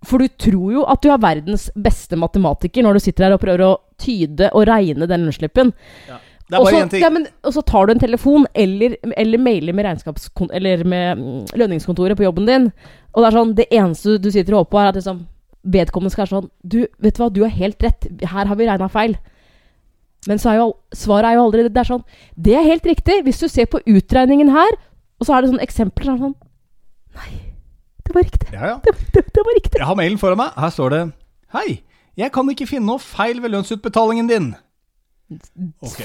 For 0.04 0.18
du 0.18 0.28
tror 0.42 0.72
jo 0.74 0.84
at 0.90 1.02
du 1.04 1.12
er 1.14 1.22
verdens 1.22 1.68
beste 1.78 2.18
matematiker 2.18 2.82
når 2.86 2.98
du 2.98 3.04
sitter 3.06 3.28
her 3.28 3.36
og 3.36 3.42
prøver 3.44 3.62
å 3.68 3.76
tyde 4.02 4.48
og 4.58 4.66
regne 4.70 5.06
den 5.10 5.28
lønnsslippen. 5.28 5.74
Ja. 6.10 6.18
ja, 7.00 7.10
men- 7.14 7.28
og 7.48 7.54
så 7.54 7.62
tar 7.64 7.86
du 7.88 7.94
en 7.94 8.00
telefon 8.02 8.48
eller, 8.56 8.98
eller 9.16 9.38
mailer 9.40 9.74
med, 9.78 9.86
eller 10.52 10.84
med 10.84 11.18
mm, 11.22 11.46
lønningskontoret 11.56 12.18
på 12.18 12.26
jobben 12.26 12.46
din, 12.50 12.66
og 13.14 13.22
det 13.24 13.28
er 13.30 13.38
sånn 13.38 13.54
Det 13.56 13.68
eneste 13.72 14.18
du 14.20 14.32
sitter 14.32 14.54
og 14.58 14.66
håper 14.66 14.72
på, 14.74 14.80
er 14.82 14.90
at 14.90 14.96
liksom 15.00 15.22
vedkommende 15.64 16.12
skal 16.12 16.26
være 16.26 16.34
sånn 16.42 16.50
Du, 16.66 16.80
vet 17.00 17.16
du 17.16 17.22
hva, 17.24 17.30
du 17.32 17.42
har 17.46 17.54
helt 17.54 17.84
rett. 17.84 18.08
Her 18.26 18.46
har 18.50 18.56
vi 18.56 18.66
regna 18.68 18.90
feil. 18.90 19.16
Men 20.28 20.38
så 20.42 20.52
er 20.52 20.58
jo, 20.60 20.68
svaret 20.94 21.30
er 21.30 21.38
jo 21.38 21.46
aldri 21.46 21.64
det. 21.64 21.74
Det 21.74 21.82
er 21.86 21.90
sånn 21.94 22.04
Det 22.36 22.56
er 22.58 22.68
helt 22.68 22.86
riktig. 22.86 23.22
Hvis 23.24 23.40
du 23.40 23.48
ser 23.48 23.66
på 23.70 23.80
utregningen 23.86 24.50
her, 24.50 24.76
og 25.22 25.28
så 25.28 25.36
er 25.38 25.42
det 25.46 25.52
sånne 25.54 25.66
eksempler 25.68 26.06
så 26.06 26.12
er 26.12 26.18
det 26.18 26.26
sånn 26.26 26.36
Nei, 27.16 27.32
det 28.08 28.16
var 28.16 28.28
riktig. 28.28 28.50
Ja, 28.54 28.74
ja. 28.74 28.76
Det, 28.84 28.94
det, 29.14 29.24
det 29.34 29.46
var 29.46 29.58
riktig. 29.58 29.78
Jeg 29.80 29.88
har 29.88 29.98
mailen 30.00 30.20
foran 30.22 30.40
meg. 30.42 30.54
Her 30.60 30.74
står 30.74 30.94
det 30.96 31.02
Hei, 31.56 31.82
jeg 32.20 32.32
kan 32.36 32.50
ikke 32.52 32.68
finne 32.70 32.88
noe 32.88 33.02
feil 33.04 33.42
ved 33.44 33.54
lønnsutbetalingen 33.54 34.30
din. 34.30 34.54
Ok. 35.84 36.04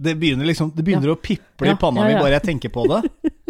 Det 0.00 0.14
begynner 0.16 0.48
liksom 0.48 0.72
Det 0.74 0.82
begynner 0.82 1.12
å 1.12 1.16
piple 1.20 1.70
i 1.70 1.76
panna 1.78 2.02
ja, 2.02 2.08
mi 2.08 2.14
ja. 2.14 2.22
bare 2.24 2.38
jeg 2.38 2.46
tenker 2.46 2.72
på 2.72 2.86
det. 2.88 3.02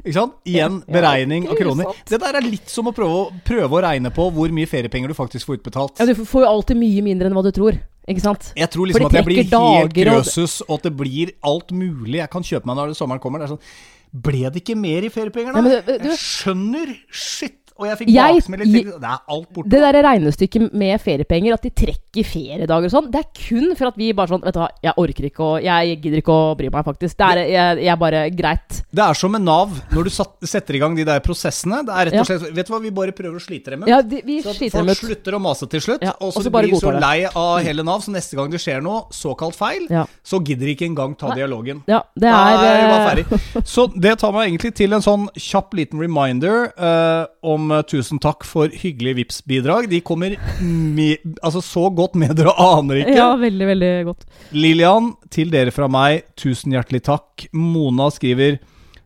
Ikke 0.02 0.16
sant? 0.16 0.34
Igjen 0.50 0.80
beregning 0.90 1.46
av 1.46 1.60
kroner. 1.60 1.92
Det 2.08 2.18
der 2.20 2.40
er 2.40 2.46
litt 2.46 2.72
som 2.72 2.90
å 2.90 2.94
prøve, 2.96 3.28
prøve 3.46 3.78
å 3.78 3.82
regne 3.84 4.10
på 4.14 4.26
hvor 4.34 4.52
mye 4.56 4.68
feriepenger 4.68 5.12
du 5.12 5.16
faktisk 5.16 5.46
får 5.46 5.60
utbetalt. 5.60 6.02
Ja, 6.02 6.08
du 6.10 6.26
får 6.26 6.44
jo 6.44 6.50
alltid 6.50 6.80
mye 6.80 7.06
mindre 7.06 7.30
enn 7.30 7.38
hva 7.38 7.44
du 7.46 7.52
tror. 7.54 7.78
Ikke 8.10 8.24
sant? 8.24 8.50
Jeg 8.58 8.72
tror 8.72 8.90
liksom 8.90 9.06
at 9.06 9.16
jeg 9.20 9.28
blir 9.28 9.44
helt 9.44 9.94
grøsus, 9.94 10.58
og 10.66 10.80
at 10.80 10.88
det 10.88 10.94
blir 10.98 11.32
alt 11.46 11.70
mulig 11.70 12.18
jeg 12.18 12.32
kan 12.32 12.46
kjøpe 12.46 12.66
meg 12.66 12.80
når 12.80 12.94
sommeren 12.98 13.22
kommer. 13.22 13.42
Det 13.42 13.46
er 13.46 13.54
sånn 13.54 13.64
Ble 14.12 14.48
det 14.50 14.62
ikke 14.64 14.74
mer 14.74 15.04
i 15.06 15.10
feriepenger, 15.12 15.54
da? 15.54 15.60
Ja, 15.60 15.62
men 15.62 15.84
du- 15.86 15.98
du- 16.02 16.08
jeg 16.10 16.18
skjønner! 16.18 16.96
Shit! 17.14 17.59
Og 17.80 17.86
jeg 17.88 17.98
fikk 18.02 18.10
baksmell 18.12 18.62
i 18.62 18.68
tillegg. 18.68 18.88
Det 19.00 19.10
er 19.10 19.20
alt 19.34 19.48
borte. 19.56 19.70
Det 19.72 19.80
der 19.86 19.98
regnestykket 20.04 20.74
med 20.76 21.00
feriepenger, 21.00 21.56
at 21.56 21.64
de 21.64 21.70
trekker 21.82 22.26
feriedager 22.28 22.90
og 22.90 22.92
sånn, 22.92 23.08
det 23.12 23.22
er 23.22 23.28
kun 23.40 23.70
for 23.78 23.90
at 23.90 23.96
vi 24.00 24.10
bare 24.16 24.34
sånn 24.34 24.44
Vet 24.44 24.56
du 24.56 24.60
hva, 24.62 24.68
jeg 24.82 24.94
orker 25.00 25.26
ikke 25.28 25.44
å 25.44 25.50
Jeg 25.62 25.96
gidder 26.00 26.22
ikke 26.22 26.34
å 26.34 26.54
bry 26.58 26.70
meg, 26.72 26.84
faktisk. 26.86 27.16
Det 27.20 27.26
er 27.28 27.40
jeg, 27.50 27.82
jeg 27.86 28.00
bare 28.00 28.22
Greit. 28.36 28.80
Det 28.90 29.04
er 29.04 29.18
som 29.18 29.32
med 29.34 29.44
Nav, 29.46 29.72
når 29.94 30.08
du 30.08 30.12
satt, 30.12 30.36
setter 30.48 30.76
i 30.76 30.82
gang 30.82 30.96
de 30.98 31.04
der 31.08 31.22
prosessene. 31.24 31.82
Det 31.86 31.96
er 31.96 32.10
rett 32.10 32.20
og 32.22 32.28
slett 32.28 32.56
Vet 32.60 32.68
du 32.68 32.74
hva, 32.74 32.80
vi 32.82 32.92
bare 32.94 33.14
prøver 33.16 33.38
å 33.40 33.42
slite 33.42 33.74
dem 33.74 33.84
ut. 33.84 33.90
Ja, 33.90 34.00
de, 34.04 34.20
vi 34.26 34.40
Så 34.44 34.52
at 34.52 34.60
sliter 34.60 34.82
dem 34.82 34.92
ut. 34.92 35.00
slutter 35.00 35.36
å 35.38 35.42
mase 35.42 35.68
til 35.70 35.84
slutt, 35.84 36.04
Ja, 36.04 36.14
og 36.20 36.34
så 36.36 36.52
blir 36.52 36.70
de 36.70 36.80
så 36.80 36.92
lei 36.96 37.24
av 37.28 37.60
hele 37.64 37.84
Nav, 37.86 38.04
så 38.04 38.12
neste 38.14 38.38
gang 38.38 38.50
det 38.52 38.60
skjer 38.62 38.82
noe 38.84 39.06
såkalt 39.14 39.56
feil, 39.58 39.86
Ja. 39.90 40.04
så 40.24 40.40
gidder 40.44 40.66
de 40.66 40.74
ikke 40.76 40.88
engang 40.88 41.16
ta 41.18 41.30
Nei. 41.30 41.40
dialogen. 41.40 41.82
Ja, 41.88 42.02
det 42.18 42.28
er 42.28 42.34
Nei, 42.34 43.24
eh. 43.24 43.62
Så 43.64 43.86
det 43.94 44.18
tar 44.20 44.32
meg 44.34 44.50
egentlig 44.50 44.74
til 44.78 44.92
en 44.96 45.04
sånn 45.04 45.28
kjapp 45.36 45.74
liten 45.78 46.00
reminder 46.02 46.70
uh, 46.78 47.26
om 47.42 47.69
eh, 47.74 47.84
tusen 47.88 48.20
takk 48.22 48.44
for 48.48 48.72
hyggelige 48.72 49.20
Vipps-bidrag. 49.20 49.88
De 49.90 50.00
kommer 50.04 50.36
me 50.60 51.12
altså 51.42 51.62
så 51.64 51.86
godt 51.94 52.16
med 52.20 52.36
dere 52.38 52.54
aner 52.60 53.02
ikke. 53.02 53.16
Ja, 53.18 53.30
veldig, 53.40 53.68
veldig 53.72 53.92
godt. 54.10 54.26
Lillian, 54.56 55.12
til 55.32 55.52
dere 55.52 55.74
fra 55.74 55.88
meg, 55.90 56.26
tusen 56.40 56.76
hjertelig 56.76 57.04
takk. 57.08 57.48
Mona 57.56 58.10
skriver 58.14 58.60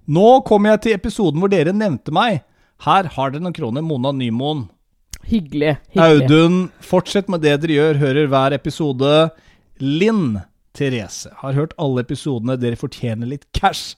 Nå 0.04 0.28
kommer 0.44 0.74
jeg 0.74 0.82
til 0.84 0.98
episoden 0.98 1.40
hvor 1.40 1.52
dere 1.52 1.72
nevnte 1.76 2.12
meg. 2.14 2.42
Her 2.84 3.08
har 3.14 3.32
dere 3.32 3.44
noen 3.44 3.56
kroner, 3.56 3.84
Mona 3.84 4.12
Nymoen. 4.12 4.66
Hyggelig. 5.24 5.78
hyggelig. 5.94 6.26
Audun, 6.26 6.58
fortsett 6.84 7.30
med 7.32 7.40
det 7.40 7.54
dere 7.62 7.78
gjør, 7.78 8.00
hører 8.02 8.28
hver 8.28 8.56
episode. 8.58 9.14
Linn 9.80 10.42
Therese, 10.76 11.30
har 11.40 11.56
hørt 11.56 11.72
alle 11.80 12.02
episodene, 12.04 12.58
dere 12.60 12.76
fortjener 12.76 13.30
litt 13.30 13.46
cash. 13.56 13.94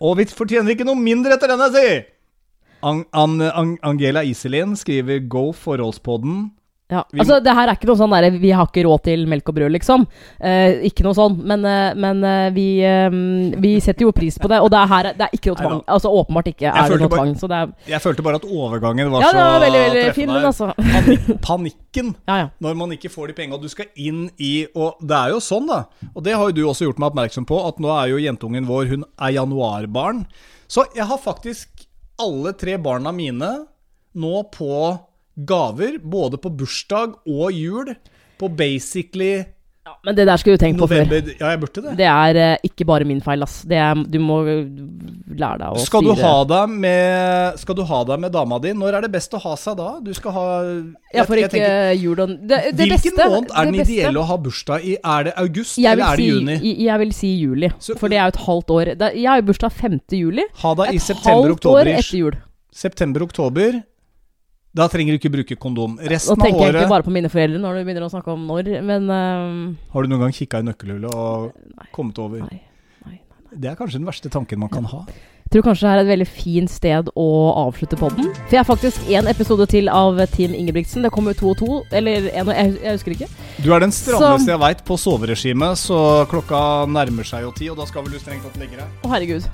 Og 0.00 0.16
vi 0.20 0.28
fortjener 0.30 0.74
ikke 0.74 0.86
noe 0.88 0.98
mindre 1.00 1.36
etter 1.36 1.50
denne, 1.50 1.68
si! 1.74 1.88
An 2.82 3.04
An 3.12 3.40
An 3.40 3.76
Angela 3.82 4.22
Iselin 4.24 4.76
skriver 4.76 5.20
'Go 5.28 5.52
forholdspodden'. 5.52 6.50
Ja. 6.90 7.04
Altså, 7.14 7.38
det 7.42 7.52
her 7.54 7.70
er 7.70 7.78
ikke 7.78 7.86
noe 7.86 7.98
sånn 8.00 8.10
derre 8.10 8.30
Vi 8.42 8.50
har 8.50 8.66
ikke 8.66 8.82
råd 8.82 9.04
til 9.06 9.22
melk 9.30 9.50
og 9.50 9.56
brød, 9.60 9.70
liksom. 9.76 10.06
Eh, 10.42 10.80
ikke 10.88 11.04
noe 11.06 11.14
sånn. 11.14 11.36
Men, 11.46 11.64
eh, 11.68 11.94
men 11.94 12.24
eh, 12.26 12.48
vi, 12.56 12.66
eh, 12.82 13.14
vi 13.62 13.72
setter 13.82 14.08
jo 14.08 14.14
pris 14.16 14.38
på 14.42 14.50
det. 14.50 14.58
Og 14.58 14.72
det 14.72 14.80
er, 14.80 14.90
her, 14.90 15.10
det 15.14 15.28
er 15.28 15.36
ikke 15.36 15.52
noe 15.52 15.60
tvang. 15.60 15.82
Altså 15.86 16.10
Åpenbart 16.20 16.50
ikke 16.50 16.72
er 16.72 16.90
det 16.90 17.00
noe 17.04 17.12
tvang. 17.14 17.34
Så 17.38 17.50
det 17.50 17.60
er 17.62 17.94
Jeg 17.94 18.02
følte 18.02 18.26
bare 18.26 18.40
at 18.42 18.46
overgangen 18.48 19.12
var 19.14 19.26
Ja, 19.26 19.30
så 19.30 19.46
veldig, 19.62 19.82
veldig 19.86 20.14
fin, 20.18 20.34
altså. 20.34 20.72
Panik 20.80 21.28
panikken 21.46 22.14
Ja, 22.30 22.36
ja. 22.42 22.48
når 22.58 22.78
man 22.82 22.96
ikke 22.96 23.12
får 23.12 23.30
de 23.30 23.38
penga. 23.38 23.60
Du 23.62 23.68
skal 23.70 23.90
inn 23.94 24.26
i 24.38 24.66
Og 24.74 24.98
det 25.00 25.16
er 25.16 25.36
jo 25.36 25.42
sånn, 25.44 25.70
da. 25.70 25.84
Og 26.14 26.24
det 26.26 26.34
har 26.34 26.50
jo 26.50 26.56
du 26.58 26.64
også 26.66 26.88
gjort 26.88 26.98
meg 26.98 27.12
oppmerksom 27.12 27.46
på, 27.46 27.60
at 27.68 27.78
nå 27.78 27.92
er 27.94 28.10
jo 28.10 28.24
jentungen 28.24 28.66
vår 28.66 28.90
Hun 28.90 29.06
er 29.14 29.36
januarbarn. 29.38 30.24
Så 30.70 30.84
jeg 30.94 31.06
har 31.06 31.18
faktisk 31.18 31.79
alle 32.20 32.52
tre 32.60 32.76
barna 32.80 33.12
mine 33.16 33.50
nå 34.20 34.42
på 34.52 34.74
gaver, 35.48 35.98
både 36.02 36.40
på 36.40 36.52
bursdag 36.52 37.16
og 37.30 37.54
jul, 37.54 37.94
på 38.40 38.48
basically 38.48 39.44
ja. 39.86 39.94
Men 40.04 40.14
det 40.14 40.26
der 40.28 40.36
skulle 40.36 40.56
du 40.58 40.62
tenkt 40.64 40.78
på 40.78 40.86
før. 40.90 41.04
november 41.06 41.34
Ja, 41.40 41.50
jeg 41.54 41.60
burde 41.60 41.82
det. 41.86 41.96
Det 41.96 42.06
er 42.06 42.36
eh, 42.36 42.56
ikke 42.68 42.84
bare 42.86 43.04
min 43.08 43.20
feil, 43.24 43.42
ass. 43.42 43.62
Det 43.66 43.78
er, 43.80 43.94
du 43.94 44.18
må 44.20 44.42
lære 44.44 45.58
deg 45.62 45.68
å 45.72 45.80
Skal 45.82 46.04
du, 46.04 46.10
styre 46.14 46.26
ha 46.26 46.44
deg 46.50 46.74
med, 46.84 47.58
skal 47.62 47.78
du 47.78 47.82
ha 47.88 48.00
deg 48.10 48.20
med 48.20 48.32
dama 48.34 48.58
di? 48.62 48.72
Når 48.76 48.98
er 48.98 49.06
det 49.06 49.10
best 49.14 49.34
å 49.34 49.40
ha 49.44 49.54
seg 49.60 49.78
da? 49.80 49.88
Du 50.04 50.12
skal 50.16 50.34
ha 50.36 50.46
Ja, 51.16 51.24
for 51.24 51.40
ikke 51.40 51.96
jul 52.00 52.20
og 52.20 52.34
det, 52.36 52.60
det 52.76 52.76
Hvilken 52.82 53.16
beste, 53.16 53.28
måned 53.32 53.50
er 53.54 53.64
den 53.64 53.72
det 53.72 53.80
beste- 53.84 53.96
ideelle 53.98 54.20
å 54.24 54.28
ha 54.30 54.36
bursdag 54.36 54.84
i? 54.84 54.96
Er 55.00 55.24
det 55.30 55.34
august, 55.36 55.78
Jeg 55.78 55.96
vil, 55.96 56.04
eller 56.04 56.12
er 56.12 56.16
det 56.16 56.24
si, 56.24 56.30
juni? 56.30 56.58
jeg- 56.60 56.80
jeg 56.86 56.98
vil 57.04 57.12
si 57.12 57.32
juli, 57.40 57.72
Så- 57.78 57.98
for 57.98 58.08
det 58.08 58.18
er 58.18 58.24
jo 58.28 58.34
et 58.36 58.42
halvt 58.46 58.70
år. 58.70 58.84
Det, 58.98 59.14
jeg 59.16 59.28
har 59.28 59.40
jo 59.40 59.46
bursdag 59.52 59.72
5. 59.72 60.00
juli. 60.12 60.44
Ha 60.62 60.74
deg 60.74 60.86
i 60.94 60.96
Et 60.96 61.16
halvt 61.24 61.66
år 61.66 61.86
etter 61.86 62.16
jul. 62.18 62.32
September, 62.72 63.22
oktober. 63.22 63.82
Da 64.76 64.86
trenger 64.86 65.16
du 65.16 65.18
ikke 65.18 65.32
bruke 65.34 65.56
kondom. 65.58 65.96
Resten 65.98 66.36
av 66.36 66.44
tenker 66.46 66.68
jeg 66.68 66.76
ikke 66.78 66.92
bare 66.92 67.06
på 67.06 67.10
mine 67.14 67.30
foreldre 67.32 67.58
når 67.58 67.80
du 67.80 67.88
begynner 67.88 68.06
å 68.06 68.10
snakke 68.12 68.30
om 68.36 68.44
når, 68.46 68.68
men 68.86 69.08
uh, 69.10 69.74
Har 69.90 70.06
du 70.06 70.12
noen 70.12 70.22
gang 70.28 70.34
kikka 70.36 70.60
i 70.62 70.66
nøkkelhullet 70.68 71.10
og 71.10 71.48
Nei. 71.74 71.88
kommet 71.96 72.20
over? 72.22 72.44
nei, 72.46 72.60
nei, 73.02 73.16
nei. 73.18 73.50
Det 73.50 73.72
er 73.72 73.74
kanskje 73.80 73.98
den 73.98 74.06
verste 74.06 74.30
tanken 74.30 74.62
man 74.62 74.70
kan 74.70 74.86
ha. 74.92 75.02
Jeg 75.50 75.56
tror 75.56 75.64
kanskje 75.66 75.88
det 75.88 75.90
er 75.96 76.00
et 76.04 76.10
veldig 76.12 76.26
fint 76.30 76.70
sted 76.70 77.08
å 77.18 77.26
avslutte 77.64 77.96
podden. 77.98 78.28
For 78.44 78.54
jeg 78.54 78.60
er 78.60 78.68
faktisk 78.68 79.08
én 79.10 79.26
episode 79.32 79.66
til 79.72 79.90
av 79.90 80.20
Team 80.30 80.54
Ingebrigtsen. 80.54 81.02
Det 81.02 81.10
kommer 81.10 81.34
to 81.34 81.48
og 81.50 81.56
to. 81.58 81.80
Eller 81.90 82.28
én 82.30 82.46
og 82.46 82.54
jeg 82.54 82.76
husker 82.86 83.16
ikke. 83.16 83.28
Du 83.58 83.72
er 83.74 83.82
den 83.82 83.90
strammeste 83.90 84.46
Så- 84.46 84.52
jeg 84.52 84.62
veit 84.62 84.84
på 84.86 84.94
soveregimet, 84.94 85.82
så 85.82 85.98
klokka 86.30 86.86
nærmer 86.86 87.26
seg 87.26 87.42
jo 87.42 87.50
ti, 87.58 87.66
og 87.74 87.82
da 87.82 87.88
skal 87.90 88.06
vel 88.06 88.14
du 88.14 88.22
strengt 88.22 88.46
tatt 88.46 88.62
legge 88.62 88.78
deg? 88.78 88.86
Å, 89.02 89.10
herregud. 89.10 89.50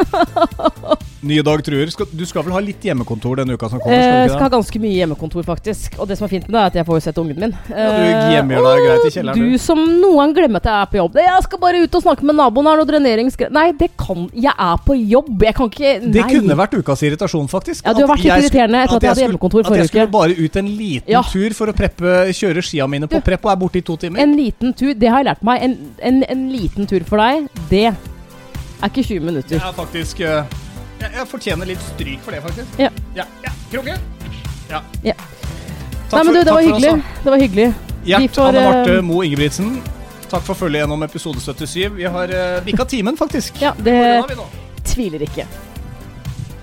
Nye 1.20 1.42
Dag 1.44 1.60
truer. 1.64 1.90
Skal, 1.92 2.06
du 2.16 2.22
skal 2.24 2.44
vel 2.46 2.54
ha 2.56 2.60
litt 2.64 2.80
hjemmekontor 2.86 3.42
denne 3.42 3.52
uka 3.52 3.68
som 3.68 3.80
kommer? 3.82 3.92
Eh, 3.92 4.04
Skal 4.08 4.22
du 4.24 4.32
skal 4.32 4.44
ha 4.46 4.50
ganske 4.54 4.80
mye 4.80 4.94
hjemmekontor, 4.96 5.44
faktisk. 5.44 5.98
Og 6.00 6.08
det 6.08 6.16
som 6.16 6.24
er 6.24 6.30
fint 6.32 6.46
med 6.48 6.54
det, 6.56 6.60
er 6.62 6.70
at 6.70 6.78
jeg 6.80 6.86
får 6.88 6.96
jo 6.96 7.02
sett 7.04 7.18
ungen 7.20 7.36
min. 7.42 7.52
Ja, 7.68 7.88
du 7.92 8.06
Eh, 8.10 8.30
hjemmegjør 8.34 8.64
deg 8.64 8.80
greit 8.86 9.04
i 9.04 9.10
kjelleren, 9.16 9.36
Du 9.36 9.50
du». 9.52 9.58
som 9.60 9.82
noen 10.00 10.32
glemmer 10.36 10.62
at 10.62 10.68
jeg 10.70 10.78
er 10.80 10.88
på 10.94 10.96
jobb. 11.00 11.18
Jeg 11.20 11.44
skal 11.44 11.60
bare 11.60 11.82
ut 11.84 11.98
og 12.00 12.04
snakke 12.06 12.24
med 12.30 12.38
naboen, 12.40 12.70
har 12.70 12.80
noe 12.80 12.88
dreneringsgreier 12.88 13.52
Nei, 13.52 13.66
det 13.76 13.90
kan 14.00 14.24
Jeg 14.32 14.54
er 14.56 14.80
på 14.86 14.96
jobb. 14.96 15.44
Jeg 15.44 15.54
kan 15.60 15.68
ikke 15.68 15.92
Nei. 16.06 16.12
Det 16.16 16.24
kunne 16.32 16.56
vært 16.56 16.78
ukas 16.80 17.02
irritasjon, 17.04 17.48
faktisk. 17.52 17.84
Ja, 17.84 17.92
du 17.92 18.00
har 18.06 18.14
vært 18.14 18.24
litt 18.24 18.46
irriterende 18.46 18.80
etter 18.86 18.96
at 18.96 19.02
jeg 19.02 19.10
hadde 19.10 19.28
skulle- 19.28 19.60
uke. 19.60 19.66
At 19.74 19.76
jeg 19.84 19.88
skulle 19.92 20.10
bare 20.16 20.32
ut 20.40 20.56
en 20.56 20.66
liten 20.80 21.08
Ja. 21.10 21.22
tur 21.22 21.50
for 21.52 21.66
å 21.68 21.76
preppe, 21.76 22.16
kjøre 22.32 22.64
skia 22.64 22.88
mine 22.88 23.06
på 23.06 23.20
Du, 23.20 23.26
prepp, 23.28 23.44
og 23.44 23.52
er 23.52 23.56
borte 23.60 23.76
i 23.76 23.82
to 23.84 23.96
timer. 24.00 24.18
En 24.24 24.32
liten 24.36 24.72
tur, 24.72 24.94
det 24.94 25.08
har 25.08 25.20
jeg 25.22 25.26
lært 25.36 25.42
meg. 25.44 25.62
En, 25.62 25.76
en, 26.00 26.22
en 26.24 26.48
liten 26.50 26.86
tur 26.88 27.04
for 27.04 27.18
deg, 27.20 27.48
det 27.68 27.92
er 28.82 28.90
ikke 28.92 29.06
20 29.06 29.20
minutter. 29.28 29.56
Jeg 29.56 29.68
er 29.68 29.76
faktisk 29.76 30.20
eh, 30.24 30.58
jeg, 31.00 31.12
jeg 31.16 31.28
fortjener 31.30 31.68
litt 31.70 31.84
stryk 31.94 32.24
for 32.24 32.36
det, 32.36 32.42
faktisk. 32.44 32.80
Ja. 32.80 32.90
Ja, 33.16 33.24
ja. 33.44 33.52
Kråke? 33.70 33.94
Ja. 34.70 34.82
Ja. 35.04 35.14
Nei, 36.10 36.24
men 36.24 36.34
du, 36.34 36.42
det 36.42 36.52
var 36.52 36.66
hyggelig. 36.66 36.92
Det 37.24 37.30
var 37.30 37.40
hyggelig. 37.40 37.70
Gjert 38.04 38.38
Anne 38.42 38.64
Marte 38.66 39.00
Mo 39.00 39.14
Moe 39.14 39.28
Ingebrigtsen. 39.28 39.74
Takk 40.30 40.44
for 40.46 40.58
følget 40.58 40.84
gjennom 40.84 41.02
episode 41.06 41.40
77. 41.42 41.88
Vi 41.96 42.06
har 42.06 42.32
uh, 42.34 42.60
bikka 42.66 42.86
timen, 42.88 43.16
faktisk. 43.18 43.58
Ja, 43.62 43.72
det 43.78 43.98
tviler 44.86 45.24
ikke. 45.26 45.46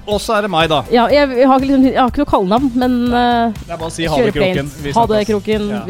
Og 0.07 0.21
så 0.23 0.37
er 0.37 0.45
det 0.47 0.51
meg, 0.51 0.69
da. 0.71 0.83
Ja, 0.91 1.07
jeg, 1.11 1.33
jeg, 1.35 1.47
har, 1.51 1.59
liksom, 1.63 1.87
jeg 1.89 1.99
har 1.99 2.13
ikke 2.13 2.23
noe 2.23 2.31
kallenavn, 2.31 2.69
men 2.79 2.99
uh, 3.11 3.57
Det 3.57 3.73
er 3.73 3.81
bare 3.81 3.89
å 3.89 3.95
si 3.97 4.07
ha 4.07 4.21
det, 4.23 4.35
Kroken. 4.37 4.71
Ha 4.95 5.07
det. 5.11 5.23
Kroken. 5.31 5.67
Ja. 5.73 5.83